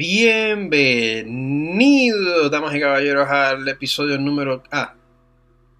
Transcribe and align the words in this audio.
Bienvenidos, 0.00 2.48
damas 2.50 2.74
y 2.74 2.80
caballeros, 2.80 3.28
al 3.28 3.68
episodio 3.68 4.18
número. 4.18 4.62
Ah, 4.72 4.94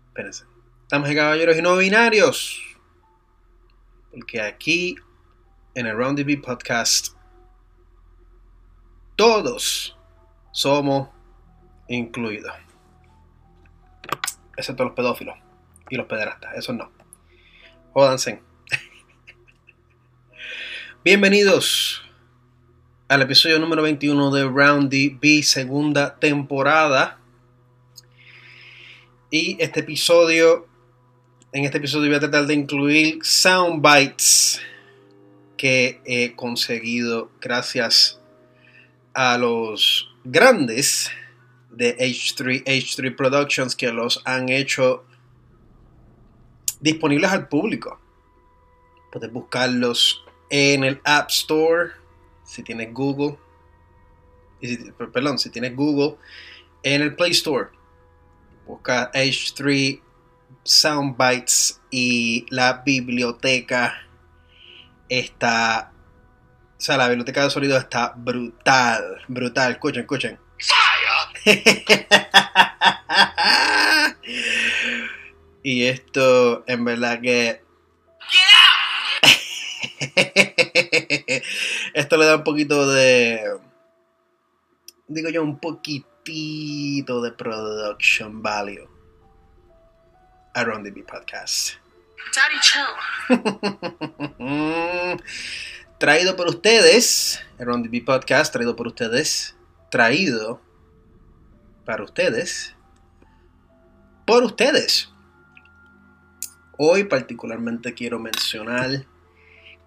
espérense. 0.08 0.44
Damas 0.90 1.10
y 1.10 1.14
caballeros 1.14 1.56
y 1.56 1.62
no 1.62 1.78
binarios. 1.78 2.60
Porque 4.12 4.42
aquí, 4.42 4.96
en 5.74 5.86
el 5.86 5.96
Round 5.96 6.22
B 6.22 6.36
Podcast, 6.36 7.16
todos 9.16 9.96
somos 10.52 11.08
incluidos. 11.88 12.52
Excepto 14.54 14.84
los 14.84 14.92
pedófilos 14.92 15.38
y 15.88 15.96
los 15.96 16.04
pederastas, 16.04 16.58
esos 16.58 16.76
no. 16.76 16.92
Jódanse. 17.94 18.42
Bienvenidos 21.04 22.02
al 23.10 23.22
episodio 23.22 23.58
número 23.58 23.82
21 23.82 24.30
de 24.30 24.44
Round 24.44 24.88
B, 25.20 25.42
segunda 25.42 26.16
temporada. 26.20 27.18
Y 29.32 29.56
este 29.58 29.80
episodio, 29.80 30.68
en 31.50 31.64
este 31.64 31.78
episodio 31.78 32.06
voy 32.06 32.18
a 32.18 32.20
tratar 32.20 32.46
de 32.46 32.54
incluir 32.54 33.18
soundbites 33.24 34.60
que 35.56 36.00
he 36.04 36.36
conseguido 36.36 37.32
gracias 37.40 38.20
a 39.12 39.36
los 39.38 40.14
grandes 40.22 41.10
de 41.68 41.98
H3, 41.98 42.62
H3 42.62 43.16
Productions 43.16 43.74
que 43.74 43.90
los 43.90 44.22
han 44.24 44.50
hecho 44.50 45.04
disponibles 46.78 47.32
al 47.32 47.48
público. 47.48 48.00
Puedes 49.10 49.32
buscarlos 49.32 50.22
en 50.48 50.84
el 50.84 51.00
App 51.02 51.28
Store, 51.30 51.99
si 52.50 52.62
tienes 52.64 52.92
Google, 52.92 53.38
perdón, 55.12 55.38
si 55.38 55.50
tienes 55.50 55.76
Google, 55.76 56.16
en 56.82 57.02
el 57.02 57.14
Play 57.14 57.30
Store. 57.30 57.68
Busca 58.66 59.12
H3 59.12 60.00
Soundbites 60.64 61.80
y 61.92 62.46
la 62.50 62.82
biblioteca 62.84 64.02
está, 65.08 65.92
o 66.76 66.80
sea, 66.80 66.96
la 66.96 67.06
biblioteca 67.06 67.44
de 67.44 67.50
sonido 67.50 67.78
está 67.78 68.14
brutal, 68.16 69.22
brutal. 69.28 69.70
Escuchen, 69.72 70.02
escuchen. 70.02 70.36
y 75.62 75.84
esto, 75.84 76.64
en 76.66 76.84
verdad 76.84 77.20
que 77.20 77.62
Esto 81.94 82.16
le 82.16 82.24
da 82.24 82.36
un 82.36 82.44
poquito 82.44 82.90
de. 82.90 83.58
Digo 85.08 85.28
yo, 85.28 85.42
un 85.42 85.58
poquitito 85.58 87.20
de 87.20 87.32
production 87.32 88.42
value 88.42 88.88
a 90.54 90.64
Ron 90.64 90.84
B 90.84 91.04
Podcast. 91.04 91.74
traído 95.98 96.36
por 96.36 96.48
ustedes, 96.48 97.40
Ron 97.58 97.82
B 97.82 98.02
Podcast, 98.02 98.52
traído 98.52 98.76
por 98.76 98.86
ustedes, 98.86 99.54
traído 99.90 100.60
para 101.84 102.04
ustedes, 102.04 102.74
por 104.24 104.44
ustedes. 104.44 105.10
Hoy 106.78 107.04
particularmente 107.04 107.92
quiero 107.92 108.18
mencionar 108.18 109.04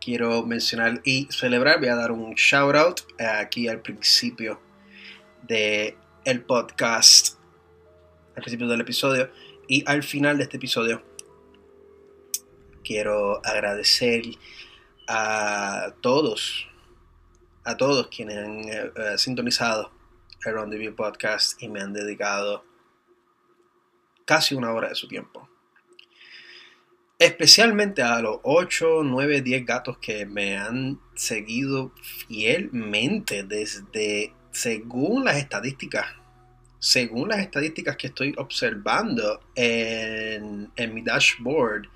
quiero 0.04 0.46
mencionar 0.46 1.02
y 1.04 1.28
celebrar. 1.32 1.80
Voy 1.80 1.88
a 1.88 1.96
dar 1.96 2.12
un 2.12 2.34
shout 2.36 2.76
out 2.76 3.02
aquí 3.20 3.68
al 3.68 3.82
principio 3.82 4.60
del 5.42 5.96
el 6.26 6.44
podcast, 6.44 7.38
al 8.36 8.44
principio 8.44 8.68
del 8.68 8.82
episodio 8.82 9.32
y 9.68 9.84
al 9.88 10.04
final 10.04 10.38
de 10.38 10.44
este 10.44 10.58
episodio. 10.58 11.04
Quiero 12.84 13.40
agradecer 13.46 14.24
a 15.08 15.94
todos, 16.02 16.68
a 17.64 17.78
todos 17.78 18.08
quienes 18.08 18.38
han 18.38 18.60
eh, 18.68 18.92
eh, 18.96 19.18
sintonizado 19.18 19.92
el 20.46 20.54
Rendezvous 20.54 20.96
Podcast 20.96 21.62
y 21.64 21.70
me 21.70 21.80
han 21.80 21.94
dedicado 21.94 22.66
casi 24.26 24.56
una 24.56 24.74
hora 24.74 24.90
de 24.90 24.96
su 24.96 25.08
tiempo 25.08 25.50
especialmente 27.18 28.02
a 28.02 28.20
los 28.22 28.40
8, 28.44 29.04
9, 29.04 29.42
10 29.42 29.66
gatos 29.66 29.98
que 30.00 30.26
me 30.26 30.58
han 30.58 31.00
seguido 31.16 31.92
fielmente 32.28 33.44
desde, 33.44 34.34
según 34.52 35.26
las 35.26 35.38
estadísticas, 35.38 36.08
según 36.80 37.30
las 37.30 37.40
estadísticas 37.40 37.96
que 37.98 38.08
estoy 38.08 38.34
observando 38.38 39.42
en, 39.56 40.72
mi 40.94 41.02
dashboard, 41.02 41.88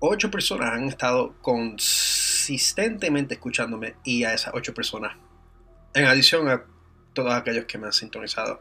8 0.00 0.30
personas 0.30 0.72
han 0.72 0.84
estado 0.84 1.34
consistentemente 1.40 3.34
escuchándome 3.34 3.96
y 4.04 4.24
a 4.24 4.34
esas 4.34 4.52
8 4.54 4.74
personas, 4.74 5.16
en 5.94 6.04
adición 6.06 6.48
a 6.48 6.64
todos 7.12 7.32
aquellos 7.32 7.64
que 7.66 7.78
me 7.78 7.86
han 7.86 7.92
sintonizado, 7.92 8.60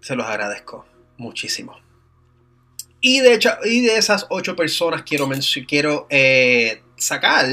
se 0.00 0.16
los 0.16 0.26
agradezco 0.26 0.86
muchísimo. 1.16 1.87
Y 3.00 3.20
de, 3.20 3.34
hecho, 3.34 3.50
y 3.64 3.82
de 3.82 3.96
esas 3.96 4.26
ocho 4.28 4.56
personas 4.56 5.02
quiero, 5.02 5.28
quiero 5.68 6.06
eh, 6.10 6.82
sacar, 6.96 7.46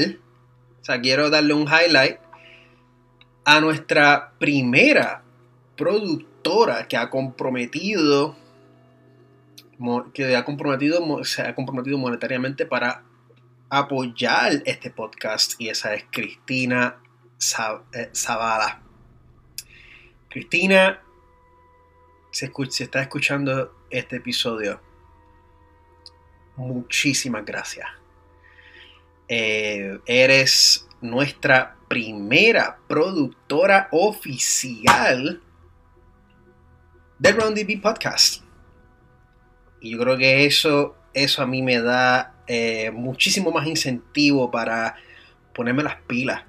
quiero 1.02 1.30
darle 1.30 1.54
un 1.54 1.68
highlight 1.68 2.18
a 3.44 3.60
nuestra 3.60 4.32
primera 4.38 5.22
productora 5.76 6.88
que 6.88 6.96
ha 6.96 7.10
comprometido, 7.10 8.36
que 10.12 10.34
ha 10.34 10.44
comprometido, 10.44 11.24
se 11.24 11.42
ha 11.42 11.54
comprometido 11.54 11.98
monetariamente 11.98 12.66
para 12.66 13.04
apoyar 13.68 14.62
este 14.64 14.90
podcast 14.90 15.60
y 15.60 15.68
esa 15.68 15.94
es 15.94 16.04
Cristina 16.10 16.96
eh, 17.92 18.10
Zavala. 18.14 18.82
Cristina, 20.28 21.00
si, 22.30 22.50
si 22.70 22.82
está 22.82 23.00
escuchando 23.00 23.74
este 23.90 24.16
episodio, 24.16 24.80
muchísimas 26.56 27.44
gracias. 27.44 27.86
Eh, 29.28 29.98
eres 30.06 30.86
nuestra 31.00 31.76
primera 31.88 32.78
productora 32.88 33.88
oficial 33.92 35.40
del 37.18 37.36
Round 37.36 37.58
DB 37.58 37.80
Podcast. 37.80 38.42
Y 39.80 39.92
yo 39.92 39.98
creo 39.98 40.16
que 40.16 40.46
eso, 40.46 40.96
eso 41.14 41.42
a 41.42 41.46
mí 41.46 41.62
me 41.62 41.80
da 41.80 42.34
eh, 42.46 42.90
muchísimo 42.92 43.50
más 43.50 43.66
incentivo 43.66 44.50
para 44.50 44.96
ponerme 45.54 45.82
las 45.82 45.96
pilas 46.02 46.44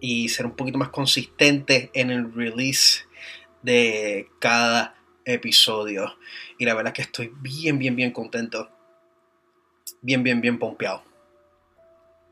y 0.00 0.28
ser 0.28 0.46
un 0.46 0.52
poquito 0.52 0.78
más 0.78 0.90
consistente 0.90 1.90
en 1.94 2.10
el 2.10 2.32
release 2.34 3.04
de 3.62 4.28
cada 4.38 4.94
episodio. 5.24 6.16
Y 6.58 6.66
la 6.66 6.74
verdad 6.74 6.92
es 6.92 6.96
que 6.96 7.02
estoy 7.02 7.32
bien, 7.40 7.78
bien, 7.78 7.96
bien 7.96 8.10
contento 8.10 8.70
bien, 10.04 10.22
bien, 10.22 10.40
bien 10.40 10.58
pompeado. 10.58 11.02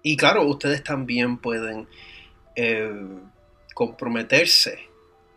Y 0.02 0.16
claro, 0.16 0.44
ustedes 0.44 0.84
también 0.84 1.38
pueden 1.38 1.88
eh, 2.54 2.92
comprometerse 3.74 4.78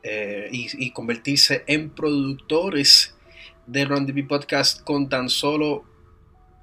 eh, 0.03 0.49
y, 0.51 0.91
convertirse 0.91 1.63
en 1.67 1.89
productores 1.89 3.15
de 3.67 3.85
Ron 3.85 4.05
Podcast 4.27 4.83
con 4.83 5.07
tan 5.07 5.29
solo 5.29 5.85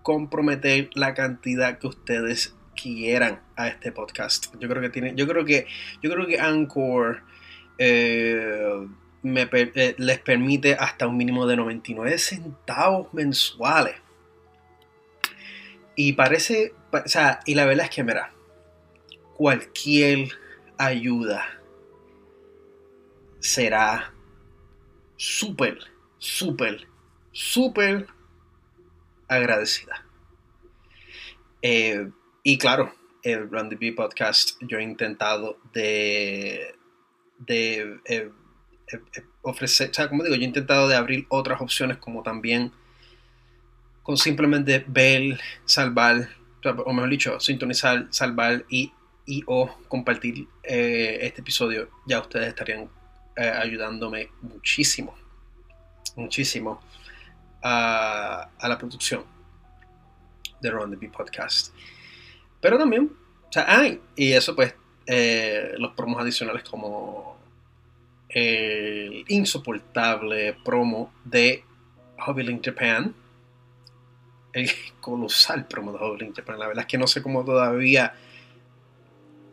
comprometer 0.02 0.90
la 0.94 1.14
cantidad 1.14 1.78
que 1.78 1.86
ustedes 1.86 2.54
quieran 2.80 3.40
a 3.56 3.68
este 3.68 3.92
podcast. 3.92 4.54
Yo 4.60 4.68
creo 4.68 4.82
que 4.82 4.90
tiene, 4.90 5.14
yo 5.16 5.26
creo 5.26 5.44
que, 5.44 5.66
yo 6.02 6.10
creo 6.10 6.26
que 6.26 6.38
Anchor 6.38 7.22
eh, 7.78 8.86
les 9.22 10.18
permite 10.18 10.74
hasta 10.74 11.06
un 11.06 11.16
mínimo 11.16 11.46
de 11.46 11.56
99 11.56 12.18
centavos 12.18 13.14
mensuales 13.14 13.94
y 15.96 16.14
parece, 16.14 16.74
o 16.92 17.08
sea, 17.08 17.40
y 17.46 17.54
la 17.54 17.66
verdad 17.66 17.86
es 17.86 17.90
que, 17.90 18.04
mira, 18.04 18.32
cualquier 19.34 20.30
ayuda 20.78 21.44
será 23.40 24.12
súper, 25.16 25.78
súper, 26.18 26.86
súper 27.32 28.06
agradecida. 29.28 30.04
Eh, 31.60 32.10
y 32.42 32.58
claro, 32.58 32.92
el 33.22 33.50
Randy 33.50 33.76
B 33.76 33.92
Podcast, 33.92 34.56
yo 34.60 34.78
he 34.78 34.82
intentado 34.82 35.58
de, 35.72 36.74
de 37.38 38.00
eh, 38.04 38.30
eh, 38.92 39.00
ofrecer, 39.42 39.90
o 39.90 39.94
sea, 39.94 40.08
como 40.08 40.24
digo, 40.24 40.36
yo 40.36 40.42
he 40.42 40.46
intentado 40.46 40.88
de 40.88 40.96
abrir 40.96 41.26
otras 41.28 41.60
opciones 41.60 41.98
como 41.98 42.22
también 42.22 42.72
con 44.02 44.16
simplemente 44.16 44.84
ver, 44.86 45.40
salvar, 45.64 46.28
o 46.64 46.92
mejor 46.92 47.10
dicho, 47.10 47.40
sintonizar, 47.40 48.06
salvar 48.10 48.64
y 48.68 48.92
y 49.26 49.42
o 49.46 49.68
compartir 49.88 50.46
eh, 50.62 51.18
este 51.22 51.40
episodio, 51.40 51.88
ya 52.06 52.20
ustedes 52.20 52.48
estarían 52.48 52.88
eh, 53.36 53.48
ayudándome 53.48 54.30
muchísimo, 54.40 55.14
muchísimo 56.16 56.80
a, 57.62 58.48
la 58.62 58.78
producción 58.78 59.24
de 60.60 60.70
Ron 60.70 60.98
the 60.98 61.08
Podcast. 61.08 61.72
Pero 62.60 62.78
también, 62.78 63.12
o 63.48 63.52
sea, 63.52 63.64
hay, 63.68 64.00
y 64.16 64.32
eso 64.32 64.54
pues, 64.54 64.74
eh, 65.06 65.74
los 65.78 65.92
promos 65.92 66.20
adicionales 66.20 66.62
como 66.64 67.36
el 68.28 69.24
insoportable 69.28 70.56
promo 70.64 71.12
de 71.24 71.64
Hobby 72.18 72.60
Japan, 72.62 73.14
el 74.52 74.70
colosal 75.00 75.66
promo 75.66 75.92
de 75.92 75.98
Hobby 75.98 76.32
Japan, 76.34 76.58
la 76.58 76.66
verdad 76.66 76.82
es 76.82 76.88
que 76.88 76.98
no 76.98 77.06
sé 77.06 77.22
cómo 77.22 77.44
todavía 77.44 78.14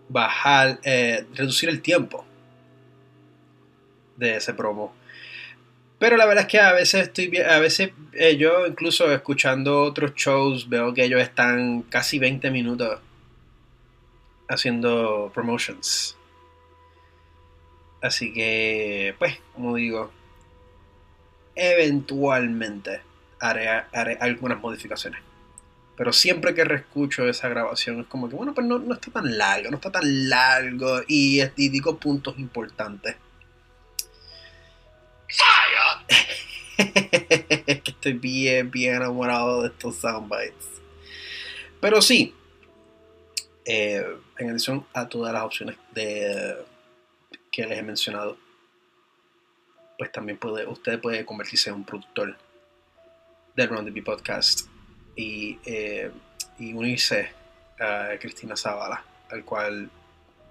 bajar, 0.10 0.80
eh, 0.84 1.26
reducir 1.36 1.70
el 1.70 1.82
tiempo 1.82 2.26
de 4.18 4.38
ese 4.38 4.54
promo. 4.54 4.94
Pero 6.00 6.16
la 6.18 6.26
verdad 6.26 6.46
es 6.46 6.50
que 6.50 6.60
a 6.60 6.72
veces 6.74 7.04
estoy 7.04 7.38
a 7.38 7.60
veces 7.60 7.92
eh, 8.14 8.38
yo 8.38 8.66
incluso 8.66 9.12
escuchando 9.12 9.84
otros 9.84 10.14
shows 10.16 10.70
veo 10.70 10.94
que 10.94 11.04
ellos 11.04 11.22
están 11.22 11.82
casi 11.84 12.20
20 12.20 12.50
minutos 12.52 13.00
haciendo 14.48 15.32
promotions. 15.34 16.16
Así 18.02 18.34
que, 18.34 19.14
pues, 19.20 19.40
como 19.54 19.76
digo, 19.76 20.10
eventualmente 21.56 23.02
haré 23.40 24.18
algunas 24.20 24.60
modificaciones. 24.60 25.22
Pero 26.00 26.14
siempre 26.14 26.54
que 26.54 26.64
reescucho 26.64 27.28
esa 27.28 27.50
grabación 27.50 28.00
es 28.00 28.08
como 28.08 28.30
que, 28.30 28.36
bueno, 28.38 28.54
pues 28.54 28.66
no, 28.66 28.94
está 28.94 29.12
tan 29.12 29.38
largo, 29.38 29.70
no 29.70 29.76
está 29.76 29.92
tan 29.92 30.30
largo. 30.30 31.02
Y, 31.10 31.42
digo 31.58 31.98
puntos 31.98 32.40
importantes. 32.40 33.18
Estoy 37.68 38.14
bien, 38.14 38.72
bien 38.72 38.96
enamorado 38.96 39.64
de 39.64 39.68
estos 39.68 39.98
soundbites. 39.98 40.70
Pero 41.82 42.02
sí, 42.02 42.34
eh, 43.66 44.06
en 44.38 44.50
adición 44.52 44.88
a 44.94 45.10
todas 45.10 45.34
las 45.34 45.44
opciones 45.44 45.76
de, 45.92 46.56
que 47.52 47.66
les 47.66 47.78
he 47.78 47.84
mencionado, 47.84 48.38
pues 49.98 50.14
también 50.14 50.38
puede, 50.38 50.66
usted 50.66 51.02
puede 51.02 51.26
convertirse 51.26 51.72
en 51.72 51.76
un 51.76 51.84
productor 51.84 52.38
del 53.60 53.70
Round 53.70 53.94
the 53.94 54.02
Podcast 54.02 54.68
eh, 55.18 56.10
y, 56.58 56.74
unirse 56.74 57.30
a 57.78 58.12
Cristina 58.18 58.56
Zavala, 58.56 59.04
al 59.30 59.44
cual 59.44 59.90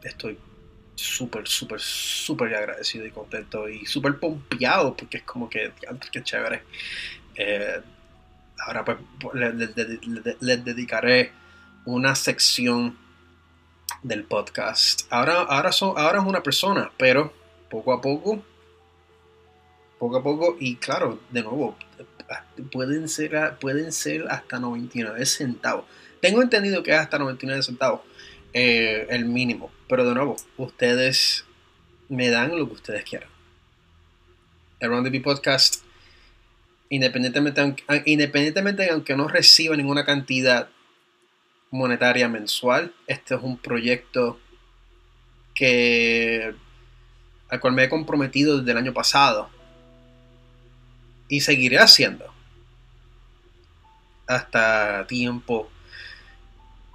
estoy 0.03 0.39
súper, 0.95 1.49
súper, 1.49 1.81
súper 1.81 2.55
agradecido 2.55 3.07
y 3.07 3.11
contento 3.11 3.67
y 3.67 3.87
súper 3.87 4.19
pompeado 4.19 4.95
porque 4.95 5.19
es 5.19 5.23
como 5.23 5.49
que, 5.49 5.73
que 6.13 6.23
chévere. 6.23 6.65
Eh, 7.35 7.81
ahora 8.67 8.85
pues 8.85 8.99
les, 9.35 10.65
dedicaré 10.65 11.33
una 11.87 12.15
sección 12.15 12.99
del 14.03 14.25
podcast. 14.25 15.11
Ahora, 15.11 15.43
ahora, 15.43 15.73
son, 15.73 15.95
ahora 15.97 16.19
es 16.19 16.27
una 16.27 16.43
persona, 16.43 16.91
pero 16.99 17.33
poco 17.71 17.95
a 17.95 18.03
poco, 18.03 18.43
poco 19.99 20.17
a 20.19 20.23
poco, 20.23 20.57
y 20.61 20.77
claro, 20.77 21.21
de 21.31 21.43
nuevo, 21.43 21.77
pueden 22.73 23.09
ser, 23.09 23.57
pueden 23.61 23.93
ser 23.93 24.27
hasta 24.29 24.59
99 24.59 25.25
centavos. 25.27 25.85
Tengo 26.21 26.43
entendido 26.43 26.83
que 26.83 26.93
es 26.93 26.99
hasta 26.99 27.19
99 27.19 27.63
centavos 27.63 28.01
eh, 28.53 29.07
el 29.11 29.25
mínimo, 29.25 29.71
pero 29.89 30.07
de 30.07 30.15
nuevo, 30.15 30.37
ustedes 30.57 31.45
me 32.09 32.31
dan 32.31 32.57
lo 32.57 32.67
que 32.67 32.75
ustedes 32.75 33.05
quieran. 33.05 33.29
El 34.81 34.91
Round 34.91 35.11
the 35.11 35.21
Podcast, 35.21 35.83
independientemente, 36.89 37.75
independientemente 38.07 38.85
de 38.85 38.91
aunque 38.91 39.17
no 39.17 39.29
reciba 39.29 39.77
ninguna 39.77 40.05
cantidad 40.05 40.69
monetaria 41.71 42.29
mensual, 42.29 42.95
este 43.07 43.35
es 43.35 43.43
un 43.43 43.59
proyecto 43.59 44.39
que 45.55 46.55
al 47.49 47.61
cual 47.61 47.73
me 47.73 47.85
he 47.85 47.89
comprometido 47.89 48.59
desde 48.59 48.71
el 48.73 48.79
año 48.79 48.95
pasado 48.95 49.51
y 51.29 51.41
seguiré 51.41 51.79
haciendo 51.79 52.33
hasta 54.27 55.07
tiempo 55.07 55.71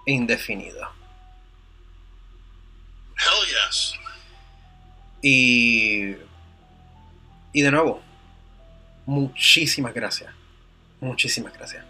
indefinido. 0.05 0.91
Hell 3.17 3.47
yes. 3.47 3.93
Y, 5.21 6.15
y 7.53 7.61
de 7.61 7.71
nuevo, 7.71 8.01
muchísimas 9.05 9.93
gracias. 9.93 10.33
Muchísimas 10.99 11.53
gracias. 11.53 11.85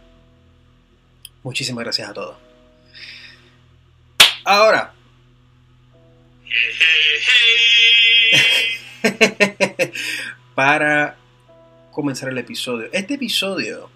Muchísimas 1.44 1.84
gracias 1.84 2.10
a 2.10 2.14
todos. 2.14 2.38
Ahora. 4.46 4.94
para 10.56 11.18
comenzar 11.94 12.30
el 12.30 12.38
episodio. 12.38 12.90
Este 12.92 13.14
episodio 13.14 13.90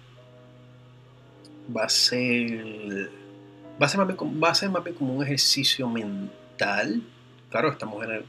va 1.76 1.84
a 1.84 1.88
ser. 1.88 3.10
Va 3.80 3.86
a 3.86 3.88
ser 3.88 3.98
más 3.98 4.08
bien, 4.08 4.42
va 4.42 4.50
a 4.50 4.54
ser 4.54 4.70
más 4.70 4.82
bien 4.82 4.96
como 4.96 5.14
un 5.14 5.22
ejercicio 5.22 5.88
mental. 5.88 7.02
Claro, 7.50 7.70
estamos 7.70 8.04
en 8.04 8.10
el, 8.10 8.24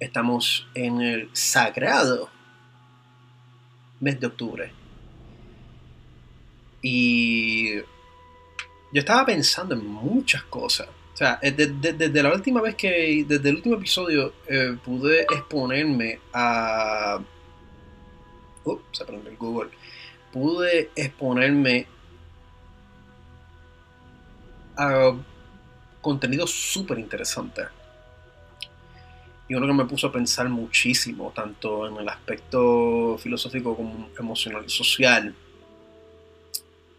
estamos 0.00 0.66
en 0.74 1.00
el 1.00 1.30
sagrado 1.32 2.30
mes 4.00 4.18
de 4.18 4.26
octubre. 4.26 4.72
Y 6.82 7.76
yo 7.76 9.00
estaba 9.00 9.26
pensando 9.26 9.74
en 9.74 9.86
muchas 9.86 10.42
cosas. 10.44 10.88
O 11.14 11.16
sea, 11.16 11.40
desde, 11.42 12.22
la 12.22 12.32
última 12.32 12.60
vez 12.60 12.76
que, 12.76 13.24
desde 13.26 13.48
el 13.48 13.56
último 13.56 13.74
episodio, 13.74 14.32
eh, 14.46 14.76
pude 14.84 15.22
exponerme 15.22 16.20
a 16.32 17.18
se 18.92 19.04
prende 19.04 19.30
el 19.30 19.36
Google, 19.36 19.70
pude 20.32 20.90
exponerme 20.94 21.86
a 24.76 25.12
contenido 26.00 26.46
súper 26.46 26.98
interesante. 26.98 27.62
Y 29.48 29.54
uno 29.54 29.66
que 29.66 29.72
me 29.72 29.86
puso 29.86 30.08
a 30.08 30.12
pensar 30.12 30.48
muchísimo, 30.48 31.32
tanto 31.34 31.86
en 31.86 31.96
el 31.96 32.08
aspecto 32.08 33.16
filosófico 33.18 33.74
como 33.74 34.10
emocional 34.18 34.64
y 34.66 34.70
social. 34.70 35.34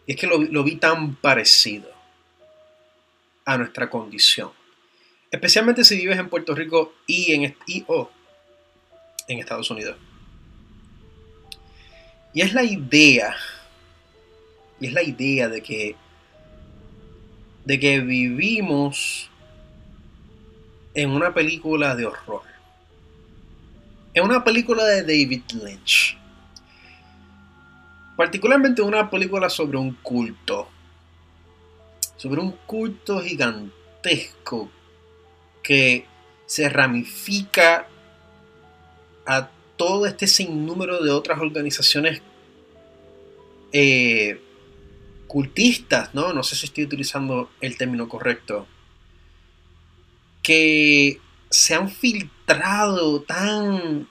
Y 0.08 0.14
es 0.14 0.18
que 0.20 0.26
lo, 0.26 0.64
vi 0.64 0.76
tan 0.78 1.16
parecido 1.16 1.90
a 3.46 3.58
nuestra 3.58 3.90
condición. 3.90 4.52
Especialmente 5.30 5.84
si 5.84 5.98
vives 5.98 6.18
en 6.18 6.28
Puerto 6.28 6.56
Rico 6.56 6.94
y 7.06 7.34
en, 7.34 7.56
y, 7.68 7.86
en 9.28 9.40
Estados 9.40 9.70
Unidos. 9.70 9.96
Y 12.34 12.42
es 12.42 12.54
la 12.54 12.64
idea, 12.64 13.36
y 14.80 14.88
es 14.88 14.94
la 14.94 15.04
idea 15.04 15.50
de 15.50 15.62
que, 15.62 15.96
de 17.66 17.80
que 17.80 18.00
vivimos 18.00 19.30
en 20.94 21.10
una 21.12 21.34
película 21.34 21.96
de 21.96 22.06
horror. 22.06 22.44
En 24.14 24.24
una 24.24 24.44
película 24.44 24.84
de 24.86 25.02
David 25.02 25.44
Lynch. 25.64 26.18
Particularmente 28.16 28.82
una 28.82 29.10
película 29.10 29.50
sobre 29.50 29.78
un 29.78 29.94
culto. 29.96 30.68
Sobre 32.18 32.42
un 32.42 32.52
culto 32.66 33.22
gigantesco 33.22 34.70
que 35.64 36.06
se 36.46 36.68
ramifica 36.68 37.88
a 39.26 39.50
todo 39.80 40.06
este 40.06 40.28
sinnúmero 40.28 41.02
de 41.02 41.10
otras 41.10 41.40
organizaciones 41.40 42.22
eh, 43.72 44.42
cultistas, 45.26 46.14
¿no? 46.14 46.34
No 46.34 46.44
sé 46.44 46.58
si 46.58 46.66
estoy 46.66 46.84
utilizando 46.84 47.50
el 47.62 47.78
término 47.78 48.10
correcto, 48.10 48.68
que 50.44 51.22
se 51.50 51.76
han 51.76 51.90
filtrado 51.90 53.22
tan 53.22 54.10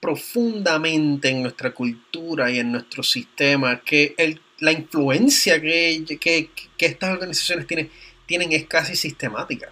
profundamente 0.00 1.28
en 1.28 1.42
nuestra 1.42 1.74
cultura 1.74 2.50
y 2.50 2.58
en 2.58 2.72
nuestro 2.72 3.02
sistema 3.02 3.82
que 3.82 4.14
la 4.58 4.72
influencia 4.72 5.60
que, 5.60 6.02
que, 6.18 6.50
estas 6.78 7.10
organizaciones 7.10 7.66
tienen, 7.66 7.90
tienen 8.24 8.52
es 8.52 8.64
casi 8.64 8.96
sistemática. 8.96 9.70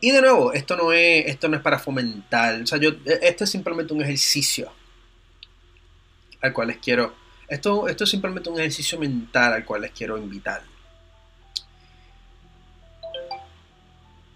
Y 0.00 0.10
de 0.10 0.20
nuevo, 0.20 0.52
esto 0.52 0.76
no 0.76 0.92
es, 0.92 1.26
esto 1.26 1.48
no 1.48 1.56
es 1.56 1.62
para 1.62 1.78
fomentar, 1.78 2.62
o 2.62 2.66
sea, 2.66 2.78
yo, 2.78 2.90
e, 3.04 3.18
esto 3.22 3.44
es 3.44 3.50
simplemente 3.50 3.92
un 3.92 4.02
ejercicio 4.02 4.72
al 6.40 6.52
cual 6.52 6.68
les 6.68 6.76
quiero, 6.78 7.14
esto, 7.48 7.88
esto 7.88 8.04
es 8.04 8.10
simplemente 8.10 8.48
un 8.48 8.60
ejercicio 8.60 8.98
mental 8.98 9.54
al 9.54 9.64
cual 9.64 9.82
les 9.82 9.90
quiero 9.90 10.16
invitar. 10.16 10.62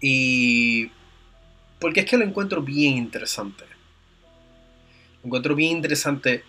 Y 0.01 0.91
porque 1.79 2.01
es 2.01 2.05
que 2.05 2.17
lo 2.17 2.25
encuentro 2.25 2.61
bien 2.61 2.97
interesante. 2.97 3.63
Lo 5.21 5.27
encuentro 5.27 5.55
bien 5.55 5.71
interesante 5.71 6.43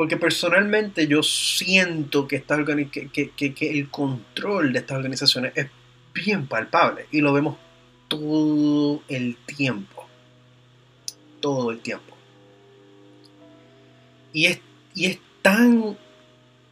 porque 0.00 0.16
personalmente 0.16 1.06
yo 1.06 1.22
siento 1.22 2.26
que, 2.26 2.36
esta 2.36 2.56
que, 2.64 3.10
que, 3.10 3.70
el 3.70 3.90
control 3.90 4.72
de 4.72 4.78
estas 4.78 4.96
organizaciones 4.96 5.52
es 5.54 5.66
bien 6.14 6.46
palpable 6.46 7.06
y 7.10 7.20
lo 7.20 7.32
vemos 7.32 7.56
todo 8.08 9.02
el 9.08 9.36
tiempo. 9.46 10.06
Todo 11.40 11.70
el 11.70 11.80
tiempo. 11.80 12.16
Y 14.32 14.46
es, 14.46 14.60
y 14.94 15.06
es 15.06 15.18
tan, 15.42 15.96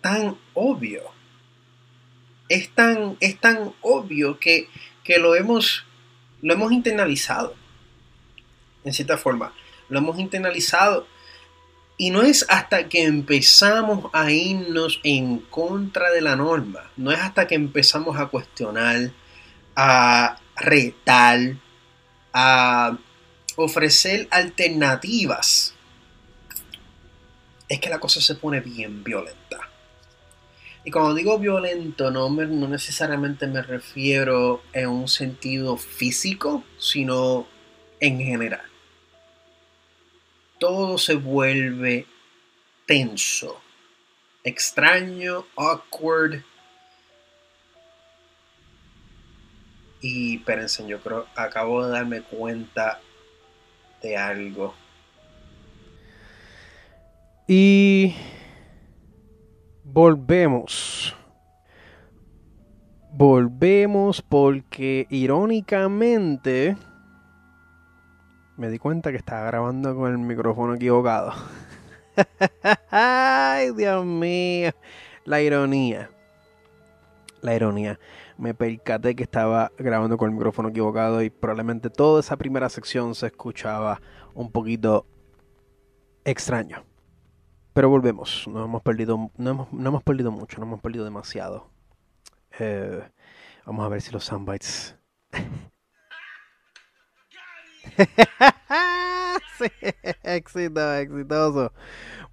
tan 0.01 0.37
obvio. 0.55 1.03
Es 2.49 2.71
tan, 2.71 3.17
es 3.21 3.39
tan 3.41 3.73
obvio 3.81 4.39
que, 4.39 4.69
que 5.05 5.19
lo, 5.19 5.35
hemos, 5.35 5.85
lo 6.43 6.53
hemos 6.53 6.73
internalizado. 6.73 7.55
En 8.85 8.93
cierta 8.93 9.17
forma. 9.17 9.53
Lo 9.89 9.99
hemos 9.99 10.19
internalizado 10.19 11.07
y 12.01 12.11
no 12.11 12.23
es 12.23 12.47
hasta 12.49 12.89
que 12.89 13.03
empezamos 13.03 14.09
a 14.13 14.31
irnos 14.31 15.01
en 15.03 15.41
contra 15.41 16.13
de 16.13 16.21
la 16.21 16.37
norma, 16.37 16.91
no 16.97 17.11
es 17.11 17.19
hasta 17.19 17.49
que 17.49 17.57
empezamos 17.57 18.19
a 18.19 18.27
cuestionar, 18.27 19.11
a 19.81 20.41
retar, 20.57 21.39
a 22.33 22.99
ofrecer 23.55 24.27
alternativas, 24.31 25.75
es 27.69 27.79
que 27.81 27.89
la 27.89 28.01
cosa 28.01 28.21
se 28.21 28.35
pone 28.35 28.61
bien 28.61 29.05
violenta. 29.05 29.61
Y 30.85 30.91
cuando 30.91 31.15
digo 31.15 31.39
violento, 31.39 32.11
no, 32.11 32.29
no 32.29 32.69
necesariamente 32.69 33.47
me 33.47 33.63
refiero 33.63 34.63
en 34.73 34.89
un 34.89 35.07
sentido 35.07 35.77
físico, 35.77 36.65
sino 36.79 37.47
en 38.01 38.19
general 38.19 38.69
todo 40.59 40.99
se 40.99 41.15
vuelve 41.15 42.07
tenso, 42.87 43.61
extraño, 44.45 45.47
awkward. 45.57 46.43
Y 50.01 50.37
espérense, 50.37 50.87
yo 50.87 51.01
creo, 51.01 51.27
acabo 51.35 51.85
de 51.85 51.93
darme 51.93 52.23
cuenta 52.23 53.01
de 54.03 54.17
algo. 54.17 54.75
Y 57.47 58.15
volvemos. 59.85 61.17
Volvemos 63.11 64.23
porque 64.23 65.07
irónicamente 65.11 66.77
me 68.59 68.69
di 68.69 68.79
cuenta 68.79 69.11
que 69.11 69.17
estaba 69.17 69.47
grabando 69.47 69.97
con 69.97 70.13
el 70.13 70.19
micrófono 70.19 70.75
equivocado. 70.75 71.33
Ay, 72.91 73.73
Dios 73.73 74.05
mío. 74.05 74.73
La 75.25 75.41
ironía. 75.41 76.11
La 77.41 77.55
ironía. 77.55 77.99
Me 78.39 78.55
percaté 78.55 79.15
que 79.15 79.25
estaba 79.25 79.73
grabando 79.77 80.17
con 80.17 80.31
el 80.31 80.35
micrófono 80.35 80.69
equivocado 80.71 81.23
y 81.23 81.31
probablemente 81.31 81.91
toda 81.91 82.21
esa 82.21 82.37
primera 82.37 82.69
sección 82.69 83.15
se 83.15 83.27
escuchaba 83.27 84.01
un 84.35 84.51
poquito 84.51 85.07
extraño. 86.25 86.85
Pero 87.75 87.91
volvemos. 87.91 88.47
No 88.49 88.65
hemos 88.65 88.83
perdido, 88.83 89.31
no 89.37 89.51
hemos, 89.51 89.73
no 89.73 89.89
hemos 89.89 90.03
perdido 90.03 90.31
mucho, 90.31 90.59
no 90.59 90.67
hemos 90.67 90.81
perdido 90.81 91.05
demasiado. 91.05 91.69
Eh, 92.59 93.03
vamos 93.67 93.85
a 93.85 93.89
ver 93.89 94.01
si 94.01 94.13
los 94.13 94.25
soundbites 94.25 94.99
sí, 99.59 99.67
éxito, 100.23 100.95
exitoso. 100.95 101.73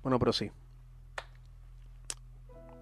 Bueno, 0.03 0.19
pero 0.19 0.33
sí. 0.33 0.51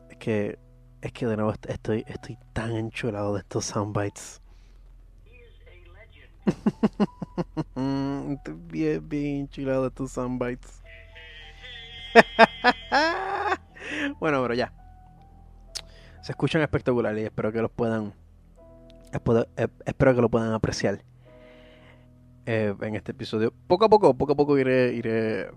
Es 0.09 0.17
que, 0.17 0.59
es 1.03 1.11
que 1.11 1.27
de 1.27 1.35
nuevo 1.35 1.53
estoy, 1.67 2.05
estoy 2.07 2.37
tan 2.53 2.77
enchulado 2.77 3.33
de 3.33 3.41
estos 3.41 3.65
soundbites. 3.65 4.41
estoy 8.29 8.55
bien, 8.67 9.09
bien 9.09 9.41
enchulado 9.41 9.81
de 9.81 9.89
estos 9.89 10.11
soundbites. 10.11 10.81
bueno, 14.19 14.41
pero 14.41 14.53
ya. 14.53 14.71
Se 16.21 16.31
escuchan 16.31 16.61
espectaculares 16.61 17.21
y 17.21 17.25
espero 17.25 17.51
que 17.51 17.61
los 17.61 17.71
puedan. 17.71 18.13
Espero 19.11 20.15
que 20.15 20.21
lo 20.21 20.29
puedan 20.29 20.53
apreciar. 20.53 21.03
Eh, 22.45 22.73
en 22.79 22.95
este 22.95 23.11
episodio. 23.11 23.53
Poco 23.67 23.83
a 23.83 23.89
poco, 23.89 24.13
poco 24.13 24.31
a 24.31 24.35
poco 24.35 24.57
iré, 24.57 24.93
iré, 24.93 25.51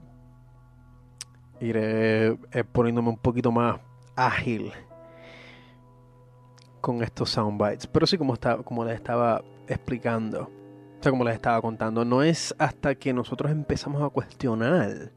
iré 1.61 2.37
eh, 2.50 2.65
poniéndome 2.73 3.11
un 3.11 3.19
poquito 3.19 3.53
más 3.53 3.79
ágil 4.17 4.73
con 6.87 7.02
estos 7.02 7.31
soundbites. 7.31 7.88
Pero 7.88 8.07
sí, 8.07 8.16
como, 8.16 8.35
está, 8.35 8.59
como 8.59 8.85
les 8.85 8.95
estaba 8.95 9.43
explicando, 9.66 10.43
o 10.43 11.02
sea, 11.02 11.11
como 11.11 11.25
les 11.25 11.35
estaba 11.35 11.61
contando, 11.61 12.05
no 12.05 12.23
es 12.23 12.55
hasta 12.59 12.95
que 12.95 13.12
nosotros 13.12 13.50
empezamos 13.50 14.00
a 14.05 14.09
cuestionar 14.09 15.11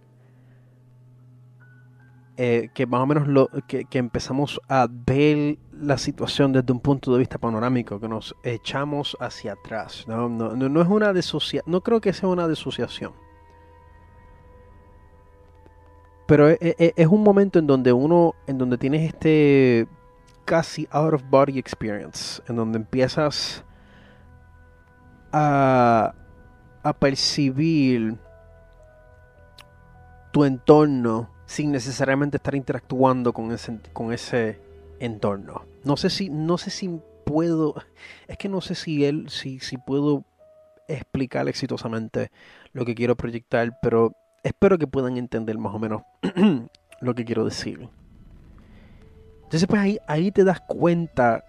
eh, 2.37 2.69
que 2.73 2.87
más 2.87 3.01
o 3.01 3.05
menos 3.05 3.27
lo, 3.27 3.49
que, 3.67 3.85
empezamos 3.91 4.59
a 4.67 4.87
ver 4.89 5.59
la 5.71 5.99
situación 5.99 6.53
desde 6.53 6.73
un 6.73 6.79
punto 6.79 7.13
de 7.13 7.19
vista 7.19 7.37
panorámico, 7.37 7.99
que 7.99 8.07
nos 8.07 8.35
echamos 8.41 9.15
hacia 9.19 9.53
atrás. 9.53 10.05
No, 10.07 10.27
no, 10.27 10.55
no 10.55 10.81
es 10.81 10.87
una 10.87 11.13
no 11.67 11.81
creo 11.81 12.01
que 12.01 12.13
sea 12.13 12.29
una 12.29 12.47
disociación. 12.47 13.13
Pero 16.25 16.49
es, 16.49 16.57
e, 16.61 16.75
e, 16.79 16.93
es, 16.95 17.07
un 17.07 17.21
momento 17.21 17.59
en 17.59 17.67
donde 17.67 17.93
uno, 17.93 18.33
en 18.47 18.57
donde 18.57 18.79
tienes 18.79 19.13
este 19.13 19.87
casi 20.49 20.87
out 20.89 21.13
of 21.13 21.21
body 21.29 21.59
experience, 21.59 22.41
en 22.49 22.55
donde 22.55 22.79
empiezas 22.79 23.63
a, 25.31 26.15
a 26.81 26.93
percibir 26.93 28.17
tu 30.31 30.43
entorno 30.43 31.29
sin 31.45 31.71
necesariamente 31.71 32.37
estar 32.37 32.55
interactuando 32.55 33.31
con 33.31 33.51
ese, 33.51 33.79
con 33.93 34.11
ese 34.11 34.59
entorno. 34.99 35.65
No 35.83 35.97
sé 35.97 36.09
si, 36.09 36.31
no 36.31 36.57
sé 36.57 36.71
si 36.71 36.99
puedo, 37.27 37.75
es 38.27 38.37
que 38.39 38.49
no 38.49 38.59
sé 38.61 38.73
si 38.73 39.05
él, 39.05 39.29
si, 39.29 39.59
si 39.59 39.77
puedo 39.77 40.25
explicar 40.87 41.47
exitosamente 41.47 42.31
lo 42.73 42.85
que 42.85 42.95
quiero 42.95 43.15
proyectar, 43.15 43.77
pero 43.83 44.15
espero 44.43 44.79
que 44.79 44.87
puedan 44.87 45.15
entender 45.17 45.59
más 45.59 45.75
o 45.75 45.79
menos 45.79 46.01
lo 47.01 47.13
que 47.13 47.23
quiero 47.23 47.45
decir. 47.45 47.87
Entonces, 49.49 49.67
pues 49.67 49.81
ahí, 49.81 49.99
ahí 50.05 50.31
te 50.31 50.43
das 50.43 50.61
cuenta 50.61 51.43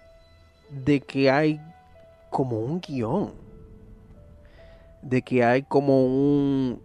de 0.70 1.00
que 1.00 1.30
hay 1.30 1.60
como 2.30 2.58
un 2.60 2.80
guion. 2.80 3.32
De 5.02 5.20
que 5.22 5.44
hay 5.44 5.62
como 5.62 6.04
un. 6.04 6.80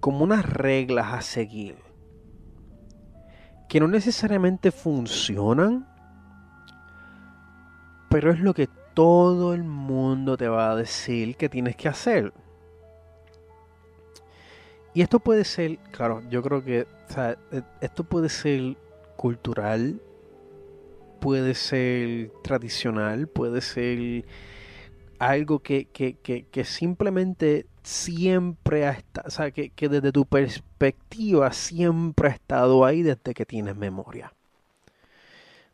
como 0.00 0.22
unas 0.24 0.48
reglas 0.48 1.12
a 1.12 1.20
seguir 1.20 1.86
que 3.68 3.80
no 3.80 3.88
necesariamente 3.88 4.70
funcionan, 4.70 5.86
pero 8.08 8.30
es 8.30 8.40
lo 8.40 8.54
que 8.54 8.68
todo 8.94 9.52
el 9.54 9.64
mundo 9.64 10.36
te 10.36 10.48
va 10.48 10.70
a 10.70 10.76
decir 10.76 11.36
que 11.36 11.48
tienes 11.48 11.76
que 11.76 11.88
hacer. 11.88 12.32
Y 14.94 15.02
esto 15.02 15.20
puede 15.20 15.44
ser, 15.44 15.78
claro, 15.90 16.22
yo 16.30 16.42
creo 16.42 16.64
que 16.64 16.86
e, 17.52 17.62
esto 17.80 18.04
puede 18.04 18.28
ser 18.28 18.76
cultural, 19.16 20.00
puede 21.20 21.54
ser 21.54 22.30
tradicional, 22.42 23.28
puede 23.28 23.60
ser 23.60 24.24
algo 25.18 25.60
que, 25.60 25.86
que 25.86 26.64
simplemente 26.64 27.66
siempre 27.86 28.84
ha 28.84 28.90
estado, 28.90 29.28
o 29.28 29.30
sea, 29.30 29.50
que, 29.52 29.70
desde 29.88 30.10
tu 30.10 30.26
perspectiva 30.26 31.52
siempre 31.52 32.28
ha 32.28 32.32
estado 32.32 32.84
ahí 32.84 33.02
desde 33.02 33.32
que 33.32 33.46
tienes 33.46 33.76
memoria. 33.76 34.32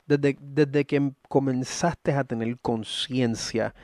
Desde, 0.06 0.36
desde 0.40 0.84
que 0.84 1.12
comenzaste 1.28 2.12
a 2.12 2.24
tener 2.24 2.58
conciencia. 2.60 3.74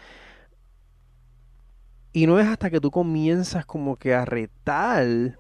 Y 2.13 2.27
no 2.27 2.39
es 2.39 2.47
hasta 2.47 2.69
que 2.69 2.81
tú 2.81 2.91
comienzas 2.91 3.65
como 3.65 3.97
que 3.97 4.15
a 4.15 4.27
retar 4.27 5.39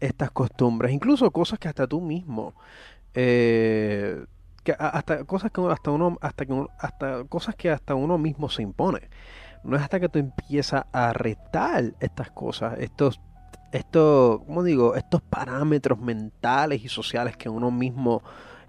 estas 0.00 0.30
costumbres, 0.30 0.92
incluso 0.92 1.30
cosas 1.30 1.58
que 1.58 1.68
hasta 1.68 1.86
tú 1.86 2.02
mismo, 2.02 2.54
eh, 3.14 4.26
hasta 4.72 5.24
cosas 5.24 5.50
que 5.50 5.60
hasta 5.70 5.90
uno, 5.90 6.18
hasta 6.20 6.46
que 6.46 6.66
hasta 6.78 7.24
cosas 7.24 7.54
que 7.54 7.70
hasta 7.70 7.94
uno 7.94 8.18
mismo 8.18 8.48
se 8.48 8.62
impone 8.62 9.08
no 9.66 9.76
es 9.76 9.82
hasta 9.82 10.00
que 10.00 10.08
tú 10.08 10.18
empiezas 10.18 10.84
a 10.92 11.12
retar 11.12 11.94
estas 12.00 12.30
cosas, 12.30 12.78
estos, 12.78 13.20
estos, 13.72 14.40
¿cómo 14.44 14.62
digo? 14.62 14.94
Estos 14.94 15.20
parámetros 15.22 15.98
mentales 15.98 16.84
y 16.84 16.88
sociales 16.88 17.36
que 17.36 17.48
uno 17.48 17.70
mismo 17.70 18.22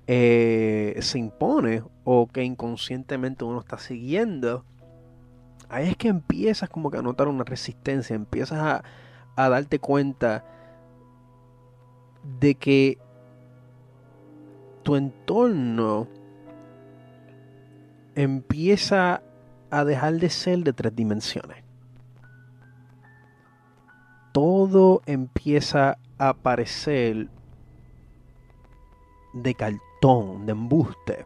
eh, 0.08 0.98
se 1.01 1.20
impone 1.20 1.84
o 2.04 2.27
que 2.27 2.44
inconscientemente 2.44 3.44
uno 3.44 3.60
está 3.60 3.77
siguiendo, 3.77 4.66
ahí 5.70 5.89
es 5.89 5.98
que 5.98 6.08
empiezas 6.08 6.70
como 6.70 6.89
que 6.89 6.98
a 6.98 7.04
notar 7.04 7.27
una 7.27 7.44
resistencia, 7.44 8.16
empiezas 8.16 8.82
a 9.36 9.50
darte 9.50 9.77
cuenta 9.77 10.44
de 12.39 12.56
que 12.56 12.98
tu 14.88 14.96
entorno 14.96 16.08
empieza 18.15 19.22
a 19.70 19.84
dejar 19.84 20.13
de 20.13 20.29
ser 20.29 20.60
de 20.60 20.72
tres 20.72 20.96
dimensiones. 20.96 21.62
Todo 24.32 25.01
empieza 25.06 25.98
a 26.17 26.29
aparecer 26.29 27.27
de 29.34 29.56
cartón, 29.56 30.46
de 30.46 30.53
embuste. 30.53 31.25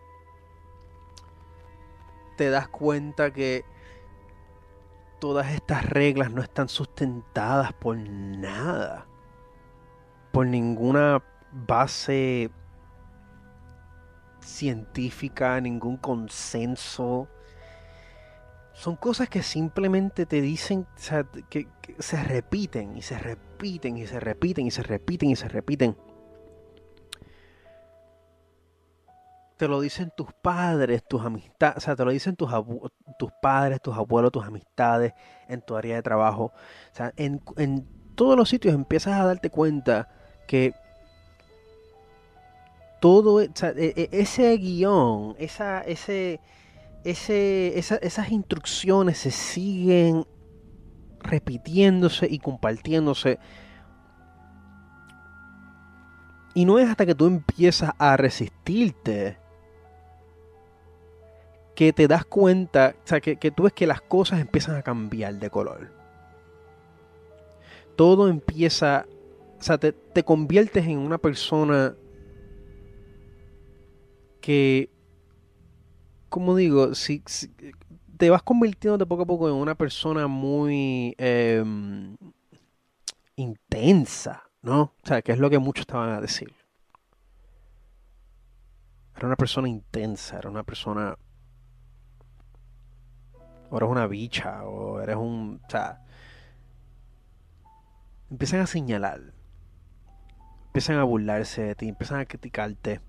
Te 2.37 2.49
das 2.49 2.67
cuenta 2.67 3.31
que 3.31 3.63
todas 5.19 5.51
estas 5.51 5.85
reglas 5.85 6.31
no 6.31 6.41
están 6.41 6.67
sustentadas 6.67 7.73
por 7.73 7.95
nada. 7.95 9.05
Por 10.31 10.47
ninguna 10.47 11.21
base 11.51 12.49
científica, 14.41 15.59
ningún 15.61 15.97
consenso. 15.97 17.27
Son 18.73 18.95
cosas 18.95 19.29
que 19.29 19.43
simplemente 19.43 20.25
te 20.25 20.41
dicen, 20.41 20.87
que, 21.49 21.67
se 21.99 22.23
repiten 22.23 22.97
y 22.97 23.01
se 23.01 23.17
repiten 23.17 23.97
y 23.97 24.07
se 24.07 24.19
repiten 24.19 24.67
y 24.67 24.71
se 24.71 24.83
repiten 24.83 25.29
y 25.29 25.35
se 25.35 25.47
repiten. 25.47 25.97
Te 29.57 29.67
lo 29.67 29.79
dicen 29.79 30.11
tus 30.17 30.33
padres, 30.41 31.03
tus 31.07 31.23
amistades, 31.23 31.77
o 31.77 31.79
sea, 31.81 31.95
te 31.95 32.03
lo 32.03 32.09
dicen 32.09 32.35
tus, 32.35 32.51
tus 33.19 33.31
padres, 33.43 33.79
tus 33.79 33.95
abuelos, 33.95 34.31
tus 34.31 34.43
amistades, 34.43 35.13
en 35.47 35.61
tu 35.61 35.75
área 35.75 35.95
de 35.95 36.01
trabajo. 36.01 36.45
O 36.45 36.95
sea, 36.95 37.13
en, 37.15 37.41
en 37.57 37.87
todos 38.15 38.35
los 38.35 38.49
sitios 38.49 38.73
empiezas 38.73 39.19
a 39.19 39.25
darte 39.25 39.51
cuenta 39.51 40.09
que 40.47 40.73
todo, 43.01 43.41
e, 43.41 43.49
e, 43.75 44.09
ese 44.11 44.55
guion, 44.57 45.35
esa, 45.39 45.81
ese, 45.81 46.39
ese, 47.03 47.77
esas 47.77 48.31
instrucciones 48.31 49.17
se 49.17 49.31
siguen 49.31 50.25
repitiéndose 51.19 52.27
y 52.29 52.37
compartiéndose. 52.37 53.39
Y 56.53 56.65
no 56.65 56.77
es 56.77 56.87
hasta 56.87 57.07
que 57.07 57.15
tú 57.15 57.25
empiezas 57.25 57.91
a 57.97 58.15
resistirte 58.17 59.39
que 61.73 61.93
te 61.93 62.07
das 62.07 62.23
cuenta, 62.23 62.93
o 63.03 63.07
sea, 63.07 63.19
que, 63.19 63.35
tú 63.49 63.63
ves 63.63 63.73
que 63.73 63.87
las 63.87 64.01
cosas 64.01 64.41
empiezan 64.41 64.75
a 64.75 64.83
cambiar 64.83 65.39
de 65.39 65.49
color. 65.49 65.91
Todo 67.95 68.27
empieza, 68.27 69.07
o 69.59 69.63
sea, 69.63 69.79
te, 69.79 69.91
te 69.91 70.23
conviertes 70.23 70.85
en 70.85 70.99
una 70.99 71.17
persona 71.17 71.95
que, 74.41 74.89
como 76.29 76.55
digo, 76.55 76.95
si, 76.95 77.23
te 78.17 78.29
vas 78.29 78.43
convirtiendo 78.43 78.97
de 78.97 79.05
poco 79.05 79.23
a 79.23 79.25
poco 79.25 79.49
en 79.49 79.55
una 79.55 79.75
persona 79.75 80.27
muy 80.27 81.15
em, 81.17 82.15
intensa, 83.35 84.43
¿no? 84.61 84.81
O 84.81 85.07
sea, 85.07 85.21
que 85.21 85.31
es 85.31 85.39
lo 85.39 85.49
que 85.49 85.59
muchos 85.59 85.81
estaban 85.81 86.09
a 86.09 86.21
decir. 86.21 86.53
Era 89.15 89.27
una 89.27 89.35
persona 89.35 89.69
intensa, 89.69 90.37
era 90.37 90.49
una 90.49 90.63
persona... 90.63 91.17
O 93.69 93.77
eres 93.77 93.89
una 93.89 94.05
bicha, 94.07 94.65
o 94.65 94.99
eres 94.99 95.15
un... 95.15 95.61
O 95.65 95.69
sea, 95.69 96.03
empiezan 98.29 98.61
a 98.61 98.67
señalar. 98.67 99.33
Empiezan 100.67 100.97
a 100.97 101.03
burlarse 101.03 101.63
de 101.63 101.75
ti, 101.75 101.87
empiezan 101.87 102.19
a 102.19 102.25
criticarte. 102.25 103.01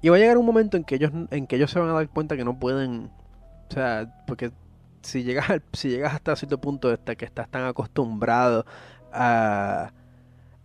Y 0.00 0.08
va 0.08 0.16
a 0.16 0.18
llegar 0.18 0.38
un 0.38 0.46
momento 0.46 0.76
en 0.76 0.84
que 0.84 0.94
ellos, 0.94 1.10
en 1.30 1.46
que 1.46 1.56
ellos 1.56 1.70
se 1.70 1.78
van 1.78 1.88
a 1.88 1.92
dar 1.92 2.08
cuenta 2.08 2.36
que 2.36 2.44
no 2.44 2.58
pueden. 2.58 3.10
O 3.68 3.72
sea, 3.72 4.24
porque 4.26 4.52
si 5.02 5.22
llegas, 5.24 5.46
si 5.72 5.90
llegas 5.90 6.14
hasta 6.14 6.36
cierto 6.36 6.60
punto 6.60 6.88
de 6.88 7.16
que 7.16 7.24
estás 7.24 7.48
tan 7.48 7.64
acostumbrado 7.64 8.64
a, 9.12 9.92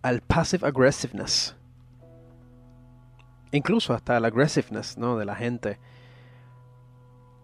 al 0.01 0.21
passive 0.21 0.67
aggressiveness. 0.67 1.55
Incluso 3.51 3.93
hasta 3.93 4.17
el 4.17 4.25
aggressiveness, 4.25 4.97
¿no? 4.97 5.17
De 5.17 5.25
la 5.25 5.35
gente. 5.35 5.79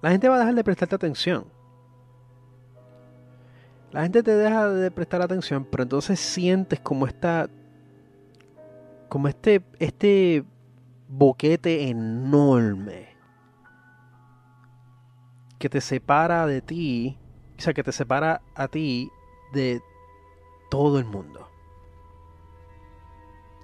La 0.02 0.12
gente 0.12 0.30
va 0.30 0.36
a 0.36 0.40
dejar 0.40 0.56
de 0.56 0.64
prestarte 0.64 0.96
atención. 0.96 1.46
La 3.92 4.04
gente 4.04 4.22
te 4.22 4.36
deja 4.36 4.70
de 4.70 4.92
prestar 4.92 5.22
atención, 5.22 5.66
pero 5.66 5.84
entonces 5.84 6.20
sientes 6.20 6.80
como 6.80 7.08
esta. 7.08 7.50
como 9.08 9.28
este. 9.28 9.64
este 9.80 10.44
boquete 11.10 11.90
enorme 11.90 13.18
que 15.58 15.68
te 15.68 15.82
separa 15.82 16.46
de 16.46 16.62
ti, 16.62 17.18
o 17.58 17.62
sea, 17.62 17.74
que 17.74 17.84
te 17.84 17.92
separa 17.92 18.42
a 18.56 18.68
ti 18.68 19.12
de 19.52 19.82
todo 20.70 21.00
el 21.00 21.06
mundo. 21.06 21.50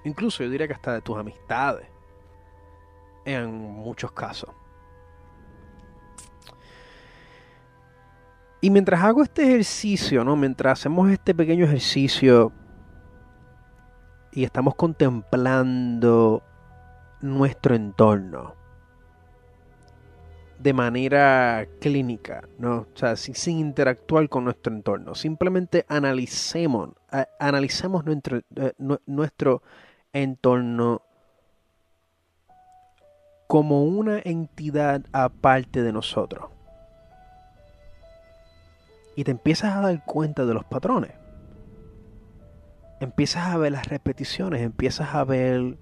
Incluso 0.04 0.42
yo 0.44 0.50
diría 0.50 0.66
que 0.66 0.74
hasta 0.74 0.92
de 0.92 1.00
tus 1.00 1.16
amistades, 1.16 1.88
en 3.24 3.54
muchos 3.54 4.12
casos. 4.12 4.50
Y 8.60 8.70
mientras 8.70 9.02
hago 9.02 9.22
este 9.22 9.44
ejercicio, 9.44 10.24
¿no? 10.24 10.34
Mientras 10.34 10.80
hacemos 10.80 11.10
este 11.10 11.34
pequeño 11.34 11.64
ejercicio 11.64 12.52
y 14.32 14.44
estamos 14.44 14.74
contemplando 14.74 16.42
nuestro 17.20 17.74
entorno 17.74 18.54
de 20.58 20.72
manera 20.72 21.66
clínica, 21.80 22.48
¿no? 22.58 22.86
O 22.92 22.96
sea, 22.96 23.16
sin, 23.16 23.58
interactuar 23.58 24.28
con 24.28 24.44
nuestro 24.44 24.72
entorno. 24.72 25.14
Simplemente 25.14 25.84
analicemos, 25.88 26.90
analicemos 27.38 28.04
nuestro, 28.04 28.38
eh, 28.56 28.72
nuestro 29.06 29.62
entorno 30.12 31.02
como 33.46 33.84
una 33.84 34.20
entidad 34.24 35.02
aparte 35.12 35.82
de 35.82 35.92
nosotros. 35.92 36.50
Y 39.14 39.24
te 39.24 39.30
empiezas 39.30 39.74
a 39.74 39.80
dar 39.80 40.04
cuenta 40.04 40.44
de 40.44 40.54
los 40.54 40.64
patrones. 40.64 41.12
Empiezas 43.00 43.46
a 43.46 43.56
ver 43.58 43.72
las 43.72 43.88
repeticiones, 43.88 44.62
empiezas 44.62 45.14
a 45.14 45.24
ver 45.24 45.78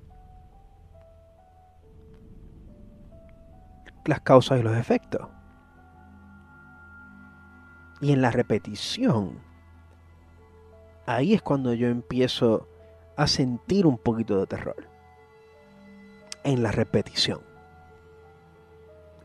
las 4.04 4.20
causas 4.20 4.60
y 4.60 4.62
los 4.62 4.76
efectos. 4.76 5.28
Y 8.00 8.12
en 8.12 8.20
la 8.20 8.30
repetición, 8.30 9.38
ahí 11.06 11.34
es 11.34 11.42
cuando 11.42 11.72
yo 11.72 11.88
empiezo 11.88 12.68
a 13.16 13.26
sentir 13.26 13.86
un 13.86 13.98
poquito 13.98 14.38
de 14.40 14.46
terror. 14.46 14.88
En 16.42 16.62
la 16.62 16.72
repetición. 16.72 17.40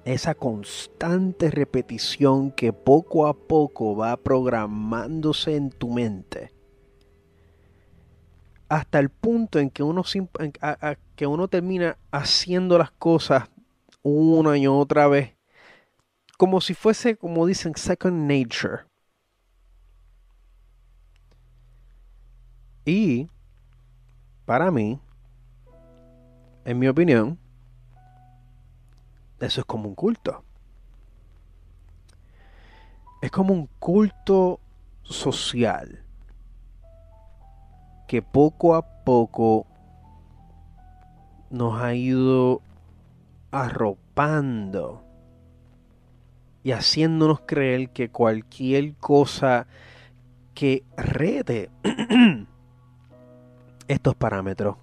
Esa 0.06 0.34
constante 0.34 1.52
repetición 1.52 2.52
que 2.52 2.72
poco 2.72 3.28
a 3.28 3.34
poco 3.34 3.98
va 3.98 4.16
programándose 4.16 5.56
en 5.56 5.72
tu 5.72 5.90
mente. 5.90 6.54
Hasta 8.70 9.00
el 9.00 9.10
punto 9.10 9.60
en 9.60 9.70
que 9.70 9.84
uno, 9.84 10.04
que 11.16 11.28
uno 11.28 11.48
termina 11.50 11.98
haciendo 12.12 12.78
las 12.78 12.92
cosas 12.92 13.50
una 14.10 14.58
y 14.58 14.68
otra 14.68 15.08
vez. 15.08 15.36
Como 16.38 16.62
si 16.62 16.74
fuese, 16.74 17.18
como 17.18 17.46
dicen, 17.46 17.76
second 17.76 18.30
nature. 18.30 18.86
Y, 22.86 23.30
para 24.46 24.72
mí, 24.72 25.00
en 26.66 26.80
mi 26.80 26.88
opinión, 26.88 27.38
eso 29.40 29.62
es 29.62 29.66
como 29.66 29.90
un 29.90 29.96
culto. 29.96 30.44
Es 33.22 33.32
como 33.32 33.54
un 33.54 33.68
culto 33.80 34.60
social 35.04 36.04
que 38.08 38.22
poco 38.22 38.76
a 38.76 39.04
poco 39.04 39.68
nos 41.50 41.82
ha 41.82 41.94
ido 41.94 42.62
arropando 43.52 45.04
y 46.64 46.72
haciéndonos 46.72 47.42
creer 47.42 47.92
que 47.92 48.10
cualquier 48.10 48.96
cosa 48.96 49.68
que 50.54 50.84
rete 50.98 51.70
estos 53.88 54.16
parámetros 54.16 54.78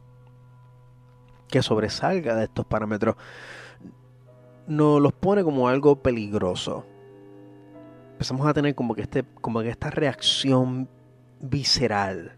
que 1.48 1.62
sobresalga 1.62 2.34
de 2.34 2.44
estos 2.44 2.66
parámetros, 2.66 3.16
nos 4.66 5.00
los 5.00 5.12
pone 5.12 5.44
como 5.44 5.68
algo 5.68 6.02
peligroso. 6.02 6.84
Empezamos 8.12 8.46
a 8.46 8.54
tener 8.54 8.74
como 8.74 8.94
que, 8.94 9.02
este, 9.02 9.24
como 9.40 9.60
que 9.60 9.68
esta 9.68 9.90
reacción 9.90 10.88
visceral. 11.40 12.36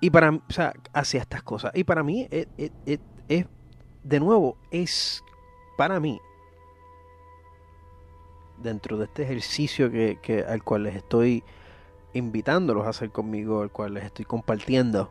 Y 0.00 0.10
para 0.10 0.30
o 0.30 0.42
sea, 0.48 0.72
hacia 0.94 1.20
estas 1.20 1.42
cosas. 1.42 1.72
Y 1.74 1.84
para 1.84 2.02
mí, 2.02 2.26
es, 3.30 3.46
de 4.02 4.20
nuevo, 4.20 4.56
es 4.70 5.24
para 5.76 6.00
mí, 6.00 6.20
dentro 8.58 8.98
de 8.98 9.04
este 9.04 9.22
ejercicio 9.22 9.90
que, 9.90 10.44
al 10.46 10.62
cual 10.62 10.82
les 10.82 10.96
estoy 10.96 11.44
invitándolos 12.12 12.86
a 12.86 12.90
hacer 12.90 13.10
conmigo, 13.10 13.62
al 13.62 13.70
cual 13.70 13.94
les 13.94 14.04
estoy 14.04 14.24
compartiendo, 14.24 15.10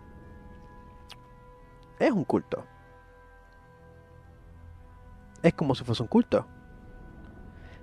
es 1.97 2.12
un 2.12 2.25
culto. 2.25 2.65
Es 5.41 5.53
como 5.53 5.73
si 5.73 5.86
fuese 5.86 6.03
un 6.03 6.10
culto. 6.10 6.45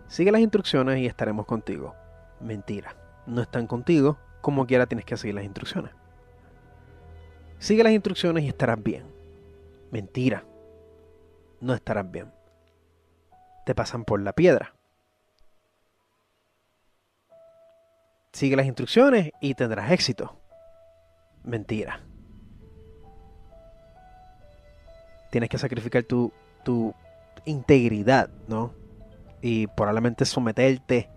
Sigue 0.08 0.30
las 0.30 0.42
instrucciones 0.42 0.98
y 0.98 1.06
estaremos 1.06 1.46
contigo. 1.46 1.94
Mentira. 2.40 2.94
No 3.26 3.40
están 3.40 3.66
contigo. 3.66 4.18
Como 4.42 4.66
quiera 4.66 4.86
tienes 4.86 5.06
que 5.06 5.16
seguir 5.16 5.34
las 5.34 5.44
instrucciones. 5.44 5.92
Sigue 7.58 7.82
las 7.82 7.92
instrucciones 7.92 8.44
y 8.44 8.48
estarás 8.48 8.82
bien. 8.82 9.15
Mentira. 9.90 10.44
No 11.60 11.74
estarás 11.74 12.10
bien. 12.10 12.32
Te 13.64 13.74
pasan 13.74 14.04
por 14.04 14.20
la 14.20 14.32
piedra. 14.32 14.74
Sigue 18.32 18.56
las 18.56 18.66
instrucciones 18.66 19.30
y 19.40 19.54
tendrás 19.54 19.90
éxito. 19.90 20.38
Mentira. 21.42 22.00
Tienes 25.30 25.48
que 25.48 25.58
sacrificar 25.58 26.04
tu, 26.04 26.32
tu 26.64 26.94
integridad, 27.44 28.28
¿no? 28.48 28.74
Y 29.40 29.66
probablemente 29.68 30.24
someterte 30.24 31.08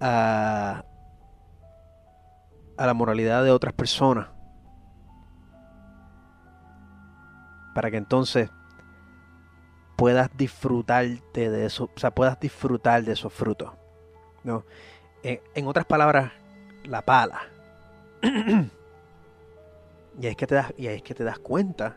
a, 0.00 0.84
a 2.76 2.86
la 2.86 2.94
moralidad 2.94 3.42
de 3.44 3.50
otras 3.50 3.74
personas. 3.74 4.28
Para 7.78 7.92
que 7.92 7.96
entonces 7.96 8.50
puedas 9.94 10.36
disfrutarte 10.36 11.48
de 11.48 11.64
eso, 11.64 11.88
o 11.94 11.98
sea, 12.00 12.12
puedas 12.12 12.40
disfrutar 12.40 13.04
de 13.04 13.12
esos 13.12 13.32
frutos. 13.32 13.70
¿no? 14.42 14.64
En, 15.22 15.64
otras 15.64 15.86
palabras, 15.86 16.32
la 16.82 17.02
pala. 17.02 17.42
y, 20.20 20.26
es 20.26 20.34
que 20.34 20.48
te 20.48 20.56
das, 20.56 20.74
y 20.76 20.88
es 20.88 21.04
que 21.04 21.14
te 21.14 21.22
das 21.22 21.38
cuenta 21.38 21.96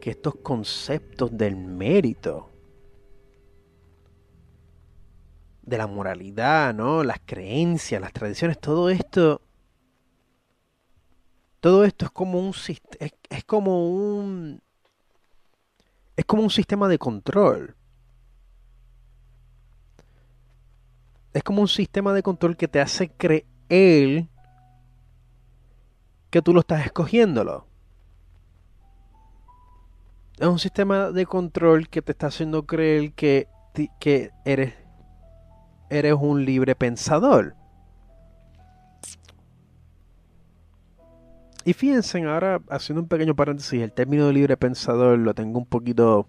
que 0.00 0.10
estos 0.10 0.34
conceptos 0.34 1.30
del 1.30 1.54
mérito, 1.54 2.50
de 5.62 5.78
la 5.78 5.86
moralidad, 5.86 6.74
¿no? 6.74 7.04
Las 7.04 7.20
creencias, 7.24 8.00
las 8.00 8.12
tradiciones, 8.12 8.58
todo 8.58 8.90
esto. 8.90 9.45
Todo 11.66 11.82
esto 11.82 12.04
es 12.04 12.12
como 12.12 12.38
un 12.38 12.50
es, 12.50 12.80
es 13.28 13.44
como 13.44 13.90
un. 13.90 14.62
Es 16.14 16.24
como 16.24 16.44
un 16.44 16.50
sistema 16.50 16.86
de 16.86 16.96
control. 16.96 17.74
Es 21.32 21.42
como 21.42 21.62
un 21.62 21.66
sistema 21.66 22.12
de 22.12 22.22
control 22.22 22.56
que 22.56 22.68
te 22.68 22.80
hace 22.80 23.08
creer 23.10 24.28
que 26.30 26.40
tú 26.40 26.54
lo 26.54 26.60
estás 26.60 26.86
escogiéndolo. 26.86 27.66
Es 30.38 30.46
un 30.46 30.60
sistema 30.60 31.10
de 31.10 31.26
control 31.26 31.88
que 31.88 32.00
te 32.00 32.12
está 32.12 32.28
haciendo 32.28 32.64
creer 32.64 33.12
que, 33.14 33.48
que 33.98 34.30
eres 34.44 34.72
eres 35.90 36.14
un 36.14 36.44
libre 36.44 36.76
pensador. 36.76 37.56
Y 41.66 41.72
fíjense, 41.72 42.22
ahora 42.22 42.62
haciendo 42.70 43.02
un 43.02 43.08
pequeño 43.08 43.34
paréntesis, 43.34 43.82
el 43.82 43.90
término 43.90 44.28
de 44.28 44.32
libre 44.32 44.56
pensador 44.56 45.18
lo 45.18 45.34
tengo 45.34 45.58
un 45.58 45.66
poquito. 45.66 46.28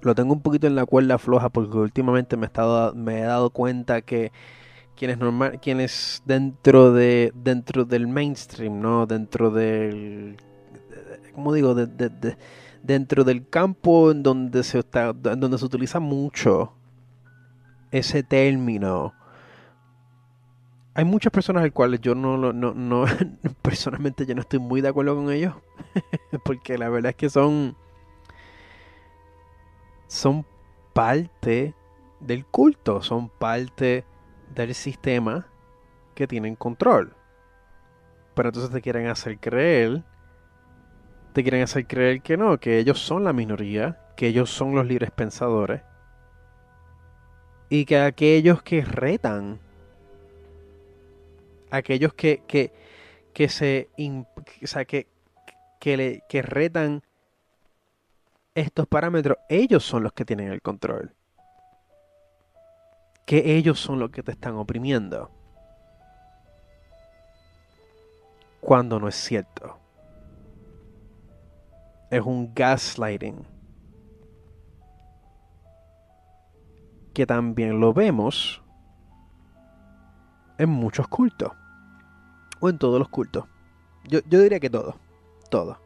Lo 0.00 0.14
tengo 0.14 0.32
un 0.32 0.40
poquito 0.40 0.66
en 0.66 0.74
la 0.74 0.86
cuerda 0.86 1.18
floja 1.18 1.50
porque 1.50 1.76
últimamente 1.76 2.38
me 2.38 2.46
he, 2.46 2.48
estado, 2.48 2.94
me 2.94 3.18
he 3.20 3.24
dado 3.24 3.50
cuenta 3.50 4.00
que 4.00 4.32
quienes 4.96 5.18
normal, 5.18 5.60
quienes 5.60 6.22
dentro 6.24 6.94
de 6.94 7.30
dentro 7.34 7.84
del 7.84 8.08
mainstream, 8.08 8.80
no, 8.80 9.06
dentro 9.06 9.50
del, 9.50 10.38
como 11.34 11.52
digo, 11.52 11.74
dentro 12.82 13.22
del 13.22 13.46
campo 13.50 14.12
en 14.12 14.22
donde 14.22 14.62
se 14.62 14.78
está, 14.78 15.10
en 15.10 15.40
donde 15.40 15.58
se 15.58 15.64
utiliza 15.66 16.00
mucho 16.00 16.72
ese 17.90 18.22
término. 18.22 19.12
Hay 20.96 21.04
muchas 21.04 21.30
personas 21.30 21.62
al 21.62 21.74
cuales 21.74 22.00
yo 22.00 22.14
no, 22.14 22.38
no, 22.38 22.52
no, 22.54 23.04
personalmente 23.62 24.24
yo 24.24 24.34
no 24.34 24.40
estoy 24.40 24.58
muy 24.58 24.80
de 24.80 24.88
acuerdo 24.88 25.14
con 25.14 25.30
ellos, 25.30 25.54
porque 26.44 26.78
la 26.78 26.88
verdad 26.88 27.10
es 27.10 27.16
que 27.16 27.28
son, 27.28 27.76
son 30.06 30.46
parte 30.94 31.74
del 32.20 32.46
culto, 32.46 33.02
son 33.02 33.28
parte 33.28 34.06
del 34.54 34.74
sistema 34.74 35.46
que 36.14 36.26
tienen 36.26 36.56
control. 36.56 37.14
Pero 38.34 38.48
entonces 38.48 38.72
te 38.72 38.80
quieren 38.80 39.08
hacer 39.08 39.38
creer, 39.38 40.02
te 41.34 41.42
quieren 41.42 41.62
hacer 41.62 41.86
creer 41.86 42.22
que 42.22 42.38
no, 42.38 42.58
que 42.58 42.78
ellos 42.78 43.00
son 43.00 43.22
la 43.22 43.34
minoría, 43.34 44.00
que 44.16 44.28
ellos 44.28 44.48
son 44.48 44.74
los 44.74 44.86
libres 44.86 45.10
pensadores 45.10 45.82
y 47.68 47.84
que 47.84 48.00
aquellos 48.00 48.62
que 48.62 48.82
retan, 48.82 49.60
aquellos 51.70 52.14
que, 52.14 52.42
que, 52.46 52.72
que 53.32 53.48
se, 53.48 53.88
o 53.98 54.66
sea, 54.66 54.84
que, 54.84 55.08
que, 55.80 55.96
le, 55.96 56.22
que 56.28 56.42
retan 56.42 57.02
estos 58.54 58.86
parámetros, 58.86 59.38
ellos 59.48 59.84
son 59.84 60.02
los 60.02 60.12
que 60.12 60.24
tienen 60.24 60.50
el 60.50 60.62
control. 60.62 61.14
Que 63.26 63.56
ellos 63.56 63.78
son 63.78 63.98
los 63.98 64.10
que 64.10 64.22
te 64.22 64.32
están 64.32 64.56
oprimiendo. 64.56 65.30
Cuando 68.60 68.98
no 68.98 69.08
es 69.08 69.16
cierto. 69.16 69.78
Es 72.10 72.22
un 72.22 72.54
gaslighting 72.54 73.44
que 77.12 77.26
también 77.26 77.80
lo 77.80 77.94
vemos 77.94 78.62
en 80.58 80.68
muchos 80.68 81.08
cultos. 81.08 81.52
O 82.60 82.68
en 82.68 82.78
todos 82.78 82.98
los 82.98 83.08
cultos. 83.08 83.44
Yo, 84.08 84.20
diría 84.22 84.60
que 84.60 84.70
todo. 84.70 84.96
Todo. 85.50 85.78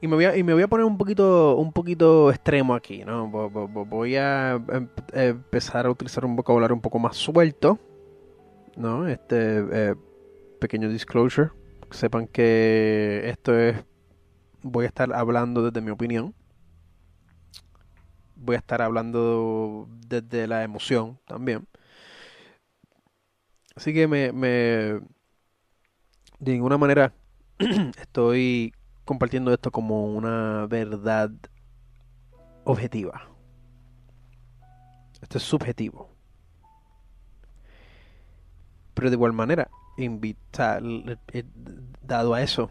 Y 0.00 0.08
me, 0.08 0.14
voy 0.14 0.24
a, 0.26 0.36
y 0.36 0.42
me 0.42 0.52
voy 0.52 0.62
a 0.62 0.68
poner 0.68 0.84
un 0.84 0.98
poquito, 0.98 1.56
un 1.56 1.72
poquito 1.72 2.30
extremo 2.30 2.74
aquí, 2.74 3.04
¿no? 3.04 3.28
Voy 3.28 4.16
a 4.16 4.60
em, 4.68 4.88
empezar 5.12 5.86
a 5.86 5.90
utilizar 5.90 6.24
un 6.24 6.36
vocabulario 6.36 6.74
un 6.74 6.82
poco 6.82 6.98
más 6.98 7.16
suelto, 7.16 7.78
¿no? 8.76 9.08
Este 9.08 9.64
eh, 9.72 9.94
pequeño 10.60 10.88
disclosure. 10.88 11.50
Sepan 11.90 12.26
que 12.26 13.22
esto 13.24 13.58
es. 13.58 13.84
Voy 14.62 14.84
a 14.84 14.88
estar 14.88 15.12
hablando 15.14 15.62
desde 15.62 15.80
mi 15.80 15.90
opinión 15.90 16.34
voy 18.36 18.54
a 18.56 18.58
estar 18.58 18.80
hablando 18.80 19.88
desde 20.06 20.46
la 20.46 20.62
emoción 20.62 21.18
también. 21.26 21.66
Así 23.76 23.92
que 23.92 24.08
me, 24.08 24.32
me 24.32 24.48
de 26.38 26.52
ninguna 26.52 26.78
manera 26.78 27.12
estoy 28.00 28.72
compartiendo 29.04 29.52
esto 29.52 29.70
como 29.70 30.06
una 30.06 30.66
verdad 30.66 31.30
objetiva. 32.64 33.28
Esto 35.22 35.38
es 35.38 35.44
subjetivo. 35.44 36.10
Pero 38.94 39.10
de 39.10 39.16
igual 39.16 39.32
manera, 39.32 39.70
invita, 39.98 40.80
dado 42.02 42.34
a 42.34 42.42
eso, 42.42 42.70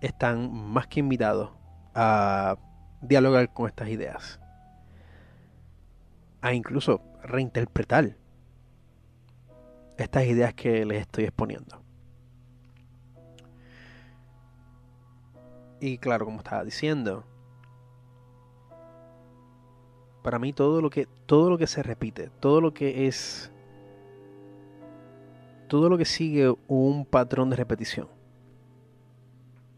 están 0.00 0.52
más 0.52 0.86
que 0.86 1.00
invitados 1.00 1.50
a 1.94 2.56
dialogar 3.02 3.52
con 3.52 3.66
estas 3.66 3.88
ideas. 3.88 4.40
A 6.40 6.54
incluso 6.54 7.02
reinterpretar 7.22 8.16
estas 9.96 10.24
ideas 10.24 10.54
que 10.54 10.84
les 10.84 11.02
estoy 11.02 11.24
exponiendo. 11.24 11.82
Y 15.80 15.98
claro, 15.98 16.24
como 16.24 16.38
estaba 16.38 16.64
diciendo, 16.64 17.24
para 20.22 20.38
mí 20.38 20.52
todo 20.52 20.80
lo 20.80 20.88
que 20.88 21.06
todo 21.26 21.50
lo 21.50 21.58
que 21.58 21.66
se 21.66 21.82
repite, 21.82 22.30
todo 22.40 22.60
lo 22.60 22.72
que 22.72 23.06
es 23.06 23.52
todo 25.68 25.88
lo 25.88 25.98
que 25.98 26.04
sigue 26.04 26.54
un 26.68 27.04
patrón 27.04 27.50
de 27.50 27.56
repetición, 27.56 28.08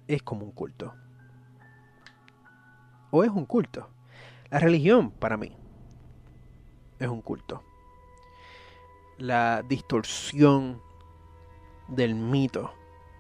es 0.07 0.23
como 0.23 0.45
un 0.45 0.53
culto. 0.53 0.95
O 3.11 3.25
es 3.25 3.31
un 3.31 3.47
culto. 3.47 3.89
La 4.51 4.59
religión, 4.59 5.11
para 5.11 5.37
mí, 5.37 5.57
es 6.99 7.09
un 7.09 7.23
culto. 7.23 7.63
La 9.19 9.63
distorsión 9.63 10.81
del 11.89 12.15
mito. 12.15 12.73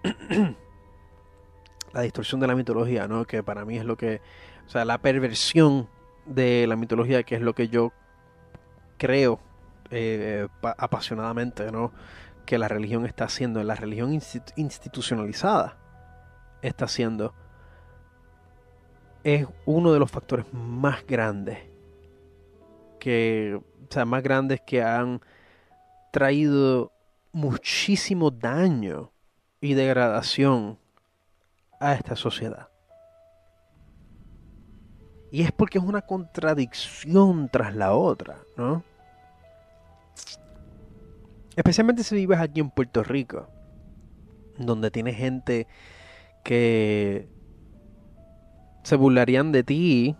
la 1.92 2.00
distorsión 2.02 2.40
de 2.40 2.46
la 2.46 2.54
mitología, 2.54 3.08
¿no? 3.08 3.24
Que 3.24 3.42
para 3.42 3.64
mí 3.64 3.78
es 3.78 3.84
lo 3.84 3.96
que. 3.96 4.20
O 4.66 4.68
sea, 4.68 4.84
la 4.84 4.98
perversión 4.98 5.88
de 6.26 6.66
la 6.66 6.76
mitología, 6.76 7.22
que 7.22 7.36
es 7.36 7.40
lo 7.40 7.54
que 7.54 7.68
yo 7.68 7.92
creo 8.98 9.40
eh, 9.90 10.48
apasionadamente, 10.62 11.70
¿no? 11.70 11.92
Que 12.44 12.58
la 12.58 12.68
religión 12.68 13.06
está 13.06 13.24
haciendo, 13.24 13.62
la 13.62 13.74
religión 13.74 14.12
institucionalizada 14.56 15.78
está 16.62 16.86
haciendo, 16.86 17.34
es 19.24 19.46
uno 19.64 19.92
de 19.92 19.98
los 19.98 20.10
factores 20.10 20.46
más 20.52 21.06
grandes 21.06 21.58
que, 22.98 23.60
o 23.60 23.92
sea, 23.92 24.04
más 24.04 24.22
grandes 24.22 24.60
que 24.60 24.82
han 24.82 25.20
traído 26.16 26.92
muchísimo 27.32 28.30
daño 28.30 29.12
y 29.60 29.74
degradación 29.74 30.78
a 31.78 31.92
esta 31.92 32.16
sociedad. 32.16 32.70
Y 35.30 35.42
es 35.42 35.52
porque 35.52 35.76
es 35.76 35.84
una 35.84 36.00
contradicción 36.00 37.50
tras 37.50 37.76
la 37.76 37.92
otra, 37.92 38.38
¿no? 38.56 38.82
Especialmente 41.54 42.02
si 42.02 42.14
vives 42.14 42.40
aquí 42.40 42.60
en 42.60 42.70
Puerto 42.70 43.02
Rico, 43.02 43.50
donde 44.56 44.90
tienes 44.90 45.18
gente 45.18 45.66
que 46.42 47.28
se 48.84 48.96
burlarían 48.96 49.52
de 49.52 49.64
ti 49.64 50.16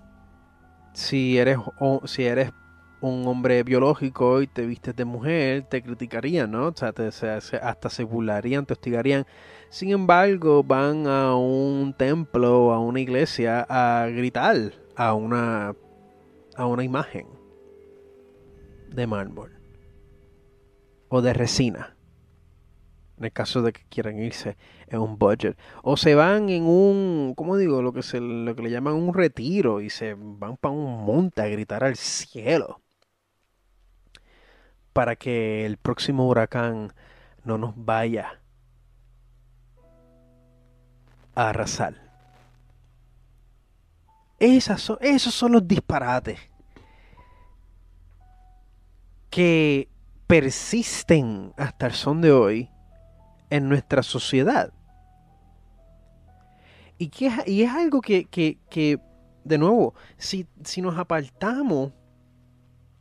si 0.93 1.39
eres, 1.39 1.57
si 2.05 2.27
eres 2.27 2.53
un 3.01 3.27
hombre 3.27 3.63
biológico 3.63 4.43
y 4.43 4.47
te 4.47 4.67
vistes 4.67 4.97
de 4.97 5.05
mujer, 5.05 5.65
te 5.69 5.83
criticarían, 5.83 6.51
¿no? 6.51 6.69
O 6.69 6.75
sea, 6.75 6.95
hasta 7.63 7.91
se 7.91 8.05
burlarían, 8.05 8.67
te 8.67 8.73
hostigarían. 8.73 9.27
Sin 9.69 9.91
embargo, 9.91 10.63
van 10.63 11.07
a 11.07 11.37
un 11.37 11.95
templo, 11.97 12.73
a 12.73 12.79
una 12.79 13.01
iglesia, 13.01 13.67
a 13.69 14.07
gritar 14.07 14.73
a 14.97 15.13
una, 15.13 15.75
a 16.57 16.67
una 16.67 16.83
imagen 16.83 17.27
de 18.89 19.07
mármol 19.07 19.53
o 21.09 21.21
de 21.21 21.35
resina. 21.35 21.97
En 23.19 23.25
el 23.25 23.33
caso 23.33 23.63
de 23.63 23.73
que 23.73 23.83
quieran 23.89 24.19
irse 24.19 24.59
en 24.89 25.01
un 25.01 25.19
budget. 25.19 25.57
O 25.83 25.97
se 25.97 26.15
van 26.15 26.51
en 26.51 26.65
un, 26.65 27.33
¿cómo 27.35 27.57
digo? 27.57 27.81
Lo 27.81 27.95
que, 27.95 28.03
se, 28.03 28.21
lo 28.21 28.55
que 28.55 28.63
le 28.63 28.71
llaman 28.71 28.95
un 28.95 29.15
retiro 29.15 29.81
y 29.81 29.89
se 29.89 30.15
van 30.15 30.59
para 30.59 30.75
un 30.75 31.05
monte 31.05 31.41
a 31.41 31.49
gritar 31.49 31.83
al 31.83 31.97
cielo 31.97 32.83
para 34.97 35.15
que 35.15 35.67
el 35.67 35.77
próximo 35.77 36.27
huracán 36.27 36.91
no 37.45 37.59
nos 37.59 37.75
vaya 37.77 38.41
a 41.35 41.51
arrasar. 41.51 41.97
Esas 44.39 44.81
son, 44.81 44.97
esos 45.03 45.35
son 45.35 45.53
los 45.53 45.69
disparates 45.69 46.41
que 49.29 49.91
persisten 50.27 51.53
hasta 51.59 51.89
el 51.89 51.93
son 51.93 52.23
de 52.23 52.33
hoy 52.33 52.71
en 53.51 53.69
nuestra 53.69 54.03
sociedad. 54.03 54.73
Y, 56.97 57.09
que, 57.09 57.31
y 57.47 57.65
es 57.65 57.71
algo 57.71 58.01
que, 58.01 58.25
que, 58.25 58.99
de 59.45 59.59
nuevo, 59.59 59.93
si, 60.17 60.47
si 60.65 60.81
nos 60.81 60.97
apartamos 60.97 61.93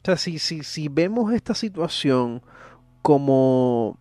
o 0.05 0.07
sea, 0.07 0.17
si, 0.17 0.37
si, 0.37 0.61
si 0.61 0.87
vemos 0.87 1.33
esta 1.33 1.55
situación 1.55 2.43
como 3.01 3.97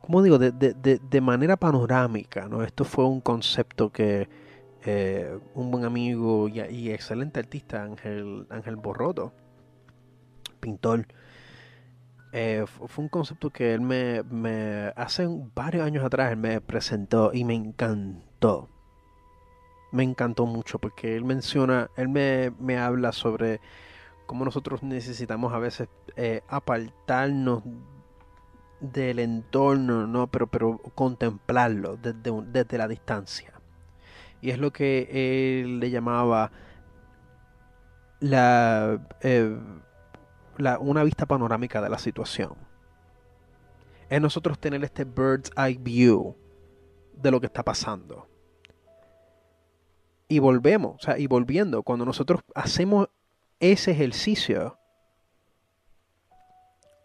como 0.00 0.22
digo, 0.22 0.38
de, 0.38 0.50
de, 0.50 0.98
de, 0.98 1.20
manera 1.20 1.58
panorámica, 1.58 2.48
¿no? 2.48 2.64
Esto 2.64 2.84
fue 2.84 3.04
un 3.04 3.20
concepto 3.20 3.92
que 3.92 4.30
eh, 4.86 5.38
un 5.54 5.70
buen 5.70 5.84
amigo 5.84 6.48
y, 6.48 6.90
excelente 6.90 7.38
artista, 7.38 7.82
Ángel, 7.82 8.46
Ángel 8.48 8.76
Borroto, 8.76 9.34
pintor, 10.58 11.06
eh, 12.32 12.64
fue 12.66 13.04
un 13.04 13.10
concepto 13.10 13.50
que 13.50 13.74
él 13.74 13.82
me, 13.82 14.22
me, 14.22 14.90
hace 14.96 15.28
varios 15.54 15.84
años 15.84 16.02
atrás, 16.02 16.32
él 16.32 16.38
me 16.38 16.62
presentó 16.62 17.30
y 17.34 17.44
me 17.44 17.54
encantó 17.54 18.69
me 19.92 20.02
encantó 20.02 20.46
mucho 20.46 20.78
porque 20.78 21.16
él 21.16 21.24
menciona, 21.24 21.90
él 21.96 22.08
me, 22.08 22.78
habla 22.78 23.12
sobre 23.12 23.60
cómo 24.26 24.44
nosotros 24.44 24.82
necesitamos 24.82 25.52
a 25.52 25.58
veces 25.58 25.88
eh, 26.16 26.42
apartarnos 26.48 27.62
del 28.80 29.18
entorno, 29.18 30.06
¿no? 30.06 30.28
Pero, 30.28 30.46
pero 30.46 30.78
contemplarlo 30.94 31.96
desde, 31.96 32.32
desde 32.46 32.78
la 32.78 32.88
distancia. 32.88 33.52
Y 34.40 34.50
es 34.50 34.58
lo 34.58 34.72
que 34.72 35.60
él 35.62 35.80
le 35.80 35.90
llamaba 35.90 36.50
la, 38.20 39.00
eh, 39.20 39.58
la, 40.56 40.78
una 40.78 41.02
vista 41.02 41.26
panorámica 41.26 41.82
de 41.82 41.90
la 41.90 41.98
situación. 41.98 42.54
Es 44.08 44.20
nosotros 44.20 44.58
tener 44.58 44.82
este 44.82 45.04
bird's 45.04 45.50
eye 45.56 45.78
view 45.78 46.36
de 47.14 47.30
lo 47.30 47.40
que 47.40 47.46
está 47.46 47.62
pasando. 47.62 48.29
Y 50.30 50.38
volvemos, 50.38 50.94
o 50.94 50.98
sea, 51.00 51.18
y 51.18 51.26
volviendo, 51.26 51.82
cuando 51.82 52.04
nosotros 52.04 52.42
hacemos 52.54 53.08
ese 53.58 53.90
ejercicio 53.90 54.78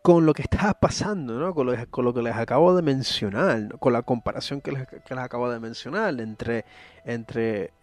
con 0.04 0.28
lo 0.28 0.36
que 0.36 0.44
está 0.44 0.76
pasando, 0.76 1.40
¿no? 1.40 1.56
con, 1.56 1.66
lo, 1.66 2.14
que 2.14 2.22
les 2.22 2.36
acabo 2.36 2.76
de 2.76 2.84
mencionar, 2.84 3.80
con 3.80 3.94
la 3.94 4.04
comparación 4.04 4.62
que 4.62 4.72
les, 4.72 4.88
acabo 5.18 5.50
de 5.50 5.60
mencionar 5.60 6.22
entre, 6.22 6.66
entre, 7.04 7.74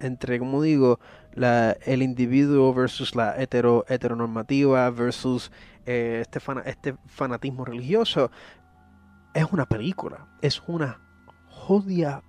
entre 0.00 0.40
como 0.40 0.60
digo, 0.60 0.98
la, 1.32 1.76
el 1.84 2.02
individuo 2.02 2.74
versus 2.74 3.14
la 3.14 3.40
hetero, 3.40 3.84
heteronormativa 3.88 4.90
versus 4.90 5.52
eh, 5.86 6.22
este, 6.22 6.40
este 6.64 6.96
fanatismo 7.06 7.64
religioso, 7.64 8.32
es 9.32 9.44
una 9.52 9.66
película, 9.66 10.26
es 10.42 10.60
una 10.66 11.00
jodia 11.48 12.24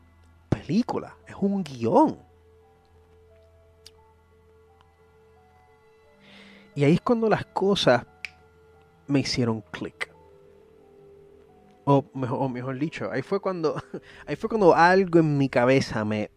película, 0.59 1.15
es 1.27 1.35
un 1.39 1.63
guion. 1.63 2.17
Y 6.75 6.83
ahí 6.83 6.93
es 6.93 7.01
cuando 7.01 7.27
las 7.27 7.45
cosas 7.45 8.05
me 9.07 9.19
hicieron 9.19 9.61
clic. 9.71 10.13
O 11.85 12.05
mejor, 12.13 12.77
dicho, 12.77 13.09
ahí 13.11 13.21
fue 13.21 13.39
cuando 13.39 13.81
ahí 14.27 14.35
fue 14.35 14.49
cuando 14.49 14.75
algo 14.75 15.19
en 15.19 15.37
mi 15.37 15.47
cabeza 15.49 16.03
me 16.03 16.29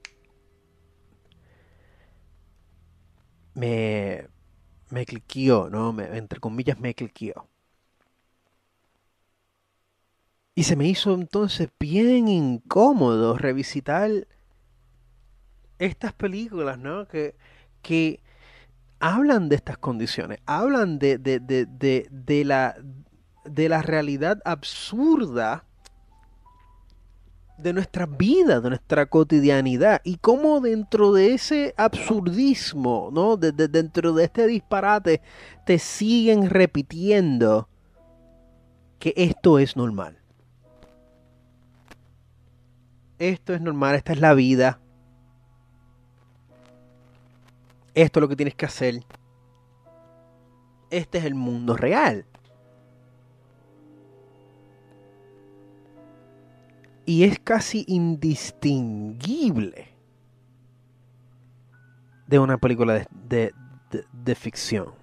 me 3.54 4.28
me 4.90 5.04
cliqueó, 5.04 5.68
¿no? 5.68 5.94
Entre 6.00 6.40
comillas 6.40 6.78
me 6.80 6.94
cliqueó. 6.94 7.49
Y 10.54 10.64
se 10.64 10.76
me 10.76 10.86
hizo 10.86 11.14
entonces 11.14 11.68
bien 11.78 12.28
incómodo 12.28 13.38
revisitar 13.38 14.26
estas 15.78 16.12
películas, 16.12 16.78
¿no? 16.78 17.06
Que, 17.06 17.36
que 17.82 18.20
hablan 18.98 19.48
de 19.48 19.56
estas 19.56 19.78
condiciones, 19.78 20.40
hablan 20.46 20.98
de, 20.98 21.18
de, 21.18 22.44
la, 22.44 22.76
de 23.44 23.68
la 23.68 23.82
realidad 23.82 24.40
absurda 24.44 25.64
de 27.56 27.72
nuestra 27.72 28.06
vida, 28.06 28.60
de 28.60 28.70
nuestra 28.70 29.06
cotidianidad, 29.06 30.00
y 30.04 30.16
cómo 30.16 30.60
dentro 30.60 31.12
de 31.12 31.34
ese 31.34 31.74
absurdismo, 31.76 33.10
¿no? 33.12 33.36
dentro 33.36 34.14
de 34.14 34.24
este 34.24 34.46
disparate, 34.46 35.20
te 35.66 35.78
siguen 35.78 36.48
repitiendo 36.48 37.68
que 38.98 39.12
esto 39.16 39.58
es 39.58 39.76
normal 39.76 40.19
esto 43.20 43.52
es 43.52 43.60
normal, 43.60 43.94
esta 43.94 44.14
es 44.14 44.20
la 44.20 44.32
vida. 44.32 44.80
Esto 47.94 48.18
es 48.18 48.22
lo 48.22 48.28
que 48.28 48.36
tienes 48.36 48.54
que 48.54 48.64
hacer. 48.64 49.04
Este 50.88 51.18
es 51.18 51.24
el 51.24 51.34
mundo 51.34 51.76
real. 51.76 52.24
Y 57.04 57.24
es 57.24 57.38
casi 57.38 57.84
indistinguible 57.88 59.88
de 62.26 62.38
una 62.38 62.56
película 62.56 63.06
de, 63.10 63.52
ficción. 64.34 64.94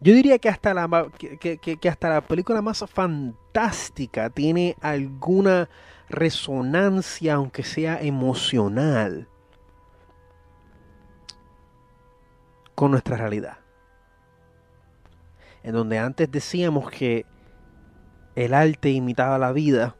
Yo 0.00 0.14
diría 0.14 0.38
que 0.38 0.48
hasta 0.48 0.72
la, 0.72 1.10
que, 1.18 1.58
que 1.58 1.88
hasta 1.88 2.10
la 2.10 2.20
película 2.20 2.62
más 2.62 2.84
fantástica 2.88 3.39
tiene 4.34 4.76
alguna 4.80 5.68
resonancia, 6.08 7.34
aunque 7.34 7.62
sea 7.62 8.00
emocional, 8.00 9.28
con 12.74 12.90
nuestra 12.90 13.16
realidad. 13.16 13.58
En 15.62 15.74
donde 15.74 15.98
antes 15.98 16.30
decíamos 16.30 16.90
que 16.90 17.26
el 18.34 18.54
arte 18.54 18.90
imitaba 18.90 19.38
la 19.38 19.52
vida, 19.52 19.96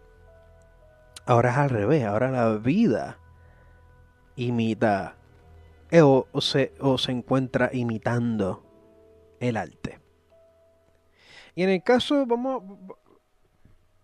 ahora 1.27 1.51
es 1.51 1.57
al 1.59 1.71
revés, 1.71 2.05
ahora 2.05 2.31
la 2.31 2.57
vida 2.57 3.19
imita 4.37 5.17
eh, 5.91 6.01
o, 6.01 6.27
se, 6.41 6.73
o 6.81 6.97
se 6.97 7.13
encuentra 7.13 7.71
imitando 7.73 8.65
el 9.41 9.57
arte. 9.57 10.01
Y 11.55 11.65
en 11.65 11.71
el 11.71 11.83
caso, 11.83 12.25
vamos, 12.27 12.63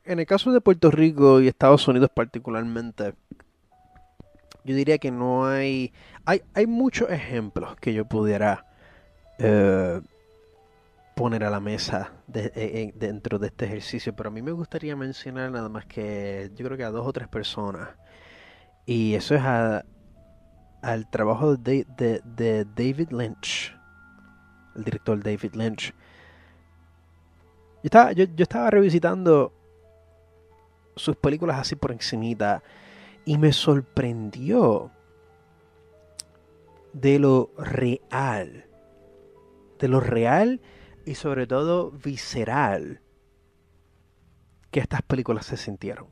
en 0.07 0.19
el 0.21 0.27
caso 0.27 0.53
de 0.53 0.61
Puerto 0.61 0.91
Rico 0.91 1.41
y 1.41 1.49
Estados 1.49 1.87
Unidos 1.89 2.11
particularmente, 2.15 3.15
yo 4.65 4.75
diría 4.75 4.99
que 4.99 5.11
no 5.11 5.47
hay, 5.47 5.93
hay, 6.25 6.43
hay 6.55 6.67
muchos 6.67 7.11
ejemplos 7.11 7.77
que 7.77 7.95
yo 7.95 8.05
pudiera 8.05 8.67
eh, 9.39 10.01
poner 11.15 11.45
a 11.45 11.51
la 11.51 11.61
mesa 11.61 12.13
eh, 12.35 12.51
eh, 12.55 12.93
dentro 12.95 13.39
de 13.39 13.47
este 13.49 13.67
ejercicio, 13.67 14.15
pero 14.15 14.29
a 14.29 14.33
mí 14.33 14.43
me 14.43 14.53
gustaría 14.53 14.97
mencionar 14.97 15.51
nada 15.51 15.69
más 15.69 15.87
que 15.87 16.51
yo 16.57 16.65
creo 16.67 16.77
que 16.77 16.85
a 16.85 16.91
dos 16.91 17.07
o 17.07 17.13
tres 17.13 17.29
personas. 17.29 17.89
Y 18.87 19.15
eso 19.15 19.35
es 19.35 19.43
al 19.43 21.11
trabajo 21.11 21.57
de, 21.57 21.87
David 22.77 23.11
Lynch, 23.11 23.75
el 24.77 24.85
director 24.85 25.23
David 25.23 25.55
Lynch. 25.55 25.95
Yo 27.83 27.89
estaba, 27.89 28.13
yo, 28.13 28.25
yo 28.25 28.43
estaba 28.43 28.71
revisitando 28.71 29.53
sus 30.97 31.17
películas 31.17 31.59
así 31.61 31.77
por 31.77 31.93
encimita 31.93 32.63
y 33.25 33.39
me 33.39 33.53
sorprendió 33.53 34.91
de 36.93 37.19
lo 37.19 37.51
real, 37.59 38.65
de 39.79 39.89
lo 39.89 40.01
real 40.01 40.61
y 41.05 41.15
sobre 41.15 41.47
todo 41.47 41.91
visceral 41.91 43.03
que 44.71 44.81
estas 44.81 45.03
películas 45.03 45.47
se 45.47 45.57
sintieron. 45.57 46.09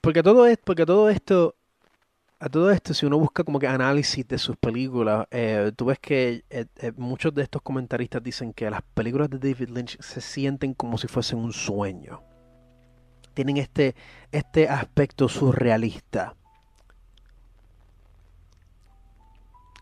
Porque 0.00 0.22
todo, 0.22 0.46
esto, 0.46 0.62
porque 0.66 0.84
todo 0.84 1.08
esto, 1.08 1.56
a 2.44 2.50
todo 2.50 2.70
esto, 2.70 2.92
si 2.92 3.06
uno 3.06 3.18
busca 3.18 3.42
como 3.42 3.58
que 3.58 3.66
análisis 3.66 4.28
de 4.28 4.36
sus 4.36 4.54
películas, 4.58 5.26
eh, 5.30 5.72
tú 5.74 5.86
ves 5.86 5.98
que 5.98 6.44
eh, 6.50 6.66
eh, 6.76 6.92
muchos 6.94 7.34
de 7.34 7.42
estos 7.42 7.62
comentaristas 7.62 8.22
dicen 8.22 8.52
que 8.52 8.68
las 8.68 8.82
películas 8.82 9.30
de 9.30 9.38
David 9.38 9.70
Lynch 9.70 9.98
se 9.98 10.20
sienten 10.20 10.74
como 10.74 10.98
si 10.98 11.08
fuesen 11.08 11.38
un 11.38 11.54
sueño. 11.54 12.22
Tienen 13.32 13.56
este, 13.56 13.94
este 14.30 14.68
aspecto 14.68 15.26
surrealista 15.26 16.36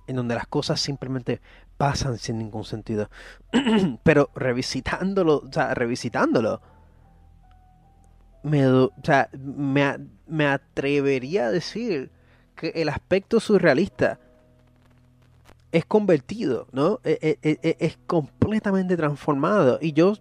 en 0.06 0.14
donde 0.14 0.36
las 0.36 0.46
cosas 0.46 0.80
simplemente 0.80 1.40
pasan 1.76 2.16
sin 2.16 2.38
ningún 2.38 2.62
sentido. 2.62 3.10
Pero 4.04 4.30
revisitándolo, 4.36 5.38
o 5.38 5.52
sea, 5.52 5.74
revisitándolo, 5.74 6.62
me, 8.44 8.68
o 8.68 8.92
sea, 9.02 9.28
me, 9.36 9.98
me 10.28 10.46
atrevería 10.46 11.46
a 11.46 11.50
decir 11.50 12.21
que 12.54 12.68
el 12.74 12.88
aspecto 12.88 13.40
surrealista 13.40 14.18
es 15.72 15.84
convertido, 15.86 16.66
¿no? 16.72 17.00
E, 17.02 17.38
e, 17.42 17.58
e, 17.62 17.76
es, 17.80 17.98
completamente 18.06 18.96
transformado. 18.96 19.78
Y 19.80 19.92
yo 19.92 20.14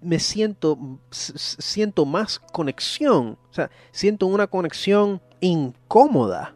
me 0.00 0.18
siento, 0.18 0.78
siento 1.10 2.06
más 2.06 2.38
conexión, 2.38 3.36
o 3.50 3.52
sea, 3.52 3.70
siento 3.90 4.26
una 4.26 4.46
conexión 4.46 5.20
incómoda 5.40 6.54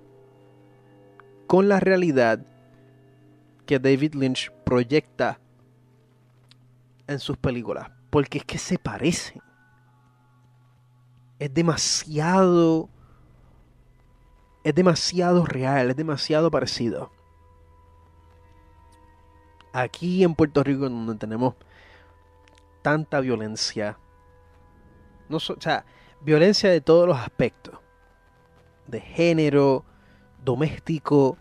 con 1.47 1.69
la 1.69 1.81
realidad 1.81 2.41
que 3.67 3.79
David 3.79 4.15
Lynch 4.15 4.51
proyecta 4.65 5.41
en 7.07 7.19
sus 7.19 7.37
películas. 7.37 7.91
Porque 8.11 8.39
es 8.39 8.45
que 8.45 8.59
se 8.59 8.79
parecen. 8.79 9.43
Es 11.39 11.53
demasiado. 11.53 12.89
Es 14.66 14.74
demasiado 14.74 15.46
real, 15.46 15.90
es 15.90 15.96
demasiado 15.96 16.50
parecido. 16.50 17.12
Aquí 19.72 20.24
en 20.24 20.35
Puerto 20.35 20.64
Rico, 20.64 20.88
donde 20.88 21.14
tenemos 21.14 21.55
tanta 22.83 23.20
violencia, 23.20 23.96
no 25.29 25.37
o 25.37 25.40
sea, 25.40 25.87
violencia 26.20 26.68
de 26.68 26.81
todos 26.81 27.07
los 27.07 27.16
aspectos, 27.16 27.79
de 28.88 29.00
género, 29.00 29.85
doméstico, 30.44 31.38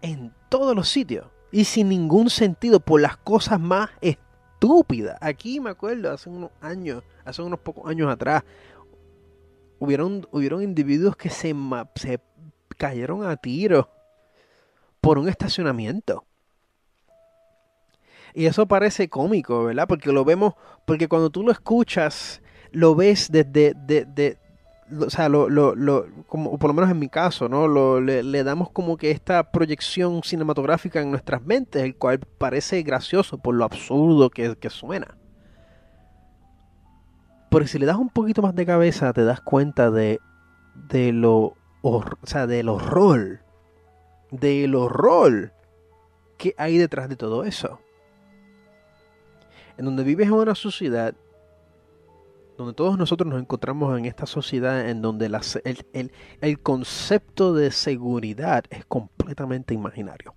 en 0.00 0.32
todos 0.48 0.74
los 0.74 0.88
sitios 0.88 1.26
y 1.50 1.64
sin 1.64 1.90
ningún 1.90 2.30
sentido 2.30 2.80
por 2.80 3.02
las 3.02 3.18
cosas 3.18 3.60
más 3.60 3.90
estúpidas. 4.00 5.18
Aquí 5.20 5.60
me 5.60 5.68
acuerdo 5.68 6.10
hace 6.10 6.30
unos 6.30 6.52
años, 6.62 7.04
hace 7.26 7.42
unos 7.42 7.60
pocos 7.60 7.90
años 7.90 8.10
atrás, 8.10 8.44
hubieron, 9.82 10.28
hubieron 10.30 10.62
individuos 10.62 11.16
que 11.16 11.28
se, 11.28 11.52
se 11.96 12.20
cayeron 12.78 13.26
a 13.26 13.36
tiro 13.36 13.90
por 15.00 15.18
un 15.18 15.28
estacionamiento. 15.28 16.24
Y 18.32 18.46
eso 18.46 18.66
parece 18.66 19.08
cómico, 19.08 19.64
¿verdad? 19.64 19.88
Porque 19.88 20.12
lo 20.12 20.24
vemos, 20.24 20.54
porque 20.86 21.08
cuando 21.08 21.30
tú 21.30 21.42
lo 21.42 21.50
escuchas, 21.50 22.40
lo 22.70 22.94
ves 22.94 23.30
desde, 23.32 23.74
de, 23.74 24.38
o 25.00 25.10
sea, 25.10 25.28
lo, 25.28 25.48
lo, 25.48 25.74
lo, 25.74 26.06
como, 26.28 26.56
por 26.58 26.70
lo 26.70 26.74
menos 26.74 26.88
en 26.88 27.00
mi 27.00 27.08
caso, 27.08 27.48
¿no? 27.48 27.66
Lo, 27.66 28.00
le, 28.00 28.44
damos 28.44 28.70
como 28.70 28.96
que 28.96 29.10
esta 29.10 29.50
proyección 29.50 30.22
cinematográfica 30.22 31.00
en 31.00 31.10
nuestras 31.10 31.42
mentes, 31.42 31.82
el 31.82 31.96
cual 31.96 32.20
parece 32.20 32.82
gracioso 32.84 33.36
por 33.36 33.56
lo 33.56 33.64
absurdo 33.64 34.30
que, 34.30 34.54
que 34.54 34.70
suena. 34.70 35.16
Pero 37.52 37.66
si 37.66 37.78
le 37.78 37.84
das 37.84 37.98
un 37.98 38.08
poquito 38.08 38.40
más 38.40 38.54
de 38.54 38.64
cabeza, 38.64 39.12
te 39.12 39.24
das 39.24 39.42
cuenta 39.42 39.90
de, 39.90 40.20
de 40.88 41.12
lo, 41.12 41.54
o 41.82 42.02
sea, 42.22 42.46
del 42.46 42.70
horror, 42.70 43.40
del 44.30 44.74
horror 44.74 45.52
que 46.38 46.54
hay 46.56 46.78
detrás 46.78 47.10
de 47.10 47.16
todo 47.16 47.44
eso. 47.44 47.78
En 49.76 49.84
donde 49.84 50.02
vives 50.02 50.28
en 50.28 50.32
una 50.32 50.54
sociedad 50.54 51.14
donde 52.56 52.74
todos 52.74 52.96
nosotros 52.96 53.28
nos 53.28 53.40
encontramos 53.40 53.98
en 53.98 54.06
esta 54.06 54.26
sociedad 54.26 54.88
en 54.88 55.02
donde 55.02 55.26
el, 56.40 56.60
concepto 56.60 57.54
de 57.54 57.70
seguridad 57.70 58.64
es 58.70 58.84
completamente 58.86 59.74
imaginario. 59.74 60.34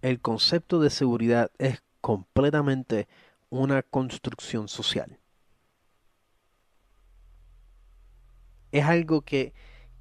El 0.00 0.20
concepto 0.20 0.80
de 0.80 0.90
seguridad 0.90 1.50
es 1.58 1.82
completamente 2.00 3.08
una 3.50 3.82
construcción 3.82 4.68
social. 4.68 5.18
Es 8.72 8.84
algo 8.84 9.22
que, 9.22 9.54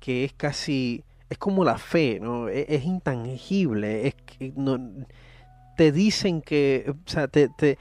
es 0.06 0.34
casi, 0.34 1.04
es 1.30 1.38
como 1.38 1.64
la 1.64 1.78
fe, 1.78 2.20
¿no? 2.20 2.50
Es, 2.50 2.66
es 2.70 2.84
intangible, 2.84 4.08
es, 4.08 4.16
no, 4.56 4.78
te 5.78 5.92
dicen 5.92 6.42
que, 6.42 6.86
o 6.90 7.10
sea, 7.10 7.28
te, 7.28 7.50
te, 7.50 7.78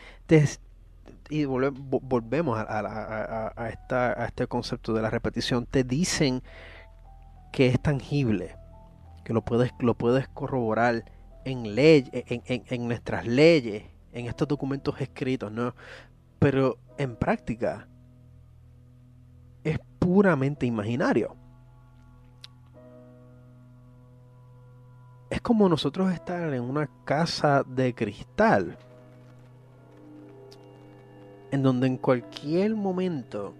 y 1.29 1.45
volvemos 1.45 2.59
a, 2.59 3.53
a, 3.57 3.69
esta, 3.71 4.23
a 4.23 4.27
este 4.27 4.47
concepto 4.47 4.93
de 4.93 5.03
la 5.03 5.11
repetición, 5.11 5.67
te 5.67 5.83
dicen 5.83 6.43
que 7.53 7.69
es 7.69 7.81
tangible, 7.81 8.57
que 9.25 9.33
lo 9.33 9.43
puedes, 9.43 9.73
lo 9.81 9.95
puedes 9.95 10.29
corroborar 10.29 11.05
en, 11.45 11.75
ley, 11.75 12.09
en, 12.12 12.43
en, 12.47 12.64
en 12.69 12.89
nuestras 12.89 13.27
leyes, 13.27 13.85
en 14.17 14.27
estos 14.27 14.49
documentos 14.49 15.01
escritos, 15.01 15.53
¿no? 15.53 15.75
Pero 16.39 16.79
en 16.99 17.17
práctica 17.17 17.89
es 19.62 19.79
puramente 19.99 20.67
imaginario. 20.67 21.37
es 25.31 25.41
como 25.41 25.69
nosotros 25.69 26.12
estar 26.12 26.53
en 26.55 26.62
una 26.62 26.89
casa 27.05 27.62
de 27.64 27.95
cristal. 27.95 28.79
En 31.51 31.62
donde 31.62 31.87
en 31.87 31.97
cualquier 31.97 32.75
momento, 32.75 33.55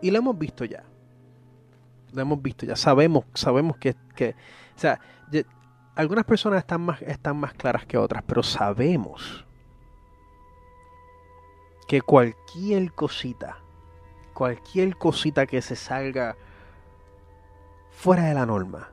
y 0.00 0.10
lo 0.10 0.18
hemos 0.18 0.38
visto 0.38 0.64
ya, 0.64 0.84
lo 2.12 2.20
hemos 2.20 2.42
visto 2.42 2.66
ya, 2.66 2.76
sabemos, 2.76 3.24
sabemos 3.34 3.76
que, 3.76 3.94
que 4.14 4.34
o 4.76 4.78
sea, 4.78 5.00
algunas 5.94 6.24
personas 6.24 6.60
están 6.60 6.80
más, 6.82 7.02
están 7.02 7.36
más 7.36 7.54
claras 7.54 7.86
que 7.86 7.98
otras, 7.98 8.22
pero 8.26 8.42
sabemos 8.42 9.46
que 11.86 12.00
cualquier 12.00 12.92
cosita, 12.92 13.58
cualquier 14.32 14.96
cosita 14.96 15.46
que 15.46 15.60
se 15.60 15.76
salga 15.76 16.36
fuera 17.90 18.24
de 18.24 18.34
la 18.34 18.46
norma, 18.46 18.88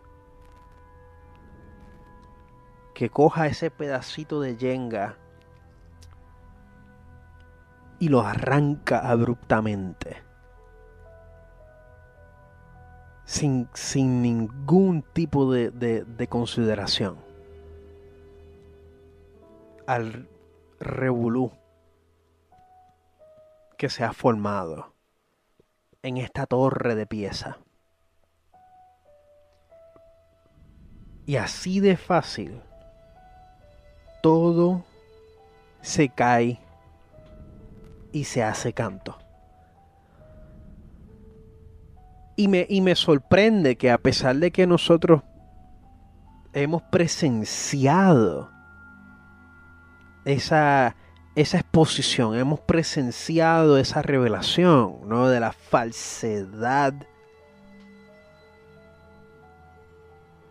que 2.93 3.09
coja 3.09 3.47
ese 3.47 3.71
pedacito 3.71 4.41
de 4.41 4.57
yenga 4.57 5.17
y 7.99 8.09
lo 8.09 8.21
arranca 8.21 8.99
abruptamente. 9.09 10.28
Sin, 13.29 13.69
sin 13.75 14.23
ningún 14.23 15.03
tipo 15.13 15.53
de, 15.53 15.69
de 15.69 16.27
consideración. 16.27 17.15
Al 19.85 20.27
revolú 20.79 21.51
que 23.77 23.89
se 23.89 24.03
ha 24.03 24.13
formado 24.13 24.95
en 26.01 26.17
esta 26.17 26.47
torre 26.47 26.95
de 26.95 27.05
pieza. 27.05 27.59
Y 31.27 31.35
así 31.35 31.81
de 31.81 31.97
fácil, 31.97 32.63
todo 34.23 34.83
se 35.81 36.09
cae 36.09 36.59
y 38.11 38.23
se 38.23 38.43
hace 38.43 38.73
canto. 38.73 39.19
Y 42.39 42.47
me, 42.47 42.65
y 42.69 42.79
me 42.79 42.95
sorprende 42.95 43.75
que 43.75 43.91
a 43.91 43.97
pesar 43.97 44.37
de 44.37 44.49
que 44.49 44.65
nosotros 44.65 45.23
hemos 46.53 46.81
presenciado 46.83 48.49
esa, 50.23 50.95
esa 51.35 51.57
exposición, 51.57 52.37
hemos 52.37 52.61
presenciado 52.61 53.77
esa 53.77 54.01
revelación 54.01 55.01
¿no? 55.05 55.27
de 55.27 55.41
la 55.41 55.51
falsedad 55.51 56.93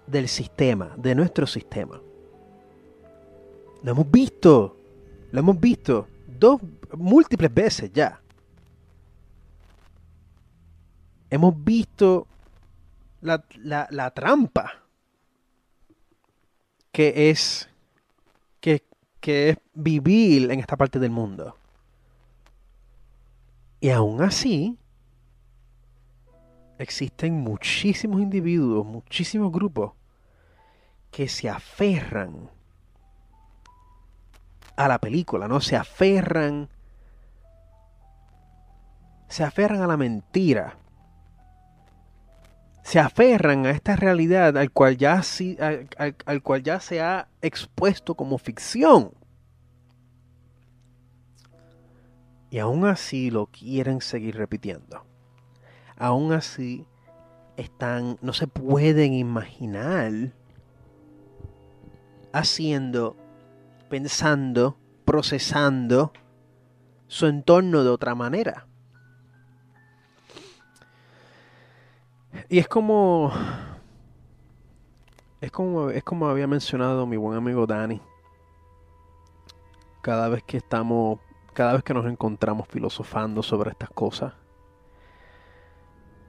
del 0.07 0.29
sistema, 0.29 0.93
de 0.99 1.15
nuestro 1.15 1.47
sistema. 1.47 2.03
Lo 3.83 3.93
hemos 3.93 4.11
visto, 4.11 4.77
lo 5.31 5.41
hemos 5.41 5.59
visto 5.59 6.07
dos 6.27 6.61
múltiples 6.99 7.55
veces 7.55 7.91
ya. 7.95 8.21
Hemos 11.31 11.65
visto 11.65 12.27
la, 13.21 13.45
la 13.91 14.11
trampa 14.13 14.83
que 16.93 17.31
es 17.31 17.69
que 18.61 18.89
que 19.21 19.51
es 19.51 19.59
vivir 19.75 20.51
en 20.51 20.61
esta 20.61 20.77
parte 20.77 20.99
del 20.99 21.11
mundo. 21.11 21.57
Y 23.81 23.91
aún 23.91 24.23
así, 24.23 24.77
existen 26.79 27.35
muchísimos 27.35 28.21
individuos, 28.21 28.87
muchísimos 28.87 29.53
grupos 29.53 29.93
que 31.11 31.29
se 31.29 31.49
aferran 31.49 32.51
a 34.77 34.89
la 34.89 34.99
película, 34.99 35.49
¿no? 35.49 35.61
Se 35.61 35.77
aferran 35.77 36.69
se 39.29 39.45
aferran 39.45 39.83
a 39.83 39.87
la 39.87 39.97
mentira. 39.97 40.79
Se 42.89 42.99
aferran 42.99 43.67
a 43.67 43.71
esta 43.73 43.97
realidad 43.97 44.57
al 44.57 44.71
cual 44.71 44.97
ya, 44.97 45.21
al, 45.59 46.17
al 46.25 46.43
cual 46.43 46.63
ya 46.63 46.81
se 46.81 47.03
ha 47.03 47.29
expuesto 47.43 48.15
como 48.15 48.39
ficción. 48.39 49.13
Y 52.49 52.61
aún 52.61 52.87
así 52.87 53.31
lo 53.31 53.45
quieren 53.49 54.01
seguir 54.01 54.37
repitiendo. 54.37 55.05
Aún 55.99 56.33
así 56.33 56.87
están, 57.59 58.17
no 58.23 58.33
se 58.33 58.47
pueden 58.47 59.13
imaginar 59.13 60.33
haciendo, 62.33 63.19
pensando, 63.91 64.79
procesando 65.05 66.15
su 67.07 67.27
entorno 67.27 67.85
de 67.85 67.91
otra 67.91 68.15
manera. 68.15 68.67
Y 72.49 72.59
es 72.59 72.69
como 72.69 73.33
es 75.41 75.51
como 75.51 75.91
es 75.91 76.03
como 76.03 76.29
había 76.29 76.47
mencionado 76.47 77.07
mi 77.07 77.17
buen 77.17 77.37
amigo 77.37 77.67
Dani. 77.67 78.01
Cada 80.03 80.29
vez 80.29 80.43
que 80.45 80.59
estamos 80.59 81.21
cada 81.53 81.73
vez 81.73 81.83
que 81.83 81.95
nos 81.95 82.07
encontramos 82.07 82.69
filosofando 82.69 83.43
sobre 83.43 83.71
estas 83.71 83.91
cosas, 83.91 84.33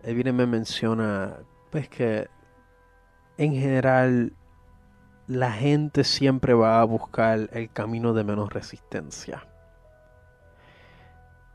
él 0.04 0.16
viene 0.16 0.32
me 0.32 0.48
menciona 0.48 1.38
pues 1.72 1.88
que 1.88 2.28
en 3.38 3.54
general 3.54 4.34
la 5.28 5.52
gente 5.52 6.04
siempre 6.04 6.54
va 6.54 6.82
a 6.82 6.84
buscar 6.84 7.50
el 7.54 7.72
camino 7.72 8.14
de 8.14 8.24
menos 8.24 8.52
resistencia. 8.52 9.46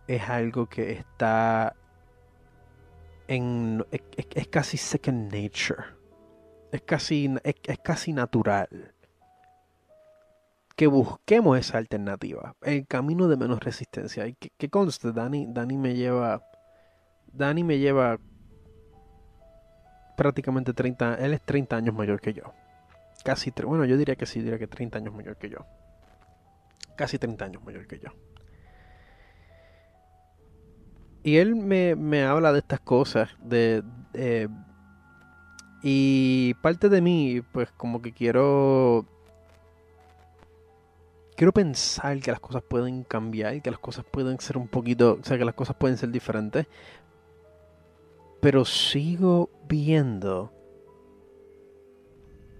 Es 0.06 0.28
algo 0.28 0.66
que 0.66 0.92
está 0.92 1.74
es, 3.28 4.48
casi 4.48 4.76
second 4.76 5.32
nature. 5.32 5.84
Es 6.72 6.82
casi 6.82 7.32
es 7.44 7.78
casi 7.78 8.12
natural 8.12 8.94
que 10.76 10.86
busquemos 10.86 11.58
esa 11.58 11.78
alternativa, 11.78 12.56
el 12.62 12.86
camino 12.86 13.28
de 13.28 13.36
menos 13.36 13.60
resistencia. 13.60 14.26
Y 14.26 14.34
que, 14.34 14.68
conste, 14.68 15.12
Dani, 15.12 15.46
Dani 15.48 15.76
me 15.78 15.94
lleva, 15.94 16.42
Dani 17.32 17.62
me 17.62 17.78
lleva 17.78 18.18
prácticamente 20.16 20.72
30, 20.72 21.16
él 21.16 21.34
es 21.34 21.42
30 21.42 21.76
años 21.76 21.94
mayor 21.94 22.20
que 22.20 22.34
yo. 22.34 22.52
Casi, 23.24 23.52
bueno, 23.64 23.84
yo 23.84 23.96
diría 23.96 24.16
que 24.16 24.26
sí, 24.26 24.40
diría 24.40 24.58
que 24.58 24.66
30 24.66 24.98
años 24.98 25.14
mayor 25.14 25.36
que 25.36 25.48
yo. 25.48 25.58
Casi 26.96 27.18
30 27.18 27.44
años 27.44 27.64
mayor 27.64 27.86
que 27.86 27.98
yo. 27.98 28.10
Y 31.24 31.38
él 31.38 31.56
me, 31.56 31.96
me 31.96 32.22
habla 32.22 32.52
de 32.52 32.60
estas 32.60 32.80
cosas, 32.80 33.30
de, 33.42 33.82
de, 34.12 34.48
y 35.82 36.54
parte 36.62 36.88
de 36.88 37.00
mí, 37.00 37.42
pues 37.52 37.70
como 37.72 38.00
que 38.00 38.12
quiero 38.12 39.06
quiero 41.36 41.52
pensar 41.52 42.20
que 42.20 42.30
las 42.30 42.40
cosas 42.40 42.62
pueden 42.62 43.04
cambiar, 43.04 43.60
que 43.60 43.70
las 43.70 43.80
cosas 43.80 44.04
pueden 44.10 44.38
ser 44.40 44.56
un 44.56 44.68
poquito, 44.68 45.18
o 45.20 45.24
sea, 45.24 45.38
que 45.38 45.44
las 45.44 45.54
cosas 45.54 45.76
pueden 45.76 45.96
ser 45.96 46.10
diferentes. 46.10 46.66
Pero 48.40 48.64
sigo 48.64 49.50
viendo, 49.68 50.52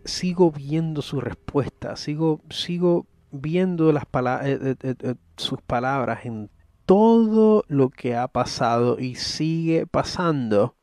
sigo 0.05 0.51
viendo 0.51 1.03
su 1.03 1.21
respuesta, 1.21 1.97
sigo, 1.97 2.41
sigo 2.51 3.07
viendo 3.31 3.93
las 3.93 4.05
eh, 4.45 4.77
eh, 4.83 4.95
eh, 5.01 5.15
sus 5.37 5.61
palabras 5.63 6.25
en 6.25 6.51
todo 6.87 7.65
lo 7.69 7.91
que 7.91 8.17
ha 8.17 8.29
pasado 8.29 8.99
y 8.99 9.15
sigue 9.15 9.87
pasando 9.87 10.77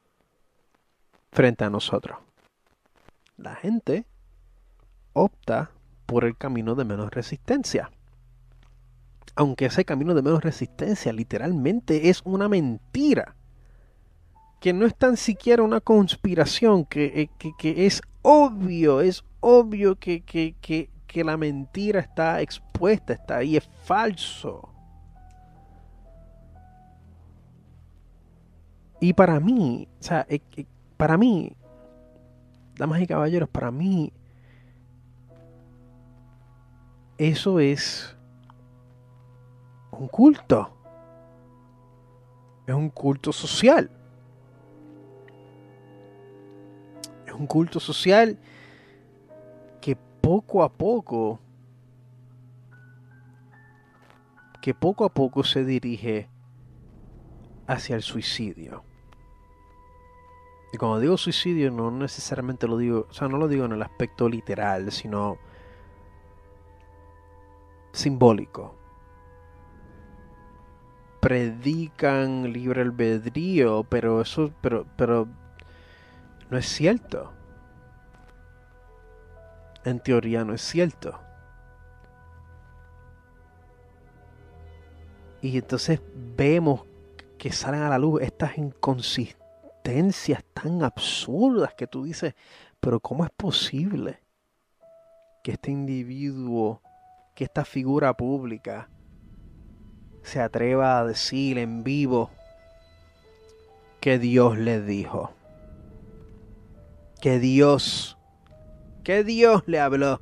frente 1.32 1.64
a 1.64 1.70
nosotros. 1.70 2.18
La 3.38 3.56
gente 3.56 4.06
opta 5.14 5.72
por 6.06 6.26
el 6.26 6.38
camino 6.38 6.76
de 6.76 6.86
menos 6.86 7.12
resistencia. 7.12 7.92
Aunque 9.36 9.66
ese 9.66 9.86
camino 9.86 10.14
de 10.14 10.22
menos 10.22 10.44
resistencia 10.44 11.14
literalmente 11.14 12.10
es 12.10 12.22
una 12.26 12.50
mentira. 12.50 13.36
Que 14.60 14.74
no 14.74 14.86
es 14.86 14.96
tan 14.96 15.18
siquiera 15.18 15.64
una 15.64 15.82
conspiración, 15.82 16.86
que, 16.86 17.30
eh, 17.42 17.52
es 17.64 18.02
obvio, 18.22 19.02
es 19.02 19.24
obvio 19.40 19.96
que, 19.96 20.22
que 20.22 21.24
la 21.24 21.36
mentira 21.38 22.00
está 22.00 22.42
expuesta, 22.42 23.14
está 23.14 23.38
ahí, 23.38 23.58
es 23.58 23.68
falso. 23.84 24.71
Y 29.04 29.14
para 29.14 29.40
mí, 29.40 29.88
o 30.00 30.04
sea, 30.04 30.28
eh, 30.30 30.42
eh, 30.56 30.66
para 30.96 31.18
mí, 31.18 31.58
damas 32.78 33.02
y 33.02 33.08
caballeros, 33.08 33.50
para 33.50 33.72
mí, 33.72 34.14
eso 37.18 37.60
es 37.60 38.16
un 39.90 40.08
culto. 40.08 40.78
Es 42.68 42.76
un 42.76 42.92
culto 42.92 43.34
social. 43.34 43.90
Es 47.26 47.34
un 47.34 47.48
culto 47.48 47.80
social 47.80 48.38
que 49.82 49.96
poco 49.96 50.62
a 50.62 50.72
poco, 50.72 51.40
que 54.62 54.76
poco 54.76 55.06
a 55.06 55.10
poco 55.10 55.44
se 55.44 55.66
dirige 55.66 56.30
hacia 57.66 57.96
el 57.96 58.04
suicidio. 58.04 58.91
Y 60.74 60.78
cuando 60.78 61.00
digo 61.00 61.18
suicidio 61.18 61.70
no 61.72 61.92
necesariamente 61.92 62.68
lo 62.68 62.78
digo, 62.78 63.08
o 63.10 63.14
sea, 63.14 63.28
no 63.28 63.38
lo 63.38 63.48
digo 63.48 63.66
en 63.66 63.74
el 63.74 63.82
aspecto 63.82 64.30
literal, 64.30 64.92
sino 64.92 65.38
simbólico. 67.92 68.76
Predican 71.20 72.52
libre 72.52 72.82
albedrío, 72.82 73.84
pero 73.84 74.22
eso, 74.22 74.52
pero, 74.62 74.86
pero 74.98 75.28
no 76.50 76.58
es 76.58 76.66
cierto. 76.66 77.34
en 79.84 80.00
teoría 80.00 80.44
no 80.44 80.54
es 80.54 80.62
cierto. 80.62 81.20
Y 85.42 85.58
entonces 85.58 86.00
vemos 86.16 86.86
que 87.38 87.52
salen 87.52 87.82
a 87.82 87.90
la 87.90 87.98
luz 87.98 88.22
estas 88.22 88.58
inconsistencias 88.58 89.41
tan 89.82 90.84
absurdas 90.84 91.74
que 91.74 91.88
tú 91.88 92.04
dices, 92.04 92.36
pero 92.80 93.00
¿cómo 93.00 93.24
es 93.24 93.32
posible 93.32 94.20
que 95.44 95.54
este 95.54 95.72
individuo, 95.72 96.82
que 97.36 97.44
esta 97.44 97.66
figura 97.66 98.16
pública, 98.16 98.90
se 100.24 100.40
atreva 100.40 101.00
a 101.00 101.06
decir 101.06 101.58
en 101.58 101.84
vivo 101.84 102.30
que 104.00 104.20
Dios 104.20 104.58
le 104.58 104.82
dijo? 104.82 105.32
Que 107.20 107.40
Dios, 107.40 108.18
que 109.04 109.24
Dios 109.24 109.64
le 109.68 109.80
habló. 109.80 110.22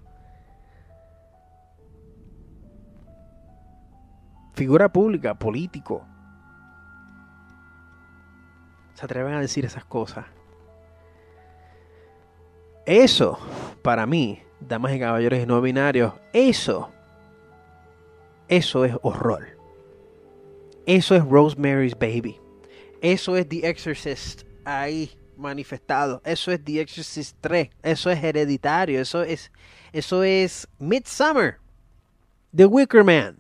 figura 4.60 4.92
pública, 4.92 5.36
político, 5.36 6.06
se 9.00 9.06
atreven 9.06 9.34
a 9.34 9.40
decir 9.40 9.64
esas 9.64 9.86
cosas. 9.86 10.26
Eso, 12.86 13.40
para 13.82 14.06
mí, 14.06 14.44
damas 14.60 14.94
y 14.94 15.00
caballeros 15.00 15.48
no 15.48 15.62
binarios, 15.62 16.14
eso, 16.34 16.92
eso 18.50 18.84
es 18.84 18.94
horror. 19.02 19.58
Eso 20.86 21.16
es 21.16 21.24
Rosemary's 21.24 21.98
Baby. 21.98 22.42
Eso 23.02 23.38
es 23.38 23.48
The 23.48 23.70
Exorcist 23.70 24.44
ahí 24.66 25.12
manifestado. 25.38 26.22
Eso 26.26 26.52
es 26.52 26.62
The 26.62 26.82
Exorcist 26.82 27.38
3. 27.40 27.70
Eso 27.82 28.10
es 28.10 28.22
hereditario. 28.22 29.00
Eso 29.00 29.24
es, 29.24 29.50
eso 29.94 30.24
es 30.24 30.68
Midsummer. 30.78 31.58
The 32.54 32.66
Wicker 32.66 33.06
Man. 33.06 33.39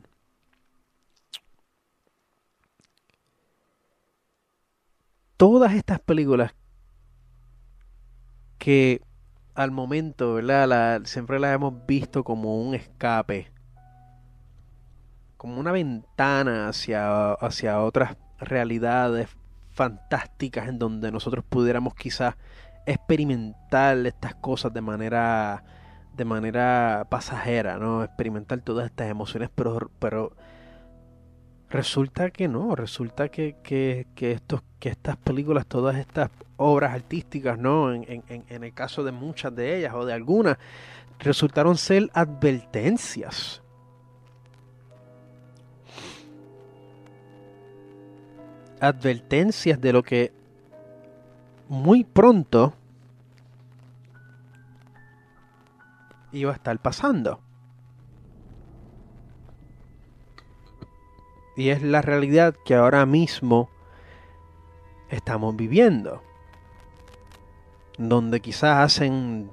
Todas 5.40 5.72
estas 5.74 6.02
películas 6.02 6.54
que 8.58 9.02
al 9.56 9.72
momento, 9.72 10.34
¿verdad? 10.34 11.02
siempre 11.06 11.40
las 11.40 11.56
hemos 11.56 11.86
visto 11.86 12.26
como 12.26 12.62
un 12.62 12.76
escape, 12.76 13.50
como 15.38 15.58
una 15.58 15.72
ventana 15.72 16.68
hacia, 16.68 17.32
hacia 17.32 17.80
otras 17.80 18.18
realidades 18.38 19.30
fantásticas 19.72 20.68
en 20.68 20.78
donde 20.78 21.10
nosotros 21.10 21.46
pudiéramos 21.48 21.96
quizás 21.96 22.36
experimentar 22.86 23.98
estas 24.06 24.36
cosas 24.36 24.74
de 24.74 24.82
manera 24.82 25.64
de 26.18 26.26
manera 26.26 27.08
pasajera, 27.10 27.78
¿no? 27.78 28.04
Experimentar 28.04 28.60
todas 28.60 28.88
estas 28.88 29.10
emociones, 29.10 29.50
pero, 29.56 29.90
pero 30.00 30.36
Resulta 31.70 32.32
que 32.32 32.48
no, 32.48 32.76
resulta 32.76 33.30
que, 33.30 33.58
que, 33.62 34.32
estos, 34.32 34.64
que 34.80 34.90
estas 34.90 35.18
películas, 35.18 35.68
todas 35.68 35.98
estas 35.98 36.32
obras 36.58 36.94
artísticas, 36.94 37.60
¿no? 37.60 37.94
En, 37.94 38.24
en, 38.28 38.64
el 38.64 38.74
caso 38.74 39.04
de 39.04 39.12
muchas 39.12 39.56
de 39.56 39.78
ellas 39.78 39.94
o 39.94 40.04
de 40.04 40.14
algunas, 40.14 40.58
resultaron 41.20 41.78
ser 41.78 42.10
advertencias. 42.14 43.62
Advertencias 48.82 49.80
de 49.80 49.94
lo 49.94 50.02
que 50.02 50.32
muy 51.68 52.04
pronto 52.04 52.74
iba 56.32 56.52
a 56.52 56.56
estar 56.56 56.80
pasando. 56.80 57.42
Y 61.60 61.72
es 61.72 61.84
la 61.84 62.02
realidad 62.02 62.56
que 62.64 62.74
ahora 62.74 63.06
mismo 63.06 63.70
estamos 65.10 65.58
viviendo. 65.58 66.24
Donde 67.98 68.40
quizás 68.40 68.78
hacen 68.78 69.52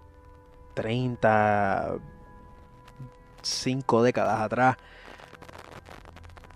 30, 0.75 1.97
5 3.43 4.03
décadas 4.05 4.41
atrás, 4.41 4.77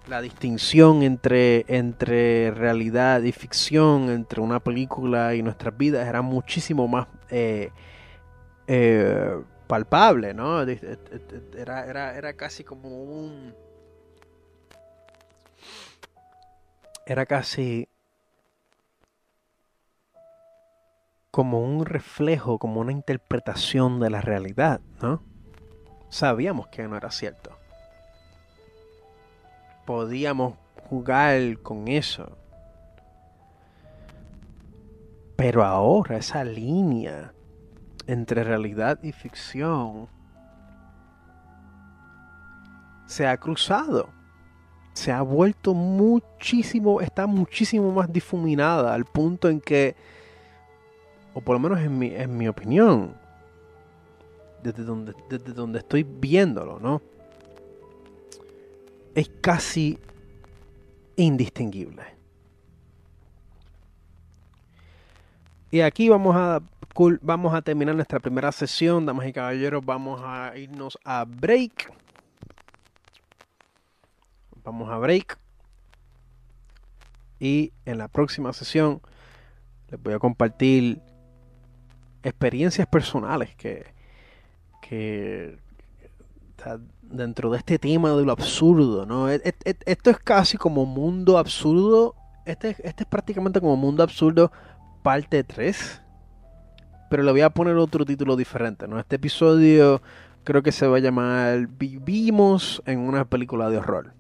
la 0.07 0.23
distinción 0.23 1.03
entre, 1.03 1.65
entre 1.67 2.53
realidad 2.53 3.21
y 3.23 3.33
ficción, 3.33 4.09
entre 4.09 4.41
una 4.41 4.61
película 4.61 5.35
y 5.35 5.43
nuestras 5.43 5.77
vidas, 5.77 6.07
era 6.07 6.23
muchísimo 6.23 6.87
más 6.87 7.09
eh, 7.29 7.73
eh, 8.69 9.37
palpable, 9.67 10.33
¿no? 10.33 10.63
Era, 10.63 11.87
era, 11.87 12.17
era 12.17 12.35
casi 12.35 12.63
como 12.63 13.03
un 13.03 13.53
era 17.11 17.27
casi 17.27 17.89
como 21.33 21.61
un 21.61 21.85
reflejo, 21.85 22.61
como 22.61 22.81
una 22.81 22.93
interpretación 22.93 23.99
de 23.99 24.11
la 24.11 24.21
realidad, 24.21 24.81
¿no? 25.03 25.21
Sabíamos 26.09 26.69
que 26.69 26.87
no 26.87 26.97
era 26.97 27.11
cierto. 27.11 27.59
Podíamos 29.87 30.55
jugar 30.89 31.59
con 31.65 31.89
eso. 31.89 32.39
Pero 35.35 35.65
ahora 35.65 36.17
esa 36.17 36.45
línea 36.45 37.33
entre 38.07 38.45
realidad 38.45 39.03
y 39.03 39.11
ficción 39.11 40.07
se 43.07 43.27
ha 43.27 43.37
cruzado 43.37 44.20
se 44.93 45.13
ha 45.13 45.23
vuelto 45.23 45.75
muchísimo, 45.75 47.01
está 47.01 47.27
muchísimo 47.27 47.93
más 47.93 48.13
difuminada 48.13 48.95
al 48.95 49.05
punto 49.05 49.49
en 49.49 49.61
que, 49.61 49.95
o 51.35 51.41
por 51.41 51.55
lo 51.55 51.61
menos 51.61 51.81
en 51.81 51.99
mi, 51.99 52.15
en 52.15 52.37
mi 52.37 52.49
opinión, 52.49 53.15
desde 54.63 54.83
donde, 54.83 55.15
desde 55.29 55.53
donde 55.53 55.79
estoy 55.79 56.03
viéndolo, 56.03 56.79
¿no? 56.81 57.01
Es 59.15 59.31
casi 59.41 59.99
indistinguible. 61.17 62.21
Y 65.73 65.83
aquí 65.83 66.09
vamos 66.09 66.35
a, 66.37 66.61
vamos 67.23 67.55
a 67.55 67.63
terminar 67.63 67.95
nuestra 67.95 68.19
primera 68.19 68.51
sesión, 68.51 69.07
damas 69.07 69.29
y 69.29 69.33
caballeros. 69.33 69.85
Vamos 69.85 70.21
a 70.25 70.57
irnos 70.57 70.99
a 71.05 71.25
break. 71.25 71.93
Vamos 74.65 74.91
a 74.91 74.99
break. 74.99 75.39
Y 77.39 77.73
en 77.87 77.99
la 77.99 78.09
próxima 78.09 78.53
sesión 78.53 79.01
les 79.89 80.03
voy 80.03 80.15
a 80.15 80.19
compartir 80.19 81.01
experiencias 82.23 82.87
personales 82.87 83.55
que, 83.57 83.87
que 84.83 85.59
dentro 87.03 87.51
de 87.51 87.59
este 87.59 87.79
tema 87.79 88.11
de 88.13 88.25
lo 88.25 88.33
absurdo, 88.33 89.07
¿no? 89.07 89.29
Esto 89.29 90.11
es 90.11 90.19
casi 90.19 90.57
como 90.57 90.85
mundo 90.87 91.39
absurdo. 91.39 92.15
Este, 92.45 92.71
este 92.83 93.05
es 93.05 93.07
prácticamente 93.09 93.61
como 93.61 93.77
mundo 93.77 94.03
absurdo 94.03 94.53
parte 95.03 95.43
3. 95.45 96.03
Pero 97.09 97.23
le 97.23 97.33
voy 97.33 97.41
a 97.41 97.51
poner 97.51 97.77
otro 97.77 98.05
título 98.05 98.37
diferente, 98.37 98.87
¿no? 98.87 99.01
Este 99.01 99.17
episodio 99.17 100.01
creo 100.45 100.63
que 100.63 100.73
se 100.73 100.87
va 100.87 100.99
a 100.99 101.01
llamar 101.01 101.67
Vivimos 101.67 102.83
en 102.87 103.01
una 103.01 103.25
película 103.25 103.69
de 103.71 103.79
horror. 103.79 104.20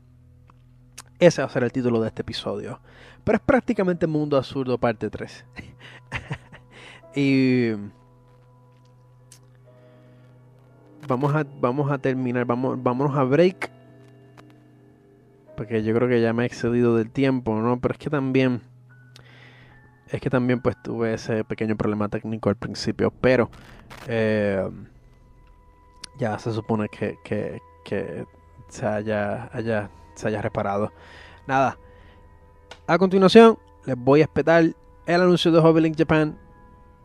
Ese 1.20 1.42
va 1.42 1.48
a 1.48 1.50
ser 1.50 1.64
el 1.64 1.70
título 1.70 2.00
de 2.00 2.08
este 2.08 2.22
episodio. 2.22 2.80
Pero 3.24 3.36
es 3.36 3.42
prácticamente 3.42 4.06
Mundo 4.06 4.38
Absurdo 4.38 4.78
parte 4.78 5.10
3. 5.10 5.44
y 7.14 7.72
vamos 11.06 11.34
a, 11.34 11.44
vamos 11.60 11.90
a 11.90 11.98
terminar, 11.98 12.46
vamos, 12.46 12.82
vámonos 12.82 13.14
a 13.18 13.24
break. 13.24 13.70
Porque 15.58 15.82
yo 15.82 15.94
creo 15.94 16.08
que 16.08 16.22
ya 16.22 16.32
me 16.32 16.44
he 16.44 16.46
excedido 16.46 16.96
del 16.96 17.10
tiempo, 17.10 17.54
¿no? 17.60 17.78
Pero 17.78 17.92
es 17.92 17.98
que 17.98 18.08
también, 18.08 18.62
es 20.08 20.22
que 20.22 20.30
también 20.30 20.60
pues 20.62 20.74
tuve 20.82 21.12
ese 21.12 21.44
pequeño 21.44 21.76
problema 21.76 22.08
técnico 22.08 22.48
al 22.48 22.56
principio. 22.56 23.10
Pero 23.20 23.50
eh, 24.08 24.66
ya 26.18 26.38
se 26.38 26.50
supone 26.50 26.88
que, 26.88 27.18
que, 27.22 27.60
que 27.84 28.24
se 28.68 28.86
haya, 28.86 29.50
haya 29.52 29.90
se 30.20 30.28
haya 30.28 30.42
reparado. 30.42 30.92
Nada. 31.46 31.78
A 32.86 32.98
continuación, 32.98 33.58
les 33.84 33.96
voy 33.96 34.20
a 34.20 34.24
espetar 34.24 34.64
el 35.06 35.20
anuncio 35.20 35.50
de 35.50 35.60
Hobby 35.60 35.80
Link 35.80 35.96
Japan 35.98 36.38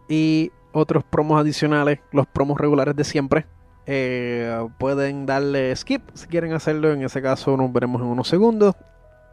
y 0.08 0.52
otros 0.72 1.04
promos 1.04 1.40
adicionales, 1.40 2.00
los 2.12 2.28
promos 2.28 2.60
regulares 2.60 2.96
de 2.96 3.04
siempre. 3.04 3.46
Eh, 3.88 4.68
pueden 4.78 5.26
darle 5.26 5.76
skip 5.76 6.02
si 6.14 6.28
quieren 6.28 6.54
hacerlo. 6.54 6.92
En 6.92 7.04
ese 7.04 7.22
caso, 7.22 7.56
nos 7.56 7.72
veremos 7.72 8.02
en 8.02 8.08
unos 8.08 8.28
segundos. 8.28 8.76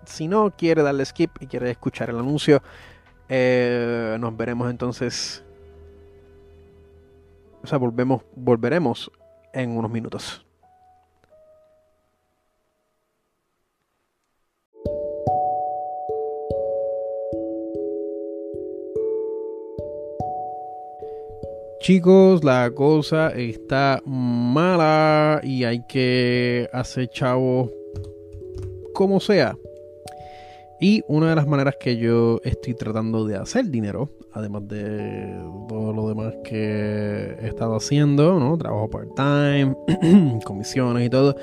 Si 0.04 0.28
no 0.28 0.50
quiere 0.56 0.82
darle 0.82 1.04
skip 1.04 1.30
y 1.40 1.46
quiere 1.46 1.70
escuchar 1.70 2.10
el 2.10 2.18
anuncio, 2.18 2.62
eh, 3.28 4.16
nos 4.20 4.36
veremos 4.36 4.70
entonces. 4.70 5.44
O 7.62 7.66
sea, 7.66 7.78
volvemos, 7.78 8.22
volveremos 8.34 9.10
en 9.52 9.76
unos 9.76 9.90
minutos. 9.90 10.44
Chicos, 21.82 22.44
la 22.44 22.70
cosa 22.70 23.30
está 23.30 24.00
mala 24.06 25.40
y 25.42 25.64
hay 25.64 25.84
que 25.88 26.68
hacer 26.72 27.08
chavos 27.08 27.72
como 28.94 29.18
sea. 29.18 29.58
Y 30.80 31.02
una 31.08 31.30
de 31.30 31.34
las 31.34 31.48
maneras 31.48 31.74
que 31.80 31.96
yo 31.96 32.38
estoy 32.44 32.74
tratando 32.74 33.26
de 33.26 33.34
hacer 33.34 33.68
dinero, 33.68 34.10
además 34.30 34.68
de 34.68 35.36
todo 35.68 35.92
lo 35.92 36.06
demás 36.06 36.34
que 36.44 37.34
he 37.42 37.48
estado 37.48 37.74
haciendo, 37.74 38.38
¿no? 38.38 38.56
Trabajo 38.56 38.88
part-time, 38.88 39.74
comisiones 40.44 41.04
y 41.04 41.10
todo, 41.10 41.34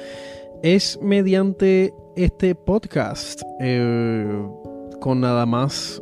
es 0.64 0.98
mediante 1.02 1.94
este 2.16 2.56
podcast. 2.56 3.42
Eh, 3.60 4.48
con 5.02 5.22
nada 5.22 5.46
más 5.46 6.02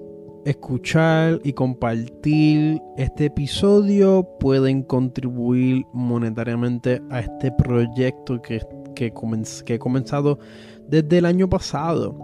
escuchar 0.50 1.41
y 1.43 1.54
compartir 1.54 2.82
este 2.98 3.26
episodio 3.26 4.26
pueden 4.39 4.82
contribuir 4.82 5.86
monetariamente 5.93 7.02
a 7.10 7.20
este 7.20 7.52
proyecto 7.52 8.41
que, 8.41 8.66
que, 8.95 9.08
he 9.08 9.80
comenzado 9.80 10.39
desde 10.88 11.18
el 11.18 11.26
año 11.26 11.50
pasado. 11.50 12.18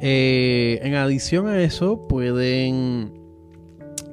Eh, 0.00 0.80
en 0.82 0.94
adición 0.94 1.46
a 1.46 1.62
eso, 1.62 2.08
pueden 2.08 3.12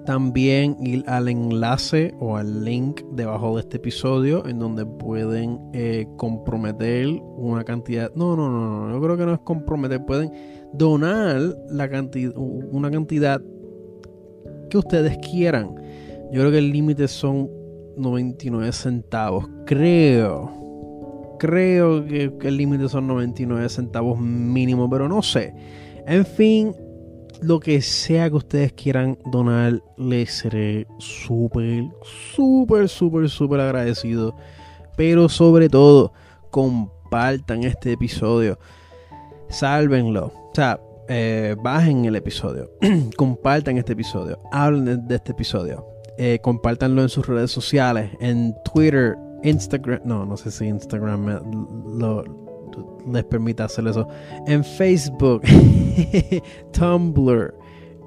también 0.05 0.77
ir 0.79 1.03
al 1.07 1.27
enlace 1.27 2.13
o 2.19 2.37
al 2.37 2.63
link 2.63 3.01
debajo 3.11 3.55
de 3.55 3.61
este 3.61 3.77
episodio 3.77 4.45
en 4.47 4.59
donde 4.59 4.85
pueden 4.85 5.59
eh, 5.73 6.07
comprometer 6.17 7.07
una 7.37 7.63
cantidad. 7.63 8.11
No, 8.15 8.35
no, 8.35 8.49
no, 8.49 8.87
no, 8.87 8.93
yo 8.93 9.01
creo 9.01 9.17
que 9.17 9.25
no 9.25 9.33
es 9.33 9.39
comprometer, 9.39 10.05
pueden 10.05 10.31
donar 10.73 11.39
la 11.69 11.89
cantidad, 11.89 12.33
una 12.35 12.89
cantidad 12.91 13.41
que 14.69 14.77
ustedes 14.77 15.17
quieran. 15.17 15.75
Yo 16.31 16.39
creo 16.41 16.51
que 16.51 16.59
el 16.59 16.71
límite 16.71 17.07
son 17.07 17.49
99 17.97 18.71
centavos. 18.71 19.45
Creo. 19.65 20.49
Creo 21.39 22.05
que, 22.05 22.31
el 22.41 22.57
límite 22.57 22.87
son 22.87 23.07
99 23.07 23.67
centavos 23.69 24.19
mínimo, 24.19 24.89
pero 24.89 25.09
no 25.09 25.21
sé. 25.21 25.53
En 26.05 26.25
fin, 26.25 26.73
lo 27.41 27.59
que 27.59 27.81
sea 27.81 28.29
que 28.29 28.35
ustedes 28.35 28.73
quieran 28.73 29.17
donar, 29.31 29.81
les 29.97 30.31
seré 30.31 30.87
súper, 30.99 31.85
súper, 32.35 32.87
súper, 32.87 33.29
súper 33.29 33.59
agradecido. 33.59 34.35
Pero 34.95 35.27
sobre 35.29 35.67
todo, 35.67 36.13
compartan 36.51 37.63
este 37.63 37.93
episodio. 37.93 38.59
Sálvenlo. 39.49 40.40
O 40.51 40.55
sea, 40.55 40.81
eh, 41.07 41.55
bajen 41.63 42.03
el 42.03 42.17
episodio, 42.17 42.69
compartan 43.17 43.77
este 43.77 43.93
episodio, 43.93 44.37
hablen 44.51 45.07
de, 45.07 45.15
este 45.15 45.31
episodio, 45.31 45.87
eh, 46.17 46.39
compartanlo 46.41 47.01
en 47.01 47.07
sus 47.07 47.25
redes 47.25 47.51
sociales, 47.51 48.11
en 48.19 48.53
Twitter, 48.65 49.17
Instagram, 49.43 50.01
no, 50.03 50.25
no 50.25 50.35
sé 50.35 50.51
si 50.51 50.65
Instagram 50.65 51.39
les 53.09 53.23
permite 53.23 53.63
hacer 53.63 53.87
eso, 53.87 54.05
en 54.45 54.61
Facebook, 54.61 55.41
Tumblr, 56.73 57.55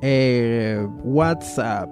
eh, 0.03 0.87
WhatsApp, 1.03 1.89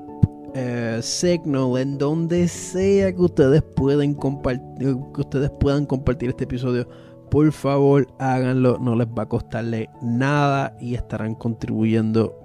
Signal, 1.01 1.79
en 1.79 1.97
donde 1.97 2.47
sea 2.47 3.11
que 3.11 3.23
ustedes 3.23 3.63
pueden 3.63 4.13
compartir, 4.13 4.97
que 5.15 5.21
ustedes 5.23 5.51
puedan 5.59 5.87
compartir 5.87 6.29
este 6.29 6.45
episodio 6.45 6.87
por 7.33 7.51
favor 7.51 8.07
háganlo, 8.19 8.77
no 8.79 8.95
les 8.95 9.09
va 9.09 9.23
a 9.23 9.27
costarle 9.27 9.89
nada 10.03 10.77
y 10.79 10.97
estarán 10.97 11.35
contribuyendo 11.35 12.39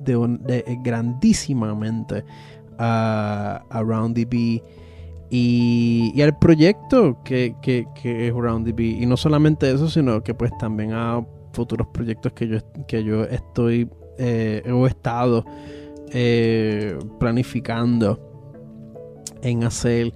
de, 0.00 0.64
grandísimamente 0.82 2.24
a, 2.76 3.62
a 3.70 3.82
RoundDB 3.84 4.60
y, 5.30 6.20
al 6.20 6.36
proyecto 6.36 7.22
que, 7.22 7.54
es 8.02 8.32
RoundDB. 8.32 8.80
Y 8.80 9.06
no 9.06 9.16
solamente 9.16 9.70
eso, 9.70 9.88
sino 9.88 10.20
que 10.24 10.34
pues 10.34 10.50
también 10.58 10.92
a 10.92 11.24
futuros 11.52 11.86
proyectos 11.92 12.32
que 12.32 12.48
yo, 12.48 12.58
que 12.88 13.04
yo 13.04 13.22
estoy 13.22 13.88
eh, 14.18 14.62
he 14.64 14.86
estado 14.86 15.44
eh, 16.10 16.98
planificando 17.20 18.18
en 19.42 19.62
hacer. 19.62 20.12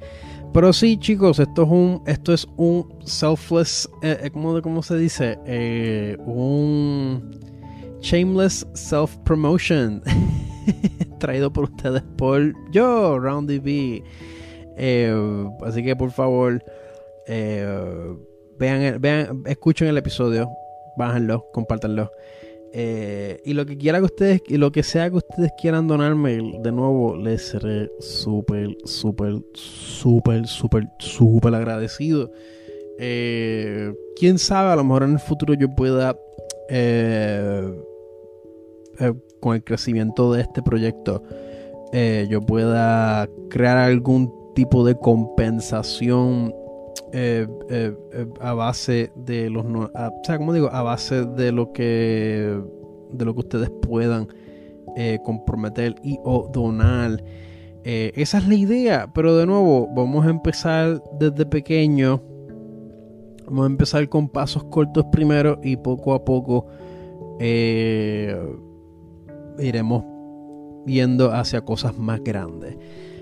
Pero 0.59 0.73
sí, 0.73 0.99
chicos, 0.99 1.39
esto 1.39 1.63
es 1.63 1.69
un, 1.69 2.03
esto 2.05 2.35
es 2.35 2.45
un 2.57 2.93
selfless, 3.05 3.89
eh, 4.03 4.19
eh 4.25 4.31
¿cómo, 4.33 4.83
se 4.83 4.97
dice? 4.97 5.39
Eh, 5.47 6.17
un 6.27 7.31
shameless 8.01 8.67
self-promotion. 8.75 10.03
Traído 11.21 11.53
por 11.53 11.71
ustedes 11.71 12.03
por 12.17 12.53
yo, 12.73 13.21
RoundDB. 13.21 14.03
Eh, 14.77 15.49
así 15.65 15.85
que 15.85 15.95
por 15.95 16.11
favor, 16.11 16.61
vean, 17.29 19.01
vean, 19.01 19.45
escuchen 19.47 19.87
el 19.87 19.97
episodio, 19.97 20.51
bájenlo, 20.97 21.47
compártanlo. 21.53 22.11
Eh, 22.73 23.41
y 23.45 23.55
lo 23.55 23.65
que 23.65 23.79
quiera 23.79 23.99
que 23.99 24.05
ustedes, 24.05 24.43
y 24.47 24.57
lo 24.57 24.71
que 24.71 24.83
sea 24.83 25.11
que 25.11 25.17
ustedes 25.17 25.51
quieran 25.61 25.89
donarme, 25.89 26.39
de 26.63 26.73
nuevo, 26.73 27.17
les 27.17 27.49
seré 27.49 27.91
súper, 27.99 28.77
súper, 28.85 29.37
súper, 29.55 30.47
súper, 30.47 30.85
súper 30.99 31.55
agradecido. 31.55 32.31
Eh, 32.99 33.93
quién 34.17 34.39
sabe, 34.39 34.71
a 34.71 34.77
lo 34.77 34.85
mejor 34.85 35.05
en 35.05 35.13
el 35.13 35.19
futuro 35.19 35.55
yo 35.55 35.69
pueda, 35.75 36.19
eh, 36.69 37.73
con 39.41 39.55
el 39.55 39.65
crecimiento 39.65 40.33
de 40.33 40.43
este 40.43 40.63
proyecto, 40.63 41.23
yo 42.29 42.43
pueda 42.43 43.29
crear 43.49 43.79
algún 43.79 44.31
tipo 44.55 44.85
de 44.85 44.95
compensación 44.99 46.53
eh, 47.13 47.47
eh, 47.71 47.97
eh, 48.13 48.27
a 48.41 48.53
base 48.53 49.11
de 49.17 49.49
los 49.49 49.65
o 49.65 49.91
sea 50.25 50.37
como 50.37 50.53
digo 50.53 50.69
a 50.71 50.83
base 50.83 51.25
de 51.25 51.53
lo 51.53 51.73
que 51.73 52.61
de 53.13 53.25
lo 53.25 53.35
que 53.35 53.41
ustedes 53.41 53.71
puedan 53.83 54.29
comprometer 55.25 55.95
y 56.03 56.19
o 56.25 56.51
donar. 56.53 57.23
Esa 57.85 58.39
es 58.39 58.49
la 58.49 58.55
idea 58.55 59.11
pero 59.15 59.37
de 59.37 59.47
nuevo 59.47 59.89
vamos 59.95 60.27
a 60.27 60.31
empezar 60.31 61.03
desde 61.19 61.47
pequeño. 61.47 62.21
Vamos 63.47 63.65
a 63.65 63.67
empezar 63.67 64.09
con 64.09 64.29
pasos 64.29 64.65
cortos 64.65 65.07
primero 65.13 65.61
y 65.63 65.77
poco 65.77 66.15
a 66.15 66.25
poco 66.25 66.67
iremos 69.59 70.05
viendo 70.85 71.33
hacia 71.33 71.61
cosas 71.61 71.97
más 71.97 72.23
grandes 72.25 72.77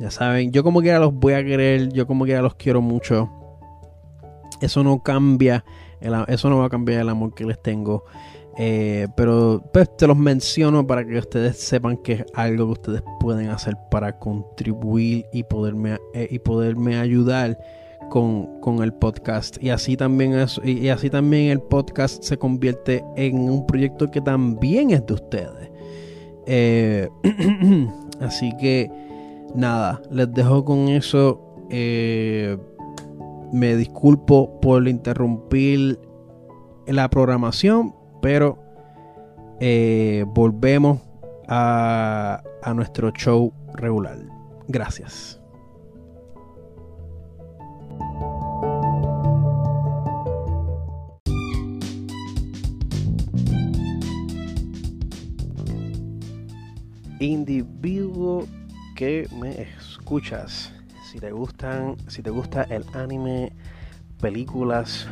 ya 0.00 0.10
saben, 0.10 0.50
yo 0.50 0.64
como 0.64 0.80
quiera 0.80 0.98
los 0.98 1.12
voy 1.12 1.34
a 1.34 1.44
querer, 1.44 1.92
yo 1.92 2.06
como 2.06 2.24
quiera 2.24 2.40
los 2.40 2.54
quiero 2.54 2.80
mucho. 2.80 3.28
Eso 4.62 4.82
no 4.82 5.02
cambia, 5.02 5.62
eso 6.26 6.48
no 6.48 6.58
va 6.58 6.66
a 6.66 6.70
cambiar 6.70 7.02
el 7.02 7.08
amor 7.10 7.34
que 7.34 7.44
les 7.44 7.60
tengo. 7.62 8.04
Eh, 8.58 9.08
pero 9.14 9.62
pues 9.72 9.94
te 9.96 10.06
los 10.06 10.16
menciono 10.16 10.86
para 10.86 11.06
que 11.06 11.18
ustedes 11.18 11.58
sepan 11.58 11.98
que 11.98 12.12
es 12.14 12.24
algo 12.34 12.66
que 12.66 12.72
ustedes 12.72 13.02
pueden 13.20 13.48
hacer 13.50 13.76
para 13.90 14.18
contribuir 14.18 15.26
y 15.32 15.44
poderme, 15.44 15.98
eh, 16.14 16.28
y 16.30 16.38
poderme 16.38 16.98
ayudar 16.98 17.58
con, 18.08 18.82
el 18.82 18.94
podcast. 18.94 19.62
Y 19.62 19.68
así, 19.68 19.98
también 19.98 20.34
y 20.64 20.88
así 20.88 21.10
también 21.10 21.50
el 21.50 21.60
podcast 21.60 22.22
se 22.22 22.38
convierte 22.38 23.04
en 23.16 23.38
un 23.38 23.66
proyecto 23.66 24.10
que 24.10 24.22
también 24.22 24.92
es 24.92 25.04
de 25.04 25.14
ustedes. 25.14 25.70
Eh, 26.46 27.08
así 28.20 28.50
que 28.58 28.90
nada, 29.54 30.00
les 30.10 30.32
dejo 30.32 30.64
con 30.64 30.88
eso. 30.88 31.40
Eh, 31.70 32.56
me 33.52 33.76
disculpo 33.76 34.60
por 34.60 34.86
interrumpir 34.88 35.98
la 36.86 37.08
programación, 37.08 37.94
pero 38.22 38.58
eh, 39.60 40.24
volvemos 40.28 41.00
a, 41.48 42.42
a 42.62 42.74
nuestro 42.74 43.10
show 43.12 43.52
regular. 43.74 44.18
Gracias. 44.68 45.40
Individuo 57.18 58.46
que 59.00 59.26
me 59.34 59.62
escuchas, 59.62 60.74
si 61.10 61.18
te 61.18 61.32
gustan, 61.32 61.96
si 62.06 62.20
te 62.20 62.28
gusta 62.28 62.64
el 62.64 62.84
anime, 62.92 63.50
películas, 64.20 65.08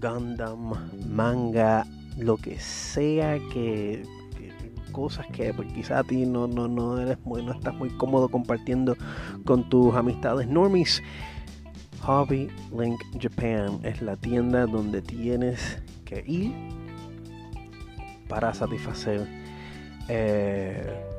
Gundam, 0.00 0.72
manga, 1.08 1.84
lo 2.16 2.36
que 2.36 2.60
sea 2.60 3.40
que, 3.52 4.04
cosas 4.92 5.26
que 5.32 5.52
pues, 5.52 5.66
quizá 5.72 5.98
a 5.98 6.04
ti 6.04 6.26
no, 6.26 6.46
no, 6.46 6.68
no 6.68 7.00
eres 7.00 7.18
muy, 7.24 7.42
no 7.42 7.50
estás 7.50 7.74
muy 7.74 7.90
cómodo 7.96 8.28
compartiendo 8.28 8.96
con 9.44 9.68
tus 9.68 9.92
amistades 9.96 10.46
normies. 10.46 11.02
Hobby 12.02 12.46
Link 12.78 13.02
Japan 13.20 13.80
es 13.82 14.00
la 14.00 14.14
tienda 14.14 14.64
donde 14.66 15.02
tienes 15.02 15.82
que 16.04 16.22
ir 16.24 16.52
para 18.28 18.54
satisfacer 18.54 19.26
eh, 20.08 21.13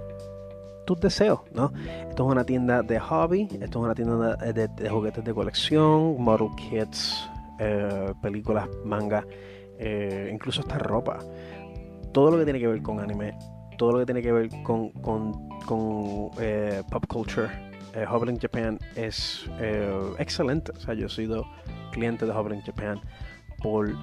tus 0.85 0.99
deseos, 0.99 1.41
¿no? 1.53 1.71
Esto 2.09 2.25
es 2.25 2.31
una 2.31 2.43
tienda 2.43 2.81
de 2.81 2.99
hobby, 2.99 3.47
esto 3.51 3.65
es 3.65 3.75
una 3.75 3.95
tienda 3.95 4.35
de, 4.35 4.89
juguetes 4.89 5.23
de 5.23 5.33
colección, 5.33 6.21
model 6.21 6.49
kits, 6.55 7.29
eh, 7.59 8.13
películas, 8.21 8.67
manga, 8.83 9.25
eh, 9.79 10.29
incluso 10.31 10.61
esta 10.61 10.77
ropa. 10.77 11.19
Todo 12.13 12.31
lo 12.31 12.37
que 12.37 12.45
tiene 12.45 12.59
que 12.59 12.67
ver 12.67 12.81
con 12.81 12.99
anime, 12.99 13.37
todo 13.77 13.93
lo 13.93 13.99
que 13.99 14.05
tiene 14.05 14.21
que 14.21 14.31
ver 14.31 14.49
con, 14.63 14.89
con, 14.91 15.33
pop 16.89 17.05
culture, 17.07 17.49
Hobbling 18.09 18.37
Japan 18.39 18.77
es 18.95 19.49
excelente. 20.19 20.71
O 20.75 20.79
sea, 20.79 20.93
yo 20.93 21.07
he 21.07 21.09
sido 21.09 21.45
cliente 21.91 22.25
de 22.25 22.31
Hobbling 22.31 22.61
Japan 22.61 23.01
por 23.61 23.93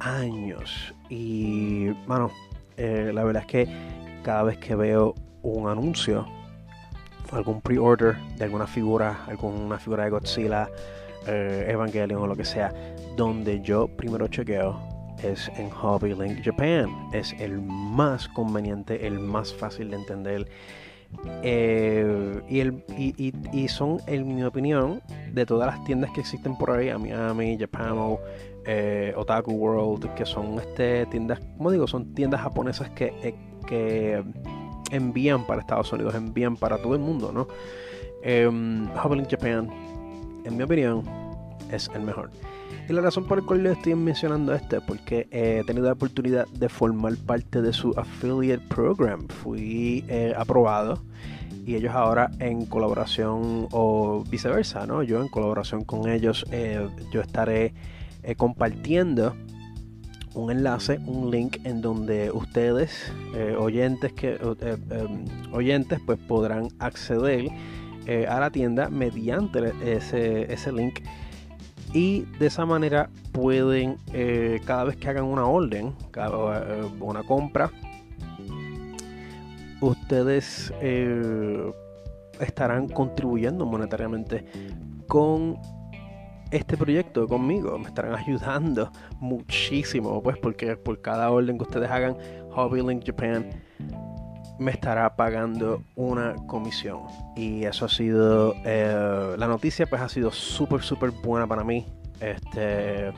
años. 0.00 0.94
Y, 1.08 1.90
bueno, 2.06 2.30
la 2.76 3.24
verdad 3.24 3.42
es 3.42 3.46
que 3.46 3.68
cada 4.22 4.42
vez 4.42 4.58
que 4.58 4.74
veo 4.74 5.14
un 5.42 5.68
anuncio, 5.68 6.26
algún 7.32 7.60
pre-order 7.60 8.16
de 8.36 8.44
alguna 8.44 8.66
figura, 8.66 9.24
alguna 9.26 9.78
figura 9.78 10.04
de 10.04 10.10
Godzilla, 10.10 10.68
eh, 11.26 11.66
Evangelion 11.68 12.22
o 12.22 12.26
lo 12.26 12.36
que 12.36 12.44
sea, 12.44 12.72
donde 13.16 13.60
yo 13.60 13.88
primero 13.88 14.28
chequeo 14.28 14.80
es 15.22 15.50
en 15.56 15.70
Hobby 15.70 16.14
Link 16.14 16.42
Japan. 16.44 16.88
Es 17.12 17.34
el 17.38 17.60
más 17.60 18.28
conveniente, 18.28 19.06
el 19.06 19.18
más 19.18 19.52
fácil 19.52 19.90
de 19.90 19.96
entender. 19.96 20.48
Eh, 21.42 22.40
y, 22.48 22.60
el, 22.60 22.84
y, 22.96 23.68
son, 23.68 24.00
en 24.06 24.34
mi 24.34 24.42
opinión, 24.44 25.02
de 25.32 25.44
todas 25.44 25.74
las 25.74 25.84
tiendas 25.84 26.10
que 26.12 26.20
existen 26.20 26.56
por 26.56 26.70
ahí, 26.70 26.96
Miami, 26.96 27.58
Japano, 27.58 28.18
eh, 28.64 29.12
Otaku 29.16 29.52
World, 29.52 30.14
que 30.14 30.24
son 30.24 30.58
este, 30.60 31.06
tiendas, 31.06 31.40
como 31.56 31.72
digo, 31.72 31.86
son 31.86 32.14
tiendas 32.14 32.40
japonesas 32.40 32.90
que, 32.90 33.34
que 33.66 34.22
envían 34.90 35.46
para 35.46 35.60
Estados 35.60 35.92
Unidos, 35.92 36.14
envían 36.14 36.56
para 36.56 36.78
todo 36.78 36.94
el 36.94 37.00
mundo, 37.00 37.32
¿no? 37.32 37.48
Eh, 38.22 38.48
Japan, 38.94 39.70
en 40.44 40.56
mi 40.56 40.62
opinión, 40.62 41.04
es 41.70 41.90
el 41.94 42.02
mejor. 42.02 42.30
Y 42.88 42.92
la 42.92 43.02
razón 43.02 43.24
por 43.24 43.40
la 43.40 43.46
cual 43.46 43.62
le 43.62 43.72
estoy 43.72 43.94
mencionando 43.94 44.52
este 44.52 44.78
es 44.78 44.82
porque 44.82 45.28
he 45.30 45.62
tenido 45.64 45.86
la 45.86 45.92
oportunidad 45.92 46.46
de 46.48 46.68
formar 46.68 47.16
parte 47.18 47.62
de 47.62 47.72
su 47.72 47.94
affiliate 47.96 48.66
program. 48.66 49.28
Fui 49.28 50.04
eh, 50.08 50.34
aprobado 50.36 51.00
y 51.64 51.76
ellos 51.76 51.94
ahora 51.94 52.32
en 52.40 52.66
colaboración 52.66 53.68
o 53.70 54.24
viceversa, 54.28 54.86
¿no? 54.86 55.04
Yo 55.04 55.22
en 55.22 55.28
colaboración 55.28 55.84
con 55.84 56.08
ellos, 56.08 56.44
eh, 56.50 56.88
yo 57.12 57.20
estaré 57.20 57.74
eh, 58.24 58.34
compartiendo 58.34 59.36
un 60.34 60.50
enlace, 60.50 61.00
un 61.06 61.30
link 61.30 61.58
en 61.64 61.80
donde 61.80 62.30
ustedes, 62.30 63.12
eh, 63.34 63.54
oyentes, 63.58 64.12
que, 64.12 64.34
eh, 64.34 64.76
em, 64.90 65.24
oyentes, 65.52 66.00
pues 66.04 66.18
podrán 66.18 66.68
acceder 66.78 67.48
eh, 68.06 68.26
a 68.26 68.40
la 68.40 68.50
tienda 68.50 68.88
mediante 68.88 69.72
ese, 69.84 70.52
ese, 70.52 70.72
link. 70.72 71.00
Y 71.92 72.22
de 72.38 72.46
esa 72.46 72.64
manera 72.64 73.10
pueden, 73.32 73.96
cada 74.64 74.84
vez 74.84 74.96
que 74.96 75.08
hagan 75.08 75.24
una 75.24 75.44
orden, 75.46 75.92
una 77.00 77.22
compra, 77.24 77.70
ustedes 79.80 80.72
estarán 82.38 82.88
contribuyendo 82.88 83.66
monetariamente 83.66 84.44
con 85.08 85.58
este 86.50 86.76
proyecto 86.76 87.26
conmigo. 87.26 87.78
Me 87.78 87.88
estarán 87.88 88.14
ayudando 88.14 88.90
muchísimo, 89.20 90.22
pues, 90.22 90.36
porque 90.38 90.76
por 90.76 91.00
cada 91.00 91.30
orden 91.30 91.56
que 91.56 91.64
ustedes 91.64 91.90
hagan, 91.90 92.16
Hobby 92.50 92.82
Link 92.82 93.04
Japan 93.06 93.50
me 94.58 94.72
estará 94.72 95.16
pagando 95.16 95.82
una 95.96 96.34
comisión. 96.46 97.00
Y 97.34 97.64
eso 97.64 97.86
ha 97.86 97.88
sido, 97.88 98.54
eh, 98.64 99.34
la 99.38 99.46
noticia 99.46 99.86
pues 99.86 100.02
ha 100.02 100.08
sido 100.08 100.30
súper, 100.30 100.82
súper 100.82 101.10
buena 101.10 101.46
para 101.46 101.64
mí. 101.64 101.86
Este, 102.20 103.10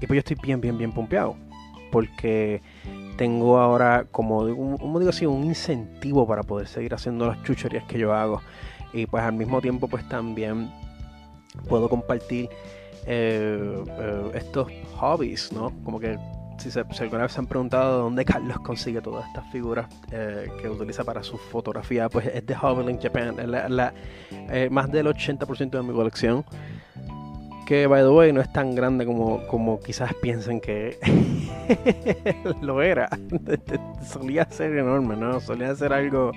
y 0.00 0.06
pues 0.06 0.16
yo 0.16 0.18
estoy 0.18 0.36
bien, 0.42 0.60
bien, 0.60 0.76
bien 0.76 0.92
pompeado. 0.92 1.36
Porque 1.92 2.62
tengo 3.16 3.58
ahora, 3.58 4.06
como, 4.10 4.38
como 4.78 4.98
digo 4.98 5.10
así, 5.10 5.24
un 5.24 5.44
incentivo 5.44 6.26
para 6.26 6.42
poder 6.42 6.66
seguir 6.66 6.94
haciendo 6.94 7.28
las 7.28 7.40
chucherías 7.44 7.84
que 7.84 8.00
yo 8.00 8.12
hago. 8.12 8.40
Y 8.92 9.06
pues 9.06 9.22
al 9.22 9.34
mismo 9.34 9.60
tiempo 9.60 9.86
pues 9.86 10.08
también 10.08 10.68
puedo 11.68 11.88
compartir 11.88 12.48
eh, 13.06 13.84
eh, 13.98 14.30
estos 14.34 14.68
hobbies, 14.96 15.52
¿no? 15.52 15.72
Como 15.84 16.00
que 16.00 16.18
si, 16.58 16.70
se, 16.70 16.80
alguna 16.80 17.24
vez 17.24 17.32
se 17.32 17.40
han 17.40 17.46
preguntado 17.46 17.96
de 17.96 18.02
dónde 18.02 18.24
Carlos 18.32 18.58
consigue 18.60 19.00
todas 19.00 19.26
estas 19.26 19.50
figuras 19.52 19.86
eh, 20.10 20.48
que 20.60 20.68
utiliza 20.68 21.04
para 21.04 21.22
su 21.22 21.36
fotografía, 21.36 22.08
pues 22.08 22.26
es 22.26 22.46
de 22.46 22.54
Hobby 22.54 22.98
Japan. 23.02 23.36
La, 23.50 23.92
más 24.70 24.90
del 24.90 25.06
80% 25.06 25.70
de 25.70 25.82
mi 25.82 25.92
colección, 25.92 26.44
que 27.66 27.86
by 27.86 28.02
the 28.02 28.08
way 28.08 28.32
no 28.32 28.40
es 28.40 28.52
tan 28.52 28.74
grande 28.74 29.04
como, 29.04 29.46
como 29.48 29.80
quizás 29.80 30.14
piensen 30.14 30.60
que 30.60 30.98
lo 32.62 32.80
era. 32.80 33.08
Solía 34.06 34.46
ser 34.50 34.76
enorme, 34.78 35.16
¿no? 35.16 35.40
Solía 35.40 35.74
ser 35.74 35.92
algo 35.92 36.32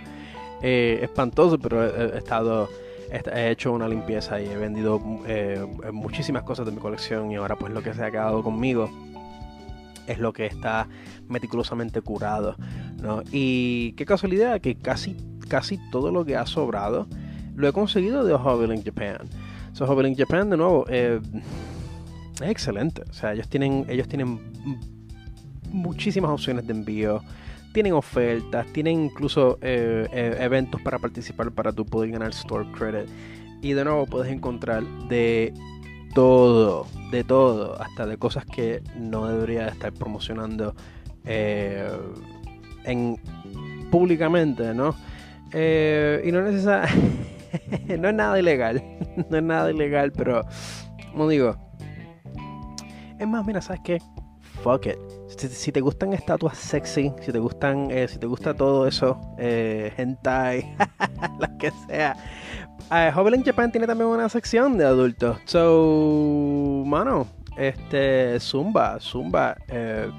espantoso, 0.62 1.60
pero 1.60 1.86
he 1.86 2.18
estado 2.18 2.68
he 3.12 3.50
hecho 3.50 3.72
una 3.72 3.88
limpieza 3.88 4.42
y 4.42 4.48
he 4.48 4.58
vendido 4.58 5.02
eh, 5.28 5.66
muchísimas 5.92 6.44
cosas 6.44 6.66
de 6.66 6.72
mi 6.72 6.80
colección 6.80 7.32
y 7.32 7.36
ahora 7.36 7.56
pues 7.56 7.74
lo 7.74 7.82
que 7.82 7.94
se 7.94 8.04
ha 8.04 8.12
quedado 8.12 8.44
conmigo 8.44 8.90
es 10.08 10.20
lo 10.20 10.34
que 10.34 10.46
está 10.46 10.88
meticulosamente 11.28 12.02
curado. 12.02 12.56
¿no? 13.02 13.24
Y 13.32 13.94
qué 13.94 14.06
casualidad 14.06 14.62
que 14.62 14.76
casi, 14.76 15.18
casi 15.48 15.80
todo 15.92 16.12
lo 16.12 16.26
que 16.26 16.36
ha 16.36 16.46
sobrado 16.46 17.08
lo 17.56 17.68
he 17.68 17.74
conseguido 17.74 18.24
de 18.24 18.36
Hobby 18.36 18.68
Link 18.68 18.86
Japan. 18.86 19.28
So 19.74 19.86
Hobby 19.86 20.04
Link 20.04 20.18
Japan 20.18 20.50
de 20.50 20.58
nuevo 20.58 20.86
eh, 20.90 21.20
es 22.36 22.50
excelente. 22.50 23.04
O 23.10 23.14
sea, 23.14 23.34
ellos 23.34 23.48
tienen, 23.50 23.86
ellos 23.90 24.08
tienen 24.08 24.40
muchísimas 25.72 26.32
opciones 26.32 26.66
de 26.68 26.74
envío 26.74 27.22
tienen 27.78 27.94
ofertas, 27.94 28.66
tienen 28.74 29.04
incluso 29.04 29.60
eh, 29.62 30.08
eh, 30.12 30.36
eventos 30.40 30.82
para 30.82 30.98
participar 30.98 31.52
para 31.52 31.72
tú 31.72 31.86
poder 31.86 32.10
ganar 32.10 32.32
Store 32.32 32.66
Credit. 32.72 33.08
Y 33.62 33.74
de 33.74 33.84
nuevo 33.84 34.08
puedes 34.08 34.34
encontrar 34.34 34.84
de 35.10 35.54
todo, 36.16 36.88
de 37.12 37.24
todo, 37.24 37.80
hasta 37.80 38.08
de 38.08 38.18
cosas 38.18 38.46
que 38.48 38.82
no 38.96 39.28
debería 39.28 39.68
estar 39.68 39.94
promocionando 39.94 40.74
eh, 41.24 41.88
en, 42.84 43.16
públicamente, 43.92 44.74
¿no? 44.74 44.96
y 45.54 46.32
no, 46.32 46.42
no 46.42 46.50
es 46.50 48.16
nada 48.16 48.40
ilegal, 48.40 48.82
no 49.30 49.38
es 49.38 49.44
nada 49.44 49.70
ilegal, 49.70 50.12
pero 50.14 50.42
como 51.12 51.30
digo, 51.30 51.56
es 53.20 53.28
más, 53.28 53.46
mira, 53.46 53.62
¿sabes 53.62 53.82
qué? 53.84 54.00
Si, 55.28 55.72
te 55.72 55.82
gustan 55.82 56.14
estatuas 56.14 56.58
sexy, 56.58 57.14
si 57.22 57.32
te 57.32 57.40
gustan, 57.40 57.90
eh, 57.92 58.08
si 58.08 58.18
te 58.18 58.28
gusta 58.28 58.54
todo 58.54 58.88
eso, 58.88 59.20
eh, 59.38 59.94
hentai, 59.98 60.76
lo 61.40 61.58
que 61.58 61.72
sea. 61.88 62.16
Uh, 62.90 63.44
Japan 63.44 63.72
tiene 63.72 63.86
también 63.86 64.10
una 64.10 64.30
sección 64.30 64.78
de 64.78 64.86
adultos. 64.86 65.38
So, 65.46 66.84
mano, 66.86 67.28
este, 67.58 68.40
Zumba, 68.40 69.00
Zumba, 69.00 69.58
eh, 69.68 70.10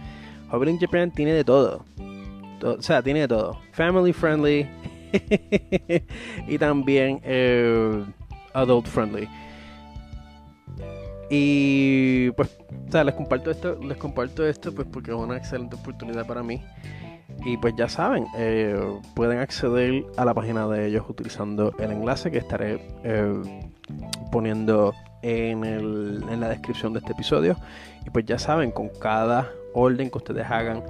Japan 0.50 1.10
tiene 1.10 1.32
de 1.32 1.44
todo. 1.44 1.84
O 2.62 2.82
sea, 2.82 3.02
tiene 3.02 3.20
de 3.20 3.28
todo. 3.28 3.58
Family 3.72 4.12
friendly 4.12 4.68
y 6.48 6.58
también 6.58 7.20
eh, 7.22 8.04
adult 8.52 8.86
friendly. 8.86 9.28
Y 11.30 12.30
pues, 12.32 12.58
o 12.88 12.90
sea, 12.90 13.04
les 13.04 13.14
comparto 13.14 13.50
esto, 13.50 13.78
les 13.82 13.98
comparto 13.98 14.46
esto 14.46 14.74
pues 14.74 14.88
porque 14.90 15.10
es 15.10 15.16
una 15.16 15.36
excelente 15.36 15.76
oportunidad 15.76 16.26
para 16.26 16.42
mí. 16.42 16.62
Y 17.44 17.56
pues 17.58 17.74
ya 17.76 17.88
saben, 17.88 18.26
eh, 18.36 18.78
pueden 19.14 19.38
acceder 19.38 20.04
a 20.16 20.24
la 20.24 20.34
página 20.34 20.66
de 20.66 20.86
ellos 20.86 21.04
utilizando 21.08 21.72
el 21.78 21.92
enlace 21.92 22.30
que 22.30 22.38
estaré 22.38 22.80
eh, 23.04 23.70
poniendo 24.32 24.92
en, 25.22 25.64
en, 25.64 26.40
la 26.40 26.48
descripción 26.48 26.92
de 26.92 27.00
este 27.00 27.12
episodio. 27.12 27.56
Y 28.04 28.10
pues 28.10 28.24
ya 28.24 28.38
saben, 28.38 28.70
con 28.70 28.88
cada 28.88 29.50
orden 29.74 30.10
que 30.10 30.18
ustedes 30.18 30.46
hagan 30.46 30.82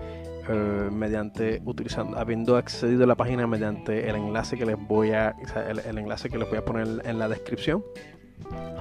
eh, 0.49 0.89
mediante 0.91 1.61
utilizando, 1.67 2.19
habiendo 2.19 2.57
accedido 2.57 3.05
a 3.05 3.07
la 3.07 3.17
página 3.17 3.47
mediante 3.47 4.09
el 4.09 4.17
enlace 4.17 4.57
que 4.57 4.65
les 4.65 4.79
voy 4.79 5.11
a, 5.11 5.35
el, 5.69 5.99
enlace 5.99 6.31
que 6.31 6.39
les 6.39 6.49
voy 6.49 6.57
a 6.57 6.65
poner 6.65 7.03
en 7.05 7.19
la 7.19 7.29
descripción. 7.29 7.85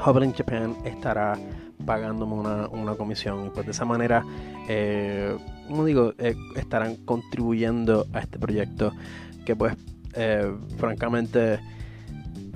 Hubble 0.05 0.33
Japan 0.35 0.75
estará 0.85 1.37
pagándome 1.85 2.33
una, 2.33 2.95
comisión 2.95 3.45
y 3.45 3.49
pues 3.49 3.65
de 3.65 3.71
esa 3.71 3.85
manera, 3.85 4.23
eh, 4.67 5.37
como 5.67 5.85
digo, 5.85 6.13
eh, 6.17 6.35
estarán 6.55 6.97
contribuyendo 6.97 8.07
a 8.13 8.19
este 8.19 8.39
proyecto 8.39 8.93
que 9.45 9.55
pues 9.55 9.75
francamente 10.77 11.59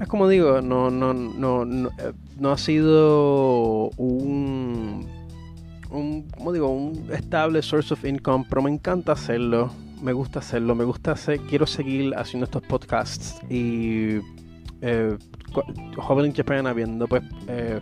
es 0.02 0.08
como 0.08 0.28
digo, 0.28 0.62
no, 0.62 0.90
no, 0.90 1.14
no, 1.14 1.64
no, 1.64 2.52
ha 2.52 2.58
sido 2.58 3.92
un 3.98 5.08
un, 5.92 6.24
como 6.36 6.54
digo, 6.54 6.70
un 6.70 7.08
estable 7.12 7.62
source 7.62 7.94
of 7.94 8.04
income, 8.04 8.46
pero 8.50 8.64
me 8.64 8.72
encanta 8.72 9.12
hacerlo, 9.12 9.72
me 10.02 10.14
gusta 10.14 10.40
hacerlo, 10.40 10.74
me 10.74 10.86
gusta 10.86 11.12
hacer, 11.12 11.40
quiero 11.42 11.68
seguir 11.68 12.16
haciendo 12.16 12.46
estos 12.46 12.64
podcasts 12.64 13.40
y 13.48 14.20
eh, 14.82 15.18
Joven 15.98 16.26
in 16.28 16.34
Japan 16.34 16.68
habiendo 16.68 17.08
pues 17.08 17.24
eh, 17.48 17.80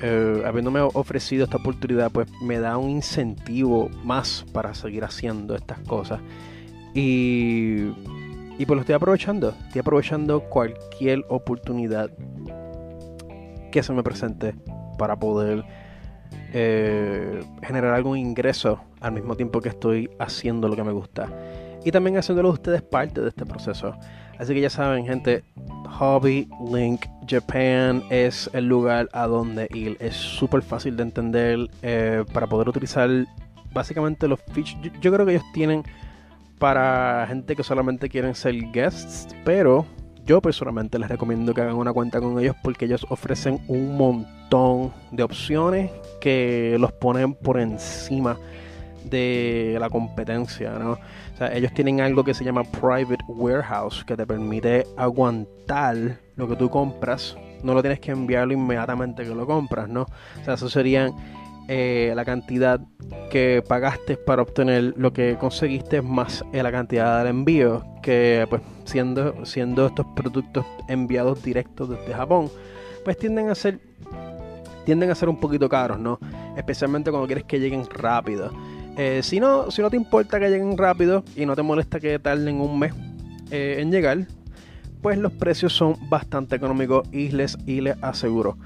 eh, 0.00 0.42
habiéndome 0.46 0.80
ofrecido 0.80 1.44
esta 1.44 1.58
oportunidad 1.58 2.10
pues 2.10 2.28
me 2.42 2.58
da 2.58 2.76
un 2.78 2.90
incentivo 2.90 3.88
más 4.04 4.44
para 4.52 4.74
seguir 4.74 5.04
haciendo 5.04 5.54
estas 5.54 5.78
cosas 5.80 6.20
y 6.94 7.92
y 8.58 8.66
pues 8.66 8.76
lo 8.76 8.80
estoy 8.80 8.94
aprovechando 8.94 9.54
estoy 9.66 9.80
aprovechando 9.80 10.40
cualquier 10.40 11.24
oportunidad 11.28 12.10
que 13.70 13.82
se 13.82 13.92
me 13.92 14.02
presente 14.02 14.54
para 14.98 15.18
poder 15.18 15.64
eh, 16.52 17.44
generar 17.62 17.94
algún 17.94 18.18
ingreso 18.18 18.80
al 19.00 19.12
mismo 19.12 19.36
tiempo 19.36 19.60
que 19.60 19.68
estoy 19.68 20.10
haciendo 20.18 20.68
lo 20.68 20.76
que 20.76 20.84
me 20.84 20.92
gusta. 20.92 21.28
Y 21.84 21.92
también 21.92 22.18
haciéndolo 22.18 22.50
ustedes 22.50 22.82
parte 22.82 23.20
de 23.20 23.28
este 23.28 23.46
proceso. 23.46 23.94
Así 24.40 24.54
que 24.54 24.62
ya 24.62 24.70
saben, 24.70 25.04
gente, 25.04 25.44
Hobby 25.98 26.48
Link 26.72 27.04
Japan 27.28 28.02
es 28.08 28.48
el 28.54 28.64
lugar 28.64 29.10
a 29.12 29.26
donde 29.26 29.68
ir. 29.74 29.98
Es 30.00 30.16
súper 30.16 30.62
fácil 30.62 30.96
de 30.96 31.02
entender 31.02 31.68
eh, 31.82 32.24
para 32.32 32.46
poder 32.46 32.70
utilizar 32.70 33.10
básicamente 33.74 34.26
los 34.26 34.40
features. 34.40 34.78
Yo, 34.80 34.90
yo 34.98 35.12
creo 35.12 35.26
que 35.26 35.32
ellos 35.32 35.44
tienen 35.52 35.84
para 36.58 37.26
gente 37.28 37.54
que 37.54 37.62
solamente 37.62 38.08
quieren 38.08 38.34
ser 38.34 38.54
guests, 38.72 39.28
pero 39.44 39.84
yo 40.24 40.40
personalmente 40.40 40.98
les 40.98 41.10
recomiendo 41.10 41.52
que 41.52 41.60
hagan 41.60 41.76
una 41.76 41.92
cuenta 41.92 42.18
con 42.18 42.38
ellos 42.38 42.56
porque 42.62 42.86
ellos 42.86 43.04
ofrecen 43.10 43.60
un 43.68 43.94
montón 43.98 44.90
de 45.10 45.22
opciones 45.22 45.90
que 46.18 46.78
los 46.80 46.92
ponen 46.92 47.34
por 47.34 47.60
encima 47.60 48.38
de 49.04 49.76
la 49.78 49.90
competencia, 49.90 50.70
¿no? 50.78 50.98
Ellos 51.52 51.72
tienen 51.72 52.00
algo 52.00 52.22
que 52.22 52.34
se 52.34 52.44
llama 52.44 52.64
Private 52.64 53.24
Warehouse, 53.28 54.04
que 54.04 54.16
te 54.16 54.26
permite 54.26 54.86
aguantar 54.96 56.18
lo 56.36 56.48
que 56.48 56.56
tú 56.56 56.68
compras. 56.68 57.36
No 57.62 57.74
lo 57.74 57.82
tienes 57.82 58.00
que 58.00 58.10
enviarlo 58.10 58.52
inmediatamente 58.52 59.24
que 59.24 59.34
lo 59.34 59.46
compras, 59.46 59.88
¿no? 59.88 60.02
O 60.02 60.44
sea, 60.44 60.54
eso 60.54 60.68
serían 60.68 61.14
eh, 61.68 62.12
la 62.16 62.24
cantidad 62.24 62.80
que 63.30 63.62
pagaste 63.66 64.16
para 64.16 64.42
obtener 64.42 64.94
lo 64.96 65.12
que 65.12 65.36
conseguiste 65.38 66.02
más 66.02 66.44
la 66.52 66.72
cantidad 66.72 67.18
del 67.18 67.28
envío 67.28 67.84
que 68.02 68.44
pues 68.50 68.60
siendo 68.84 69.46
siendo 69.46 69.86
estos 69.86 70.04
productos 70.16 70.66
enviados 70.88 71.44
directos 71.44 71.90
desde 71.90 72.12
Japón 72.12 72.50
pues 73.04 73.16
tienden 73.18 73.50
a 73.50 73.54
ser 73.54 73.78
tienden 74.84 75.12
a 75.12 75.14
ser 75.14 75.28
un 75.28 75.38
poquito 75.38 75.68
caros 75.68 76.00
no 76.00 76.18
especialmente 76.56 77.12
cuando 77.12 77.28
quieres 77.28 77.44
que 77.44 77.60
lleguen 77.60 77.84
rápido 77.88 78.50
eh, 78.96 79.20
si 79.22 79.40
no 79.40 79.70
si 79.70 79.82
no 79.82 79.90
te 79.90 79.96
importa 79.96 80.38
que 80.38 80.48
lleguen 80.48 80.76
rápido 80.76 81.24
y 81.36 81.46
no 81.46 81.56
te 81.56 81.62
molesta 81.62 82.00
que 82.00 82.18
tarden 82.18 82.60
un 82.60 82.78
mes 82.78 82.94
eh, 83.50 83.76
en 83.78 83.90
llegar 83.90 84.26
pues 85.00 85.18
los 85.18 85.32
precios 85.32 85.72
son 85.72 85.96
bastante 86.08 86.56
económicos 86.56 87.08
y 87.12 87.28
les 87.28 87.56
y 87.66 87.80
les 87.80 87.96
aseguro 88.02 88.56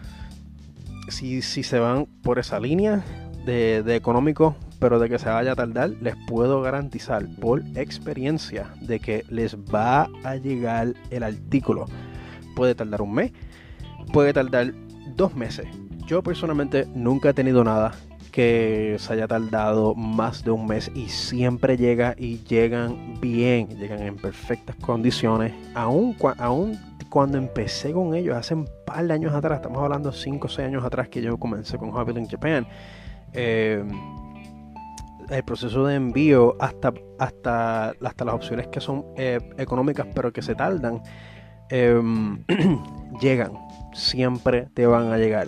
si, 1.09 1.43
se 1.43 1.79
van 1.79 2.07
por 2.23 2.39
esa 2.39 2.61
línea 2.61 3.05
de, 3.45 3.83
económico, 3.95 4.57
pero 4.79 4.99
de 4.99 5.09
que 5.09 5.19
se 5.19 5.29
vaya 5.29 5.53
a 5.53 5.57
tardar, 5.57 5.91
les 6.01 6.15
puedo 6.27 6.63
garantizar 6.63 7.27
por 7.41 7.63
experiencia 7.75 8.71
de 8.81 9.01
que 9.01 9.25
les 9.29 9.57
va 9.57 10.09
a 10.25 10.37
llegar 10.37 10.95
el 11.11 11.23
artículo. 11.23 11.87
Puede 12.57 12.75
tardar 12.75 13.03
un 13.03 13.15
mes, 13.15 13.33
puede 14.13 14.33
tardar 14.33 14.73
dos 15.17 15.35
meses. 15.35 15.67
Yo 16.07 16.23
personalmente 16.23 16.87
nunca 16.95 17.31
he 17.31 17.35
tenido 17.35 17.65
nada 17.65 17.93
que 18.35 18.97
se 18.99 19.13
haya 19.13 19.29
tardado 19.29 19.95
más 19.95 20.43
de 20.43 20.51
un 20.51 20.67
mes 20.67 20.91
y 20.93 21.09
siempre 21.09 21.77
llega 21.77 22.17
y 22.19 22.39
llegan 22.39 23.21
bien, 23.21 23.69
llegan 23.79 24.03
en 24.03 24.17
perfectas 24.17 24.75
condiciones, 24.75 25.53
aún, 25.73 26.17
aún 26.39 26.77
cuando 27.09 27.39
empecé 27.39 27.93
con 27.93 28.13
ellos 28.13 28.35
hace 28.35 28.55
un 28.55 28.69
par 28.85 29.07
de 29.07 29.15
años 29.15 29.33
atrás, 29.33 29.59
estamos 29.59 29.81
hablando 29.81 30.11
5 30.11 30.49
o 30.49 30.51
6 30.51 30.67
años 30.67 30.85
atrás 30.85 31.09
que 31.09 31.23
yo 31.23 31.39
comencé 31.39 31.79
con 31.79 31.93
Hobby 31.93 32.19
in 32.19 32.27
Japan, 32.27 32.67
eh, 33.35 33.85
el 35.31 35.45
proceso 35.45 35.87
de 35.87 35.95
envío 35.95 36.57
hasta, 36.59 36.93
hasta, 37.21 37.91
hasta 37.91 38.25
las 38.25 38.35
opciones 38.35 38.67
que 38.67 38.81
son 38.81 39.05
eh, 39.17 39.39
económicas 39.59 40.09
pero 40.13 40.33
que 40.33 40.43
se 40.43 40.57
tardan, 40.57 41.05
em, 41.71 42.45
llegan, 43.21 43.53
siempre 43.93 44.71
te 44.75 44.89
van 44.89 45.13
a 45.13 45.19
llegar. 45.19 45.47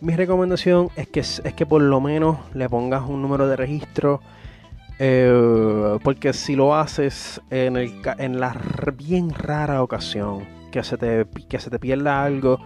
Mi 0.00 0.14
recomendación 0.14 0.90
es 0.94 1.08
que, 1.08 1.20
es 1.20 1.40
que 1.56 1.66
por 1.66 1.82
lo 1.82 2.00
menos 2.00 2.38
le 2.54 2.68
pongas 2.68 3.02
un 3.08 3.20
número 3.20 3.48
de 3.48 3.56
registro. 3.56 4.20
Eh, 5.00 5.98
porque 6.02 6.32
si 6.32 6.56
lo 6.56 6.74
haces 6.74 7.40
en, 7.50 8.40
la 8.40 8.56
bien 8.96 9.30
rara 9.30 9.82
ocasión 9.82 10.44
que 10.72 10.82
se 10.82 10.96
te, 10.96 11.26
que 11.48 11.60
se 11.60 11.70
te 11.70 11.78
pierda 11.78 12.24
algo, 12.24 12.58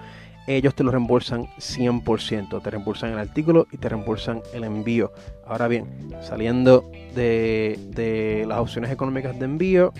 ellos 0.47 0.75
te 0.75 0.85
lo 0.85 0.91
reembolsan 0.91 1.47
100%. 1.59 2.63
Te 2.63 2.71
reembolsan 2.71 3.13
el 3.13 3.19
artículo 3.19 3.67
y 3.71 3.79
te 3.79 3.89
reembolsan 3.89 4.43
el 4.53 4.65
envío. 4.65 5.13
Ahora 5.47 5.69
bien, 5.69 5.87
saliendo 6.21 6.91
de, 7.15 8.45
las 8.47 8.59
opciones 8.59 8.91
económicas 8.91 9.39
de 9.39 9.45
envío, 9.45 9.93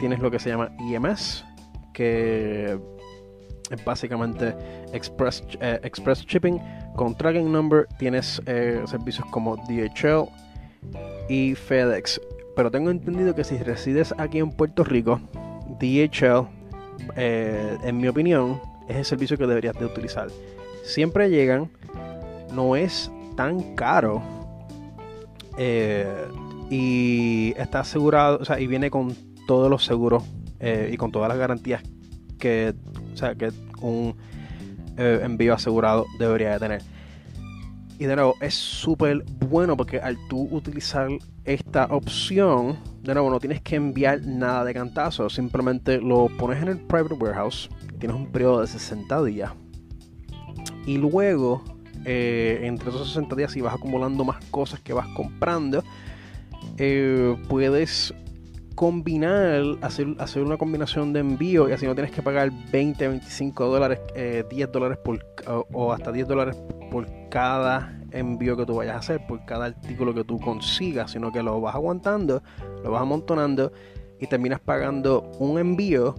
tienes 0.00 0.20
lo 0.20 0.30
que 0.30 0.38
se 0.38 0.48
llama 0.48 0.70
IMS, 0.78 1.44
que 1.92 2.78
es 3.70 3.84
básicamente 3.84 4.54
Express, 4.92 5.42
eh, 5.60 5.80
Express 5.82 6.24
Shipping. 6.26 6.60
Con 6.96 7.16
Tracking 7.16 7.50
Number 7.50 7.88
tienes 7.98 8.40
eh, 8.46 8.82
servicios 8.86 9.26
como 9.30 9.56
DHL 9.56 10.28
y 11.28 11.54
FedEx. 11.54 12.20
Pero 12.56 12.70
tengo 12.70 12.90
entendido 12.90 13.34
que 13.34 13.42
si 13.42 13.56
resides 13.58 14.14
aquí 14.18 14.38
en 14.38 14.50
Puerto 14.50 14.84
Rico, 14.84 15.20
DHL 15.80 16.46
eh, 17.16 17.76
en 17.82 17.96
mi 17.96 18.06
opinión, 18.06 18.60
es 18.88 18.96
el 18.96 19.04
servicio 19.04 19.36
que 19.36 19.46
deberías 19.46 19.76
de 19.78 19.86
utilizar. 19.86 20.28
Siempre 20.84 21.30
llegan, 21.30 21.70
no 22.52 22.76
es 22.76 23.10
tan 23.36 23.74
caro 23.74 24.22
y 26.70 27.54
está 27.56 27.80
asegurado, 27.80 28.38
o 28.40 28.44
sea, 28.44 28.60
y 28.60 28.66
viene 28.66 28.90
con 28.90 29.14
todos 29.46 29.70
los 29.70 29.84
seguros 29.84 30.24
y 30.60 30.96
con 30.96 31.10
todas 31.12 31.28
las 31.28 31.38
garantías 31.38 31.82
que, 32.38 32.74
o 33.14 33.16
sea, 33.16 33.34
que 33.34 33.50
un 33.80 34.14
envío 34.96 35.54
asegurado 35.54 36.06
debería 36.18 36.52
de 36.52 36.58
tener. 36.58 36.94
Y 37.98 38.06
de 38.06 38.16
nuevo, 38.16 38.34
es 38.40 38.54
súper 38.54 39.24
bueno 39.24 39.76
porque 39.76 40.00
al 40.00 40.18
tú 40.28 40.48
utilizar 40.50 41.08
esta 41.44 41.86
opción, 41.86 42.78
de 43.02 43.14
nuevo, 43.14 43.30
no 43.30 43.38
tienes 43.38 43.60
que 43.60 43.76
enviar 43.76 44.20
nada 44.26 44.64
de 44.64 44.74
cantazo, 44.74 45.30
simplemente 45.30 46.00
lo 46.00 46.26
pones 46.36 46.60
en 46.60 46.68
el 46.68 46.80
private 46.80 47.14
warehouse, 47.14 47.68
tienes 48.00 48.16
un 48.16 48.32
periodo 48.32 48.62
de 48.62 48.66
60 48.66 49.22
días. 49.22 49.52
Y 50.86 50.98
luego, 50.98 51.62
eh, 52.04 52.62
entre 52.64 52.88
esos 52.90 53.08
60 53.08 53.36
días, 53.36 53.52
si 53.52 53.60
vas 53.60 53.74
acumulando 53.74 54.24
más 54.24 54.44
cosas 54.46 54.80
que 54.80 54.92
vas 54.92 55.06
comprando, 55.14 55.84
eh, 56.78 57.36
puedes 57.48 58.12
combinar, 58.74 59.62
hacer, 59.82 60.08
hacer 60.18 60.42
una 60.42 60.56
combinación 60.56 61.12
de 61.12 61.20
envío 61.20 61.68
y 61.68 61.72
así 61.72 61.86
no 61.86 61.94
tienes 61.94 62.12
que 62.12 62.22
pagar 62.22 62.50
20, 62.72 63.08
25 63.08 63.66
dólares, 63.66 64.00
10 64.14 64.46
eh, 64.50 64.66
dólares 64.72 64.98
por, 64.98 65.24
o 65.72 65.92
hasta 65.92 66.12
10 66.12 66.28
dólares 66.28 66.56
por 66.90 67.06
cada 67.30 67.98
envío 68.10 68.56
que 68.56 68.66
tú 68.66 68.76
vayas 68.76 68.96
a 68.96 68.98
hacer, 68.98 69.26
por 69.26 69.44
cada 69.44 69.66
artículo 69.66 70.14
que 70.14 70.24
tú 70.24 70.38
consigas, 70.40 71.10
sino 71.10 71.32
que 71.32 71.42
lo 71.42 71.60
vas 71.60 71.74
aguantando, 71.74 72.42
lo 72.82 72.90
vas 72.90 73.02
amontonando 73.02 73.72
y 74.20 74.26
terminas 74.26 74.60
pagando 74.60 75.30
un 75.38 75.58
envío, 75.58 76.14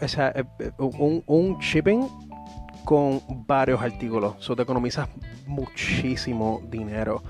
o 0.00 0.08
sea, 0.08 0.32
eh, 0.34 0.44
eh, 0.58 0.70
un, 0.78 1.22
un 1.26 1.58
shipping 1.58 2.06
con 2.84 3.20
varios 3.46 3.80
artículos. 3.80 4.36
Eso 4.38 4.56
te 4.56 4.62
economizas 4.62 5.08
muchísimo 5.46 6.60
dinero. 6.68 7.22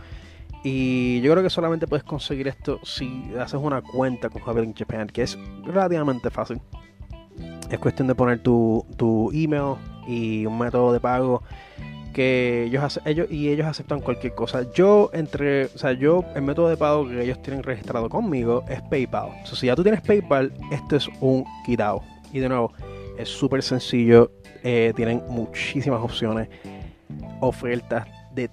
Y 0.65 1.21
yo 1.21 1.33
creo 1.33 1.43
que 1.43 1.51
solamente 1.51 1.87
puedes 1.87 2.05
conseguir 2.05 2.49
esto 2.49 2.79
si 2.85 3.33
haces 3.39 3.61
una 3.61 3.83
cuenta 3.83 4.29
con 4.29 4.43
Javier 4.43 4.73
Japan, 4.77 5.09
que 5.09 5.23
es 5.23 5.39
relativamente 5.65 6.31
fácil. 6.31 6.61
Es 7.71 7.79
cuestión 7.79 8.07
de 8.09 8.15
poner 8.15 8.41
tu, 8.41 8.87
tu 8.97 9.31
email 9.33 9.77
y 10.07 10.47
un 10.47 10.59
método 10.59 10.93
de 10.93 11.01
pago 11.01 11.43
que 12.13 12.65
ellos, 12.65 13.01
ellos 13.05 13.27
y 13.31 13.49
ellos 13.49 13.67
aceptan 13.67 14.01
cualquier 14.01 14.35
cosa. 14.35 14.71
Yo 14.73 15.11
entre, 15.13 15.67
o 15.67 15.79
sea, 15.79 15.93
yo 15.93 16.25
el 16.35 16.43
método 16.43 16.69
de 16.69 16.77
pago 16.77 17.09
que 17.09 17.23
ellos 17.23 17.41
tienen 17.43 17.63
registrado 17.63 18.09
conmigo 18.09 18.65
es 18.69 18.81
PayPal. 18.83 19.31
Si 19.45 19.67
ya 19.67 19.75
tú 19.75 19.83
tienes 19.83 20.03
PayPal, 20.03 20.53
esto 20.71 20.97
es 20.97 21.09
un 21.21 21.45
quitado. 21.65 22.03
Y 22.33 22.39
de 22.41 22.49
nuevo, 22.49 22.73
es 23.19 23.29
súper 23.29 23.63
sencillo. 23.63 24.31
Eh, 24.63 24.93
tienen 24.95 25.23
muchísimas 25.29 26.01
opciones, 26.01 26.49
ofertas 27.41 28.07
de 28.35 28.49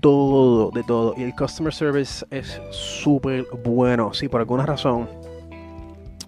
todo, 0.00 0.70
de 0.70 0.82
todo. 0.82 1.14
Y 1.16 1.22
el 1.22 1.34
customer 1.34 1.72
service 1.72 2.24
es 2.30 2.60
súper 2.70 3.46
bueno. 3.64 4.12
Si 4.14 4.28
por 4.28 4.40
alguna 4.40 4.66
razón 4.66 5.08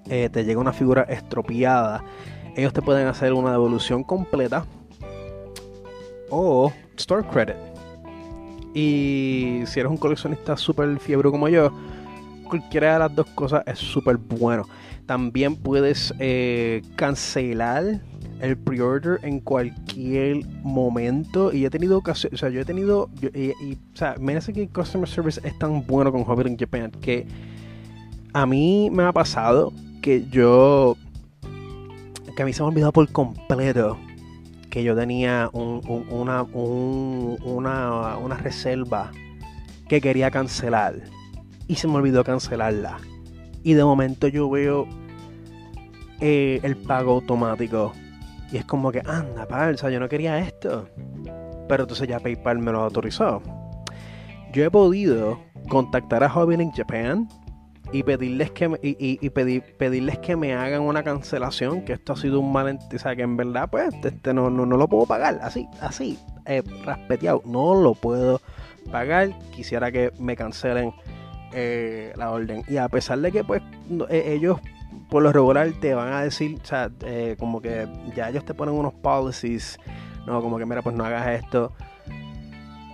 eh, 0.09 0.29
te 0.31 0.45
llega 0.45 0.61
una 0.61 0.73
figura 0.73 1.03
estropeada, 1.03 2.05
ellos 2.57 2.73
te 2.73 2.83
pueden 2.83 3.07
hacer 3.07 3.33
una 3.33 3.51
devolución 3.53 4.05
completa 4.05 4.67
o 6.31 6.73
store 6.97 7.27
credit. 7.29 7.57
Y 8.75 9.63
si 9.67 9.81
eres 9.81 9.91
un 9.91 9.99
coleccionista 9.99 10.57
súper 10.57 10.99
fiebre 10.99 11.31
como 11.31 11.49
yo, 11.49 11.71
cualquiera 12.49 12.95
de 12.95 12.99
las 13.01 13.15
dos 13.15 13.27
cosas 13.35 13.63
es 13.67 13.79
súper 13.79 14.17
bueno. 14.17 14.67
También 15.07 15.57
puedes 15.57 16.15
eh, 16.19 16.83
cancelar 16.97 18.01
el 18.43 18.59
pre-order 18.59 19.19
en 19.23 19.41
cualquier 19.41 20.45
momento. 20.63 21.53
Y 21.53 21.65
he 21.65 21.71
tenido 21.71 21.97
ocasión, 21.97 22.35
o 22.35 22.37
sea, 22.37 22.51
yo 22.51 22.61
he 22.61 22.65
tenido, 22.65 23.05
o 23.05 23.97
sea, 23.97 24.17
me 24.21 24.37
hace 24.37 24.53
que 24.53 24.63
el 24.63 24.69
customer 24.69 25.09
service 25.09 25.41
es 25.45 25.59
tan 25.59 25.87
bueno 25.87 26.13
con 26.13 26.23
Hobbit 26.23 26.49
in 26.49 26.59
Japan 26.59 26.91
que 26.91 27.27
a 28.35 28.45
mí 28.45 28.91
me 28.91 29.05
ha 29.05 29.13
pasado 29.13 29.73
que 30.03 30.27
yo, 30.29 30.97
que 32.37 32.43
a 32.43 32.45
mí 32.45 32.53
se 32.53 32.63
me 32.63 32.67
ha 32.67 32.69
olvidado 32.69 32.93
por 32.93 33.11
completo 33.11 33.97
que 34.71 34.83
yo 34.83 34.97
tenía 34.97 35.49
una, 35.53 36.43
una, 36.43 38.17
una 38.17 38.37
reserva 38.39 39.13
que 39.89 40.01
quería 40.01 40.31
cancelar 40.31 40.95
y 41.69 41.77
se 41.77 41.87
me 41.87 41.95
olvidó 41.95 42.25
cancelarla. 42.25 42.99
Y 43.63 43.75
de 43.75 43.85
momento 43.85 44.27
yo 44.29 44.51
veo 44.51 44.89
eh, 46.21 46.59
el 46.63 46.77
pago 46.77 47.13
automático 47.13 47.93
y 48.53 48.59
es 48.59 48.67
como 48.67 48.93
que, 48.93 49.01
anda, 49.07 49.47
palsa, 49.49 49.89
yo 49.89 49.99
no 49.99 50.09
quería 50.09 50.39
esto. 50.39 50.89
Pero 51.69 51.85
entonces 51.85 52.07
ya 52.07 52.21
PayPal 52.21 52.59
me 52.59 52.71
lo 52.71 52.83
autorizó. 52.83 53.43
Yo 54.53 54.65
he 54.65 54.71
podido 54.71 55.41
contactar 55.69 56.23
a 56.23 56.29
Hobby 56.29 56.57
in 56.57 56.71
Japan 56.71 57.29
y 57.93 58.03
pedirles 58.03 58.51
que 58.51 58.69
me, 58.69 58.79
y, 58.83 59.31
pedirles 59.31 60.19
que 60.19 60.37
me 60.37 60.55
hagan 60.55 60.83
una 60.83 61.03
cancelación, 61.03 61.83
que 61.83 61.95
esto 61.95 62.13
ha 62.13 62.17
sido 62.17 62.41
un 62.41 62.53
malentendido, 62.53 62.97
o 62.97 62.99
sea, 62.99 63.17
que 63.17 63.23
en 63.23 63.37
verdad 63.37 63.69
pues 63.71 63.95
este, 64.03 64.35
no, 64.35 64.51
no, 64.51 64.65
lo 64.65 64.89
puedo 64.89 65.07
pagar, 65.07 65.39
así, 65.43 65.67
así, 65.81 66.19
eh, 66.47 66.63
raspeteado, 66.85 67.43
no 67.47 67.75
lo 67.75 67.95
puedo 67.95 68.41
pagar, 68.91 69.31
quisiera 69.55 69.91
que 69.91 70.11
me 70.19 70.37
cancelen 70.37 70.93
eh, 71.53 72.13
la 72.17 72.31
orden. 72.31 72.65
Y 72.69 72.79
a 72.79 72.89
pesar 72.89 73.19
de 73.19 73.31
que 73.33 73.45
pues 73.45 73.63
eh, 74.09 74.35
ellos 74.35 74.59
por 75.11 75.23
lo 75.23 75.33
regular 75.33 75.71
te 75.81 75.95
van 75.95 76.13
a 76.13 76.23
decir, 76.23 76.59
o 76.63 76.67
sea, 76.67 76.91
eh, 77.05 77.37
como 77.39 77.61
que 77.61 77.89
ya 78.15 78.29
ellos 78.29 78.45
te 78.45 78.55
ponen 78.55 78.75
unos 78.75 78.95
policies, 78.95 79.79
no, 80.27 80.41
como 80.41 80.59
que 80.59 80.67
mira, 80.67 80.83
pues 80.83 80.97
no 80.97 81.05
hagas 81.05 81.43
esto. 81.43 81.73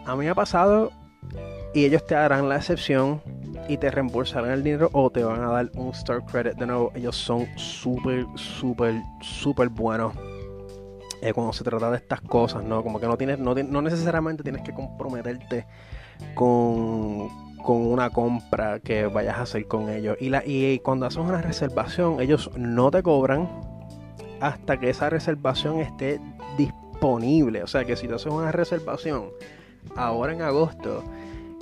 A 0.07 0.17
mí 0.17 0.25
me 0.25 0.31
ha 0.31 0.35
pasado 0.35 0.91
y 1.75 1.85
ellos 1.85 2.05
te 2.07 2.15
darán 2.15 2.49
la 2.49 2.57
excepción 2.57 3.21
y 3.69 3.77
te 3.77 3.91
reembolsarán 3.91 4.51
el 4.51 4.63
dinero 4.63 4.89
o 4.93 5.11
te 5.11 5.23
van 5.23 5.43
a 5.43 5.51
dar 5.51 5.71
un 5.75 5.91
Star 5.91 6.25
Credit. 6.25 6.55
De 6.55 6.67
nuevo, 6.67 6.91
ellos 6.95 7.17
son 7.17 7.47
súper, 7.57 8.27
súper, 8.35 8.95
súper 9.21 9.69
buenos. 9.69 10.15
Eh, 11.21 11.33
cuando 11.33 11.53
se 11.53 11.65
trata 11.65 11.91
de 11.91 11.97
estas 11.97 12.21
cosas, 12.23 12.63
¿no? 12.63 12.83
Como 12.83 13.01
que 13.01 13.07
no 13.07 13.17
tienes, 13.17 13.39
no, 13.39 13.55
no 13.55 13.83
necesariamente 13.83 14.43
tienes 14.43 14.63
que 14.63 14.73
comprometerte 14.73 15.67
con, 16.35 17.48
con 17.63 17.87
una 17.87 18.11
compra 18.11 18.81
que 18.81 19.07
vayas 19.07 19.37
a 19.39 19.43
hacer 19.43 19.67
con 19.67 19.89
ellos. 19.89 20.17
Y, 20.21 20.29
la, 20.31 20.43
y 20.45 20.79
cuando 20.81 21.07
haces 21.07 21.19
una 21.19 21.43
reservación, 21.43 22.21
ellos 22.21 22.51
no 22.57 22.91
te 22.91 23.03
cobran 23.03 23.49
hasta 24.41 24.79
que 24.79 24.91
esa 24.91 25.11
reservación 25.11 25.81
esté 25.81 26.21
disponible. 26.57 27.63
O 27.63 27.67
sea 27.67 27.85
que 27.85 27.97
si 27.97 28.09
tú 28.09 28.15
haces 28.15 28.33
una 28.33 28.53
reservación 28.53 29.27
ahora 29.97 30.33
en 30.33 30.43
agosto 30.43 31.05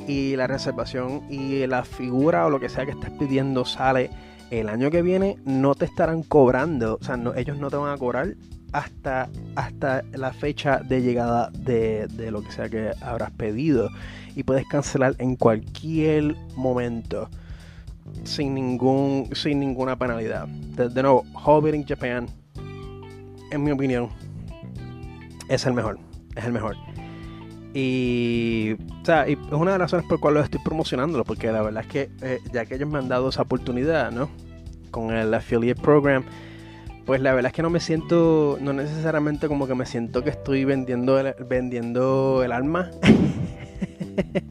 y 0.07 0.37
la 0.37 0.47
reservación 0.47 1.23
y 1.31 1.67
la 1.67 1.85
figura 1.85 2.47
o 2.47 2.51
lo 2.51 2.61
que 2.61 2.69
sea 2.69 2.85
que 2.85 2.93
estés 2.93 3.11
pidiendo 3.11 3.65
sale 3.65 4.11
el 4.51 4.69
año 4.69 4.91
que 4.91 5.03
viene, 5.03 5.39
no 5.45 5.75
te 5.75 5.87
estarán 5.87 6.23
cobrando. 6.23 6.99
O 7.01 7.05
sea, 7.05 7.17
no, 7.17 7.35
ellos 7.35 7.59
no 7.59 7.71
te 7.71 7.77
van 7.77 7.93
a 7.93 7.99
cobrar 7.99 8.35
hasta, 8.77 9.31
hasta 9.55 10.03
la 10.13 10.33
fecha 10.33 10.81
de 10.81 11.01
llegada 11.01 11.51
de, 11.51 12.09
de 12.09 12.31
lo 12.31 12.43
que 12.43 12.53
sea 12.53 12.69
que 12.69 12.93
habrás 13.01 13.31
pedido 13.31 13.89
y 14.35 14.43
puedes 14.43 14.67
cancelar 14.69 15.15
en 15.19 15.37
cualquier 15.37 16.37
momento 16.57 17.31
sin 18.25 18.55
ningún 18.55 19.31
sin 19.33 19.61
ninguna 19.61 19.97
penalidad. 19.97 20.47
De, 20.47 21.03
nuevo, 21.03 21.25
Hobbit 21.33 21.75
in 21.75 21.87
Japan, 21.87 22.27
en 23.51 23.65
mi 23.65 23.71
opinión, 23.71 24.11
es 25.49 25.65
el 25.65 25.73
mejor. 25.73 25.99
Es 26.35 26.45
el 26.45 26.53
mejor. 26.53 26.77
Y, 27.73 28.75
o 29.03 29.05
sea, 29.05 29.27
es 29.27 29.39
una 29.51 29.73
de 29.73 29.79
las 29.79 29.91
razones 29.91 30.05
por 30.05 30.17
las 30.17 30.21
cuales 30.21 30.45
estoy 30.45 30.61
promocionándolo, 30.63 31.25
porque 31.25 31.51
la 31.51 31.63
verdad 31.63 31.83
es 31.83 31.89
que 31.89 32.11
eh, 32.21 32.41
ya 32.53 32.67
que 32.67 32.75
ellos 32.75 32.91
me 32.91 32.99
han 32.99 33.09
dado 33.09 33.31
esa 33.31 33.43
oportunidad, 33.43 34.13
¿no? 34.13 34.29
Con 34.91 35.15
el 35.15 35.33
affiliate 35.33 35.81
program, 35.81 36.25
pues 37.07 37.21
la 37.21 37.33
verdad 37.33 37.51
es 37.51 37.55
que 37.55 37.63
no 37.63 37.71
me 37.71 37.81
siento, 37.81 38.59
no 38.61 38.73
necesariamente 38.73 39.49
como 39.49 39.67
que 39.67 39.75
me 39.75 39.87
siento 39.87 40.25
que 40.25 40.31
estoy 40.31 40.65
vendiendo 40.65 41.23
vendiendo 41.49 42.43
el 42.45 42.53
alma 42.53 42.91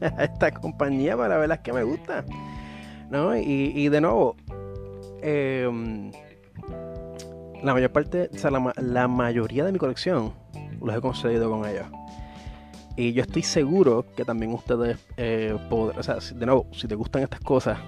a 0.00 0.24
esta 0.24 0.50
compañía, 0.52 1.16
pero 1.16 1.28
la 1.28 1.36
verdad 1.36 1.58
es 1.58 1.62
que 1.62 1.72
me 1.72 1.82
gusta. 1.82 2.24
¿no? 3.10 3.36
Y, 3.36 3.88
de 3.88 4.00
nuevo, 4.00 4.36
em, 5.22 6.10
la 7.62 7.74
mayor 7.74 7.90
parte, 7.90 8.30
o 8.32 8.38
sea, 8.38 8.50
la, 8.50 9.08
mayoría 9.08 9.64
de 9.64 9.72
mi 9.72 9.78
colección 9.78 10.32
los 10.80 10.96
he 10.96 11.00
conseguido 11.00 11.50
con 11.50 11.68
ellos. 11.68 11.86
Y 12.96 13.12
yo 13.12 13.22
estoy 13.22 13.42
seguro 13.42 14.06
que 14.16 14.24
también 14.24 14.52
ustedes 14.52 14.98
eh, 15.18 15.56
podrán, 15.68 16.00
o 16.00 16.02
sea, 16.02 16.16
de 16.34 16.46
nuevo, 16.46 16.66
si 16.72 16.88
te 16.88 16.94
gustan 16.94 17.22
estas 17.22 17.40
cosas, 17.40 17.78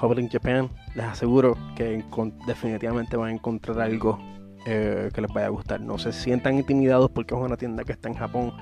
Hobbling 0.00 0.28
Japan, 0.28 0.70
les 0.94 1.04
aseguro 1.04 1.56
que 1.76 2.04
definitivamente 2.46 3.16
van 3.16 3.28
a 3.28 3.32
encontrar 3.32 3.80
algo 3.80 4.18
eh, 4.66 5.10
que 5.14 5.20
les 5.22 5.32
vaya 5.32 5.46
a 5.46 5.50
gustar. 5.50 5.80
No 5.80 5.98
se 5.98 6.12
sientan 6.12 6.56
intimidados 6.56 7.10
porque 7.10 7.34
es 7.34 7.40
una 7.40 7.56
tienda 7.56 7.84
que 7.84 7.92
está 7.92 8.08
en 8.08 8.14
Japón. 8.14 8.52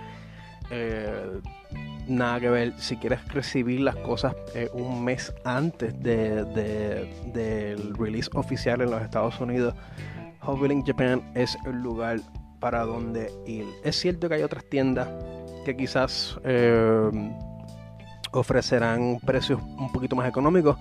Eh, 0.71 1.41
nada 2.07 2.39
que 2.41 2.51
ver. 2.51 2.75
Si 2.79 2.97
quieres 2.97 3.27
recibir 3.29 3.81
las 3.81 3.97
cosas 3.97 4.35
eh, 4.55 4.71
un 4.73 5.05
mes 5.05 5.35
antes 5.45 5.99
de, 6.01 6.45
del 7.33 7.95
release 7.95 8.31
oficial 8.35 8.81
en 8.81 8.91
los 8.91 9.03
Estados 9.03 9.41
Unidos, 9.41 9.75
Hobbling 10.43 10.85
Japan 10.85 11.23
es 11.35 11.59
el 11.67 11.83
lugar 11.83 12.21
para 12.61 12.85
donde 12.85 13.33
ir. 13.47 13.67
Es 13.83 13.97
cierto 13.97 14.29
que 14.29 14.37
hay 14.37 14.43
otras 14.43 14.65
tiendas 14.69 15.09
que 15.65 15.77
quizás 15.77 16.39
ofrecerán 18.33 19.19
precios 19.25 19.61
un 19.63 19.91
poquito 19.93 20.17
más 20.17 20.29
económicos, 20.29 20.77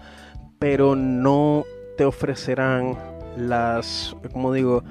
pero 0.59 0.95
no 0.95 1.65
te 1.97 2.05
ofrecerán 2.05 2.97
las, 3.37 4.15
como 4.31 4.53
digo, 4.53 4.83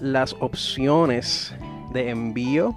las 0.00 0.34
opciones 0.40 1.54
de 1.92 2.10
envío 2.10 2.76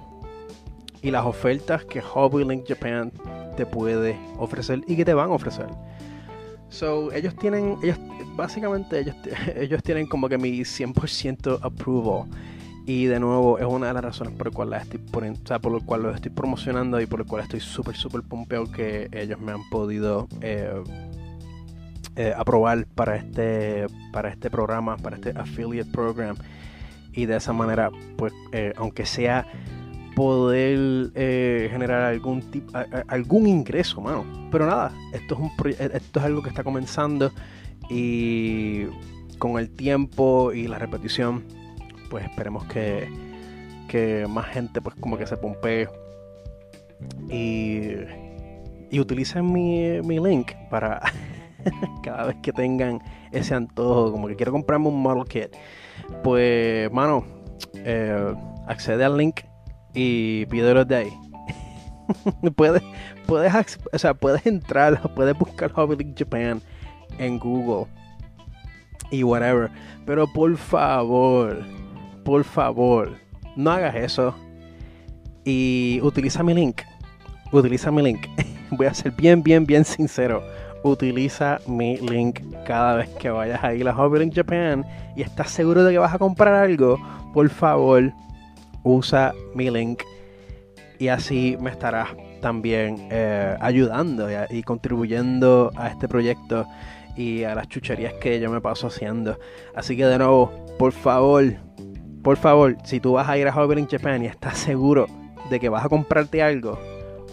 y 1.02 1.10
las 1.10 1.24
ofertas 1.24 1.84
que 1.84 2.00
Hobby 2.00 2.44
Link 2.44 2.64
Japan 2.66 3.12
te 3.56 3.66
puede 3.66 4.16
ofrecer 4.38 4.82
y 4.86 4.96
que 4.96 5.04
te 5.04 5.14
van 5.14 5.30
a 5.30 5.34
ofrecer. 5.34 5.66
So, 6.70 7.12
ellos 7.12 7.34
tienen, 7.36 7.76
ellos, 7.82 7.98
básicamente 8.36 9.00
ellos, 9.00 9.16
ellos 9.56 9.82
tienen 9.82 10.06
como 10.06 10.28
que 10.28 10.38
mi 10.38 10.60
100% 10.60 11.58
approval. 11.62 12.28
Y 12.86 13.04
de 13.04 13.20
nuevo, 13.20 13.58
es 13.58 13.66
una 13.66 13.88
de 13.88 13.94
las 13.94 14.02
razones 14.02 14.32
por, 14.32 14.50
cual 14.50 14.72
estoy, 14.72 14.98
por, 14.98 15.22
o 15.22 15.60
por 15.60 15.72
lo 15.72 15.80
cual 15.80 16.04
lo 16.04 16.14
estoy 16.14 16.30
promocionando 16.30 16.98
y 17.02 17.06
por 17.06 17.18
lo 17.18 17.26
cual 17.26 17.42
estoy 17.42 17.60
súper, 17.60 17.96
súper 17.96 18.22
pompeado 18.22 18.70
que 18.70 19.10
ellos 19.12 19.38
me 19.38 19.52
han 19.52 19.68
podido 19.68 20.26
eh, 20.40 20.72
eh, 22.18 22.34
aprobar 22.36 22.84
para 22.96 23.16
este, 23.16 23.86
para 24.12 24.28
este 24.28 24.50
programa, 24.50 24.96
para 24.96 25.16
este 25.16 25.30
affiliate 25.36 25.90
program. 25.90 26.36
Y 27.12 27.26
de 27.26 27.36
esa 27.36 27.52
manera, 27.52 27.90
pues, 28.16 28.32
eh, 28.52 28.72
aunque 28.76 29.06
sea 29.06 29.46
poder 30.16 31.12
eh, 31.14 31.68
generar 31.70 32.02
algún 32.02 32.42
tipo, 32.50 32.72
algún 33.06 33.46
ingreso, 33.46 34.00
mano. 34.00 34.24
Pero 34.50 34.66
nada, 34.66 34.92
esto 35.12 35.34
es, 35.34 35.40
un 35.40 35.52
eh, 35.70 35.90
esto 35.94 36.18
es 36.18 36.26
algo 36.26 36.42
que 36.42 36.48
está 36.48 36.64
comenzando 36.64 37.30
y 37.88 38.86
con 39.38 39.60
el 39.60 39.70
tiempo 39.70 40.52
y 40.52 40.66
la 40.66 40.80
repetición, 40.80 41.44
pues 42.10 42.24
esperemos 42.24 42.64
que, 42.64 43.08
que 43.86 44.26
más 44.28 44.46
gente 44.46 44.80
pues 44.82 44.96
como 44.96 45.16
que 45.16 45.26
se 45.28 45.36
pompee 45.36 45.88
y, 47.30 47.82
y 48.90 48.98
utilicen 48.98 49.52
mi, 49.52 50.02
mi 50.02 50.18
link 50.18 50.50
para 50.68 51.00
cada 52.02 52.26
vez 52.26 52.36
que 52.42 52.52
tengan 52.52 53.02
ese 53.32 53.54
antojo, 53.54 54.12
como 54.12 54.28
que 54.28 54.36
quiero 54.36 54.52
comprarme 54.52 54.88
un 54.88 55.00
model 55.00 55.24
kit, 55.24 55.56
pues 56.22 56.90
mano, 56.92 57.24
eh, 57.74 58.34
accede 58.66 59.04
al 59.04 59.16
link 59.16 59.40
y 59.94 60.46
pídelo 60.46 60.84
de 60.84 60.96
ahí. 60.96 61.12
puedes, 62.56 62.82
puedes, 63.26 63.78
o 63.92 63.98
sea, 63.98 64.14
puedes 64.14 64.46
entrar, 64.46 65.00
puedes 65.14 65.36
buscar 65.38 65.72
Hobby 65.72 65.96
Link 65.96 66.18
Japan 66.18 66.62
en 67.18 67.38
Google 67.38 67.86
y 69.10 69.22
whatever. 69.22 69.70
Pero 70.06 70.26
por 70.32 70.56
favor, 70.56 71.64
por 72.24 72.44
favor, 72.44 73.12
no 73.56 73.70
hagas 73.70 73.94
eso. 73.94 74.34
Y 75.44 76.00
utiliza 76.02 76.42
mi 76.42 76.54
link. 76.54 76.82
Utiliza 77.52 77.90
mi 77.90 78.02
link. 78.02 78.26
Voy 78.70 78.86
a 78.86 78.94
ser 78.94 79.12
bien, 79.12 79.42
bien, 79.42 79.64
bien 79.64 79.84
sincero. 79.84 80.42
Utiliza 80.82 81.58
mi 81.66 81.96
link 81.96 82.40
cada 82.66 82.94
vez 82.94 83.08
que 83.18 83.30
vayas 83.30 83.62
a 83.64 83.74
ir 83.74 83.88
a 83.88 83.94
Hobby 83.94 84.30
Japan 84.32 84.84
y 85.16 85.22
estás 85.22 85.50
seguro 85.50 85.84
de 85.84 85.92
que 85.92 85.98
vas 85.98 86.14
a 86.14 86.18
comprar 86.18 86.54
algo. 86.54 86.98
Por 87.34 87.48
favor, 87.48 88.12
usa 88.82 89.34
mi 89.54 89.70
link 89.70 90.02
y 90.98 91.08
así 91.08 91.56
me 91.60 91.70
estarás 91.70 92.08
también 92.40 93.08
eh, 93.10 93.56
ayudando 93.60 94.28
y, 94.50 94.62
contribuyendo 94.62 95.72
a 95.76 95.88
este 95.88 96.08
proyecto 96.08 96.66
y 97.16 97.44
a 97.44 97.54
las 97.54 97.68
chucherías 97.68 98.14
que 98.14 98.38
yo 98.40 98.50
me 98.50 98.60
paso 98.60 98.86
haciendo. 98.86 99.38
Así 99.74 99.96
que 99.96 100.06
de 100.06 100.18
nuevo, 100.18 100.52
por 100.78 100.92
favor, 100.92 101.44
por 102.22 102.36
favor, 102.36 102.76
si 102.84 103.00
tú 103.00 103.12
vas 103.12 103.28
a 103.28 103.38
ir 103.38 103.48
a 103.48 103.52
Hobby 103.52 103.86
Japan 103.90 104.22
y 104.22 104.26
estás 104.26 104.58
seguro 104.58 105.06
de 105.50 105.58
que 105.58 105.68
vas 105.68 105.84
a 105.84 105.88
comprarte 105.88 106.42
algo, 106.42 106.78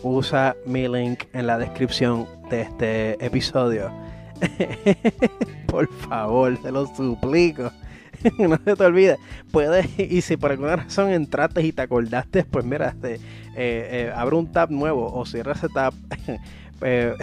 usa 0.05 0.55
mi 0.67 0.87
link 0.87 1.23
en 1.33 1.47
la 1.47 1.57
descripción 1.57 2.27
de 2.51 2.61
este 2.61 3.25
episodio. 3.25 3.91
por 5.67 5.91
favor, 5.91 6.55
te 6.61 6.71
lo 6.71 6.85
suplico. 6.95 7.71
no 8.37 8.59
se 8.63 8.75
te 8.75 8.85
olvide. 8.85 9.17
Puedes, 9.51 9.87
y 9.99 10.21
si 10.21 10.37
por 10.37 10.51
alguna 10.51 10.75
razón 10.75 11.09
entraste 11.09 11.63
y 11.63 11.71
te 11.71 11.81
acordaste, 11.81 12.43
pues 12.43 12.63
mira, 12.63 12.89
este, 12.89 13.15
eh, 13.15 13.19
eh, 13.55 14.11
abre 14.15 14.35
un 14.35 14.51
tab 14.51 14.69
nuevo 14.69 15.11
o 15.11 15.25
cierra 15.25 15.53
ese 15.53 15.69
tab. 15.69 15.93
Eh, 16.81 17.13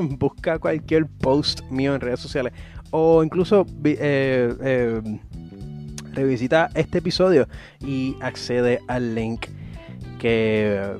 busca 0.00 0.58
cualquier 0.58 1.06
post 1.06 1.60
mío 1.70 1.94
en 1.94 2.00
redes 2.00 2.18
sociales 2.18 2.52
o 2.90 3.22
incluso 3.22 3.64
revisita 6.12 6.68
este 6.74 6.98
episodio 6.98 7.46
y 7.78 8.16
accede 8.20 8.80
al 8.88 9.14
link 9.14 9.46
que, 10.18 10.98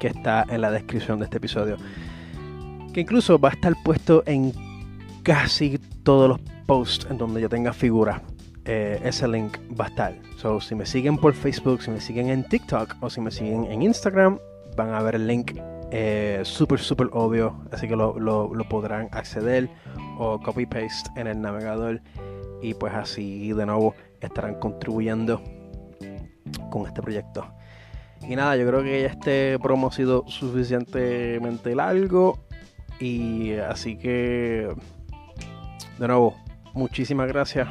que 0.00 0.08
está 0.08 0.44
en 0.48 0.60
la 0.60 0.70
descripción 0.70 1.18
de 1.18 1.24
este 1.24 1.38
episodio. 1.38 1.76
Que 2.92 3.00
incluso 3.00 3.38
va 3.38 3.50
a 3.50 3.52
estar 3.52 3.74
puesto 3.84 4.22
en 4.26 4.52
casi 5.22 5.78
todos 6.02 6.28
los 6.28 6.40
post 6.66 7.10
en 7.10 7.18
donde 7.18 7.40
yo 7.40 7.48
tenga 7.48 7.72
figura, 7.72 8.22
eh, 8.64 9.00
ese 9.04 9.28
link 9.28 9.56
va 9.78 9.86
a 9.86 9.88
estar. 9.88 10.14
So, 10.36 10.60
si 10.60 10.74
me 10.74 10.84
siguen 10.84 11.16
por 11.16 11.34
Facebook, 11.34 11.82
si 11.82 11.90
me 11.90 12.00
siguen 12.00 12.28
en 12.28 12.44
TikTok 12.44 12.96
o 13.00 13.08
si 13.08 13.20
me 13.20 13.30
siguen 13.30 13.64
en 13.64 13.82
Instagram, 13.82 14.38
van 14.76 14.92
a 14.92 15.02
ver 15.02 15.14
el 15.14 15.26
link 15.26 15.52
eh, 15.92 16.40
súper, 16.44 16.80
súper 16.80 17.08
obvio. 17.12 17.56
Así 17.72 17.88
que 17.88 17.96
lo, 17.96 18.18
lo, 18.18 18.68
podrán 18.68 19.08
acceder 19.12 19.70
o 20.18 20.40
copy 20.40 20.66
paste 20.66 21.10
en 21.16 21.28
el 21.28 21.40
navegador. 21.40 22.02
Y 22.60 22.74
pues 22.74 22.92
así 22.94 23.52
de 23.52 23.66
nuevo 23.66 23.94
estarán 24.20 24.54
contribuyendo 24.56 25.42
con 26.70 26.86
este 26.86 27.00
proyecto. 27.02 27.46
Y 28.22 28.36
nada, 28.36 28.56
yo 28.56 28.66
creo 28.66 28.82
que 28.82 29.04
este 29.04 29.58
promo 29.58 29.88
ha 29.88 29.92
sido 29.92 30.24
suficientemente 30.28 31.74
largo. 31.74 32.38
Y 32.98 33.54
así 33.54 33.96
que, 33.96 34.68
de 35.98 36.08
nuevo, 36.08 36.34
Muchísimas 36.76 37.26
gracias 37.28 37.70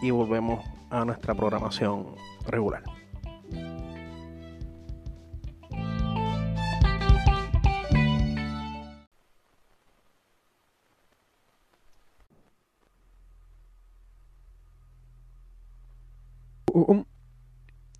y 0.00 0.12
volvemos 0.12 0.64
a 0.88 1.04
nuestra 1.04 1.34
programación 1.34 2.14
regular. 2.46 2.84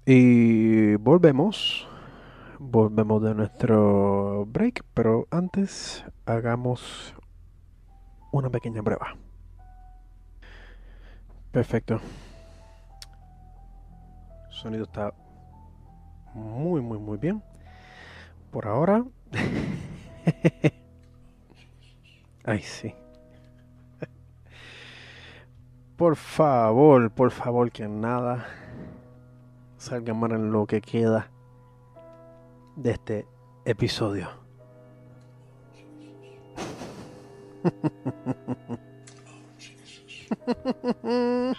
Y 0.07 0.96
volvemos. 0.96 1.86
Volvemos 2.59 3.22
de 3.22 3.34
nuestro 3.34 4.44
break, 4.46 4.84
pero 4.92 5.26
antes 5.30 6.05
hagamos 6.26 7.14
una 8.32 8.51
pequeña 8.51 8.82
prueba. 8.82 9.16
Perfecto. 11.51 12.01
El 14.48 14.53
sonido 14.55 14.84
está 14.84 15.14
muy, 16.34 16.80
muy, 16.80 16.98
muy 16.98 17.18
bien. 17.18 17.42
Por 18.51 18.66
ahora. 18.66 19.05
Ay, 22.44 22.61
sí. 22.61 22.94
Por 25.96 26.16
favor, 26.16 27.11
por 27.11 27.30
favor, 27.30 27.70
que 27.70 27.86
nada 27.86 28.46
salga 29.80 30.12
mal 30.12 30.32
en 30.32 30.52
lo 30.52 30.66
que 30.66 30.82
queda 30.82 31.30
de 32.76 32.90
este 32.90 33.26
episodio. 33.64 34.28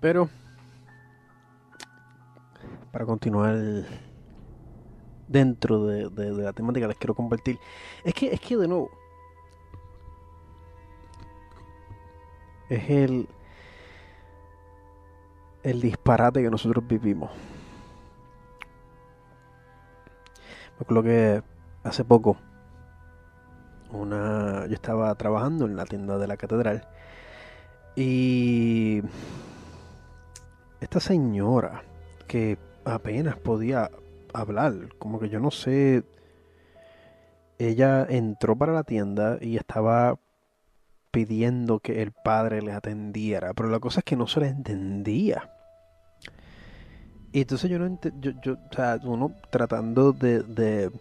Pero, 0.00 0.28
para 2.92 3.06
continuar 3.06 3.56
dentro 5.26 5.86
de, 5.86 6.10
la 6.32 6.52
temática, 6.52 6.86
les 6.86 6.98
quiero 6.98 7.14
compartir. 7.14 7.58
Es 8.04 8.12
que, 8.12 8.30
es 8.30 8.40
que 8.40 8.58
de 8.58 8.68
nuevo, 8.68 8.90
es 12.68 12.90
el, 12.90 13.26
el 15.64 15.80
disparate 15.80 16.42
que 16.42 16.50
nosotros 16.50 16.86
vivimos. 16.86 17.30
Me 20.78 20.82
acuerdo 20.82 21.02
que 21.02 21.42
hace 21.82 22.04
poco 22.04 22.36
una 23.90 24.66
yo 24.66 24.74
estaba 24.74 25.14
trabajando 25.14 25.66
en 25.66 25.76
la 25.76 25.84
tienda 25.84 26.18
de 26.18 26.26
la 26.26 26.36
catedral 26.36 26.86
y 27.96 29.02
esta 30.80 31.00
señora 31.00 31.82
que 32.26 32.58
apenas 32.84 33.36
podía 33.36 33.90
hablar, 34.32 34.74
como 34.98 35.20
que 35.20 35.28
yo 35.28 35.38
no 35.38 35.50
sé, 35.50 36.04
ella 37.58 38.04
entró 38.08 38.56
para 38.56 38.72
la 38.72 38.82
tienda 38.82 39.38
y 39.40 39.56
estaba 39.56 40.18
pidiendo 41.12 41.78
que 41.78 42.02
el 42.02 42.10
padre 42.10 42.60
le 42.60 42.72
atendiera, 42.72 43.54
pero 43.54 43.68
la 43.68 43.78
cosa 43.78 44.00
es 44.00 44.04
que 44.04 44.16
no 44.16 44.26
se 44.26 44.40
le 44.40 44.48
entendía. 44.48 45.53
Y 47.34 47.40
entonces 47.40 47.68
yo 47.68 47.80
no 47.80 47.98
yo, 48.20 48.30
yo, 48.42 48.52
o 48.52 48.74
sea, 48.74 49.00
uno 49.02 49.32
tratando 49.50 50.12
de, 50.12 50.44
de 50.44 50.92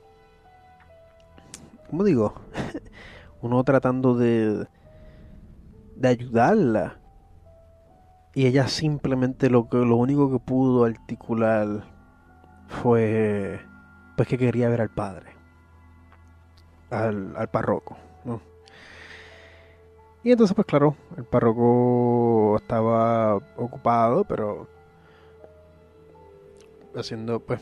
¿cómo 1.91 2.03
digo? 2.03 2.33
Uno 3.43 3.63
tratando 3.63 4.15
de, 4.15 4.65
de 5.95 6.07
ayudarla. 6.07 6.97
Y 8.33 8.47
ella 8.47 8.67
simplemente 8.67 9.51
lo, 9.51 9.69
que, 9.69 9.77
lo 9.77 9.95
único 9.95 10.31
que 10.31 10.39
pudo 10.39 10.85
articular 10.85 11.83
fue 12.67 13.59
pues 14.17 14.27
que 14.27 14.39
quería 14.39 14.69
ver 14.69 14.81
al 14.81 14.89
padre, 14.89 15.33
al, 16.89 17.35
al 17.37 17.47
párroco. 17.49 17.95
Y 20.23 20.31
entonces 20.31 20.55
pues 20.55 20.65
claro, 20.65 20.95
el 21.15 21.25
párroco 21.25 22.55
estaba 22.57 23.35
ocupado, 23.55 24.23
pero 24.23 24.72
haciendo 26.95 27.39
pues 27.39 27.59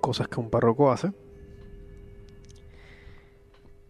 cosas 0.00 0.28
que 0.28 0.40
un 0.40 0.50
párroco 0.50 0.90
hace. 0.90 1.12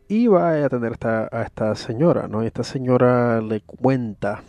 Y 0.08 0.28
va 0.28 0.52
a 0.52 0.64
atender 0.66 0.96
a 1.04 1.42
esta 1.42 1.74
señora, 1.74 2.28
¿no? 2.28 2.44
Y 2.44 2.46
esta 2.46 2.62
señora 2.62 3.40
le 3.40 3.60
cuenta 3.62 4.42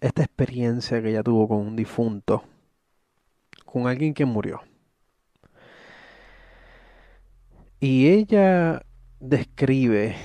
esta 0.00 0.22
experiencia 0.22 1.02
que 1.02 1.10
ella 1.10 1.22
tuvo 1.22 1.48
con 1.48 1.58
un 1.58 1.76
difunto, 1.76 2.44
con 3.66 3.86
alguien 3.86 4.14
que 4.14 4.24
murió. 4.24 4.62
Y 7.80 8.08
ella 8.08 8.82
describe 9.20 10.16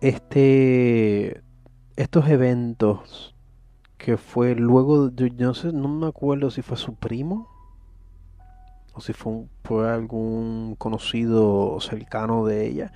este 0.00 1.42
estos 1.96 2.28
eventos 2.28 3.35
que 4.06 4.16
fue 4.16 4.54
luego 4.54 5.10
de, 5.10 5.30
no 5.30 5.52
sé, 5.52 5.72
no 5.72 5.88
me 5.88 6.06
acuerdo 6.06 6.48
si 6.52 6.62
fue 6.62 6.76
su 6.76 6.94
primo 6.94 7.48
o 8.94 9.00
si 9.00 9.12
fue, 9.12 9.90
algún 9.90 10.76
conocido 10.78 11.80
cercano 11.80 12.46
de 12.46 12.68
ella. 12.68 12.92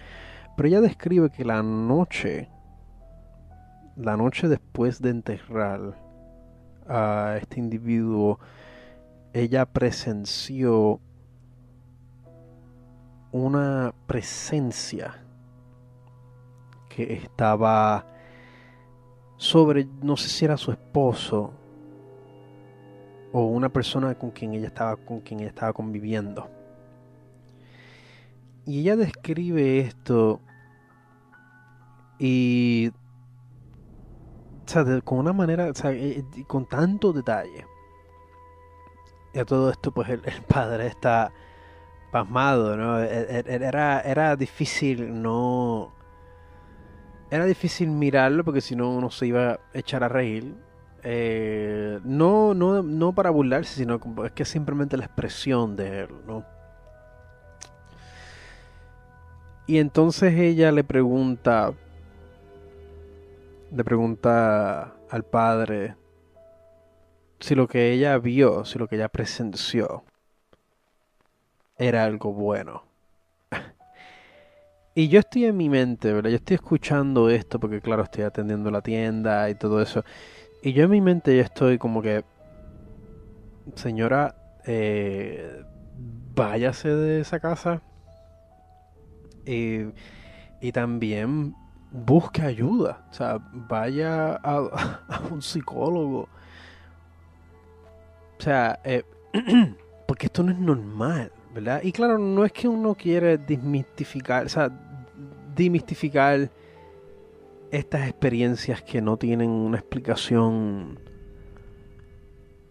Pero 0.57 0.69
ella 0.69 0.81
describe 0.81 1.31
que 1.31 1.45
la 1.45 1.65
noche, 1.65 2.49
la 3.97 4.16
noche 4.16 4.47
después 4.47 5.03
de 5.03 5.11
enterrar 5.11 6.01
a 6.89 7.39
este 7.41 7.59
individuo 7.59 8.39
ella 9.32 9.66
presenció 9.66 11.01
una 13.32 13.93
presencia 14.07 15.24
que 16.89 17.15
estaba 17.15 18.07
sobre, 19.41 19.89
no 20.03 20.19
sé 20.19 20.29
si 20.29 20.45
era 20.45 20.59
su 20.59 20.71
esposo 20.71 21.51
o 23.33 23.47
una 23.47 23.71
persona 23.71 24.15
con 24.15 24.33
quien 24.33 24.53
ella 24.53 24.67
estaba, 24.67 24.97
con 24.97 25.21
quien 25.21 25.41
ella 25.41 25.49
estaba 25.49 25.73
conviviendo. 25.73 26.51
Y 28.67 28.81
ella 28.81 28.97
describe 28.97 29.81
esto 29.81 30.43
y 32.19 32.93
con 35.05 35.19
una 35.21 35.33
manera, 35.33 35.71
o 35.71 35.75
sea, 35.75 35.91
eh, 35.93 36.19
eh, 36.19 36.45
con 36.47 36.67
tanto 36.67 37.11
detalle. 37.15 37.65
Y 39.33 39.39
a 39.39 39.47
todo 39.47 39.71
esto, 39.71 39.91
pues 39.91 40.11
el, 40.11 40.21
padre 40.47 40.87
está 40.87 41.33
pasmado, 42.12 42.77
¿no? 42.77 43.01
E, 43.01 43.07
e, 43.07 43.45
era, 43.47 44.03
era 44.03 44.37
difícil 44.37 45.23
no... 45.23 45.99
Era 47.31 47.44
difícil 47.44 47.89
mirarlo 47.89 48.44
porque 48.44 48.61
si 48.61 48.74
no 48.74 48.90
uno 48.90 49.11
se 49.11 49.27
iba 49.27 49.52
a 49.52 49.59
echar 49.73 50.02
a 50.02 50.09
reír. 50.09 50.55
Eh, 51.02 51.98
no, 52.05 52.52
no, 52.55 52.82
no 52.82 53.15
para 53.15 53.31
burlarse, 53.31 53.74
sino 53.74 54.01
es 54.24 54.32
que 54.32 54.44
simplemente 54.44 54.97
la 54.97 55.07
expresión 55.07 55.77
de 55.77 56.01
él, 56.01 56.09
¿no? 56.27 56.44
Y 59.66 59.78
entonces 59.78 60.35
ella 60.35 60.73
le 60.73 60.82
pregunta, 60.82 61.73
le 63.74 63.85
pregunta 63.85 64.94
al 65.09 65.23
padre 65.24 65.94
si 67.39 67.55
lo 67.55 67.69
que 67.69 67.93
ella 67.93 68.19
vio, 68.19 68.65
si 68.65 68.78
lo 68.78 68.89
que 68.89 68.97
ella 68.97 69.09
presenció 69.09 70.05
era 71.78 72.05
algo 72.05 72.32
bueno. 72.32 72.90
Y 75.01 75.09
yo 75.09 75.21
estoy 75.21 75.47
en 75.47 75.57
mi 75.57 75.71
mente, 75.71 76.13
¿verdad? 76.13 76.29
Yo 76.29 76.37
estoy 76.37 76.57
escuchando 76.57 77.31
esto 77.31 77.59
porque 77.59 77.81
claro, 77.81 78.03
estoy 78.03 78.25
atendiendo 78.25 78.71
la 78.71 78.83
tienda 78.83 79.49
y 79.49 79.55
todo 79.55 79.81
eso. 79.81 80.05
Y 80.63 80.75
yo 80.75 80.85
en 80.85 80.91
mi 80.91 81.01
mente 81.01 81.35
ya 81.35 81.43
estoy 81.43 81.79
como 81.79 82.03
que, 82.03 82.23
señora, 83.77 84.35
eh, 84.67 85.65
váyase 86.35 86.91
de 86.91 87.21
esa 87.21 87.41
casa. 87.41 87.81
Y, 89.47 89.87
y 90.61 90.71
también 90.71 91.55
busque 91.91 92.43
ayuda. 92.43 93.03
O 93.11 93.15
sea, 93.15 93.39
vaya 93.55 94.35
a, 94.35 94.61
un 95.31 95.41
psicólogo. 95.41 96.29
O 98.39 98.43
sea, 98.43 98.79
eh, 98.85 99.03
porque 100.07 100.27
esto 100.27 100.43
no 100.43 100.53
es 100.53 100.59
normal, 100.59 101.33
¿verdad? 101.55 101.81
Y 101.83 101.91
claro, 101.91 102.19
no 102.19 102.45
es 102.45 102.53
que 102.53 102.69
uno 102.69 102.95
quiere 102.95 103.39
desmistificar, 103.39 104.45
o 104.45 104.49
sea, 104.51 104.71
demistificar 105.55 106.51
estas 107.71 108.09
experiencias 108.09 108.83
que 108.83 109.01
no 109.01 109.17
tienen 109.17 109.51
una 109.51 109.79
explicación. 109.79 110.99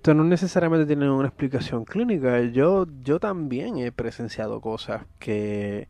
Sea, 0.03 0.13
no 0.13 0.23
necesariamente 0.23 0.85
tienen 0.85 1.09
una 1.09 1.27
explicación 1.27 1.85
clínica. 1.85 2.41
Yo, 2.43 2.85
yo 3.03 3.19
también 3.19 3.77
he 3.77 3.91
presenciado 3.91 4.61
cosas 4.61 5.05
que 5.19 5.87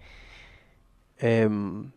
em, 1.17 1.91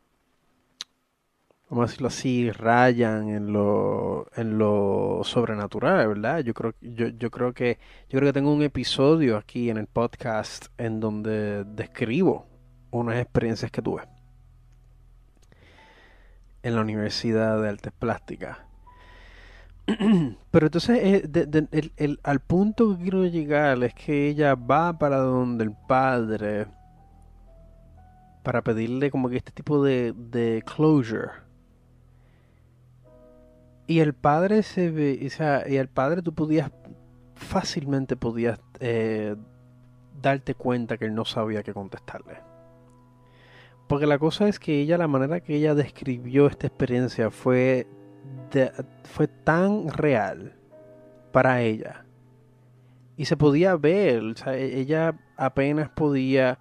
vamos 1.71 1.85
a 1.85 1.87
decirlo 1.87 2.09
así, 2.09 2.51
rayan 2.51 3.29
en 3.31 3.53
lo, 3.53 4.27
en 4.37 4.59
lo 4.59 5.21
sobrenatural, 5.25 6.07
¿verdad? 6.09 6.41
Yo 6.41 6.53
creo, 6.55 6.75
yo, 6.83 7.09
yo 7.09 7.31
creo 7.31 7.55
que, 7.55 7.79
yo 8.11 8.19
creo 8.19 8.29
que 8.29 8.33
tengo 8.35 8.53
un 8.53 8.63
episodio 8.63 9.39
aquí 9.39 9.71
en 9.71 9.79
el 9.79 9.87
podcast 9.87 10.67
en 10.79 11.01
donde 11.01 11.65
describo 11.65 12.47
unas 12.91 13.17
experiencias 13.19 13.71
que 13.71 13.81
tuve 13.81 14.12
en 16.63 16.75
la 16.75 16.81
Universidad 16.81 17.61
de 17.61 17.69
Artes 17.69 17.93
Plásticas. 17.99 18.59
Pero 20.51 20.67
entonces, 20.67 20.99
eh, 21.03 22.17
al 22.23 22.41
punto 22.41 22.97
que 22.97 23.03
quiero 23.03 23.27
llegar 23.27 23.83
es 23.83 23.95
que 23.95 24.29
ella 24.29 24.55
va 24.55 24.99
para 24.99 25.19
donde 25.19 25.65
el 25.65 25.73
padre 25.89 26.67
para 28.43 28.63
pedirle 28.63 29.11
como 29.11 29.29
que 29.29 29.37
este 29.37 29.53
tipo 29.53 29.83
de, 29.83 30.65
closure 30.75 31.31
y 33.87 34.01
el 34.01 34.15
padre 34.15 34.63
se 34.63 34.91
ve, 34.91 35.21
o 35.27 35.31
sea, 35.31 35.69
y 35.69 35.77
el 35.77 35.89
padre 35.89 36.23
tú 36.23 36.33
podías, 36.33 36.71
fácilmente 37.35 38.17
podías 38.17 38.61
eh, 38.81 39.37
darte 40.21 40.55
cuenta 40.55 40.97
que 40.97 41.07
él 41.07 41.15
no 41.15 41.25
sabía 41.25 41.63
qué 41.63 41.75
contestarle. 41.75 42.52
Porque 43.93 44.07
la 44.07 44.19
cosa 44.19 44.49
es 44.49 44.59
que 44.59 44.81
ella, 44.81 44.97
la 44.97 45.07
manera 45.07 45.41
que 45.41 45.55
ella 45.55 45.75
describió 45.75 46.47
esta 46.47 46.67
experiencia 46.67 47.31
fue, 47.31 47.87
fue 49.05 49.29
tan 49.29 49.87
real 49.89 50.57
para 51.31 51.61
ella. 51.61 52.07
Y 53.19 53.27
se 53.27 53.37
podía 53.37 53.77
ver, 53.77 54.23
o 54.23 54.35
sea, 54.35 54.57
e, 54.57 54.81
ella 54.81 55.15
apenas 55.37 55.91
podía, 55.91 56.59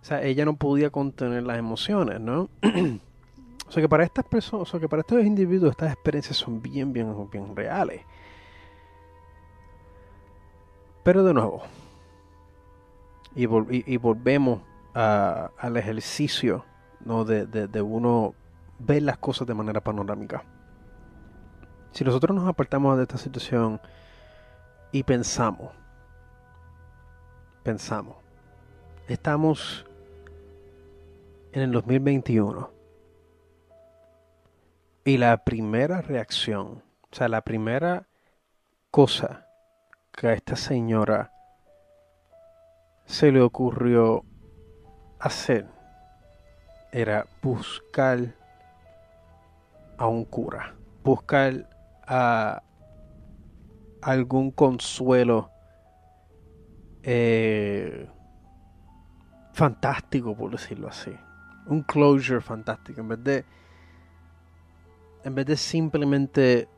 o 0.00 0.04
sea, 0.06 0.22
ella 0.22 0.46
no 0.46 0.56
podía 0.56 0.88
contener 0.88 1.42
las 1.42 1.58
emociones, 1.58 2.18
¿no? 2.18 2.48
O 3.68 3.72
sea 3.72 3.82
que 3.82 3.88
para 3.88 4.02
estas 4.04 4.24
personas, 4.24 4.66
o 4.66 4.70
sea 4.70 4.80
que 4.80 4.88
para 4.88 5.00
estos 5.00 5.22
individuos 5.22 5.72
estas 5.72 5.92
experiencias 5.92 6.38
son 6.38 6.62
bien, 6.62 6.94
bien, 6.94 7.14
bien 7.30 7.54
reales. 7.54 8.00
Pero 11.02 11.24
de 11.24 11.34
nuevo, 11.34 11.62
y, 13.34 13.44
volvemos 13.98 14.62
al 14.94 15.76
ejercicio 15.76 16.64
¿no? 17.04 17.24
de, 17.24 17.46
de 17.46 17.82
uno 17.82 18.34
ver 18.78 19.02
las 19.02 19.18
cosas 19.18 19.46
de 19.46 19.54
manera 19.54 19.80
panorámica. 19.80 20.42
Si 21.92 22.04
nosotros 22.04 22.34
nos 22.34 22.48
apartamos 22.48 22.96
de 22.96 23.02
esta 23.02 23.18
situación 23.18 23.80
y 24.92 25.02
pensamos, 25.02 25.72
pensamos, 27.62 28.16
estamos 29.08 29.84
en 31.52 31.62
el 31.62 31.72
2021 31.72 32.70
y 35.04 35.18
la 35.18 35.44
primera 35.44 36.00
reacción, 36.00 36.82
o 37.10 37.14
sea, 37.14 37.28
la 37.28 37.42
primera 37.42 38.06
cosa 38.90 39.46
que 40.12 40.28
a 40.28 40.32
esta 40.32 40.56
señora 40.56 41.32
se 43.04 43.32
le 43.32 43.40
ocurrió 43.40 44.24
hacer 45.18 45.79
era 46.92 47.26
buscar 47.42 48.34
a 49.96 50.06
un 50.06 50.24
cura, 50.24 50.74
buscar 51.04 51.68
a 52.06 52.62
algún 54.02 54.50
consuelo 54.50 55.50
eh, 57.02 58.08
fantástico, 59.52 60.36
por 60.36 60.50
decirlo 60.50 60.88
así. 60.88 61.12
Un 61.66 61.82
closure 61.82 62.40
fantástico. 62.40 63.00
En 63.00 63.08
vez 63.08 63.24
de 63.24 63.44
en 65.22 65.34
vez 65.34 65.46
de 65.46 65.56
simplemente 65.56 66.68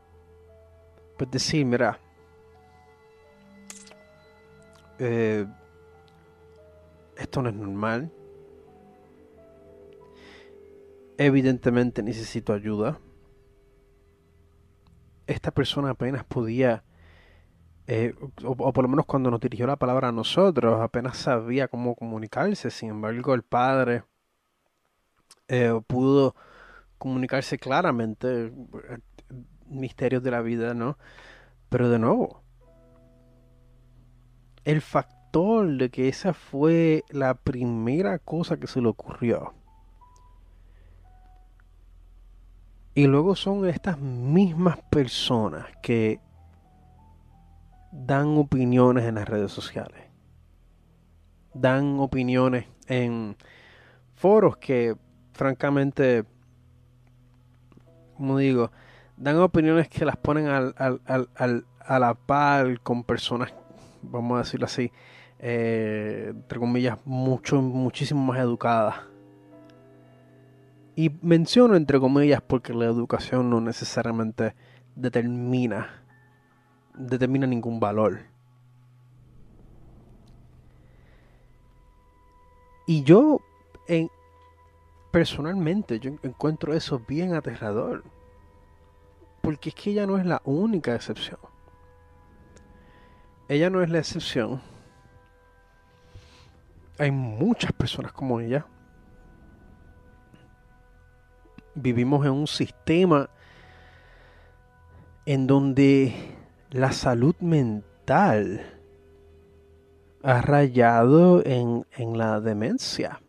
pues 1.17 1.31
decir, 1.31 1.65
mira, 1.65 2.01
eh, 4.99 5.47
esto 7.17 7.43
no 7.43 7.49
es 7.49 7.55
normal. 7.55 8.11
Evidentemente 11.25 12.03
necesito 12.03 12.53
ayuda. 12.53 12.99
Esta 15.29 15.53
persona 15.53 15.91
apenas 15.91 16.25
podía, 16.25 16.83
eh, 17.87 18.13
o, 18.43 18.73
por 18.73 18.83
lo 18.83 18.89
menos 18.89 19.07
cuando 19.07 19.31
nos 19.31 19.39
dirigió 19.39 19.69
la 19.69 19.77
palabra 19.77 20.09
a 20.09 20.13
nosotros, 20.13 20.81
apenas 20.81 21.17
sabía 21.17 21.69
cómo 21.69 21.95
comunicarse. 21.95 22.71
Sin 22.71 22.89
embargo, 22.89 23.35
el 23.35 23.45
padre 23.45 24.03
eh, 25.47 25.81
pudo 25.87 26.35
comunicarse 26.99 27.57
claramente 27.57 28.47
eh, 28.47 28.53
misterios 29.69 30.25
de 30.25 30.31
la 30.33 30.41
vida, 30.43 30.75
¿no? 30.75 30.99
Pero 31.69 31.89
de 31.89 32.01
nuevo, 32.01 32.43
el 34.65 34.81
factor 34.81 35.69
de 35.77 35.89
que 35.89 36.09
esa 36.09 36.35
fue 36.35 37.05
la 37.11 37.35
primera 37.35 38.19
cosa 38.19 38.57
que 38.57 38.67
se 38.67 38.81
le 38.81 38.89
ocurrió. 38.89 39.62
Y 42.95 43.07
luego 43.07 43.35
son 43.37 43.67
estas 43.67 43.99
mismas 43.99 44.79
personas 44.91 45.67
que 45.83 46.21
dan 47.91 48.37
opiniones 48.37 49.05
en 49.05 49.15
las 49.17 49.29
redes 49.29 49.53
sociales. 49.53 50.03
Dan 51.55 51.99
opiniones 52.01 52.67
en 52.87 53.37
foros 54.15 54.57
que 54.57 54.97
francamente 55.33 56.25
como 58.17 58.39
digo, 58.39 58.71
dan 59.17 59.39
opiniones 59.39 59.89
que 59.89 60.05
las 60.05 60.17
ponen 60.17 60.47
a 60.47 61.99
la 61.99 62.15
par 62.15 62.81
con 62.81 63.03
personas 63.05 63.53
vamos 64.03 64.37
a 64.37 64.39
decirlo 64.41 64.67
así, 64.67 64.93
eh, 65.39 66.27
entre 66.31 66.59
comillas, 66.59 66.99
mucho, 67.05 67.61
muchísimo 67.63 68.21
más 68.25 68.39
educada. 68.39 69.07
Y 70.95 71.11
menciono 71.23 71.77
entre 71.77 71.99
comillas 71.99 72.43
porque 72.43 72.75
la 72.75 72.85
educación 72.85 73.49
no 73.49 73.61
necesariamente 73.61 74.55
determina, 74.95 76.05
determina 76.95 77.47
ningún 77.47 77.81
valor. 77.81 78.21
Y 82.87 83.05
yo, 83.05 83.41
en, 83.87 84.11
personalmente, 85.11 86.01
yo 86.01 86.13
encuentro 86.23 86.75
eso 86.75 87.01
bien 87.07 87.35
aterrador. 87.35 88.03
Porque 89.41 89.71
es 89.71 89.75
que 89.75 89.91
ella 89.91 90.07
no 90.07 90.19
es 90.19 90.27
la 90.27 90.43
única 90.45 90.95
excepción. 90.95 91.39
Ella 93.49 93.71
no 93.71 93.83
es 93.83 93.91
la 93.91 93.99
excepción. 93.99 94.61
Hay 96.99 97.11
muchas 97.11 97.73
personas 97.73 98.13
como 98.13 98.41
ella. 98.41 98.67
Vivimos 101.75 102.25
en 102.27 102.33
un 102.33 102.47
sistema 102.47 103.31
en 105.25 105.47
donde 105.47 106.15
la 106.71 106.93
salud 106.93 107.35
mental 107.41 108.61
ha 110.23 110.41
rayado 110.41 111.45
en, 111.45 111.87
en 111.97 112.19
la 112.19 112.41
demencia. 112.41 113.21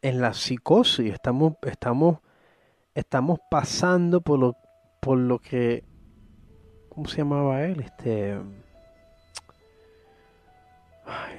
En 0.00 0.20
la 0.20 0.34
psicosis 0.34 1.12
estamos, 1.12 1.54
estamos, 1.62 2.18
estamos 2.92 3.38
pasando 3.48 4.20
por 4.20 4.40
lo, 4.40 4.56
por 5.00 5.16
lo 5.16 5.38
que 5.38 5.84
¿cómo 6.88 7.06
se 7.06 7.18
llamaba 7.18 7.62
él? 7.62 7.80
Este 7.80 8.36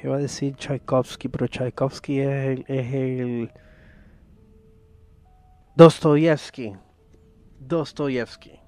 iba 0.02 0.16
a 0.16 0.20
decir 0.20 0.56
Tchaikovsky, 0.56 1.28
pero 1.28 1.48
Tchaikovsky 1.48 2.22
es 2.22 2.60
es 2.68 2.94
el 2.94 3.52
Dostoyevsky. 5.76 6.78
Dostoyevsky. 7.60 8.60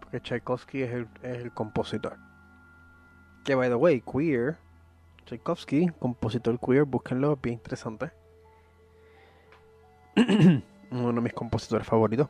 Porque 0.00 0.20
Tchaikovsky 0.20 0.82
es 0.82 0.92
el, 0.92 1.08
es 1.22 1.42
el 1.42 1.52
compositor. 1.52 2.18
Que 3.44 3.54
by 3.54 3.68
the 3.68 3.74
way, 3.76 4.02
queer. 4.02 4.58
Tchaikovsky, 5.24 5.88
compositor 5.98 6.58
queer, 6.60 6.84
búsquenlo, 6.84 7.36
bien 7.36 7.54
interesante. 7.54 8.12
Uno 10.90 11.12
de 11.12 11.20
mis 11.20 11.32
compositores 11.32 11.86
favoritos. 11.86 12.28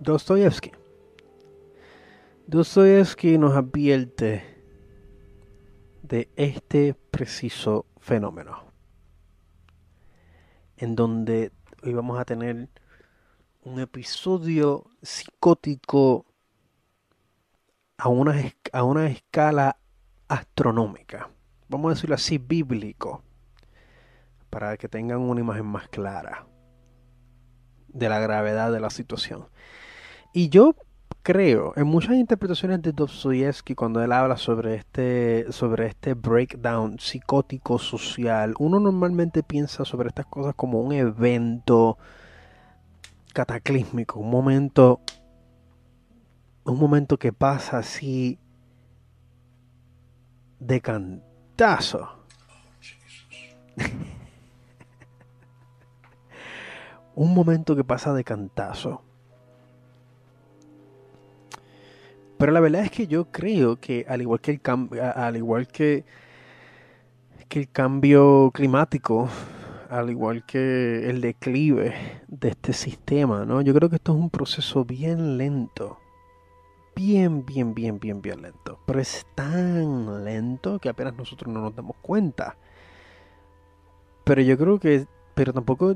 Dostoyevsky. 0.00 0.72
Dostoyevsky 2.46 3.38
nos 3.38 3.56
advierte 3.56 4.44
de 6.02 6.28
este 6.36 6.94
preciso 7.10 7.86
fenómeno, 8.00 8.63
en 10.84 10.96
donde 10.96 11.50
hoy 11.82 11.94
vamos 11.94 12.18
a 12.18 12.26
tener 12.26 12.68
un 13.62 13.80
episodio 13.80 14.84
psicótico 15.00 16.26
a 17.96 18.10
una, 18.10 18.34
a 18.70 18.82
una 18.84 19.06
escala 19.06 19.78
astronómica, 20.28 21.30
vamos 21.68 21.90
a 21.90 21.94
decirlo 21.94 22.16
así, 22.16 22.36
bíblico, 22.36 23.22
para 24.50 24.76
que 24.76 24.88
tengan 24.88 25.20
una 25.20 25.40
imagen 25.40 25.64
más 25.64 25.88
clara 25.88 26.46
de 27.88 28.08
la 28.10 28.18
gravedad 28.18 28.70
de 28.70 28.80
la 28.80 28.90
situación. 28.90 29.48
Y 30.34 30.50
yo 30.50 30.76
creo, 31.24 31.72
en 31.74 31.86
muchas 31.86 32.14
interpretaciones 32.16 32.82
de 32.82 32.92
Dostoyevsky, 32.92 33.74
cuando 33.74 34.02
él 34.02 34.12
habla 34.12 34.36
sobre 34.36 34.74
este, 34.74 35.50
sobre 35.50 35.86
este 35.86 36.12
breakdown 36.12 37.00
psicótico 37.00 37.78
social, 37.78 38.54
uno 38.58 38.78
normalmente 38.78 39.42
piensa 39.42 39.86
sobre 39.86 40.08
estas 40.08 40.26
cosas 40.26 40.54
como 40.54 40.80
un 40.80 40.92
evento 40.92 41.96
cataclísmico, 43.32 44.20
un 44.20 44.28
momento, 44.30 45.00
un 46.64 46.78
momento 46.78 47.18
que 47.18 47.32
pasa 47.32 47.78
así 47.78 48.38
de 50.60 50.82
cantazo. 50.82 52.18
un 57.14 57.32
momento 57.34 57.74
que 57.74 57.84
pasa 57.84 58.12
de 58.12 58.24
cantazo. 58.24 59.02
Pero 62.38 62.52
la 62.52 62.60
verdad 62.60 62.82
es 62.82 62.90
que 62.90 63.06
yo 63.06 63.26
creo 63.30 63.76
que 63.76 64.06
al 64.08 64.20
igual 64.20 64.40
que 64.40 64.50
el 64.50 64.60
cambio, 64.60 65.02
al 65.14 65.36
igual 65.36 65.68
que, 65.68 66.04
que 67.48 67.60
el 67.60 67.70
cambio 67.70 68.50
climático, 68.52 69.28
al 69.88 70.10
igual 70.10 70.44
que 70.44 71.08
el 71.08 71.20
declive 71.20 71.94
de 72.26 72.48
este 72.48 72.72
sistema, 72.72 73.44
¿no? 73.44 73.60
Yo 73.60 73.72
creo 73.72 73.88
que 73.88 73.96
esto 73.96 74.12
es 74.12 74.18
un 74.18 74.30
proceso 74.30 74.84
bien 74.84 75.38
lento. 75.38 75.98
Bien, 76.96 77.44
bien, 77.46 77.74
bien, 77.74 77.98
bien, 78.00 78.20
bien 78.20 78.42
lento. 78.42 78.78
Pero 78.86 79.00
es 79.00 79.26
tan 79.34 80.24
lento 80.24 80.78
que 80.80 80.88
apenas 80.88 81.14
nosotros 81.14 81.52
no 81.52 81.60
nos 81.60 81.74
damos 81.74 81.96
cuenta. 82.02 82.56
Pero 84.24 84.42
yo 84.42 84.58
creo 84.58 84.80
que, 84.80 85.06
pero 85.34 85.52
tampoco 85.52 85.94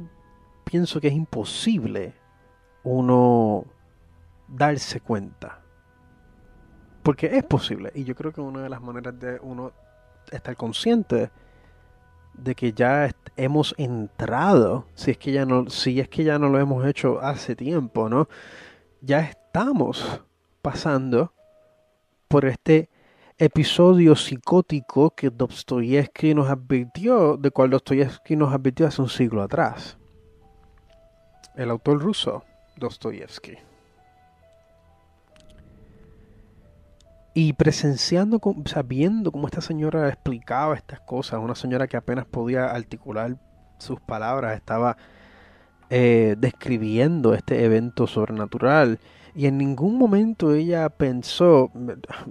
pienso 0.65 1.01
que 1.01 1.09
es 1.09 1.15
imposible 1.15 2.15
uno 2.85 3.65
darse 4.49 5.01
cuenta 5.01 5.58
porque 7.09 7.39
es 7.39 7.43
posible. 7.43 7.91
Y 7.95 8.05
yo 8.05 8.15
creo 8.15 8.35
que 8.35 8.43
una 8.43 8.61
de 8.61 8.69
las 8.69 8.83
maneras 8.83 9.19
de 9.19 9.39
uno 9.41 9.73
estar 10.31 10.55
consciente 10.57 11.31
de 12.35 12.55
que 12.55 12.75
ya 12.75 13.11
hemos 13.35 13.75
entrado, 13.79 14.85
si 14.95 15.13
es 15.13 15.17
que 15.17 15.33
ya 15.33 15.47
no, 15.47 15.71
si 15.71 16.01
es 16.01 16.11
que 16.11 16.23
ya 16.23 16.39
no 16.39 16.51
lo 16.51 16.59
hemos 16.59 16.87
hecho 16.87 17.19
hace 17.23 17.57
tiempo, 17.57 18.11
¿no? 18.11 18.29
Ya 19.01 19.21
estamos 19.21 20.23
pasando 20.61 21.33
por 22.29 22.45
este 22.45 22.91
episodio 23.39 24.15
psicótico 24.15 25.13
que 25.13 25.31
Dostoyevsky 25.31 26.35
nos 26.35 26.51
advirtió, 26.51 27.39
de 27.39 27.51
cual 27.51 27.71
Dostoyevsky 27.71 28.37
nos 28.37 28.53
advirtió 28.53 28.87
hace 28.87 29.01
un 29.01 29.09
siglo 29.09 29.43
atrás. 29.43 29.97
El 31.57 31.71
autor 31.71 32.03
ruso, 32.03 32.45
Dostoyevsky. 32.77 33.68
Y 37.41 37.53
presenciando, 37.53 38.41
sabiendo 38.65 39.31
cómo 39.31 39.47
esta 39.47 39.61
señora 39.61 40.09
explicaba 40.09 40.75
estas 40.75 40.99
cosas, 40.99 41.39
una 41.39 41.55
señora 41.55 41.87
que 41.87 41.97
apenas 41.97 42.27
podía 42.27 42.67
articular 42.67 43.37
sus 43.79 44.01
palabras, 44.01 44.57
estaba 44.57 44.97
eh, 45.89 46.35
describiendo 46.37 47.35
este 47.35 47.65
evento 47.65 48.09
sobrenatural. 48.09 48.99
Y 49.37 49.47
en 49.47 49.57
ningún 49.57 49.99
momento 49.99 50.53
ella 50.53 50.89
pensó, 50.89 51.71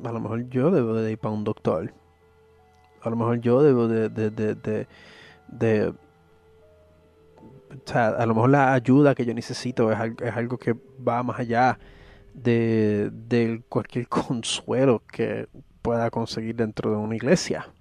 a 0.03 0.11
lo 0.11 0.19
mejor 0.19 0.49
yo 0.49 0.71
debo 0.71 0.95
de 0.95 1.13
ir 1.13 1.17
para 1.17 1.33
un 1.33 1.45
doctor. 1.45 1.93
A 3.01 3.09
lo 3.09 3.15
mejor 3.15 3.39
yo 3.39 3.63
debo 3.63 3.87
de, 3.87 4.09
de, 4.09 4.29
de, 4.29 4.87
de 5.47 5.87
o 5.87 5.93
sea, 7.85 8.07
a 8.09 8.25
lo 8.25 8.35
mejor 8.35 8.49
la 8.49 8.73
ayuda 8.73 9.15
que 9.15 9.25
yo 9.25 9.33
necesito 9.33 9.89
es, 9.89 9.97
es 10.21 10.35
algo 10.35 10.57
que 10.57 10.75
va 11.07 11.23
más 11.23 11.39
allá 11.39 11.79
de, 12.37 13.63
cualquier 13.69 14.07
consuelo 14.09 15.03
que 15.05 15.47
pueda 15.81 16.09
conseguir 16.11 16.55
dentro 16.55 16.91
de 16.91 16.97
una 16.97 17.15
iglesia. 17.15 17.73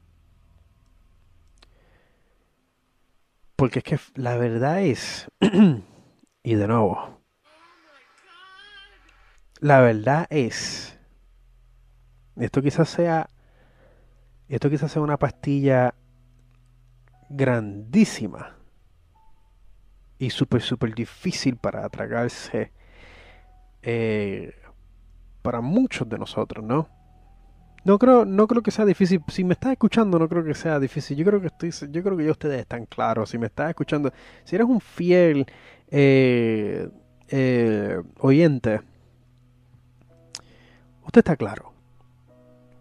Porque 3.56 3.78
es 3.78 3.84
que 3.84 3.98
la 4.14 4.36
verdad 4.36 4.82
es, 4.82 5.30
y 6.42 6.54
de 6.54 6.68
nuevo, 6.68 7.20
la 9.60 9.80
verdad 9.80 10.26
es, 10.28 10.98
esto 12.36 12.60
quizás 12.60 12.90
sea, 12.90 13.30
esto 14.48 14.68
quizás 14.68 14.92
sea 14.92 15.00
una 15.00 15.16
pastilla 15.16 15.94
grandísima 17.30 18.58
y 20.18 20.30
súper, 20.30 20.60
súper 20.60 20.94
difícil 20.94 21.56
para 21.56 21.84
atragarse 21.84 22.72
eh, 23.88 24.52
para 25.42 25.60
muchos 25.60 26.08
de 26.08 26.18
nosotros, 26.18 26.64
¿no? 26.64 26.88
No 27.84 28.00
creo, 28.00 28.24
no 28.24 28.48
creo 28.48 28.62
que 28.62 28.72
sea 28.72 28.84
difícil. 28.84 29.22
Si 29.28 29.44
me 29.44 29.52
estás 29.52 29.70
escuchando, 29.70 30.18
no 30.18 30.28
creo 30.28 30.42
que 30.42 30.54
sea 30.54 30.80
difícil. 30.80 31.16
Yo 31.16 31.24
creo 31.24 31.40
que 31.40 31.46
estoy, 31.46 31.70
yo 31.92 32.02
creo 32.02 32.16
que 32.16 32.24
ya 32.24 32.32
ustedes 32.32 32.58
están 32.58 32.86
claros. 32.86 33.30
Si 33.30 33.38
me 33.38 33.46
estás 33.46 33.68
escuchando, 33.68 34.12
si 34.42 34.56
eres 34.56 34.66
un 34.66 34.80
fiel 34.80 35.46
eh, 35.88 36.88
eh, 37.28 38.02
oyente, 38.18 38.80
usted 41.04 41.20
está 41.20 41.36
claro. 41.36 41.72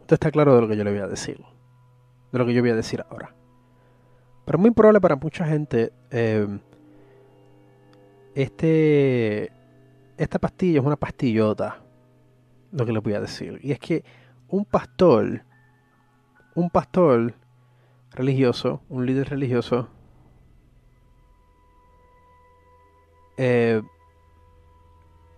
Usted 0.01 0.15
está 0.15 0.31
claro 0.31 0.55
de 0.55 0.61
lo 0.61 0.67
que 0.67 0.75
yo 0.75 0.83
le 0.83 0.91
voy 0.91 1.01
a 1.01 1.07
decir, 1.07 1.39
de 2.31 2.39
lo 2.39 2.47
que 2.47 2.53
yo 2.55 2.63
voy 2.63 2.71
a 2.71 2.75
decir 2.75 3.05
ahora. 3.07 3.35
Pero 4.43 4.57
es 4.57 4.61
muy 4.61 4.71
probable 4.71 5.01
para 5.01 5.17
mucha 5.17 5.45
gente 5.45 5.93
este 8.33 9.51
esta 10.17 10.39
pastilla 10.39 10.79
es 10.79 10.85
una 10.85 10.95
pastillota. 10.95 11.81
lo 12.71 12.85
que 12.85 12.91
les 12.91 13.01
voy 13.01 13.13
a 13.13 13.21
decir. 13.21 13.59
Y 13.63 13.71
es 13.71 13.79
que 13.79 14.03
un 14.49 14.65
pastor, 14.65 15.43
un 16.55 16.69
pastor 16.69 17.33
religioso, 18.11 18.81
un 18.89 19.05
líder 19.05 19.29
religioso, 19.29 19.87
eh, 23.37 23.81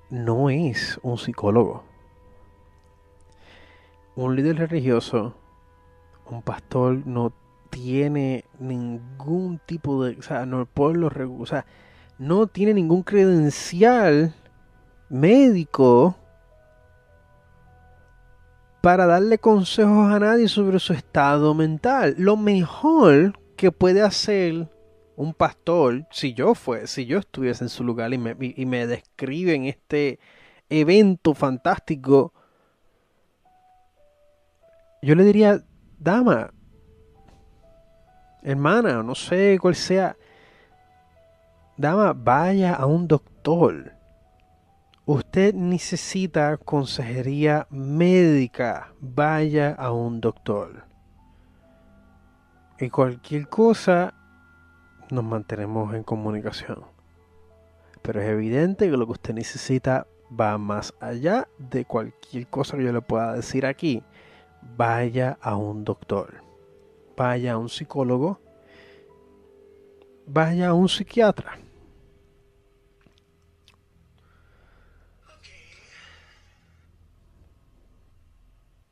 no 0.09 0.49
es 0.49 0.99
un 1.03 1.17
psicólogo. 1.17 1.83
Un 4.15 4.35
líder 4.35 4.57
religioso, 4.57 5.35
un 6.25 6.41
pastor 6.41 7.05
no 7.05 7.33
tiene 7.69 8.45
ningún 8.57 9.59
tipo 9.59 10.03
de, 10.03 10.17
o 10.17 10.21
sea, 10.23 10.47
no 10.47 10.65
pueblo, 10.65 11.11
o 11.39 11.45
sea, 11.45 11.65
no 12.17 12.47
tiene 12.47 12.73
ningún 12.73 13.03
credencial 13.03 14.33
médico 15.09 16.15
para 18.81 19.05
darle 19.05 19.37
consejos 19.37 20.11
a 20.11 20.19
nadie 20.19 20.47
sobre 20.47 20.79
su 20.79 20.93
estado 20.93 21.53
mental. 21.53 22.15
Lo 22.17 22.37
mejor 22.37 23.37
que 23.55 23.71
puede 23.71 24.01
hacer 24.01 24.69
un 25.15 25.33
pastor, 25.33 26.05
si 26.11 26.33
yo 26.33 26.53
fue, 26.53 26.87
si 26.87 27.05
yo 27.05 27.19
estuviese 27.19 27.63
en 27.63 27.69
su 27.69 27.83
lugar 27.83 28.13
y 28.13 28.17
me, 28.17 28.35
y 28.39 28.65
me 28.65 28.85
describen 28.85 29.65
este 29.65 30.19
evento 30.69 31.33
fantástico, 31.33 32.33
yo 35.01 35.15
le 35.15 35.23
diría, 35.23 35.63
dama, 35.97 36.53
hermana, 38.43 39.03
no 39.03 39.15
sé 39.15 39.57
cuál 39.59 39.75
sea, 39.75 40.15
dama, 41.77 42.13
vaya 42.13 42.75
a 42.75 42.85
un 42.85 43.07
doctor. 43.07 43.96
Usted 45.09 45.53
necesita 45.53 46.57
consejería 46.57 47.65
médica. 47.69 48.91
Vaya 48.99 49.71
a 49.71 49.93
un 49.93 50.19
doctor. 50.19 50.83
Y 52.77 52.89
cualquier 52.89 53.47
cosa, 53.47 54.13
nos 55.09 55.23
mantenemos 55.23 55.95
en 55.95 56.03
comunicación. 56.03 56.83
Pero 58.01 58.21
es 58.21 58.27
evidente 58.27 58.91
que 58.91 58.97
lo 58.97 59.05
que 59.05 59.13
usted 59.13 59.33
necesita 59.33 60.07
va 60.37 60.57
más 60.57 60.93
allá 60.99 61.47
de 61.57 61.85
cualquier 61.85 62.47
cosa 62.47 62.75
que 62.75 62.83
yo 62.83 62.91
le 62.91 62.99
pueda 62.99 63.31
decir 63.31 63.65
aquí. 63.65 64.03
Vaya 64.75 65.37
a 65.39 65.55
un 65.55 65.85
doctor. 65.85 66.43
Vaya 67.15 67.53
a 67.53 67.57
un 67.57 67.69
psicólogo. 67.69 68.41
Vaya 70.25 70.67
a 70.67 70.73
un 70.73 70.89
psiquiatra. 70.89 71.57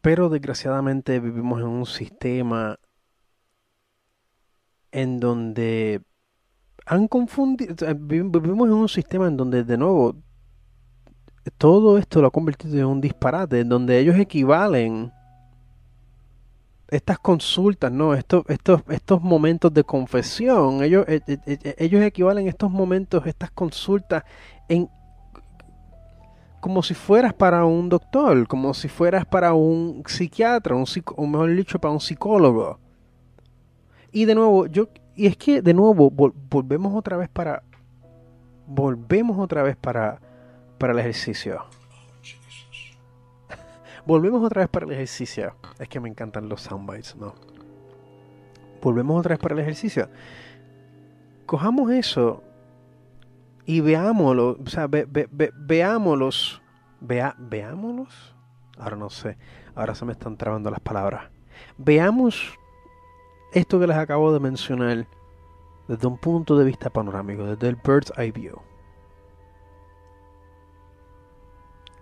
Pero 0.05 0.29
desgraciadamente 0.29 1.19
vivimos 1.19 1.61
en 1.61 1.65
un 1.65 1.87
sistema 1.87 2.77
en 4.91 5.19
donde 5.19 5.99
han 6.85 7.07
confundido, 7.07 7.75
vivimos 7.95 8.67
en 8.67 8.73
un 8.75 8.87
sistema 8.87 9.25
en 9.25 9.35
donde 9.35 9.63
de 9.63 9.77
nuevo 9.79 10.15
todo 11.57 11.97
esto 11.97 12.21
lo 12.21 12.27
ha 12.27 12.31
convertido 12.31 12.77
en 12.77 12.85
un 12.85 13.01
disparate, 13.01 13.61
en 13.61 13.69
donde 13.69 13.97
ellos 13.97 14.15
equivalen 14.17 15.11
estas 16.89 17.17
consultas, 17.17 17.91
¿no? 17.91 18.13
Estos, 18.13 18.43
estos, 18.47 18.83
estos 18.89 19.23
momentos 19.23 19.73
de 19.73 19.83
confesión, 19.83 20.83
ellos, 20.83 21.03
eh, 21.07 21.21
eh, 21.25 21.39
eh, 21.47 21.75
ellos 21.79 22.03
equivalen 22.03 22.47
estos 22.47 22.69
momentos, 22.69 23.25
estas 23.25 23.49
consultas 23.49 24.23
en 24.69 24.87
como 26.65 26.81
si 26.81 26.95
fueras 26.95 27.31
para 27.31 27.63
un 27.63 27.89
doctor, 27.89 28.47
como 28.47 28.73
si 28.73 28.87
fueras 28.87 29.23
para 29.23 29.53
un 29.53 30.01
psiquiatra, 30.07 30.73
un 30.73 30.87
o 31.15 31.27
mejor 31.27 31.55
dicho, 31.55 31.77
para 31.77 31.91
un 31.91 31.99
psicólogo. 31.99 32.79
Y 34.11 34.25
de 34.25 34.33
nuevo, 34.33 34.65
yo, 34.65 34.89
y 35.15 35.27
es 35.27 35.37
que 35.37 35.61
de 35.61 35.75
nuevo 35.75 36.09
volvemos 36.09 36.95
otra 36.95 37.17
vez 37.17 37.29
para, 37.29 37.61
volvemos 38.65 39.37
otra 39.37 39.61
vez 39.61 39.75
para, 39.75 40.19
para 40.79 40.93
el 40.93 40.97
ejercicio. 40.97 41.65
volvemos 44.07 44.43
otra 44.43 44.61
vez 44.63 44.69
para 44.69 44.87
el 44.87 44.93
ejercicio. 44.93 45.53
Es 45.77 45.87
que 45.87 45.99
me 45.99 46.09
encantan 46.09 46.49
los 46.49 46.61
soundbites, 46.61 47.15
¿no? 47.15 47.35
Volvemos 48.81 49.19
otra 49.19 49.35
vez 49.35 49.39
para 49.39 49.53
el 49.53 49.61
ejercicio. 49.61 50.09
Cojamos 51.45 51.91
eso 51.91 52.41
y 53.65 53.81
veámoslo, 53.81 54.57
o 54.63 54.69
sea, 54.69 54.87
ve, 54.87 55.07
veámoslos, 55.55 56.61
vea, 57.01 57.35
veámoslos, 57.37 58.35
ahora 58.77 58.95
no 58.95 59.09
sé, 59.09 59.37
ahora 59.73 59.95
se 59.95 60.05
me 60.05 60.11
están 60.11 60.37
trabando 60.37 60.69
las 60.69 60.79
palabras. 60.79 61.31
Veamos 61.77 62.53
esto 63.53 63.79
que 63.79 63.87
les 63.87 63.97
acabo 63.97 64.31
de 64.31 64.39
mencionar 64.39 65.07
desde 65.87 66.07
un 66.07 66.17
punto 66.17 66.57
de 66.57 66.65
vista 66.65 66.89
panorámico, 66.89 67.43
desde 67.43 67.69
el 67.69 67.75
bird's 67.75 68.13
eye 68.17 68.31
view. 68.31 68.61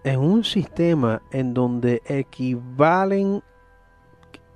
En 0.04 0.20
un 0.20 0.44
sistema 0.44 1.22
en 1.32 1.54
donde 1.54 2.02
equivalen 2.06 3.42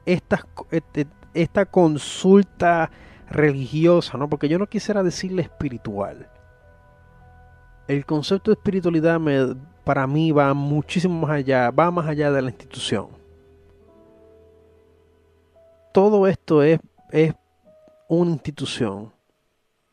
estas, 0.05 0.45
este, 0.71 1.07
esta 1.33 1.65
consulta 1.65 2.91
religiosa, 3.29 4.17
¿no? 4.17 4.27
Porque 4.27 4.49
yo 4.49 4.59
no 4.59 4.67
quisiera 4.67 5.03
decirle 5.03 5.43
espiritual 5.43 6.29
el 7.87 8.05
concepto 8.05 8.51
de 8.51 8.55
espiritualidad 8.55 9.19
para 9.83 10.05
mí 10.07 10.31
va 10.31 10.53
muchísimo 10.53 11.21
más 11.21 11.31
allá, 11.31 11.71
va 11.71 11.89
más 11.91 12.07
allá 12.07 12.31
de 12.31 12.41
la 12.41 12.49
institución. 12.49 13.07
Todo 15.93 16.27
esto 16.27 16.61
es, 16.61 16.79
es 17.11 17.33
una 18.07 18.31
institución. 18.31 19.11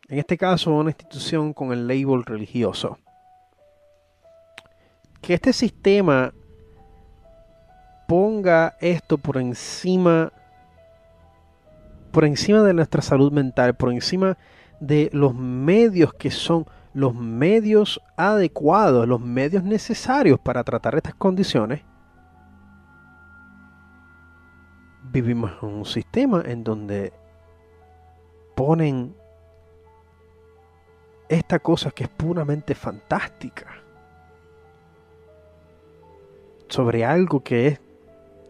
En 0.09 0.19
este 0.19 0.37
caso, 0.37 0.75
una 0.75 0.91
institución 0.91 1.53
con 1.53 1.73
el 1.73 1.87
label 1.87 2.25
religioso. 2.25 2.99
Que 5.23 5.35
este 5.35 5.53
sistema 5.53 6.35
ponga 8.07 8.77
esto 8.81 9.17
por 9.17 9.39
encima 9.39 10.33
por 12.15 12.25
encima 12.25 12.63
de 12.63 12.75
nuestra 12.75 13.03
salud 13.03 13.33
mental, 13.33 13.75
por 13.75 13.93
encima 13.93 14.39
de 14.79 15.11
los 15.13 15.35
medios 15.35 16.15
que 16.15 16.31
son 16.31 16.65
los 16.95 17.15
medios 17.15 18.01
adecuados, 18.17 19.07
los 19.07 19.21
medios 19.21 19.65
necesarios 19.65 20.39
para 20.39 20.63
tratar 20.63 20.95
estas 20.95 21.17
condiciones, 21.17 21.83
vivimos 25.11 25.53
en 25.61 25.69
un 25.69 25.85
sistema 25.85 26.43
en 26.47 26.63
donde 26.63 27.13
ponen 28.55 29.15
esta 31.29 31.59
cosa 31.59 31.91
que 31.91 32.05
es 32.05 32.11
puramente 32.11 32.77
fantástica 32.77 33.67
sobre 36.69 37.05
algo 37.05 37.43
que 37.43 37.67
es 37.67 37.81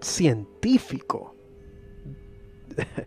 científico. 0.00 1.34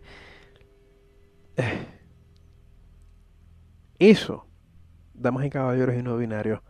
Eso 3.98 4.47
damas 5.20 5.44
y 5.46 5.50
caballeros 5.50 5.96
y 5.96 6.02
no 6.02 6.16
binarios, 6.16 6.60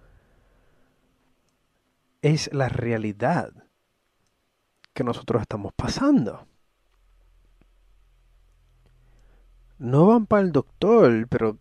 es 2.23 2.53
la 2.53 2.69
realidad 2.69 3.53
que 4.93 5.05
nosotros 5.05 5.43
estamos 5.43 5.73
pasando. 5.75 6.47
No 9.79 10.07
van 10.07 10.27
para 10.27 10.43
el 10.43 10.51
doctor, 10.51 11.29
pero, 11.29 11.59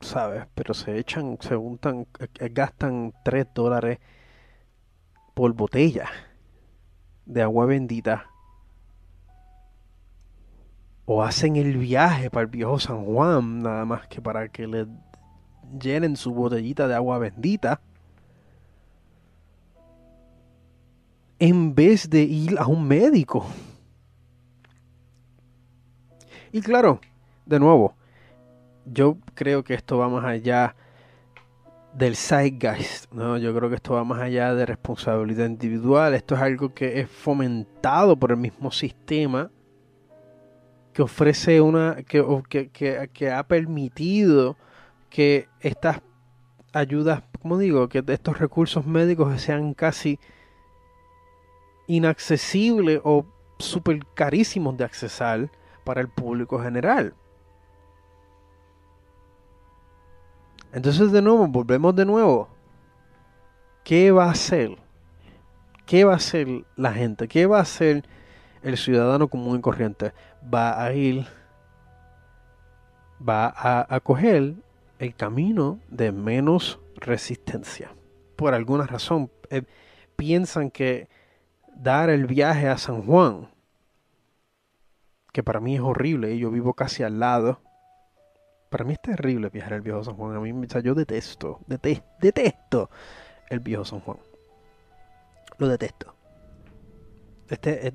¿sabes? 0.00 0.46
Pero 0.54 0.74
se 0.74 0.96
echan, 0.98 1.38
se 1.40 1.56
juntan, 1.56 2.06
eh, 2.20 2.48
gastan 2.50 3.12
3 3.24 3.48
dólares 3.52 3.98
por 5.34 5.52
botella 5.54 6.08
de 7.26 7.42
agua 7.42 7.66
bendita. 7.66 8.30
O 11.04 11.22
hacen 11.24 11.56
el 11.56 11.78
viaje 11.78 12.30
para 12.30 12.42
el 12.42 12.50
viejo 12.50 12.78
San 12.78 13.04
Juan, 13.04 13.62
nada 13.62 13.84
más 13.84 14.06
que 14.06 14.22
para 14.22 14.48
que 14.48 14.66
le 14.66 14.86
llenen 15.80 16.16
su 16.16 16.32
botellita 16.32 16.88
de 16.88 16.94
agua 16.94 17.18
bendita 17.18 17.80
en 21.38 21.74
vez 21.74 22.10
de 22.10 22.22
ir 22.22 22.58
a 22.58 22.66
un 22.66 22.86
médico. 22.86 23.46
Y 26.52 26.60
claro, 26.60 27.00
de 27.46 27.60
nuevo, 27.60 27.94
yo 28.86 29.18
creo 29.34 29.62
que 29.62 29.74
esto 29.74 29.98
va 29.98 30.08
más 30.08 30.24
allá 30.24 30.74
del 31.94 32.16
zeitgeist, 32.16 33.12
¿no? 33.12 33.38
Yo 33.38 33.54
creo 33.54 33.68
que 33.68 33.76
esto 33.76 33.94
va 33.94 34.04
más 34.04 34.20
allá 34.20 34.54
de 34.54 34.66
responsabilidad 34.66 35.46
individual. 35.46 36.14
Esto 36.14 36.34
es 36.34 36.40
algo 36.40 36.74
que 36.74 37.00
es 37.00 37.10
fomentado 37.10 38.16
por 38.16 38.30
el 38.30 38.38
mismo 38.38 38.70
sistema 38.70 39.50
que 40.92 41.02
ofrece 41.02 41.60
una, 41.60 42.02
que, 42.02 42.24
que, 42.48 43.10
que 43.12 43.30
ha 43.30 43.46
permitido 43.46 44.56
que 45.10 45.48
estas 45.60 46.00
ayudas, 46.72 47.22
como 47.40 47.58
digo, 47.58 47.88
que 47.88 48.04
estos 48.06 48.38
recursos 48.38 48.86
médicos 48.86 49.40
sean 49.40 49.74
casi 49.74 50.18
inaccesibles 51.86 53.00
o 53.04 53.24
súper 53.58 54.04
carísimos 54.14 54.76
de 54.76 54.84
accesar 54.84 55.50
para 55.84 56.00
el 56.00 56.08
público 56.08 56.60
general. 56.60 57.14
Entonces 60.72 61.10
de 61.12 61.22
nuevo, 61.22 61.46
volvemos 61.48 61.96
de 61.96 62.04
nuevo. 62.04 62.48
¿Qué 63.84 64.10
va 64.10 64.26
a 64.26 64.30
hacer? 64.32 64.76
¿Qué 65.86 66.04
va 66.04 66.12
a 66.12 66.16
hacer 66.16 66.66
la 66.76 66.92
gente? 66.92 67.26
¿Qué 67.26 67.46
va 67.46 67.58
a 67.58 67.62
hacer 67.62 68.04
el 68.62 68.76
ciudadano 68.76 69.28
común 69.28 69.58
y 69.58 69.60
corriente? 69.62 70.12
Va 70.52 70.82
a 70.82 70.92
ir, 70.92 71.26
va 73.26 73.54
a, 73.56 73.98
coger 74.00 74.56
el 74.98 75.14
camino 75.14 75.80
de 75.88 76.12
menos 76.12 76.80
resistencia. 76.96 77.94
Por 78.36 78.54
alguna 78.54 78.86
razón, 78.86 79.30
eh, 79.50 79.62
piensan 80.16 80.70
que 80.70 81.08
dar 81.76 82.10
el 82.10 82.26
viaje 82.26 82.68
a 82.68 82.78
San 82.78 83.02
Juan, 83.02 83.48
que 85.32 85.42
para 85.42 85.60
mí 85.60 85.76
es 85.76 85.80
horrible, 85.80 86.36
yo 86.38 86.50
vivo 86.50 86.74
casi 86.74 87.02
al 87.02 87.20
lado, 87.20 87.60
para 88.70 88.84
mí 88.84 88.92
es 88.92 89.00
terrible 89.00 89.48
viajar 89.48 89.74
al 89.74 89.80
viejo 89.80 90.04
San 90.04 90.14
Juan. 90.16 90.36
A 90.36 90.40
mí, 90.40 90.52
o 90.52 90.78
yo 90.80 90.94
detesto, 90.94 91.60
detesto, 91.66 92.04
detesto 92.20 92.90
el 93.48 93.60
viejo 93.60 93.84
San 93.84 94.00
Juan. 94.00 94.18
Lo 95.58 95.68
detesto. 95.68 96.14
Este 97.48 97.92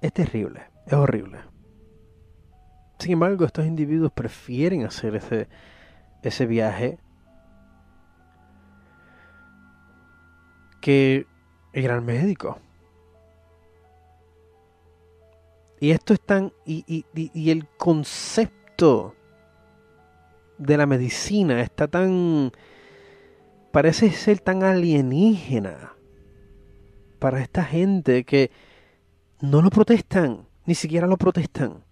es, 0.00 0.12
terrible, 0.12 0.64
es 0.86 0.92
horrible. 0.92 1.38
Sin 2.98 3.12
embargo, 3.12 3.44
estos 3.44 3.66
individuos 3.66 4.12
prefieren 4.12 4.84
hacer 4.84 5.16
ese, 5.16 5.48
ese 6.28 6.46
viaje 6.46 6.98
que 10.80 11.26
ir 11.72 11.90
al 11.90 12.02
médico. 12.02 12.58
Y 15.80 15.90
esto 15.90 16.14
es 16.14 16.20
tan. 16.20 16.52
Y, 16.64 17.04
y 17.12 17.50
el 17.50 17.66
concepto 17.76 19.14
de 20.58 20.76
la 20.76 20.86
medicina 20.86 21.60
está 21.60 21.88
tan... 21.88 22.52
parece 23.72 24.10
ser 24.10 24.38
tan 24.40 24.62
alienígena 24.62 25.94
para 27.18 27.40
esta 27.40 27.64
gente 27.64 28.24
que 28.24 28.50
no 29.40 29.62
lo 29.62 29.70
protestan, 29.70 30.46
ni 30.66 30.74
siquiera 30.74 31.06
lo 31.06 31.16
protestan. 31.16 31.84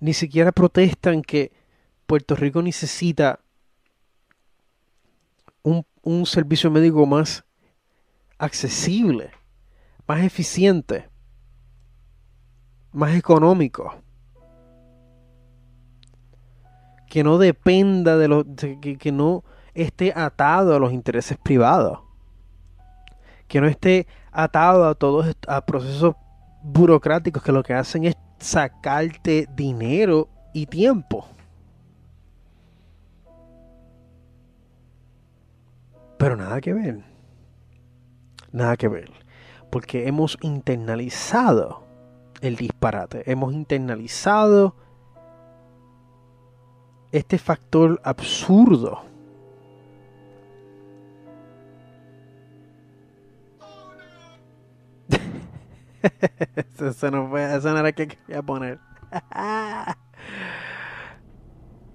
Ni 0.00 0.12
siquiera 0.12 0.52
protestan 0.52 1.22
que 1.22 1.52
Puerto 2.06 2.36
Rico 2.36 2.62
necesita 2.62 3.40
un, 5.62 5.86
un 6.02 6.26
servicio 6.26 6.70
médico 6.70 7.06
más 7.06 7.44
accesible, 8.38 9.30
más 10.06 10.22
eficiente, 10.22 11.08
más 12.92 13.14
económico 13.14 14.04
que 17.14 17.22
no 17.22 17.38
dependa 17.38 18.16
de 18.16 18.26
los, 18.26 18.44
que, 18.80 19.12
no 19.12 19.44
esté 19.72 20.12
atado 20.16 20.74
a 20.74 20.80
los 20.80 20.92
intereses 20.92 21.38
privados, 21.38 22.00
que 23.46 23.60
no 23.60 23.68
esté 23.68 24.08
atado 24.32 24.88
a 24.88 24.96
todos 24.96 25.32
a 25.46 25.64
procesos 25.64 26.16
burocráticos 26.64 27.40
que 27.40 27.52
lo 27.52 27.62
que 27.62 27.72
hacen 27.72 28.02
es 28.02 28.16
sacarte 28.40 29.46
dinero 29.54 30.28
y 30.52 30.66
tiempo. 30.66 31.28
Pero 36.18 36.36
nada 36.36 36.60
que 36.60 36.72
ver. 36.72 37.04
Nada 38.52 38.76
que 38.76 38.88
ver. 38.88 39.10
Porque 39.70 40.06
hemos 40.06 40.38
internalizado 40.42 41.84
el 42.40 42.56
disparate. 42.56 43.30
Hemos 43.30 43.52
internalizado 43.52 44.76
este 47.12 47.38
factor 47.38 48.00
absurdo. 48.04 49.02
eso, 56.80 57.10
no 57.10 57.28
fue, 57.28 57.56
eso 57.56 57.70
no 57.72 57.78
era 57.78 57.92
que 57.92 58.08
quería 58.08 58.42
poner. 58.42 58.78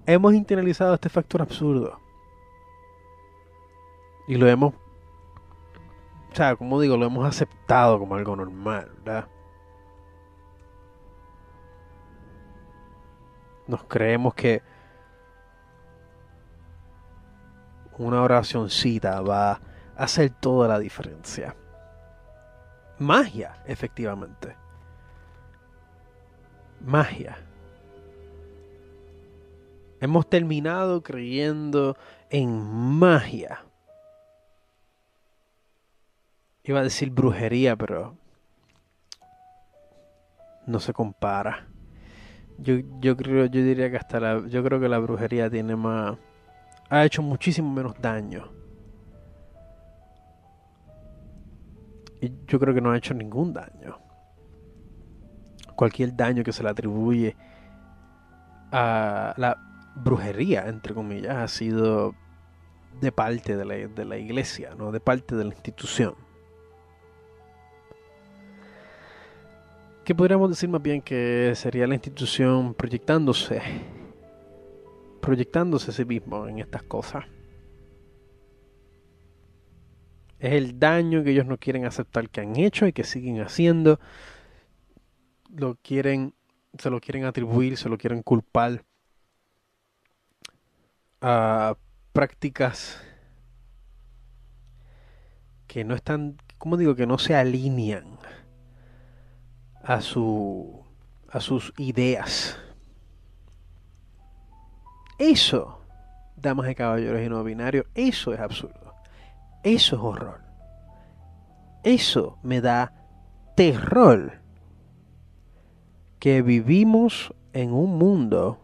hemos 0.06 0.34
internalizado 0.34 0.94
este 0.94 1.08
factor 1.08 1.42
absurdo. 1.42 1.99
Y 4.30 4.36
lo 4.36 4.46
hemos, 4.46 4.74
o 4.74 6.34
sea, 6.36 6.54
como 6.54 6.80
digo, 6.80 6.96
lo 6.96 7.06
hemos 7.06 7.26
aceptado 7.26 7.98
como 7.98 8.14
algo 8.14 8.36
normal, 8.36 8.88
¿verdad? 9.02 9.26
Nos 13.66 13.82
creemos 13.82 14.32
que 14.34 14.62
una 17.98 18.22
oracioncita 18.22 19.20
va 19.20 19.50
a 19.50 19.60
hacer 19.96 20.30
toda 20.30 20.68
la 20.68 20.78
diferencia. 20.78 21.56
Magia, 23.00 23.60
efectivamente. 23.66 24.56
Magia. 26.80 27.36
Hemos 30.00 30.30
terminado 30.30 31.02
creyendo 31.02 31.96
en 32.30 32.62
magia. 32.62 33.64
Iba 36.64 36.80
a 36.80 36.82
decir 36.82 37.10
brujería, 37.10 37.76
pero 37.76 38.16
no 40.66 40.80
se 40.80 40.92
compara. 40.92 41.66
Yo, 42.58 42.74
yo 43.00 43.16
creo, 43.16 43.46
yo 43.46 43.62
diría 43.62 43.90
que 43.90 43.96
hasta 43.96 44.20
la, 44.20 44.46
yo 44.46 44.62
creo 44.62 44.80
que 44.80 44.88
la 44.88 44.98
brujería 44.98 45.48
tiene 45.48 45.76
más 45.76 46.18
ha 46.90 47.04
hecho 47.04 47.22
muchísimo 47.22 47.70
menos 47.72 47.94
daño. 48.00 48.50
Y 52.20 52.32
yo 52.46 52.58
creo 52.58 52.74
que 52.74 52.80
no 52.80 52.90
ha 52.90 52.98
hecho 52.98 53.14
ningún 53.14 53.54
daño. 53.54 53.98
Cualquier 55.76 56.14
daño 56.14 56.42
que 56.42 56.52
se 56.52 56.62
le 56.62 56.68
atribuye 56.68 57.36
a 58.72 59.32
la 59.38 59.56
brujería, 59.94 60.68
entre 60.68 60.92
comillas, 60.92 61.36
ha 61.36 61.48
sido 61.48 62.14
de 63.00 63.12
parte 63.12 63.56
de 63.56 63.64
la, 63.64 63.74
de 63.74 64.04
la 64.04 64.18
iglesia, 64.18 64.74
no 64.76 64.92
de 64.92 65.00
parte 65.00 65.36
de 65.36 65.44
la 65.44 65.54
institución. 65.54 66.14
Que 70.10 70.14
podríamos 70.16 70.50
decir 70.50 70.68
más 70.68 70.82
bien 70.82 71.02
que 71.02 71.52
sería 71.54 71.86
la 71.86 71.94
institución 71.94 72.74
proyectándose 72.74 73.62
proyectándose 75.22 75.92
a 75.92 75.94
sí 75.94 76.04
mismo 76.04 76.48
en 76.48 76.58
estas 76.58 76.82
cosas. 76.82 77.26
Es 80.40 80.54
el 80.54 80.80
daño 80.80 81.22
que 81.22 81.30
ellos 81.30 81.46
no 81.46 81.58
quieren 81.58 81.84
aceptar 81.84 82.28
que 82.28 82.40
han 82.40 82.56
hecho 82.56 82.88
y 82.88 82.92
que 82.92 83.04
siguen 83.04 83.40
haciendo. 83.40 84.00
Lo 85.48 85.76
quieren, 85.76 86.34
se 86.76 86.90
lo 86.90 87.00
quieren 87.00 87.24
atribuir, 87.24 87.76
se 87.76 87.88
lo 87.88 87.96
quieren 87.96 88.24
culpar 88.24 88.84
a 91.20 91.76
prácticas 92.12 93.00
que 95.68 95.84
no 95.84 95.94
están, 95.94 96.36
como 96.58 96.76
digo, 96.76 96.96
que 96.96 97.06
no 97.06 97.16
se 97.16 97.36
alinean 97.36 98.18
a 99.82 100.00
su 100.00 100.84
a 101.32 101.40
sus 101.40 101.72
ideas 101.78 102.58
eso, 105.20 105.78
damas 106.34 106.70
y 106.70 106.74
caballeros 106.74 107.20
y 107.20 107.28
no 107.28 107.44
binarios, 107.44 107.84
eso 107.94 108.32
es 108.32 108.40
absurdo. 108.40 108.94
Eso 109.62 109.96
es 109.96 110.02
horror. 110.02 110.40
Eso 111.84 112.38
me 112.42 112.62
da 112.62 112.94
terror. 113.54 114.40
Que 116.18 116.40
vivimos 116.40 117.34
en 117.52 117.74
un 117.74 117.98
mundo 117.98 118.60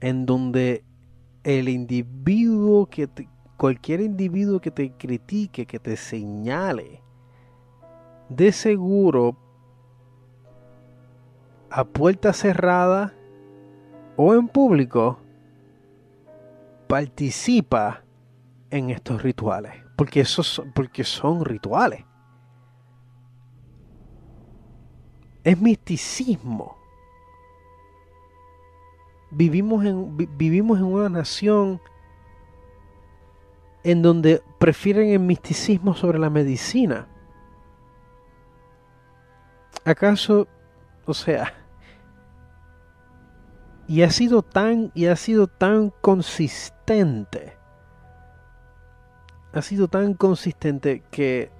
en 0.00 0.26
donde 0.26 0.84
el 1.42 1.70
individuo 1.70 2.84
que 2.84 3.08
cualquier 3.56 4.02
individuo 4.02 4.60
que 4.60 4.70
te 4.70 4.92
critique, 4.92 5.64
que 5.64 5.78
te 5.78 5.96
señale, 5.96 7.00
de 8.28 8.52
seguro 8.52 9.36
a 11.70 11.84
puerta 11.84 12.32
cerrada 12.32 13.12
o 14.16 14.34
en 14.34 14.48
público 14.48 15.18
participa 16.86 18.02
en 18.70 18.90
estos 18.90 19.22
rituales. 19.22 19.74
Porque, 19.96 20.20
esos, 20.20 20.62
porque 20.74 21.04
son 21.04 21.44
rituales. 21.44 22.04
Es 25.42 25.60
misticismo. 25.60 26.76
Vivimos 29.30 29.84
en, 29.84 30.16
vivimos 30.36 30.78
en 30.78 30.84
una 30.84 31.08
nación 31.08 31.80
en 33.84 34.02
donde 34.02 34.42
prefieren 34.58 35.10
el 35.10 35.20
misticismo 35.20 35.94
sobre 35.94 36.18
la 36.18 36.30
medicina. 36.30 37.06
¿Acaso, 39.86 40.48
o 41.04 41.14
sea, 41.14 41.54
y 43.86 44.02
ha 44.02 44.10
sido 44.10 44.42
tan 44.42 44.90
y 44.94 45.06
ha 45.06 45.14
sido 45.14 45.46
tan 45.46 45.90
consistente 46.00 47.56
ha 49.52 49.62
sido 49.62 49.86
tan 49.86 50.14
consistente 50.14 51.04
que 51.12 51.50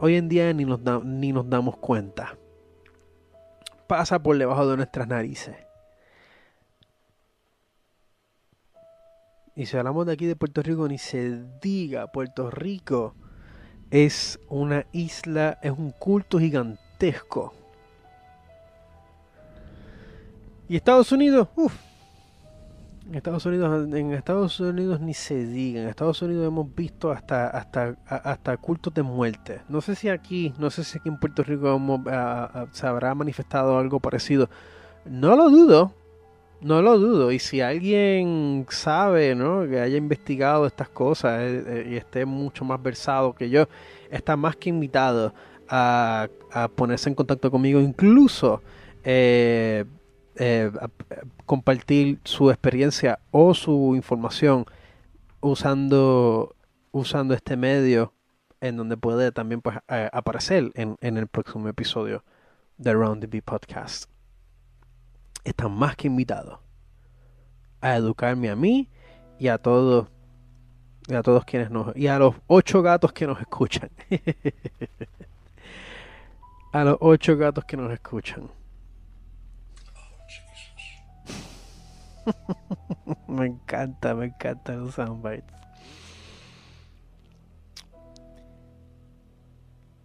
hoy 0.00 0.16
en 0.16 0.28
día 0.28 0.52
ni 0.52 0.64
nos, 0.64 0.80
ni 1.04 1.32
nos 1.32 1.48
damos 1.48 1.76
cuenta 1.76 2.36
pasa 3.86 4.20
por 4.20 4.36
debajo 4.36 4.66
de 4.68 4.76
nuestras 4.76 5.06
narices. 5.06 5.54
Y 9.54 9.66
si 9.66 9.76
hablamos 9.76 10.06
de 10.06 10.14
aquí 10.14 10.26
de 10.26 10.34
Puerto 10.34 10.62
Rico 10.62 10.88
ni 10.88 10.98
se 10.98 11.44
diga 11.60 12.10
Puerto 12.10 12.50
Rico 12.50 13.14
es 13.92 14.40
una 14.48 14.86
isla 14.90 15.58
es 15.62 15.70
un 15.70 15.92
culto 15.92 16.40
gigantesco 16.40 17.54
y 20.72 20.76
Estados 20.76 21.12
Unidos, 21.12 21.48
uff. 21.54 21.74
Estados 23.12 23.44
Unidos, 23.44 23.92
en 23.94 24.14
Estados 24.14 24.58
Unidos 24.58 25.00
ni 25.00 25.12
se 25.12 25.44
diga. 25.44 25.82
En 25.82 25.88
Estados 25.88 26.22
Unidos 26.22 26.46
hemos 26.46 26.74
visto 26.74 27.10
hasta 27.10 27.48
hasta 27.48 27.94
hasta 28.06 28.56
cultos 28.56 28.94
de 28.94 29.02
muerte. 29.02 29.60
No 29.68 29.82
sé 29.82 29.94
si 29.94 30.08
aquí, 30.08 30.54
no 30.58 30.70
sé 30.70 30.82
si 30.84 30.98
aquí 30.98 31.10
en 31.10 31.18
Puerto 31.18 31.42
Rico 31.42 31.78
se 32.70 32.86
habrá 32.86 33.14
manifestado 33.14 33.76
algo 33.76 34.00
parecido. 34.00 34.48
No 35.04 35.36
lo 35.36 35.50
dudo, 35.50 35.92
no 36.62 36.80
lo 36.80 36.98
dudo. 36.98 37.32
Y 37.32 37.38
si 37.38 37.60
alguien 37.60 38.66
sabe, 38.70 39.34
¿no? 39.34 39.66
Que 39.68 39.80
haya 39.80 39.96
investigado 39.96 40.66
estas 40.66 40.88
cosas 40.88 41.40
eh, 41.40 41.64
eh, 41.66 41.88
y 41.90 41.96
esté 41.96 42.24
mucho 42.24 42.64
más 42.64 42.82
versado 42.82 43.34
que 43.34 43.50
yo, 43.50 43.68
está 44.10 44.36
más 44.36 44.56
que 44.56 44.70
invitado 44.70 45.34
a, 45.68 46.28
ponerse 46.74 47.08
en 47.08 47.14
contacto 47.14 47.50
conmigo. 47.50 47.80
Incluso 47.80 48.62
eh, 49.04 49.84
compartir 51.46 52.18
su 52.24 52.50
experiencia 52.50 53.18
o 53.30 53.54
su 53.54 53.94
información 53.96 54.66
usando, 55.40 56.54
usando 56.90 57.34
este 57.34 57.56
medio 57.56 58.12
en 58.60 58.76
donde 58.76 58.96
puede 58.96 59.32
también 59.32 59.60
pues, 59.60 59.76
aparecer 59.88 60.70
en, 60.74 60.96
el 61.00 61.26
próximo 61.26 61.68
episodio 61.68 62.22
de 62.78 62.92
Round 62.92 63.20
the 63.20 63.26
Bee 63.26 63.42
Podcast. 63.42 64.11
Están 65.44 65.72
más 65.72 65.96
que 65.96 66.06
invitados 66.06 66.60
a 67.80 67.96
educarme 67.96 68.50
a 68.50 68.56
mí 68.56 68.88
y 69.38 69.48
a 69.48 69.58
todos 69.58 70.08
y 71.08 71.14
a 71.14 71.22
todos 71.22 71.44
quienes 71.44 71.70
nos 71.70 71.96
y 71.96 72.06
a 72.06 72.18
los 72.18 72.36
ocho 72.46 72.80
gatos 72.80 73.12
que 73.12 73.26
nos 73.26 73.40
escuchan 73.40 73.90
a 76.72 76.84
los 76.84 76.96
ocho 77.00 77.36
gatos 77.36 77.64
que 77.64 77.76
nos 77.76 77.92
escuchan 77.92 78.48
me 83.28 83.46
encanta, 83.46 84.14
me 84.14 84.26
encanta 84.26 84.74
los 84.74 84.94
soundbites. 84.94 85.44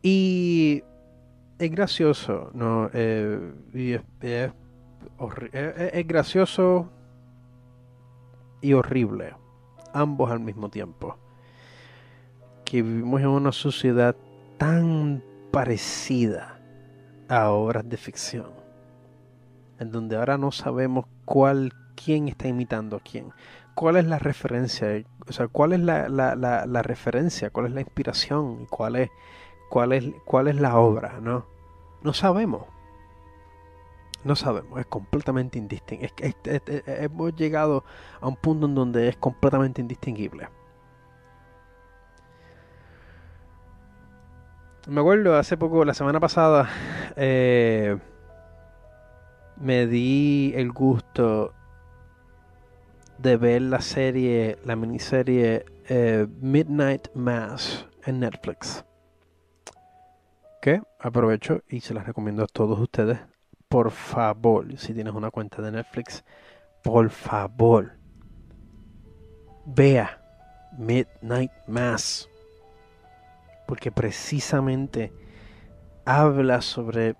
Y 0.02 0.84
es 1.60 1.72
gracioso, 1.72 2.52
¿no? 2.54 2.90
Eh, 2.94 3.54
y 3.74 3.94
es, 3.94 4.02
gracioso 6.06 6.90
y 8.62 8.74
horrible, 8.74 9.36
ambos 9.94 10.32
al 10.32 10.40
mismo 10.40 10.70
tiempo. 10.70 11.18
Que 12.66 12.82
vivimos 12.82 13.22
en 13.22 13.28
una 13.28 13.52
sociedad 13.52 14.16
tan 14.58 15.24
parecida 15.52 16.60
a 17.30 17.50
obras 17.52 17.88
de 17.88 17.98
ficción, 17.98 18.52
en 19.80 19.92
donde 19.92 20.18
ahora 20.18 20.38
no 20.38 20.52
sabemos 20.52 21.06
cuál 21.26 21.74
quién 21.96 22.28
está 22.28 22.48
imitando 22.48 22.98
a 22.98 23.00
quién. 23.00 23.32
¿Cuál 23.74 23.98
es 23.98 24.06
la 24.06 24.18
referencia? 24.18 24.88
O 25.28 25.32
sea, 25.32 25.48
¿cuál 25.48 25.74
es 25.74 25.80
la, 25.80 26.10
la, 26.10 26.82
referencia? 26.82 27.52
¿Cuál 27.52 27.68
es 27.68 27.72
la 27.74 27.82
inspiración? 27.82 28.66
¿Cuál 28.66 28.96
es, 28.96 29.10
cuál 29.70 29.94
es, 29.94 30.06
cuál 30.26 30.48
es 30.48 30.56
la 30.56 30.78
obra? 30.78 31.20
¿no? 31.22 31.46
no 32.02 32.14
sabemos. 32.14 32.64
No 34.28 34.36
sabemos, 34.36 34.78
es 34.78 34.86
completamente 34.88 35.58
indistinguible. 35.58 36.12
hemos 36.86 37.34
llegado 37.38 37.86
a 38.20 38.28
un 38.28 38.36
punto 38.36 38.66
en 38.66 38.76
donde 38.76 39.08
es 39.08 39.16
completamente 39.16 39.80
indistinguible. 39.80 40.50
Me 44.86 45.00
acuerdo 45.00 45.38
hace 45.38 45.56
poco, 45.56 45.86
la 45.86 45.94
semana 45.94 46.20
pasada, 46.20 46.68
eh, 47.16 47.98
me 49.56 49.88
di 49.88 50.52
el 50.58 50.74
gusto 50.74 51.54
de 53.20 53.38
ver 53.38 53.62
la 53.62 53.80
serie, 53.80 54.58
la 54.66 54.76
miniserie 54.76 55.64
eh, 55.88 56.28
Midnight 56.42 57.08
Mass 57.14 57.88
en 58.06 58.20
Netflix. 58.20 58.84
Que 60.62 60.82
aprovecho 61.00 61.64
y 61.70 61.80
se 61.80 61.94
las 61.94 62.06
recomiendo 62.06 62.44
a 62.44 62.48
todos 62.48 62.78
ustedes. 62.78 63.20
Por 63.70 63.92
favor, 63.92 64.78
si 64.78 64.94
tienes 64.94 65.14
una 65.14 65.32
cuenta 65.32 65.62
de 65.62 65.72
Netflix, 65.72 66.24
por 66.84 67.10
favor, 67.10 67.94
vea 69.66 70.22
Midnight 70.78 71.52
Mass. 71.68 72.30
Porque 73.66 73.92
precisamente 73.92 75.12
habla 76.06 76.62
sobre 76.62 77.16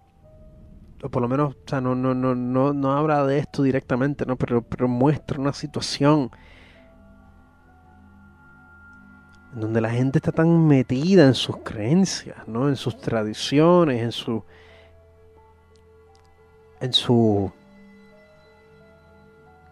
o 1.04 1.10
por 1.10 1.22
lo 1.22 1.28
menos, 1.28 1.54
o 1.54 1.58
sea, 1.68 1.80
no, 1.82 1.94
no, 1.96 2.14
no, 2.14 2.34
no, 2.34 2.74
no 2.74 2.92
habla 2.94 3.26
de 3.26 3.38
esto 3.38 3.62
directamente, 3.64 4.26
¿no? 4.26 4.36
Pero, 4.36 4.64
pero 4.64 4.88
muestra 4.88 5.40
una 5.40 5.54
situación 5.54 6.32
en 9.54 9.62
donde 9.62 9.82
la 9.82 9.92
gente 9.92 10.18
está 10.18 10.32
tan 10.32 10.68
metida 10.68 11.26
en 11.26 11.36
sus 11.36 11.58
creencias, 11.58 12.48
¿no? 12.48 12.68
En 12.68 12.76
sus 12.76 12.98
tradiciones, 12.98 14.02
en 14.02 14.12
su. 14.12 14.44
En 16.80 16.94
su. 16.94 17.52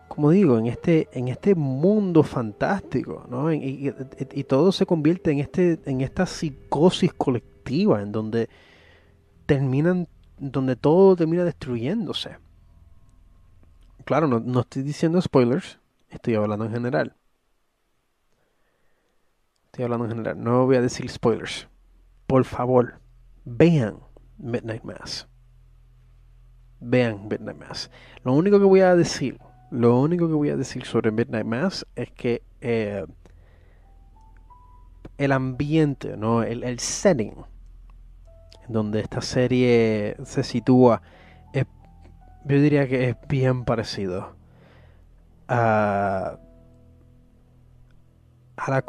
como 0.08 0.32
digo, 0.32 0.58
en 0.58 0.68
este, 0.68 1.08
en 1.12 1.28
este 1.28 1.56
mundo 1.56 2.24
fantástico, 2.24 3.26
¿no? 3.30 3.52
Y, 3.54 3.94
y 4.34 4.44
todo 4.44 4.72
se 4.72 4.86
convierte 4.86 5.32
en 5.32 5.40
este, 5.40 5.80
en 5.86 6.02
esta 6.02 6.26
psicosis 6.26 7.14
colectiva, 7.14 8.02
en 8.02 8.12
donde 8.12 8.50
terminan 9.46 10.08
donde 10.38 10.76
todo 10.76 11.16
termina 11.16 11.44
destruyéndose. 11.44 12.38
Claro, 14.04 14.28
no, 14.28 14.60
estoy 14.60 14.84
diciendo 14.84 15.22
spoilers, 15.22 15.80
estoy 16.10 16.36
hablando 16.36 16.66
en 16.66 16.72
general. 16.72 17.16
Estoy 19.66 19.86
hablando 19.86 20.06
en 20.06 20.12
general, 20.12 20.44
no 20.44 20.66
voy 20.66 20.76
a 20.76 20.82
decir 20.82 21.10
spoilers. 21.10 21.68
Por 22.28 22.46
favor, 22.46 23.00
vean 23.46 24.00
Midnight 24.38 24.84
Mass. 24.84 25.28
Vean 26.80 27.28
Midnight 27.28 27.58
Mass. 27.58 27.90
Lo 28.24 28.34
único 28.34 28.60
que 28.60 28.66
voy 28.66 28.82
a 28.82 28.96
decir, 28.96 29.40
lo 29.72 30.00
único 30.00 30.28
que 30.28 30.34
voy 30.34 30.50
a 30.50 30.58
decir 30.58 30.86
sobre 30.86 31.12
Midnight 31.12 31.46
Mass 31.46 31.86
es 31.96 32.12
que 32.12 32.42
eh, 32.62 33.06
el 35.18 35.32
ambiente, 35.32 36.18
¿no? 36.18 36.44
el, 36.44 36.64
el 36.64 36.80
setting 36.80 37.34
donde 38.68 39.00
esta 39.00 39.22
serie 39.22 40.18
se 40.24 40.44
sitúa, 40.44 41.02
yo 42.48 42.62
diría 42.62 42.88
que 42.88 43.10
es 43.10 43.16
bien 43.28 43.66
parecido 43.66 44.36
a, 45.48 46.38
a, 48.58 48.84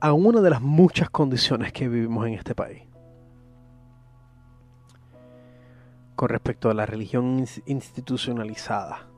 a 0.00 0.12
una 0.14 0.40
de 0.40 0.50
las 0.50 0.62
muchas 0.62 1.10
condiciones 1.10 1.72
que 1.72 1.86
vivimos 1.86 2.26
en 2.26 2.34
este 2.34 2.54
país. 2.54 2.82
Con 6.16 6.28
respecto 6.28 6.70
a 6.70 6.74
la 6.74 6.86
religión 6.86 7.44
institucionalizada. 7.66 9.08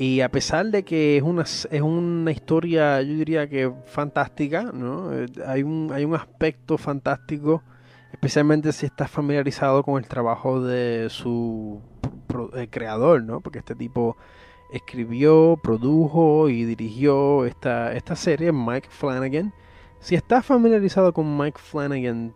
Y 0.00 0.22
a 0.22 0.30
pesar 0.30 0.64
de 0.70 0.82
que 0.82 1.18
es 1.18 1.22
una, 1.22 1.42
es 1.42 1.82
una 1.82 2.30
historia, 2.30 3.02
yo 3.02 3.12
diría 3.12 3.50
que 3.50 3.70
fantástica, 3.84 4.70
¿no? 4.72 5.12
Eh, 5.12 5.26
hay, 5.46 5.62
un, 5.62 5.90
hay 5.92 6.06
un 6.06 6.14
aspecto 6.14 6.78
fantástico, 6.78 7.62
especialmente 8.10 8.72
si 8.72 8.86
estás 8.86 9.10
familiarizado 9.10 9.82
con 9.82 10.02
el 10.02 10.08
trabajo 10.08 10.62
de 10.62 11.08
su 11.10 11.82
eh, 12.54 12.68
creador, 12.70 13.22
¿no? 13.22 13.42
Porque 13.42 13.58
este 13.58 13.74
tipo 13.74 14.16
escribió, 14.72 15.58
produjo 15.62 16.48
y 16.48 16.64
dirigió 16.64 17.44
esta, 17.44 17.92
esta 17.92 18.16
serie, 18.16 18.52
Mike 18.52 18.88
Flanagan. 18.90 19.52
Si 19.98 20.14
estás 20.14 20.46
familiarizado 20.46 21.12
con 21.12 21.36
Mike 21.36 21.60
Flanagan, 21.62 22.34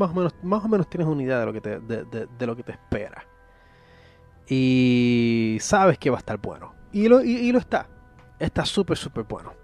más 0.00 0.10
o 0.10 0.14
menos, 0.14 0.34
más 0.42 0.64
o 0.64 0.68
menos 0.68 0.90
tienes 0.90 1.06
una 1.06 1.22
idea 1.22 1.38
de 1.38 1.46
lo 1.46 1.52
que 1.52 1.60
te, 1.60 1.78
de 1.78 2.46
lo 2.46 2.56
que 2.56 2.64
te 2.64 2.72
espera 2.72 3.24
y 4.50 5.56
sabes 5.60 5.96
que 5.96 6.10
va 6.10 6.16
a 6.16 6.18
estar 6.18 6.36
bueno. 6.38 6.74
Y 6.92 7.08
lo, 7.08 7.22
y, 7.22 7.52
lo 7.52 7.60
está. 7.60 7.86
Está 8.40 8.64
súper, 8.64 8.98
súper 8.98 9.22
bueno. 9.24 9.54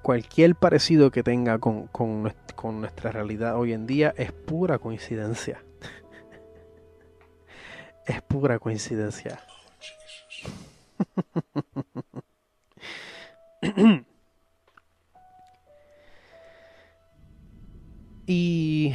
cualquier 0.00 0.54
parecido 0.54 1.10
que 1.10 1.22
tenga 1.22 1.58
con, 1.58 1.86
con, 1.88 2.32
con 2.56 2.80
nuestra 2.80 3.12
realidad 3.12 3.58
hoy 3.58 3.74
en 3.74 3.86
día 3.86 4.14
es 4.16 4.32
pura 4.32 4.78
coincidencia. 4.78 5.62
es 8.06 8.22
pura 8.22 8.58
coincidencia. 8.58 9.38
y... 18.30 18.94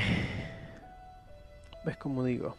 ¿Ves 1.84 1.98
como 1.98 2.24
digo? 2.24 2.56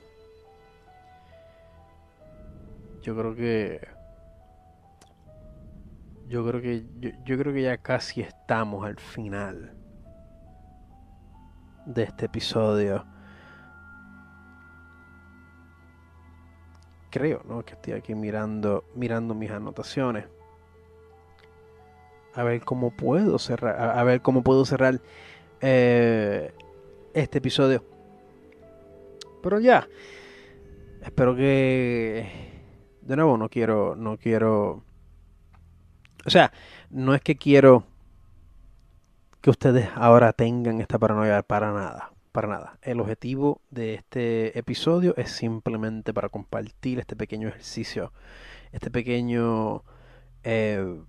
Yo 3.01 3.17
creo 3.17 3.35
que... 3.35 3.89
Yo 6.29 6.47
creo 6.47 6.61
que 6.61 6.85
yo, 7.25 7.39
creo 7.39 7.55
que 7.55 7.63
ya 7.63 7.79
casi 7.79 8.21
estamos 8.21 8.85
al 8.85 8.99
final 8.99 9.73
de 11.87 12.03
este 12.03 12.27
episodio. 12.27 13.07
Creo, 17.11 17.43
¿no? 17.49 17.65
Que 17.65 17.75
estoy 17.75 17.93
aquí 17.95 18.15
mirando 18.15 18.85
mirando 18.95 19.35
mis 19.35 19.51
anotaciones 19.51 20.27
a 22.35 22.43
ver 22.43 22.61
cómo 22.65 22.91
puedo 22.91 23.39
cerrar, 23.39 23.81
a, 23.81 24.03
ver 24.03 24.21
cómo 24.21 24.43
puedo 24.43 24.67
cerrar 24.67 25.01
eh, 25.61 26.53
este 27.17 27.39
episodio. 27.39 27.83
Pero 29.43 29.59
ya, 29.59 29.89
espero 31.03 31.35
que, 31.35 32.29
de 33.01 33.17
nuevo, 33.17 33.39
no 33.39 33.49
quiero, 33.49 33.97
no 33.97 34.19
quiero, 34.19 34.85
o 36.25 36.31
sea, 36.31 36.53
no 36.91 37.15
es 37.15 37.23
que 37.23 37.37
quiero 37.37 37.85
que 39.41 39.51
ustedes 39.51 39.89
ahora 39.95 40.33
tengan 40.33 40.81
esta 40.81 40.99
paranoia 40.99 41.43
para 41.43 41.73
nada, 41.73 42.13
para 42.33 42.49
nada. 42.49 42.79
El 42.83 43.01
objetivo 43.01 43.63
de 43.71 43.95
este 43.95 44.59
episodio 44.59 45.15
es 45.17 45.31
simplemente 45.31 46.13
para 46.13 46.29
compartir 46.29 46.99
este 46.99 47.17
pequeño 47.17 47.49
ejercicio, 47.49 48.13
este 48.73 48.91
pequeño 48.91 49.85
eh, 50.43 51.01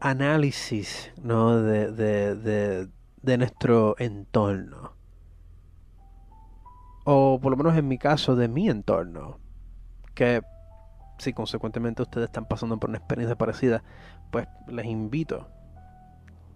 análisis 0.00 1.12
¿no? 1.20 1.60
de, 1.60 2.88
nuestro 3.22 3.96
entorno. 3.98 4.92
O 7.04 7.38
por 7.40 7.50
lo 7.52 7.56
menos 7.56 7.76
en 7.76 7.88
mi 7.88 7.98
caso, 7.98 8.36
de 8.36 8.48
mi 8.48 8.68
entorno. 8.68 9.38
Que 10.14 10.42
si 11.18 11.32
consecuentemente 11.32 12.02
ustedes 12.02 12.26
están 12.26 12.46
pasando 12.46 12.78
por 12.78 12.90
una 12.90 12.98
experiencia 12.98 13.36
parecida, 13.36 13.82
pues 14.30 14.46
les 14.68 14.86
invito 14.86 15.48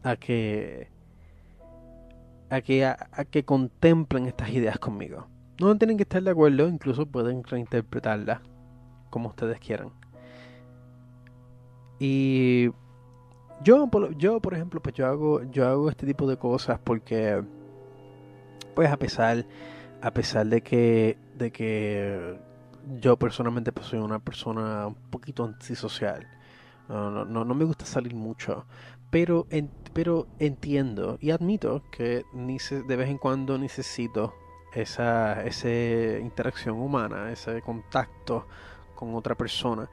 a 0.03 0.17
que 0.17 0.91
a 2.51 2.61
que, 2.63 2.85
a, 2.85 2.97
que 3.31 3.45
contemplen 3.45 4.27
estas 4.27 4.51
ideas 4.51 4.79
conmigo. 4.79 5.29
No 5.61 5.77
tienen 5.79 5.97
que 5.97 6.03
estar 6.03 6.23
de 6.23 6.31
acuerdo, 6.31 6.69
incluso 6.69 7.07
pueden 7.07 7.45
reinterpretarlas 7.45 8.41
como 9.09 9.29
ustedes 9.29 9.61
quieran. 9.61 9.93
Y 12.01 12.71
yo, 13.63 13.89
yo, 14.17 14.41
por 14.41 14.55
ejemplo, 14.55 14.81
pues 14.81 14.95
yo 14.95 15.07
hago, 15.07 15.43
yo 15.51 15.69
hago 15.69 15.91
este 15.91 16.07
tipo 16.07 16.27
de 16.27 16.37
cosas 16.37 16.79
porque, 16.83 17.43
pues 18.75 18.91
a 18.91 18.97
pesar, 18.97 19.45
a 20.01 20.11
pesar 20.13 20.47
de 20.47 20.63
que, 20.63 21.19
de 21.37 21.51
que 21.51 22.39
yo 23.01 23.17
personalmente 23.17 23.73
pues, 23.73 23.87
soy 23.87 23.99
una 23.99 24.19
persona 24.19 24.87
un 24.87 24.95
poquito 24.95 25.45
antisocial. 25.45 26.27
No, 26.89 27.11
no, 27.11 27.45
no, 27.45 27.55
me 27.55 27.65
gusta 27.65 27.85
salir 27.85 28.15
mucho. 28.15 28.67
Pero, 29.11 29.47
pero 29.93 30.27
entiendo 30.39 31.19
y 31.21 31.31
admito 31.31 31.83
que 31.91 32.25
de 32.33 32.97
vez 32.97 33.09
en 33.09 33.19
cuando 33.19 33.59
necesito 33.59 34.35
esa, 34.75 35.45
esa 35.45 35.69
interacción 36.19 36.79
humana, 36.81 37.31
ese 37.31 37.61
contacto 37.63 38.47
con 38.95 39.15
otra 39.15 39.35
persona 39.35 39.89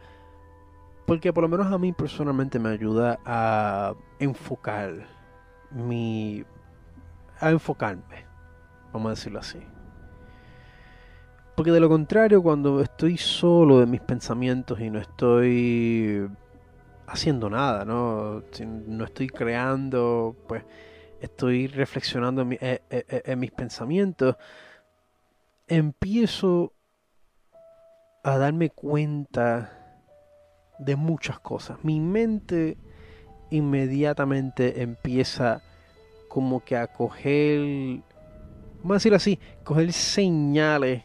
porque 1.07 1.31
por 1.31 1.41
lo 1.41 1.47
menos 1.47 1.71
a 1.71 1.77
mí 1.77 1.93
personalmente 1.93 2.59
me 2.59 2.69
ayuda 2.69 3.17
a 3.25 3.95
enfocar 4.19 5.07
mi... 5.71 6.43
a 7.39 7.49
enfocarme, 7.49 8.25
vamos 8.91 9.07
a 9.07 9.09
decirlo 9.11 9.39
así. 9.39 9.59
Porque 11.55 11.71
de 11.71 11.79
lo 11.79 11.87
contrario, 11.87 12.43
cuando 12.43 12.81
estoy 12.81 13.17
solo 13.17 13.79
de 13.79 13.85
mis 13.85 14.01
pensamientos 14.01 14.81
y 14.81 14.89
no 14.89 14.99
estoy 14.99 16.29
haciendo 17.07 17.49
nada, 17.49 17.85
¿no? 17.85 18.43
no 18.65 19.05
estoy 19.05 19.29
creando, 19.29 20.35
pues 20.45 20.65
estoy 21.21 21.67
reflexionando 21.67 22.41
en, 22.41 22.51
eh, 22.51 22.59
eh, 22.61 23.05
eh, 23.07 23.21
en 23.25 23.39
mis 23.39 23.51
pensamientos, 23.51 24.35
empiezo 25.67 26.73
a 28.23 28.37
darme 28.37 28.71
cuenta 28.71 29.76
de 30.79 30.95
muchas 30.95 31.39
cosas. 31.39 31.77
Mi 31.83 31.99
mente 31.99 32.77
inmediatamente 33.49 34.81
empieza 34.81 35.61
como 36.27 36.63
que 36.63 36.75
a 36.75 36.87
coger, 36.87 38.01
vamos 38.79 38.91
a 38.91 38.93
decirlo 38.95 39.15
así, 39.15 39.39
coger 39.63 39.91
señales 39.93 41.03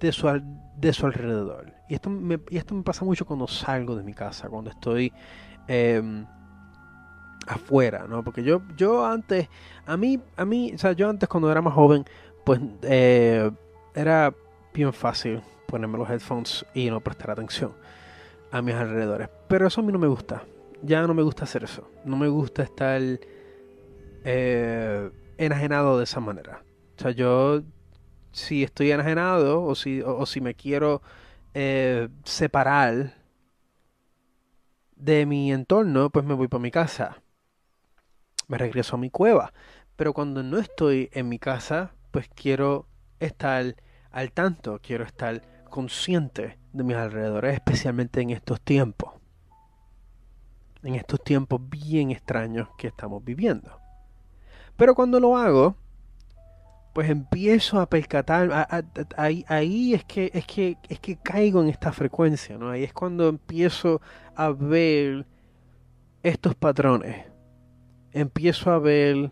de 0.00 0.12
su, 0.12 0.42
de 0.76 0.92
su 0.92 1.06
alrededor. 1.06 1.72
Y 1.88 1.94
esto, 1.94 2.10
me, 2.10 2.40
y 2.50 2.56
esto 2.56 2.74
me 2.74 2.82
pasa 2.82 3.04
mucho 3.04 3.26
cuando 3.26 3.46
salgo 3.46 3.96
de 3.96 4.02
mi 4.02 4.14
casa, 4.14 4.48
cuando 4.48 4.70
estoy 4.70 5.12
em, 5.68 6.26
afuera, 7.46 8.06
¿no? 8.08 8.24
Porque 8.24 8.42
yo, 8.42 8.62
yo 8.76 9.04
antes, 9.04 9.48
a 9.84 9.96
mí, 9.96 10.20
a 10.36 10.44
mí, 10.44 10.72
o 10.74 10.78
sea, 10.78 10.92
yo 10.92 11.08
antes 11.08 11.28
cuando 11.28 11.50
era 11.50 11.62
más 11.62 11.74
joven, 11.74 12.04
pues 12.44 12.60
eh, 12.82 13.50
era 13.94 14.34
bien 14.72 14.92
fácil 14.92 15.42
ponerme 15.66 15.98
los 15.98 16.08
headphones 16.08 16.64
y 16.74 16.90
no 16.90 17.00
prestar 17.00 17.32
atención 17.32 17.72
a 18.50 18.62
mis 18.62 18.74
alrededores. 18.74 19.28
Pero 19.48 19.66
eso 19.66 19.80
a 19.80 19.84
mí 19.84 19.92
no 19.92 19.98
me 19.98 20.06
gusta. 20.06 20.44
Ya 20.82 21.06
no 21.06 21.14
me 21.14 21.22
gusta 21.22 21.44
hacer 21.44 21.64
eso. 21.64 21.90
No 22.04 22.16
me 22.16 22.28
gusta 22.28 22.62
estar 22.62 23.00
eh, 24.24 25.10
enajenado 25.38 25.98
de 25.98 26.04
esa 26.04 26.20
manera. 26.20 26.62
O 26.98 27.02
sea, 27.02 27.10
yo 27.10 27.62
si 28.32 28.62
estoy 28.62 28.90
enajenado 28.90 29.62
o 29.62 29.74
si, 29.74 30.02
o, 30.02 30.26
si 30.26 30.40
me 30.40 30.54
quiero 30.54 31.02
eh, 31.54 32.08
separar 32.24 33.14
de 34.94 35.26
mi 35.26 35.52
entorno, 35.52 36.10
pues 36.10 36.24
me 36.24 36.34
voy 36.34 36.48
para 36.48 36.62
mi 36.62 36.70
casa. 36.70 37.22
Me 38.48 38.58
regreso 38.58 38.96
a 38.96 38.98
mi 38.98 39.10
cueva. 39.10 39.52
Pero 39.96 40.12
cuando 40.12 40.42
no 40.42 40.58
estoy 40.58 41.08
en 41.12 41.28
mi 41.28 41.38
casa, 41.38 41.94
pues 42.10 42.28
quiero 42.28 42.86
estar 43.20 43.76
al 44.10 44.32
tanto, 44.32 44.80
quiero 44.82 45.04
estar 45.04 45.42
consciente 45.70 46.58
de 46.76 46.84
mis 46.84 46.96
alrededores, 46.96 47.54
especialmente 47.54 48.20
en 48.20 48.30
estos 48.30 48.60
tiempos. 48.60 49.14
En 50.82 50.94
estos 50.94 51.22
tiempos 51.22 51.60
bien 51.68 52.10
extraños 52.10 52.68
que 52.78 52.88
estamos 52.88 53.24
viviendo. 53.24 53.80
Pero 54.76 54.94
cuando 54.94 55.18
lo 55.18 55.36
hago, 55.36 55.76
pues 56.92 57.10
empiezo 57.10 57.80
a 57.80 57.88
percatar, 57.88 58.68
ahí, 59.16 59.94
es, 59.94 60.04
que, 60.04 60.30
es, 60.32 60.46
que, 60.46 60.78
es 60.88 61.00
que 61.00 61.16
caigo 61.16 61.60
en 61.60 61.68
esta 61.68 61.92
frecuencia, 61.92 62.56
¿no? 62.56 62.70
Ahí 62.70 62.84
es 62.84 62.92
cuando 62.92 63.28
empiezo 63.28 64.00
a 64.34 64.50
ver 64.50 65.26
estos 66.22 66.54
patrones. 66.54 67.26
Empiezo 68.12 68.70
a 68.70 68.78
ver 68.78 69.30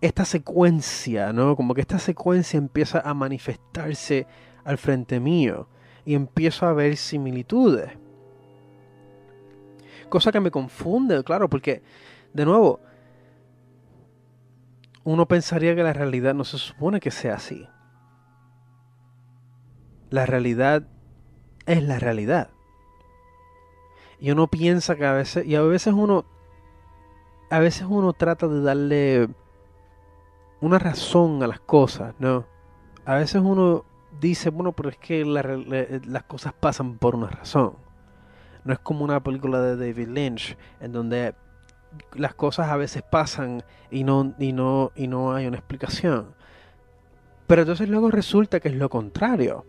esta 0.00 0.24
secuencia, 0.24 1.32
¿no? 1.32 1.56
Como 1.56 1.74
que 1.74 1.82
esta 1.82 1.98
secuencia 1.98 2.58
empieza 2.58 3.00
a 3.00 3.14
manifestarse 3.14 4.26
al 4.70 4.78
frente 4.78 5.18
mío 5.20 5.68
y 6.04 6.14
empiezo 6.14 6.66
a 6.66 6.72
ver 6.72 6.96
similitudes. 6.96 7.90
Cosa 10.08 10.32
que 10.32 10.40
me 10.40 10.50
confunde, 10.50 11.22
claro, 11.24 11.50
porque, 11.50 11.82
de 12.32 12.44
nuevo, 12.44 12.80
uno 15.04 15.26
pensaría 15.26 15.74
que 15.74 15.82
la 15.82 15.92
realidad 15.92 16.34
no 16.34 16.44
se 16.44 16.58
supone 16.58 17.00
que 17.00 17.10
sea 17.10 17.34
así. 17.34 17.68
La 20.08 20.26
realidad 20.26 20.84
es 21.66 21.82
la 21.82 21.98
realidad. 21.98 22.50
Y 24.20 24.30
uno 24.30 24.48
piensa 24.48 24.96
que 24.96 25.06
a 25.06 25.12
veces, 25.12 25.46
y 25.46 25.54
a 25.54 25.62
veces 25.62 25.94
uno, 25.94 26.24
a 27.50 27.58
veces 27.58 27.86
uno 27.88 28.12
trata 28.12 28.46
de 28.48 28.60
darle 28.60 29.28
una 30.60 30.78
razón 30.78 31.42
a 31.42 31.46
las 31.46 31.60
cosas, 31.60 32.14
¿no? 32.18 32.46
A 33.04 33.14
veces 33.14 33.40
uno 33.42 33.84
dice, 34.18 34.50
bueno, 34.50 34.72
pero 34.72 34.88
es 34.88 34.96
que 34.96 35.24
las 35.24 36.22
cosas 36.24 36.52
pasan 36.52 36.98
por 36.98 37.14
una 37.14 37.28
razón. 37.28 37.74
No 38.64 38.72
es 38.72 38.78
como 38.78 39.04
una 39.04 39.22
película 39.22 39.60
de 39.60 39.76
David 39.76 40.08
Lynch, 40.08 40.56
en 40.80 40.92
donde 40.92 41.34
las 42.14 42.34
cosas 42.34 42.68
a 42.68 42.76
veces 42.76 43.02
pasan 43.02 43.62
y 43.90 44.04
no, 44.04 44.34
y 44.38 44.52
no, 44.52 44.92
y 44.94 45.06
no 45.06 45.34
hay 45.34 45.46
una 45.46 45.56
explicación. 45.58 46.34
Pero 47.46 47.62
entonces 47.62 47.88
luego 47.88 48.10
resulta 48.10 48.60
que 48.60 48.68
es 48.68 48.76
lo 48.76 48.88
contrario. 48.88 49.64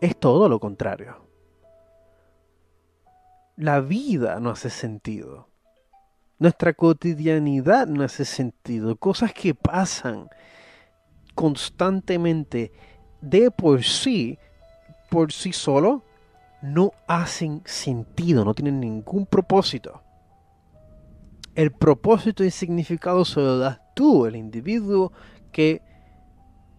Es 0.00 0.16
todo 0.18 0.48
lo 0.48 0.60
contrario. 0.60 1.24
la 3.56 3.80
vida 3.80 4.40
no 4.40 4.50
hace 4.50 4.70
sentido. 4.70 5.48
Nuestra 6.38 6.72
cotidianidad 6.74 7.86
no 7.86 8.02
hace 8.02 8.24
sentido. 8.24 8.96
Cosas 8.96 9.32
que 9.32 9.54
pasan 9.54 10.28
constantemente 11.34 12.72
de 13.24 13.50
por 13.50 13.82
sí, 13.82 14.38
por 15.10 15.32
sí 15.32 15.52
solo, 15.52 16.02
no 16.62 16.92
hacen 17.06 17.62
sentido, 17.64 18.44
no 18.44 18.54
tienen 18.54 18.80
ningún 18.80 19.26
propósito. 19.26 20.00
El 21.54 21.72
propósito 21.72 22.42
y 22.42 22.50
significado 22.50 23.24
se 23.24 23.40
lo 23.40 23.58
das 23.58 23.80
tú, 23.94 24.26
el 24.26 24.34
individuo 24.34 25.12
que 25.52 25.82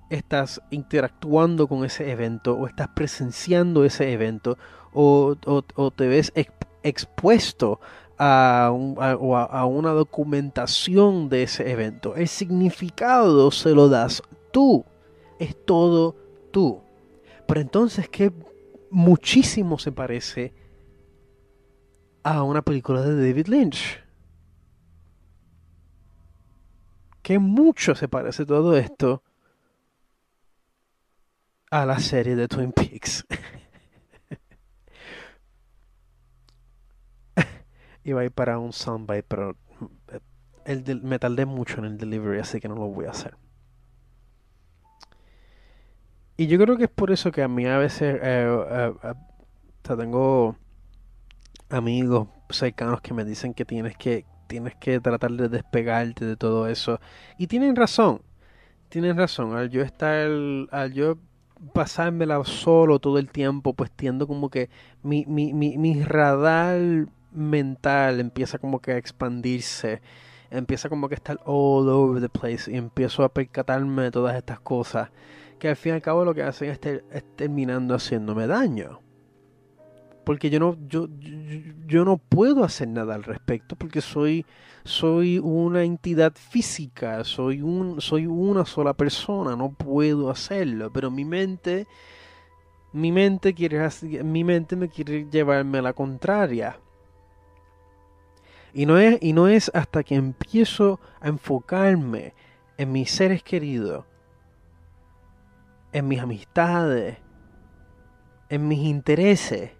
estás 0.10 0.62
interactuando 0.70 1.68
con 1.68 1.86
ese 1.86 2.12
evento 2.12 2.56
o 2.56 2.68
estás 2.68 2.90
presenciando 2.90 3.86
ese 3.86 4.12
evento 4.12 4.58
o, 4.94 5.36
te 5.96 6.08
ves 6.08 6.32
expuesto 6.84 7.80
a, 8.18 8.72
una 8.72 9.92
documentación 9.92 11.30
de 11.30 11.44
ese 11.44 11.72
evento. 11.72 12.16
El 12.16 12.28
significado 12.28 13.52
se 13.52 13.72
lo 13.72 13.90
das 13.90 14.22
tú. 14.52 14.86
Es 15.38 15.56
todo 15.66 16.16
Pero 17.48 17.62
entonces, 17.62 18.08
¿qué 18.10 18.32
muchísimo 18.90 19.78
se 19.78 19.92
parece 19.92 20.54
a 22.24 22.44
una 22.44 22.62
película 22.62 23.02
de 23.02 23.16
David 23.16 23.48
Lynch? 23.48 24.02
Que 27.22 27.40
mucho 27.40 27.96
se 27.96 28.08
parece 28.08 28.46
todo 28.46 28.78
esto 28.78 29.22
a 31.72 31.86
la 31.86 32.00
serie 32.00 32.36
de 32.36 32.48
Twin 32.48 32.72
Peaks. 32.72 33.26
Iba 38.04 38.22
a 38.22 38.26
ir 38.26 38.32
para 38.32 38.60
un 38.60 38.72
soundbite, 38.72 39.24
pero 39.24 39.58
eh, 40.10 40.20
el 40.66 41.02
me 41.02 41.20
tardé 41.20 41.46
mucho 41.46 41.80
en 41.80 41.86
el 41.86 41.98
delivery, 41.98 42.40
así 42.40 42.62
que 42.62 42.70
no 42.70 42.76
lo 42.76 42.88
voy 42.88 43.06
a 43.06 43.12
hacer. 43.12 43.36
Y 46.38 46.48
yo 46.48 46.60
creo 46.60 46.78
que 46.78 46.86
es 46.86 46.90
por 46.90 47.12
eso 47.12 47.32
que 47.32 47.42
a 47.42 47.48
mí 47.48 47.66
a 47.66 47.78
veces 47.78 48.20
eh, 48.22 48.92
eh, 49.04 49.14
tengo 49.82 50.58
amigos 51.70 52.28
cercanos 52.50 53.02
que 53.02 53.14
me 53.14 53.24
dicen 53.24 53.54
que 53.54 53.66
tienes 53.66 53.98
que 53.98 54.26
tienes 54.48 54.76
que 54.76 55.00
tratar 55.00 55.32
de 55.32 55.50
despegarte 55.50 56.26
de 56.26 56.36
todo 56.36 56.68
eso. 56.68 57.00
Y 57.38 57.48
tienen 57.48 57.76
razón. 57.76 58.22
Tienen 58.90 59.18
razón. 59.18 59.56
Al 59.56 59.70
yo 59.70 59.82
estar 59.82 60.30
al 60.72 60.94
yo 60.94 61.18
pasármela 61.74 62.44
solo 62.44 63.00
todo 63.00 63.18
el 63.18 63.30
tiempo, 63.30 63.74
pues 63.74 63.92
tiendo 63.92 64.28
como 64.28 64.50
que 64.50 64.70
mi, 65.04 65.26
mi, 65.26 65.54
mi, 65.54 65.78
mi 65.78 66.04
radar 66.04 67.08
mental 67.32 68.20
empieza 68.20 68.58
como 68.60 68.80
que 68.80 68.92
a 68.94 68.98
expandirse, 68.98 70.02
empieza 70.52 70.90
como 70.90 71.08
que 71.10 71.16
a 71.16 71.18
estar 71.18 71.40
all 71.46 71.88
over 71.90 72.22
the 72.22 72.30
place 72.30 72.72
y 72.72 72.78
empiezo 72.78 73.24
a 73.24 73.30
percatarme 73.30 74.04
de 74.04 74.12
todas 74.12 74.36
estas 74.36 74.60
cosas 74.60 75.10
que 75.60 75.70
al 75.70 75.76
fin 75.76 75.94
y 75.94 75.96
al 75.96 76.02
cabo 76.02 76.26
lo 76.26 76.34
que 76.34 76.44
hacen 76.44 76.70
es, 76.70 76.80
terminando 77.36 77.96
haciéndome 77.96 78.48
daño. 78.48 79.00
Porque 80.24 80.50
yo 80.50 80.60
no, 80.60 80.78
yo, 80.88 81.08
yo, 81.86 82.04
no 82.04 82.18
puedo 82.18 82.64
hacer 82.64 82.88
nada 82.88 83.14
al 83.14 83.24
respecto 83.24 83.76
porque 83.76 84.02
soy, 84.02 84.46
soy 84.84 85.38
una 85.38 85.84
entidad 85.84 86.34
física, 86.34 87.24
soy, 87.24 87.62
un, 87.62 88.02
soy 88.02 88.26
una 88.26 88.66
sola 88.66 88.94
persona, 88.96 89.56
no 89.56 89.72
puedo 89.72 90.32
hacerlo. 90.32 90.92
Pero 90.92 91.12
mi 91.12 91.26
mente, 91.26 91.86
mi 92.92 93.12
mente 93.12 93.54
quiere, 93.54 93.88
mi 94.24 94.44
mente 94.44 94.76
me 94.76 94.90
quiere 94.90 95.28
llevarme 95.30 95.78
a 95.78 95.84
la 95.84 95.94
contraria. 95.94 96.80
Y 98.74 98.88
no, 98.88 98.98
es, 98.98 99.20
y 99.22 99.32
no 99.32 99.48
es 99.48 99.72
hasta 99.74 100.04
que 100.04 100.16
empiezo 100.16 101.00
a 101.22 101.30
enfocarme 101.30 102.34
en 102.78 102.92
mis 102.92 103.10
seres 103.12 103.42
queridos, 103.42 104.06
en 105.96 106.10
mis 106.10 106.20
amistades, 106.20 107.20
en 108.50 108.68
mis 108.68 108.80
intereses. 108.80 109.72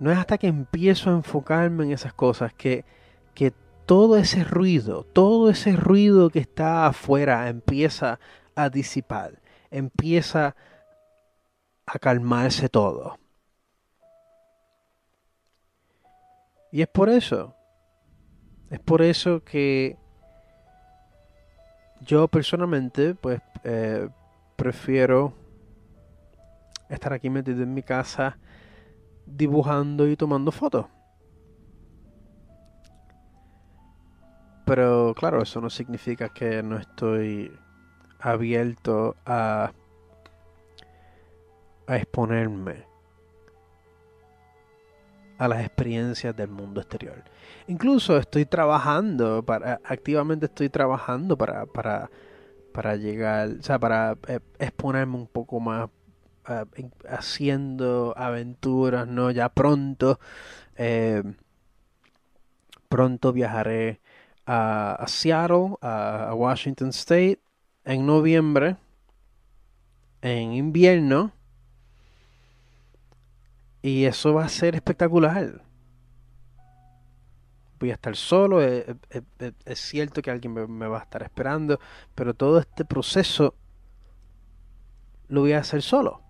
No 0.00 0.10
es 0.10 0.18
hasta 0.18 0.38
que 0.38 0.48
empiezo 0.48 1.08
a 1.08 1.12
enfocarme 1.12 1.84
en 1.84 1.92
esas 1.92 2.12
cosas 2.12 2.52
que, 2.52 2.84
que 3.32 3.52
todo 3.86 4.16
ese 4.16 4.42
ruido, 4.42 5.04
todo 5.04 5.50
ese 5.50 5.76
ruido 5.76 6.30
que 6.30 6.40
está 6.40 6.88
afuera 6.88 7.48
empieza 7.48 8.18
a 8.56 8.68
disipar, 8.68 9.40
empieza 9.70 10.56
a 11.86 11.98
calmarse 12.00 12.68
todo. 12.68 13.20
Y 16.72 16.82
es 16.82 16.88
por 16.88 17.08
eso, 17.08 17.54
es 18.68 18.80
por 18.80 19.00
eso 19.00 19.44
que 19.44 19.96
yo 22.00 22.26
personalmente, 22.26 23.14
pues, 23.14 23.40
eh, 23.62 24.08
prefiero 24.56 25.34
estar 26.88 27.12
aquí 27.12 27.30
metido 27.30 27.62
en 27.62 27.74
mi 27.74 27.82
casa 27.82 28.38
dibujando 29.26 30.08
y 30.08 30.16
tomando 30.16 30.52
fotos. 30.52 30.86
Pero 34.64 35.14
claro, 35.16 35.42
eso 35.42 35.60
no 35.60 35.70
significa 35.70 36.28
que 36.28 36.62
no 36.62 36.76
estoy 36.76 37.52
abierto 38.18 39.14
a, 39.24 39.70
a 41.86 41.96
exponerme 41.96 42.84
a 45.38 45.48
las 45.48 45.60
experiencias 45.60 46.34
del 46.34 46.48
mundo 46.48 46.80
exterior. 46.80 47.22
Incluso 47.68 48.16
estoy 48.16 48.46
trabajando, 48.46 49.42
para, 49.44 49.80
activamente 49.84 50.46
estoy 50.46 50.68
trabajando 50.68 51.36
para, 51.36 51.66
para, 51.66 52.10
para 52.76 52.96
llegar, 52.96 53.48
o 53.58 53.62
sea, 53.62 53.78
para 53.78 54.18
eh, 54.28 54.38
exponerme 54.58 55.16
un 55.16 55.26
poco 55.26 55.60
más 55.60 55.88
eh, 56.46 56.90
haciendo 57.08 58.12
aventuras, 58.18 59.08
¿no? 59.08 59.30
Ya 59.30 59.48
pronto, 59.48 60.20
eh, 60.76 61.22
pronto 62.90 63.32
viajaré 63.32 64.02
a, 64.44 65.02
Seattle, 65.08 65.76
a 65.80 66.34
Washington 66.34 66.90
State, 66.90 67.40
en 67.86 68.04
noviembre, 68.04 68.76
en 70.20 70.52
invierno, 70.52 71.32
y 73.80 74.04
eso 74.04 74.34
va 74.34 74.44
a 74.44 74.50
ser 74.50 74.74
espectacular. 74.74 75.65
Voy 77.78 77.90
a 77.90 77.94
estar 77.94 78.16
solo, 78.16 78.62
es, 78.62 78.86
cierto 79.74 80.22
que 80.22 80.30
alguien 80.30 80.54
me, 80.54 80.86
va 80.86 80.98
a 80.98 81.02
estar 81.02 81.22
esperando, 81.22 81.78
pero 82.14 82.32
todo 82.32 82.58
este 82.58 82.84
proceso 82.84 83.54
lo 85.28 85.42
voy 85.42 85.52
a 85.52 85.58
hacer 85.58 85.82
solo. 85.82 86.22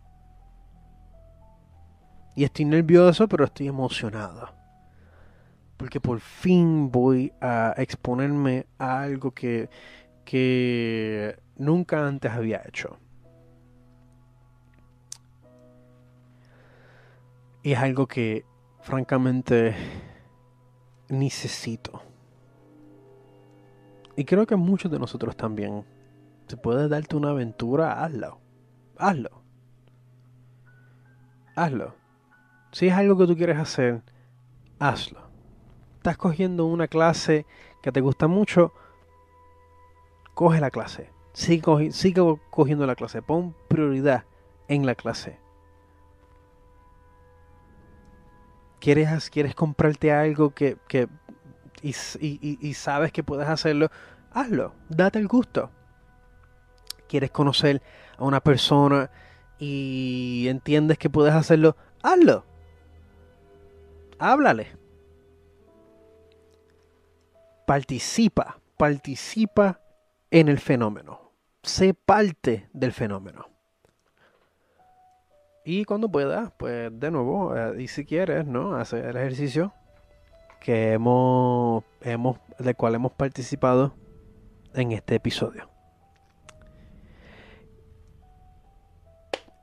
Y 2.34 2.44
estoy 2.44 2.64
nervioso, 2.64 3.28
pero 3.28 3.44
estoy 3.44 3.68
emocionado. 3.68 4.54
Porque 5.76 6.00
por 6.00 6.20
fin 6.20 6.90
voy 6.90 7.32
a 7.40 7.74
exponerme 7.76 8.66
a 8.78 9.02
algo 9.02 9.30
que, 9.30 9.70
que 10.24 11.38
nunca 11.56 12.06
antes 12.06 12.32
había 12.32 12.62
hecho. 12.66 12.98
Y 17.62 17.72
es 17.72 17.78
algo 17.78 18.06
que 18.06 18.44
francamente 18.80 19.74
necesito. 21.08 22.02
Y 24.16 24.24
creo 24.24 24.46
que 24.46 24.56
muchos 24.56 24.90
de 24.90 24.98
nosotros 24.98 25.36
también. 25.36 25.84
Si 26.48 26.56
puedes 26.56 26.88
darte 26.88 27.16
una 27.16 27.30
aventura, 27.30 28.02
hazlo. 28.04 28.40
Hazlo. 28.96 29.42
Hazlo. 31.54 31.94
Si 32.72 32.88
es 32.88 32.94
algo 32.94 33.16
que 33.18 33.26
tú 33.26 33.36
quieres 33.36 33.58
hacer, 33.58 34.02
hazlo. 34.78 35.20
Estás 35.96 36.16
cogiendo 36.16 36.66
una 36.66 36.88
clase 36.88 37.46
que 37.82 37.92
te 37.92 38.00
gusta 38.00 38.26
mucho, 38.26 38.72
coge 40.34 40.60
la 40.60 40.70
clase. 40.70 41.10
Sigue, 41.32 41.92
sigue 41.92 42.22
cogiendo 42.50 42.86
la 42.86 42.94
clase. 42.94 43.22
Pon 43.22 43.54
prioridad 43.68 44.24
en 44.68 44.86
la 44.86 44.94
clase. 44.94 45.38
Quieres, 48.80 49.30
quieres 49.30 49.54
comprarte 49.54 50.12
algo 50.12 50.50
que, 50.50 50.76
y, 51.82 52.74
sabes 52.74 53.12
que 53.12 53.22
puedes 53.22 53.48
hacerlo, 53.48 53.90
hazlo, 54.32 54.74
date 54.88 55.18
el 55.18 55.28
gusto. 55.28 55.70
Quieres 57.08 57.30
conocer 57.30 57.82
a 58.18 58.24
una 58.24 58.40
persona 58.40 59.10
y 59.58 60.46
entiendes 60.48 60.98
que 60.98 61.10
puedes 61.10 61.34
hacerlo, 61.34 61.76
hazlo. 62.02 62.44
Háblale. 64.18 64.76
Participa, 67.66 68.60
participa 68.76 69.80
en 70.30 70.48
el 70.48 70.58
fenómeno. 70.58 71.32
Sé 71.62 71.94
parte 71.94 72.68
del 72.72 72.92
fenómeno. 72.92 73.55
Y 75.68 75.84
cuando 75.84 76.08
pueda, 76.08 76.52
pues 76.56 76.92
de 76.92 77.10
nuevo, 77.10 77.56
eh, 77.56 77.82
y 77.82 77.88
si 77.88 78.04
quieres, 78.04 78.46
¿no? 78.46 78.76
Hacer 78.76 79.04
el 79.04 79.16
ejercicio 79.16 79.72
que 80.60 80.92
hemos, 80.92 81.82
hemos, 82.02 82.38
del 82.60 82.76
cual 82.76 82.94
hemos 82.94 83.10
participado 83.10 83.92
en 84.74 84.92
este 84.92 85.16
episodio. 85.16 85.68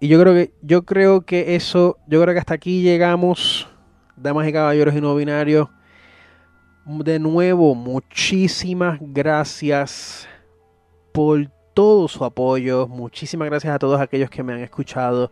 Y 0.02 0.10
yo 0.10 0.20
creo 0.20 0.34
que, 0.34 0.54
yo 0.62 0.84
creo 0.84 1.22
que 1.22 1.56
eso, 1.56 1.98
yo 2.08 2.22
creo 2.22 2.34
que 2.34 2.40
hasta 2.40 2.56
aquí 2.56 2.82
llegamos, 2.82 3.70
damas 4.18 4.46
y 4.46 4.52
caballeros 4.52 4.94
y 4.94 5.00
no 5.00 5.16
binarios. 5.16 5.70
De 6.86 7.18
nuevo, 7.18 7.76
muchísimas 7.76 9.00
gracias 9.00 10.28
por 11.14 11.50
todo 11.74 12.10
su 12.10 12.26
apoyo. 12.26 12.90
Muchísimas 12.90 13.48
gracias 13.50 13.74
a 13.74 13.80
todos 13.80 14.02
aquellos 14.02 14.30
que 14.30 14.44
me 14.44 14.52
han 14.52 14.60
escuchado 14.60 15.32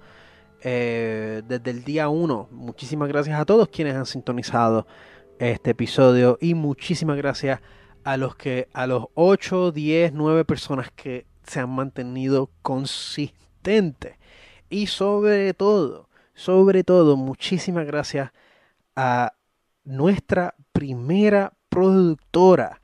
eh, 0.62 1.42
desde 1.48 1.72
el 1.72 1.84
día 1.84 2.10
1. 2.10 2.50
Muchísimas 2.52 3.10
gracias 3.10 3.40
a 3.40 3.46
todos 3.46 3.70
quienes 3.70 3.96
han 3.96 4.06
sintonizado 4.06 4.88
este 5.40 5.72
episodio. 5.72 6.38
Y 6.42 6.54
muchísimas 6.54 7.18
gracias 7.18 7.62
a 8.04 8.18
los 8.18 8.36
que, 8.36 8.68
a 8.74 8.88
los 8.88 9.06
8, 9.16 9.72
10, 9.72 10.14
9 10.14 10.46
personas 10.46 10.92
que 10.92 11.26
se 11.44 11.60
han 11.60 11.70
mantenido 11.70 12.52
consistentes. 12.62 14.18
Y 14.70 14.88
sobre 14.88 15.54
todo, 15.54 16.10
sobre 16.34 16.84
todo, 16.84 17.18
muchísimas 17.18 17.86
gracias 17.86 18.32
a 18.96 19.34
nuestra 19.84 20.56
primera 20.72 21.54
productora 21.70 22.82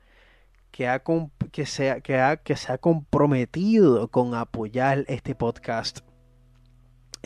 que, 0.70 0.88
ha, 0.88 1.02
que, 1.02 2.20
ha, 2.20 2.36
que 2.36 2.56
se 2.56 2.72
ha 2.72 2.78
comprometido 2.78 4.08
con 4.08 4.34
apoyar 4.34 5.04
este 5.08 5.34
podcast 5.34 6.07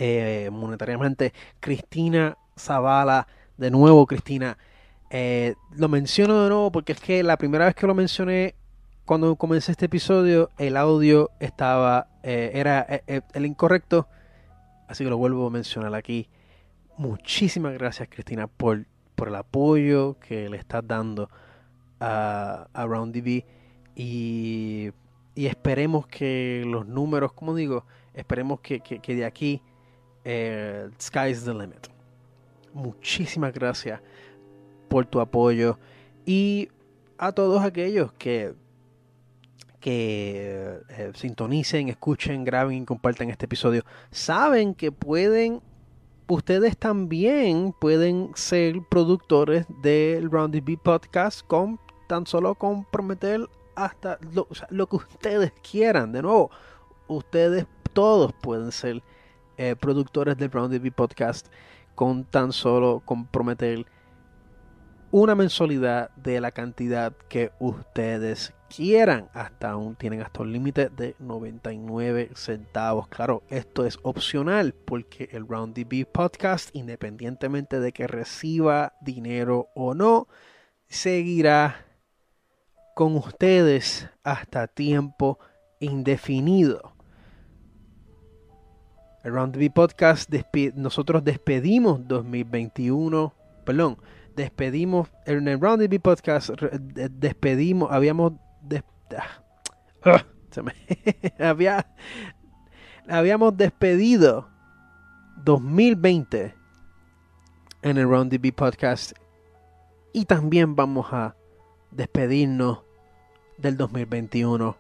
eh, 0.05 0.51
monetariamente. 0.51 1.33
Cristina 1.61 2.37
Zavala, 2.59 3.27
de 3.57 3.71
nuevo 3.71 4.07
Cristina, 4.07 4.59
eh, 5.11 5.55
lo 5.77 5.89
menciono 5.89 6.43
de 6.43 6.49
nuevo 6.49 6.73
porque 6.73 6.93
es 6.93 7.01
que 7.01 7.23
la 7.23 7.37
primera 7.37 7.67
vez 7.67 7.75
que 7.75 7.87
lo 7.87 7.95
mencioné, 7.95 8.55
cuando 9.05 9.37
comencé 9.37 9.73
este 9.73 9.87
episodio, 9.87 10.51
el 10.59 10.77
audio 10.77 11.31
estaba, 11.41 12.09
eh, 12.23 12.51
era 12.55 12.87
el 13.35 13.47
incorrecto, 13.47 14.09
así 14.89 15.05
que 15.05 15.11
lo 15.11 15.19
vuelvo 15.19 15.47
a 15.47 15.51
mencionar 15.51 15.95
aquí. 15.95 16.29
Muchísimas 16.97 17.75
gracias 17.75 18.09
Cristina 18.09 18.47
por 18.47 18.87
por 19.15 19.29
el 19.29 19.37
apoyo 19.37 20.19
que 20.19 20.49
le 20.49 20.57
estás 20.57 20.85
dando 20.85 21.31
a, 22.01 22.67
a 22.73 22.87
RoundDB 22.87 23.45
y, 23.95 24.91
y, 25.37 25.47
esperemos 25.47 26.07
que 26.09 26.65
los 26.67 26.89
números, 26.89 27.33
como 27.33 27.55
digo, 27.55 27.85
esperemos 28.15 28.61
que, 28.61 28.81
que, 28.81 29.15
de 29.15 29.25
aquí 29.25 29.63
eh, 30.25 30.89
sky's 31.01 31.45
the 31.45 31.53
limit. 31.53 31.89
Muchísimas 32.73 33.53
gracias 33.53 34.01
por 34.89 35.07
tu 35.07 35.21
apoyo 35.21 35.79
y 36.25 36.69
a 37.19 37.33
todos 37.33 37.63
aquellos 37.63 38.13
que 38.15 38.55
que 39.81 40.79
eh, 40.91 41.11
sintonicen, 41.17 41.89
escuchen, 41.89 42.45
graben 42.45 42.83
y 42.83 42.85
compartan 42.85 43.31
este 43.31 43.47
episodio, 43.47 43.83
saben 44.13 44.75
que 44.75 44.93
pueden 44.93 45.61
ustedes 46.29 46.79
también 46.79 47.75
pueden 47.79 48.31
ser 48.35 48.77
productores 48.89 49.67
del 49.83 50.31
Roundy 50.31 50.61
B 50.61 50.79
Podcast 50.83 51.47
con 51.47 51.79
tan 52.07 52.27
solo 52.27 52.55
comprometer 52.55 53.41
hasta 53.75 54.19
lo, 54.71 54.87
que 54.87 54.97
ustedes 54.97 55.53
quieran. 55.69 56.13
De 56.13 56.23
nuevo, 56.23 56.51
ustedes 57.09 57.67
todos 57.93 58.33
pueden 58.35 58.73
ser 58.73 59.03
eh, 59.57 59.77
productores 59.77 60.37
del 60.37 60.51
Roundy 60.51 60.79
B 60.79 60.91
Podcast 60.93 61.49
con 61.95 62.25
tan 62.25 62.53
solo 62.53 63.03
comprometer 63.05 63.87
una 65.11 65.35
mensualidad 65.35 66.11
de 66.17 66.41
la 66.41 66.53
cantidad 66.53 67.13
que 67.29 67.53
ustedes 67.61 68.55
quieran. 68.75 69.29
Hasta 69.35 69.77
un, 69.77 69.95
tienen 69.95 70.23
hasta 70.23 70.43
un 70.43 70.53
límite 70.53 70.89
de 70.89 71.15
99 71.19 72.31
centavos. 72.35 73.09
Claro, 73.09 73.43
esto 73.51 73.85
es 73.85 73.99
opcional 74.03 74.73
porque 74.73 75.29
el 75.33 75.47
Round 75.47 75.75
DB 75.77 76.07
podcast, 76.07 76.75
independientemente 76.75 77.79
de 77.79 77.93
que 77.93 78.07
reciba 78.07 78.95
dinero 79.03 79.69
o 79.75 79.95
no, 79.95 80.29
seguirá 80.89 81.87
con 82.95 83.17
ustedes 83.17 84.09
hasta 84.23 84.67
tiempo 84.67 85.39
indefinido. 85.79 86.92
El 89.25 89.35
Round 89.35 89.57
DB 89.57 89.71
podcast, 89.73 90.33
nosotros 90.75 91.23
despedimos 91.25 92.07
2021, 92.09 93.33
perdón, 93.65 93.99
despedimos 94.35 95.09
en 95.27 95.47
el 95.49 95.61
Round 95.61 95.83
DB 95.83 96.01
podcast, 96.01 96.51
despedimos, 96.51 97.91
habíamos 97.93 98.33
Ah, 100.05 100.25
había, 101.39 101.87
habíamos 103.09 103.57
despedido 103.57 104.49
2020 105.45 106.55
en 107.83 107.99
el 107.99 108.09
Round 108.09 108.33
DB 108.33 108.53
podcast 108.53 109.13
y 110.13 110.25
también 110.25 110.75
vamos 110.75 111.07
a 111.13 111.37
despedirnos 111.91 112.81
del 113.59 113.77
2021 113.77 114.77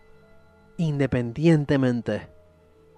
independientemente 0.78 2.31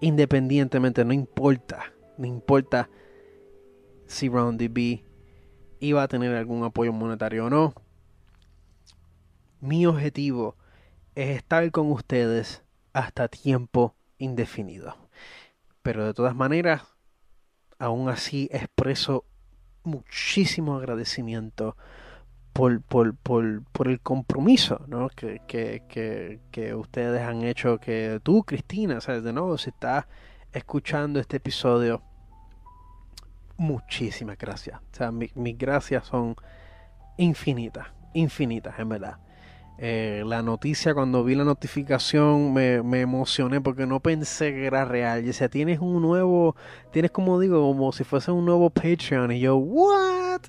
independientemente 0.00 1.04
no 1.04 1.12
importa 1.12 1.92
no 2.18 2.26
importa 2.26 2.88
si 4.06 4.28
RoundDB 4.28 5.02
iba 5.80 6.02
a 6.02 6.08
tener 6.08 6.34
algún 6.34 6.64
apoyo 6.64 6.92
monetario 6.92 7.46
o 7.46 7.50
no 7.50 7.74
mi 9.60 9.86
objetivo 9.86 10.56
es 11.14 11.36
estar 11.36 11.70
con 11.70 11.90
ustedes 11.90 12.62
hasta 12.92 13.28
tiempo 13.28 13.96
indefinido. 14.18 14.94
Pero 15.82 16.04
de 16.04 16.12
todas 16.12 16.34
maneras, 16.34 16.82
aún 17.78 18.08
así 18.08 18.48
expreso 18.52 19.24
muchísimo 19.82 20.76
agradecimiento 20.76 21.76
por, 22.54 22.80
por, 22.82 23.14
por, 23.16 23.88
el 23.88 24.00
compromiso 24.00 24.80
¿no? 24.86 25.10
que, 25.10 26.74
ustedes 26.74 27.22
han 27.22 27.42
hecho, 27.42 27.78
que 27.78 28.20
tú, 28.22 28.44
Cristina, 28.44 29.00
¿sabes? 29.00 29.24
de 29.24 29.32
nuevo, 29.32 29.58
si 29.58 29.70
estás 29.70 30.06
escuchando 30.52 31.20
este 31.20 31.36
episodio, 31.36 32.00
muchísimas 33.56 34.38
gracias. 34.38 34.80
Sea, 34.92 35.10
mis 35.10 35.58
gracias 35.58 36.06
son 36.06 36.36
infinitas, 37.18 37.88
infinitas, 38.14 38.78
en 38.78 38.88
verdad. 38.88 39.18
Eh, 39.76 40.22
la 40.24 40.40
noticia, 40.42 40.94
cuando 40.94 41.24
vi 41.24 41.34
la 41.34 41.42
notificación, 41.42 42.52
me, 42.52 42.76
emocioné 43.00 43.60
porque 43.60 43.86
no 43.86 43.98
pensé 44.00 44.52
que 44.52 44.66
era 44.66 44.84
real. 44.84 45.22
Y 45.22 45.26
decía, 45.26 45.48
tienes 45.48 45.80
un 45.80 46.00
nuevo, 46.00 46.54
tienes 46.92 47.10
como 47.10 47.40
digo, 47.40 47.60
como 47.60 47.92
si 47.92 48.04
fuese 48.04 48.30
un 48.30 48.44
nuevo 48.44 48.70
Patreon. 48.70 49.32
Y 49.32 49.40
yo, 49.40 49.56
¿what? 49.56 50.42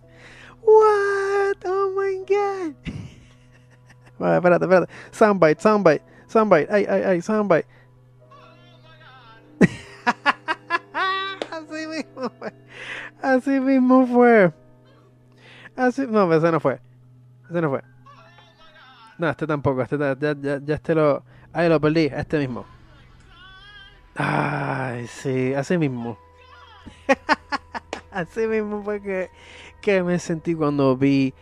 ¿What? 0.65 1.57
Oh 1.65 1.93
my 1.95 2.25
god. 2.25 2.75
vale, 4.19 4.35
espérate, 4.37 4.65
espérate. 4.65 4.91
Soundbite, 5.11 5.61
soundbite, 5.61 6.03
soundbite. 6.27 6.67
Ay, 6.71 6.85
ay, 6.89 7.01
ay, 7.03 7.21
soundbite. 7.21 7.67
Así 11.51 11.87
mismo 11.87 12.29
fue. 12.39 12.53
Así 13.21 13.59
mismo 13.59 14.07
fue. 14.07 14.53
Así, 15.75 16.07
no, 16.07 16.31
ese 16.33 16.51
no 16.51 16.59
fue. 16.59 16.79
Ese 17.49 17.61
no 17.61 17.69
fue. 17.69 17.83
No, 19.17 19.29
este 19.29 19.47
tampoco. 19.47 19.81
Este 19.81 19.97
ya, 19.97 20.15
ya, 20.17 20.59
ya 20.63 20.75
este 20.75 20.95
lo. 20.95 21.23
Ahí 21.53 21.69
lo 21.69 21.79
perdí. 21.79 22.09
Este 22.13 22.39
mismo. 22.39 22.65
Ay, 24.15 25.07
sí, 25.07 25.53
así 25.53 25.77
mismo. 25.77 26.17
así 28.15 28.47
mismo 28.47 28.81
fue 28.81 29.01
que, 29.01 30.03
me 30.03 30.17
sentí 30.17 30.55
cuando 30.55 30.97
vi 30.97 31.33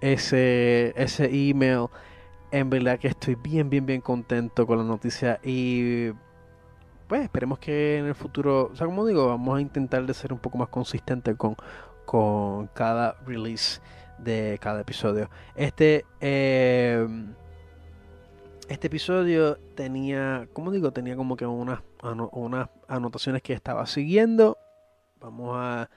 ese, 0.00 0.92
ese 0.96 1.28
email. 1.32 1.86
En 2.50 2.70
verdad 2.70 2.98
que 2.98 3.08
estoy 3.08 3.34
bien, 3.34 3.68
bien, 3.68 3.84
bien 3.86 4.00
contento 4.00 4.66
con 4.66 4.78
la 4.78 4.84
noticia. 4.84 5.40
Y 5.42 6.10
pues 7.08 7.22
esperemos 7.22 7.58
que 7.58 7.98
en 7.98 8.06
el 8.06 8.14
futuro, 8.14 8.70
o 8.72 8.76
sea, 8.76 8.86
como 8.86 9.06
digo, 9.06 9.26
vamos 9.26 9.58
a 9.58 9.60
intentar 9.60 10.06
de 10.06 10.14
ser 10.14 10.32
un 10.32 10.38
poco 10.38 10.58
más 10.58 10.68
consistente 10.68 11.34
con, 11.34 11.56
con 12.04 12.68
cada 12.68 13.16
release 13.26 13.80
de 14.18 14.58
cada 14.60 14.82
episodio. 14.82 15.30
Este, 15.54 16.04
em, 16.20 17.34
este 18.68 18.86
episodio 18.88 19.56
tenía, 19.74 20.48
como 20.52 20.70
digo, 20.70 20.92
tenía 20.92 21.16
como 21.16 21.36
que 21.36 21.46
unas, 21.46 21.80
unas 22.32 22.68
anotaciones 22.86 23.42
que 23.42 23.54
estaba 23.54 23.86
siguiendo. 23.86 24.58
Vamos 25.20 25.56
a 25.56 25.88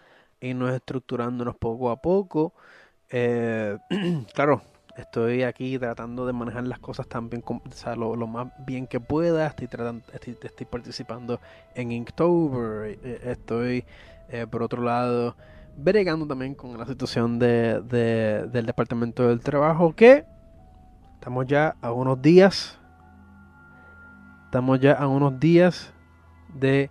irnos 0.41 0.73
estructurándonos 0.73 1.55
poco 1.55 1.89
a 1.89 2.01
poco. 2.01 2.53
Eh, 3.09 3.77
claro, 4.33 4.61
Estoy 4.97 5.43
aquí 5.43 5.79
tratando 5.79 6.25
de 6.25 6.33
manejar 6.33 6.67
las 6.67 6.79
cosas 6.79 7.07
también 7.07 7.43
lo, 7.95 8.27
más 8.27 8.47
bien 8.65 8.87
que 8.87 8.99
pueda. 8.99 9.47
Estoy, 9.47 9.67
tratando, 9.67 10.03
estoy, 10.13 10.65
participando 10.65 11.39
en 11.75 11.91
Inktober. 11.91 12.99
Eh, 13.01 13.21
estoy, 13.23 13.85
eh, 14.29 14.45
por 14.49 14.63
otro 14.63 14.83
lado, 14.83 15.35
bregando 15.77 16.27
también 16.27 16.55
con 16.55 16.77
la 16.77 16.85
situación 16.85 17.39
de, 17.39 17.81
del 18.51 18.65
Departamento 18.65 19.27
del 19.27 19.39
Trabajo. 19.39 19.95
Que 19.95 20.25
estamos 21.15 21.47
ya 21.47 21.75
a 21.81 21.91
unos 21.93 22.21
días. 22.21 22.77
Estamos 24.45 24.79
ya 24.81 24.93
a 24.93 25.07
unos 25.07 25.39
días 25.39 25.93
de 26.53 26.89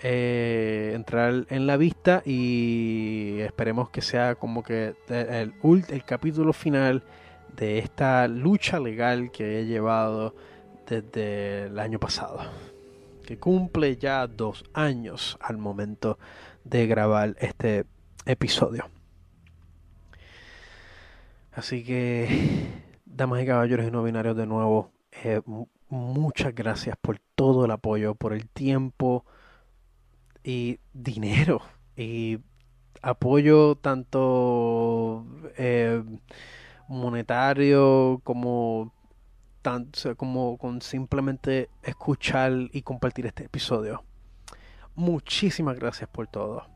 eh, 0.00 0.92
entrar 0.94 1.46
en 1.50 1.66
la 1.66 1.76
vista 1.76 2.22
y 2.24 3.38
esperemos 3.40 3.90
que 3.90 4.00
sea 4.00 4.36
como 4.36 4.62
que 4.62 4.94
el, 5.08 5.52
el 5.88 6.04
capítulo 6.04 6.52
final 6.52 7.02
de 7.56 7.78
esta 7.78 8.28
lucha 8.28 8.78
legal 8.78 9.30
que 9.32 9.60
he 9.60 9.66
llevado 9.66 10.34
desde 10.86 11.64
el 11.64 11.78
año 11.78 11.98
pasado, 11.98 12.40
que 13.26 13.38
cumple 13.38 13.96
ya 13.96 14.26
dos 14.26 14.64
años 14.72 15.36
al 15.40 15.58
momento 15.58 16.18
de 16.64 16.86
grabar 16.86 17.34
este 17.40 17.84
episodio. 18.24 18.88
Así 21.52 21.82
que, 21.82 22.28
damas 23.04 23.42
y 23.42 23.46
caballeros 23.46 23.86
y 23.86 23.90
no 23.90 24.04
binarios, 24.04 24.36
de 24.36 24.46
nuevo, 24.46 24.92
eh, 25.24 25.40
muchas 25.88 26.54
gracias 26.54 26.96
por 27.00 27.18
todo 27.34 27.64
el 27.64 27.72
apoyo, 27.72 28.14
por 28.14 28.32
el 28.32 28.48
tiempo 28.48 29.24
y 30.48 30.80
dinero 30.94 31.60
y 31.94 32.38
apoyo 33.02 33.74
tanto 33.74 35.26
eh, 35.58 36.02
monetario 36.88 38.22
como, 38.24 38.94
como 40.16 40.56
con 40.56 40.80
simplemente 40.80 41.68
escuchar 41.82 42.52
y 42.72 42.80
compartir 42.80 43.26
este 43.26 43.44
episodio. 43.44 44.02
Muchísimas 44.94 45.78
gracias 45.78 46.08
por 46.08 46.28
todo. 46.28 46.66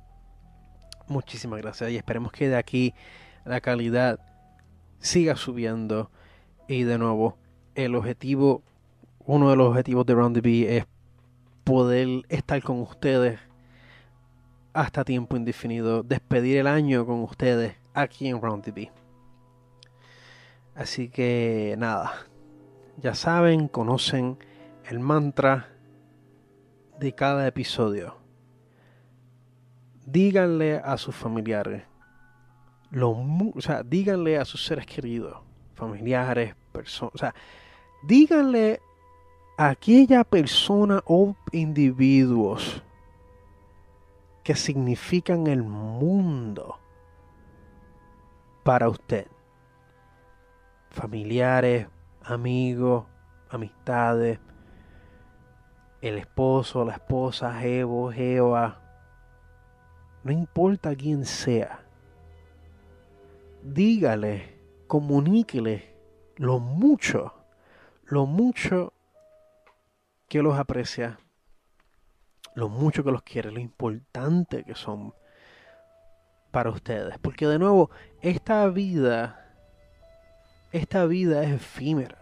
Muchísimas 1.08 1.62
gracias 1.62 1.92
y 1.92 1.96
esperemos 1.96 2.30
que 2.30 2.50
de 2.50 2.56
aquí 2.56 2.92
la 3.46 3.62
calidad 3.62 4.20
siga 4.98 5.34
subiendo 5.34 6.10
y 6.68 6.82
de 6.82 6.98
nuevo 6.98 7.38
el 7.74 7.94
objetivo, 7.94 8.62
uno 9.20 9.48
de 9.48 9.56
los 9.56 9.70
objetivos 9.70 10.04
de 10.04 10.14
Round 10.14 10.42
the 10.42 10.76
es 10.76 10.84
poder 11.64 12.26
estar 12.28 12.62
con 12.62 12.78
ustedes 12.78 13.40
hasta 14.72 15.04
tiempo 15.04 15.36
indefinido, 15.36 16.02
despedir 16.02 16.58
el 16.58 16.66
año 16.66 17.04
con 17.04 17.22
ustedes 17.22 17.76
aquí 17.94 18.28
en 18.28 18.40
Round 18.40 18.64
the 18.64 18.90
Así 20.74 21.10
que 21.10 21.74
nada, 21.78 22.26
ya 22.96 23.14
saben, 23.14 23.68
conocen 23.68 24.38
el 24.88 25.00
mantra 25.00 25.68
de 26.98 27.14
cada 27.14 27.46
episodio. 27.46 28.16
Díganle 30.06 30.76
a 30.76 30.96
sus 30.96 31.14
familiares, 31.14 31.84
lo, 32.90 33.10
o 33.10 33.60
sea, 33.60 33.82
díganle 33.82 34.38
a 34.38 34.44
sus 34.44 34.64
seres 34.64 34.86
queridos, 34.86 35.36
familiares, 35.74 36.54
personas, 36.72 37.14
o 37.14 37.18
sea, 37.18 37.34
díganle 38.02 38.80
a 39.58 39.68
aquella 39.68 40.24
persona 40.24 41.02
o 41.06 41.36
individuos 41.52 42.82
que 44.42 44.54
significan 44.54 45.46
el 45.46 45.62
mundo 45.62 46.78
para 48.64 48.88
usted. 48.88 49.26
Familiares, 50.90 51.86
amigos, 52.22 53.06
amistades, 53.48 54.38
el 56.00 56.18
esposo, 56.18 56.84
la 56.84 56.94
esposa, 56.94 57.54
Jevo, 57.54 58.10
Jeva, 58.10 58.80
no 60.24 60.32
importa 60.32 60.94
quién 60.94 61.24
sea, 61.24 61.80
dígale, 63.62 64.58
comuníquele 64.86 65.96
lo 66.36 66.58
mucho, 66.58 67.32
lo 68.04 68.26
mucho 68.26 68.92
que 70.28 70.42
los 70.42 70.58
aprecia, 70.58 71.18
lo 72.54 72.68
mucho 72.68 73.04
que 73.04 73.12
los 73.12 73.22
quiere, 73.22 73.50
lo 73.50 73.60
importante 73.60 74.64
que 74.64 74.74
son 74.74 75.14
para 76.50 76.70
ustedes. 76.70 77.18
Porque 77.18 77.46
de 77.46 77.58
nuevo, 77.58 77.90
esta 78.20 78.68
vida 78.68 79.42
esta 80.72 81.04
vida 81.04 81.44
es 81.44 81.52
efímera. 81.52 82.18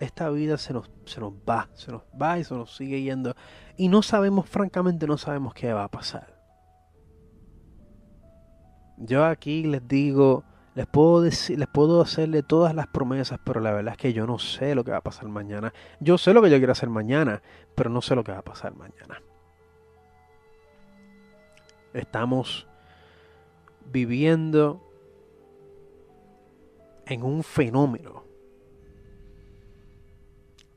Esta 0.00 0.28
vida 0.30 0.58
se 0.58 0.72
nos, 0.72 0.90
se 1.04 1.20
nos 1.20 1.32
va, 1.48 1.68
se 1.74 1.92
nos 1.92 2.02
va 2.20 2.38
y 2.38 2.44
se 2.44 2.54
nos 2.54 2.74
sigue 2.74 3.00
yendo. 3.00 3.36
Y 3.76 3.88
no 3.88 4.02
sabemos, 4.02 4.48
francamente, 4.48 5.06
no 5.06 5.16
sabemos 5.16 5.54
qué 5.54 5.72
va 5.72 5.84
a 5.84 5.88
pasar. 5.88 6.36
Yo 8.96 9.24
aquí 9.24 9.62
les 9.62 9.86
digo, 9.86 10.42
les 10.74 10.88
puedo 10.88 11.22
decir, 11.22 11.58
les 11.58 11.68
puedo 11.68 12.00
hacerle 12.00 12.42
todas 12.42 12.74
las 12.74 12.88
promesas, 12.88 13.38
pero 13.44 13.60
la 13.60 13.70
verdad 13.70 13.92
es 13.92 13.98
que 13.98 14.12
yo 14.12 14.26
no 14.26 14.40
sé 14.40 14.74
lo 14.74 14.82
que 14.82 14.90
va 14.90 14.98
a 14.98 15.02
pasar 15.02 15.28
mañana. 15.28 15.72
Yo 16.00 16.18
sé 16.18 16.34
lo 16.34 16.42
que 16.42 16.50
yo 16.50 16.58
quiero 16.58 16.72
hacer 16.72 16.88
mañana, 16.88 17.40
pero 17.76 17.88
no 17.88 18.02
sé 18.02 18.16
lo 18.16 18.24
que 18.24 18.32
va 18.32 18.38
a 18.38 18.42
pasar 18.42 18.74
mañana. 18.74 19.22
Estamos 21.94 22.66
viviendo 23.90 24.80
en 27.06 27.22
un 27.22 27.42
fenómeno 27.42 28.24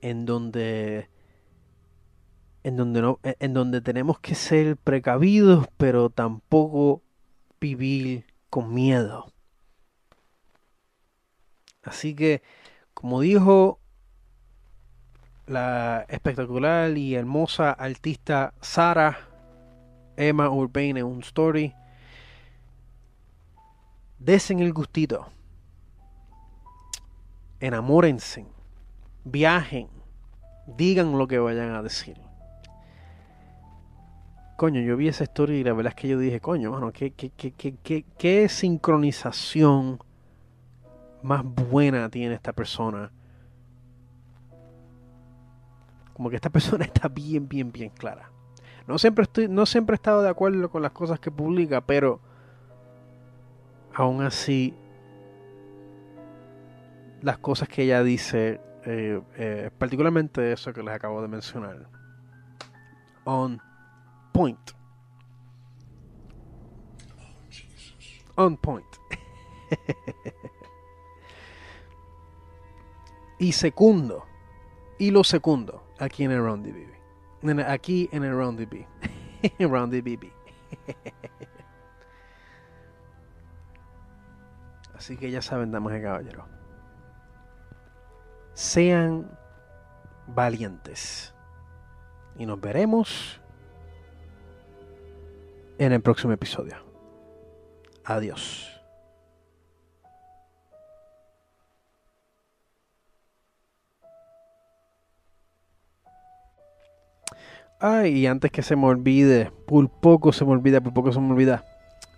en 0.02 0.26
donde 0.26 1.10
en 2.64 2.76
donde 2.78 3.02
no 3.02 3.20
en 3.24 3.54
donde 3.54 3.82
tenemos 3.82 4.20
que 4.20 4.36
ser 4.36 4.76
precavidos 4.78 5.68
pero 5.78 6.10
tampoco 6.10 7.02
vivir 7.60 8.26
con 8.50 8.74
miedo. 8.74 9.32
Así 11.84 12.16
que 12.16 12.42
como 12.94 13.22
dijo 13.22 13.80
la 15.48 16.06
espectacular 16.10 16.98
y 16.98 17.16
hermosa 17.16 17.72
artista 17.72 18.54
Sara 18.62 19.35
Emma 20.18 20.50
Urbane 20.50 21.00
en 21.00 21.06
un 21.06 21.22
story 21.22 21.74
desen 24.20 24.60
el 24.60 24.74
gustito 24.74 25.28
enamórense, 27.60 28.46
viajen, 29.24 29.88
digan 30.68 31.18
lo 31.18 31.28
que 31.28 31.40
vayan 31.40 31.74
a 31.74 31.82
decir. 31.82 32.18
Coño, 34.58 34.82
yo 34.82 34.96
vi 34.96 35.10
esa 35.10 35.24
historia 35.24 35.58
y 35.58 35.64
la 35.64 35.74
verdad 35.74 35.94
es 35.96 36.02
que 36.02 36.08
yo 36.08 36.18
dije, 36.18 36.40
coño, 36.40 36.72
mano, 36.72 36.92
qué, 36.94 37.12
qué, 37.12 37.32
qué, 37.32 38.06
qué 38.18 38.50
sincronización 38.50 40.00
más 41.24 41.44
buena 41.44 42.10
tiene 42.10 42.36
esta 42.36 42.54
persona. 42.54 43.12
Como 46.14 46.30
que 46.30 46.38
esta 46.38 46.50
persona 46.52 46.86
está 46.86 47.10
bien, 47.10 47.50
bien, 47.50 47.72
bien 47.72 47.90
clara. 47.90 48.32
No 48.88 49.00
siempre, 49.00 49.24
estoy, 49.24 49.48
no 49.48 49.66
siempre 49.66 49.96
he 49.96 49.98
estado 49.98 50.22
de 50.22 50.30
acuerdo 50.30 50.70
con 50.70 50.82
las 50.82 50.92
cosas 50.92 51.20
que 51.20 51.32
publica, 51.32 51.82
pero 51.82 52.20
aún 53.94 54.22
así 54.22 54.76
las 57.22 57.38
cosas 57.40 57.68
que 57.68 57.84
ella 57.84 58.04
dice, 58.04 58.62
eh, 58.86 59.22
eh, 59.38 59.72
particularmente 59.78 60.52
eso 60.52 60.74
que 60.74 60.84
les 60.84 60.94
acabo 60.94 61.22
de 61.22 61.28
mencionar. 61.28 61.90
On 63.24 63.60
point. 64.32 64.72
On 68.36 68.56
point. 68.58 68.86
y 73.40 73.52
segundo, 73.54 74.26
y 75.00 75.10
lo 75.10 75.24
segundo, 75.24 75.84
aquí 75.98 76.26
en 76.26 76.32
el 76.32 76.44
Round 76.44 76.68
BB. 76.68 76.95
Aquí 77.68 78.10
en 78.12 78.24
el 78.24 78.32
Round 78.32 78.60
BB. 78.60 78.86
Round 79.60 79.94
BB. 79.94 80.32
Así 84.96 85.18
que 85.18 85.30
ya 85.30 85.42
saben, 85.42 85.72
damas 85.72 85.98
y 85.98 86.02
caballeros 86.02 86.56
sean 88.56 89.30
valientes. 90.28 91.34
Y 92.38 92.46
nos 92.46 92.60
veremos 92.60 93.40
en 95.78 95.92
el 95.92 96.02
próximo 96.02 96.34
episodio. 96.34 96.76
Adiós. 98.04 98.75
Ay, 107.80 108.20
y 108.20 108.28
antes 108.28 108.52
que 108.52 108.62
se 108.62 108.76
me 108.76 108.86
olvide, 108.86 109.52
por 109.68 109.90
poco 109.90 110.32
se 110.32 110.46
me 110.46 110.52
olvida, 110.52 110.80
por 110.80 110.94
poco 110.94 111.12
se 111.12 111.20
me 111.20 111.32
olvida. 111.32 111.66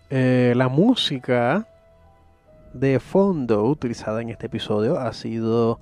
Eh, 0.10 0.54
la 0.56 0.70
música 0.70 1.68
de 2.74 3.00
fondo 3.00 3.64
utilizada 3.66 4.22
en 4.22 4.30
este 4.30 4.46
episodio 4.46 5.00
ha 5.00 5.12
sido 5.14 5.82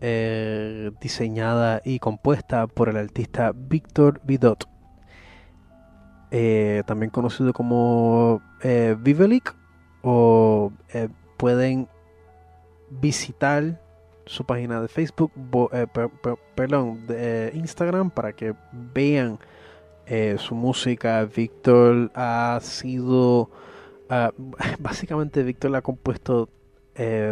eh, 0.00 0.90
diseñada 1.00 1.80
y 1.84 2.00
compuesta 2.00 2.66
por 2.66 2.88
el 2.88 2.96
artista 2.96 3.52
Víctor 3.54 4.20
Vidot, 4.24 4.68
eh, 6.32 6.82
también 6.84 7.10
conocido 7.10 7.52
como 7.52 8.42
Vivelic, 8.98 9.54
o 10.02 10.72
pueden 11.36 11.88
visitar 12.90 13.80
su 14.26 14.44
página 14.44 14.80
de 14.80 14.88
Facebook, 14.88 15.32
perdón, 16.54 17.06
de 17.06 17.52
Instagram 17.54 18.10
para 18.10 18.32
que 18.32 18.54
vean 18.72 19.38
su 20.38 20.54
música. 20.54 21.24
Víctor 21.24 22.10
ha 22.14 22.58
sido, 22.62 23.50
ah, 24.08 24.32
básicamente 24.78 25.42
Víctor 25.42 25.74
ha 25.76 25.82
compuesto 25.82 26.48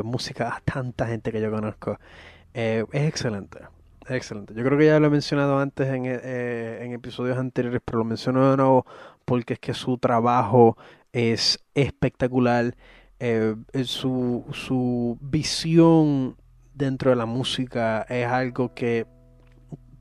música 0.04 0.56
a 0.56 0.60
tanta 0.60 1.06
gente 1.06 1.30
que 1.32 1.40
yo 1.40 1.50
conozco. 1.50 1.98
Eh, 2.54 2.84
es 2.92 3.08
excelente. 3.08 3.58
Es 4.04 4.16
excelente. 4.16 4.54
Yo 4.54 4.64
creo 4.64 4.78
que 4.78 4.86
ya 4.86 4.98
lo 4.98 5.06
he 5.06 5.10
mencionado 5.10 5.58
antes 5.58 5.88
en, 5.88 6.04
eh, 6.06 6.90
episodios 6.92 7.38
anteriores, 7.38 7.80
pero 7.84 7.98
lo 7.98 8.04
menciono 8.04 8.50
de 8.50 8.56
nuevo 8.56 8.86
porque 9.24 9.54
es 9.54 9.60
que 9.60 9.74
su 9.74 9.98
trabajo 9.98 10.76
es 11.12 11.60
espectacular. 11.74 12.74
Eh, 13.20 13.54
su, 13.84 14.46
su 14.52 15.18
visión 15.20 16.36
dentro 16.80 17.10
de 17.10 17.16
la 17.16 17.26
música 17.26 18.02
es 18.08 18.26
algo 18.26 18.74
que 18.74 19.06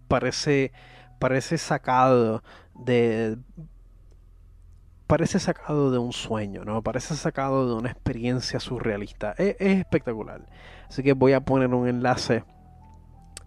parece, 0.07 0.72
parece 1.19 1.57
sacado 1.57 2.41
de 2.73 3.38
parece 5.06 5.39
sacado 5.39 5.91
de 5.91 5.97
un 5.97 6.14
sueño, 6.14 6.64
¿no? 6.64 6.84
Parece 6.84 7.15
sacado 7.15 7.68
de 7.68 7.73
una 7.73 7.89
experiencia 7.89 8.60
surrealista. 8.60 9.34
Es, 9.38 9.56
espectacular. 9.60 10.45
Así 10.88 11.01
que 11.03 11.14
voy 11.14 11.34
a 11.34 11.41
poner 11.41 11.73
un 11.73 11.88
enlace 11.88 12.43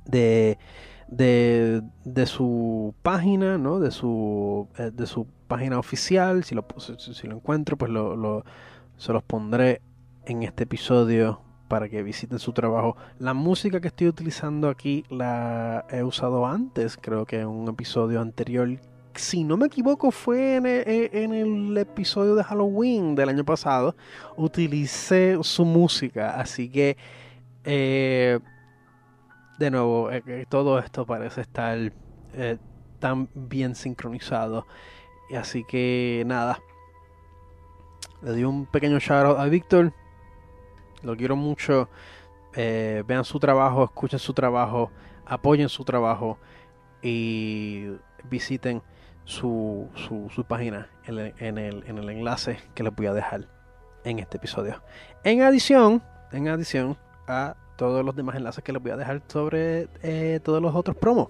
de, 0.04 0.58
de, 1.06 2.26
su 2.26 2.94
página, 3.02 3.58
¿no? 3.58 3.78
De 3.78 3.92
su, 3.92 4.68
eh, 4.76 4.90
de 4.92 5.06
su 5.06 5.28
página 5.46 5.78
oficial. 5.78 6.42
Si 6.42 6.56
lo, 6.56 6.66
si, 6.98 7.28
lo 7.28 7.36
encuentro, 7.36 7.76
pues 7.78 7.92
lo, 7.92 8.44
se 8.96 9.12
los 9.12 9.22
pondré 9.22 9.82
en 10.26 10.42
este 10.42 10.64
episodio 10.64 11.42
para 11.72 11.88
que 11.88 12.02
visiten 12.02 12.38
su 12.38 12.52
trabajo. 12.52 12.98
La 13.18 13.32
música 13.32 13.80
que 13.80 13.88
estoy 13.88 14.06
utilizando 14.06 14.68
aquí 14.68 15.06
la 15.08 15.86
he 15.88 16.02
usado 16.02 16.44
antes, 16.44 16.98
creo 17.00 17.24
que 17.24 17.40
en 17.40 17.46
un 17.46 17.66
episodio 17.66 18.20
anterior 18.20 18.68
si 19.14 19.42
no 19.42 19.56
me 19.56 19.68
equivoco, 19.68 20.10
fue 20.10 20.56
e, 20.58 21.10
en 21.24 21.32
el, 21.32 21.78
episodio 21.78 22.34
de 22.34 22.44
Halloween 22.44 23.14
del 23.14 23.30
año 23.30 23.42
pasado. 23.42 23.96
Utilicé 24.36 25.38
su 25.40 25.64
música, 25.64 26.38
así 26.38 26.68
que 26.68 26.98
eh, 27.64 28.38
de 29.58 29.70
nuevo, 29.70 30.10
eh, 30.10 30.44
todo 30.50 30.78
esto 30.78 31.06
parece 31.06 31.40
estar 31.40 31.78
eh, 32.34 32.58
tan 32.98 33.30
bien 33.34 33.74
sincronizado. 33.76 34.66
Así 35.34 35.64
que 35.64 36.22
nada, 36.26 36.58
le 38.20 38.32
doy 38.32 38.44
un 38.44 38.66
pequeño 38.66 38.98
shout 38.98 39.38
a 39.38 39.46
Víctor. 39.46 39.94
Lo 41.02 41.16
quiero 41.16 41.36
mucho. 41.36 41.88
vean 42.54 43.24
su 43.24 43.38
trabajo, 43.38 43.84
escuchen 43.84 44.18
su 44.18 44.32
trabajo, 44.32 44.90
apoyen 45.26 45.68
su 45.68 45.84
trabajo 45.84 46.38
y 47.02 47.88
visiten 48.30 48.82
su, 49.24 49.88
su, 49.94 50.44
página 50.44 50.88
en 51.06 51.18
el, 51.18 51.34
en, 51.38 51.98
el, 51.98 52.08
enlace 52.08 52.58
que 52.74 52.82
les 52.82 52.94
voy 52.94 53.06
a 53.06 53.12
dejar 53.12 53.48
en 54.04 54.18
este 54.18 54.36
episodio. 54.36 54.82
En 55.24 55.42
adición, 55.42 56.02
en 56.32 56.48
adición 56.48 56.96
a 57.26 57.56
todos 57.76 58.04
los 58.04 58.14
demás 58.14 58.36
enlaces 58.36 58.62
que 58.62 58.72
les 58.72 58.82
voy 58.82 58.92
a 58.92 58.96
dejar 58.96 59.22
sobre 59.28 59.88
eh, 60.02 60.40
todos 60.42 60.60
los 60.62 60.74
otros 60.74 60.96
promos. 60.96 61.28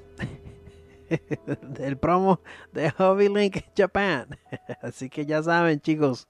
del 1.62 1.98
promo 1.98 2.40
de 2.72 2.90
Hobby 2.90 3.28
Link 3.28 3.58
Japan. 3.76 4.38
Así 4.82 5.10
que 5.10 5.26
ya 5.26 5.42
saben, 5.42 5.80
chicos. 5.80 6.26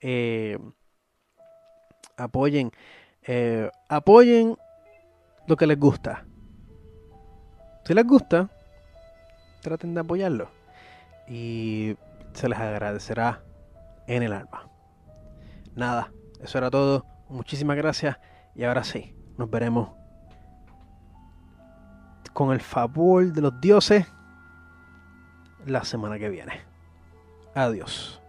Eh, 0.00 0.58
apoyen. 2.16 2.72
Eh, 3.22 3.70
apoyen 3.88 4.56
lo 5.46 5.56
que 5.56 5.66
les 5.66 5.78
gusta. 5.78 6.24
Si 7.84 7.94
les 7.94 8.06
gusta, 8.06 8.48
traten 9.62 9.94
de 9.94 10.00
apoyarlo 10.00 10.48
y 11.28 11.96
se 12.32 12.48
les 12.48 12.58
agradecerá 12.58 13.42
en 14.06 14.22
el 14.22 14.32
alma. 14.32 14.68
Nada, 15.74 16.12
eso 16.40 16.58
era 16.58 16.70
todo. 16.70 17.04
Muchísimas 17.28 17.76
gracias 17.76 18.18
y 18.54 18.64
ahora 18.64 18.84
sí, 18.84 19.14
nos 19.36 19.50
veremos 19.50 19.90
con 22.32 22.52
el 22.52 22.60
favor 22.60 23.32
de 23.32 23.40
los 23.40 23.60
dioses 23.60 24.06
la 25.64 25.84
semana 25.84 26.18
que 26.18 26.28
viene. 26.28 26.60
Adiós. 27.54 28.20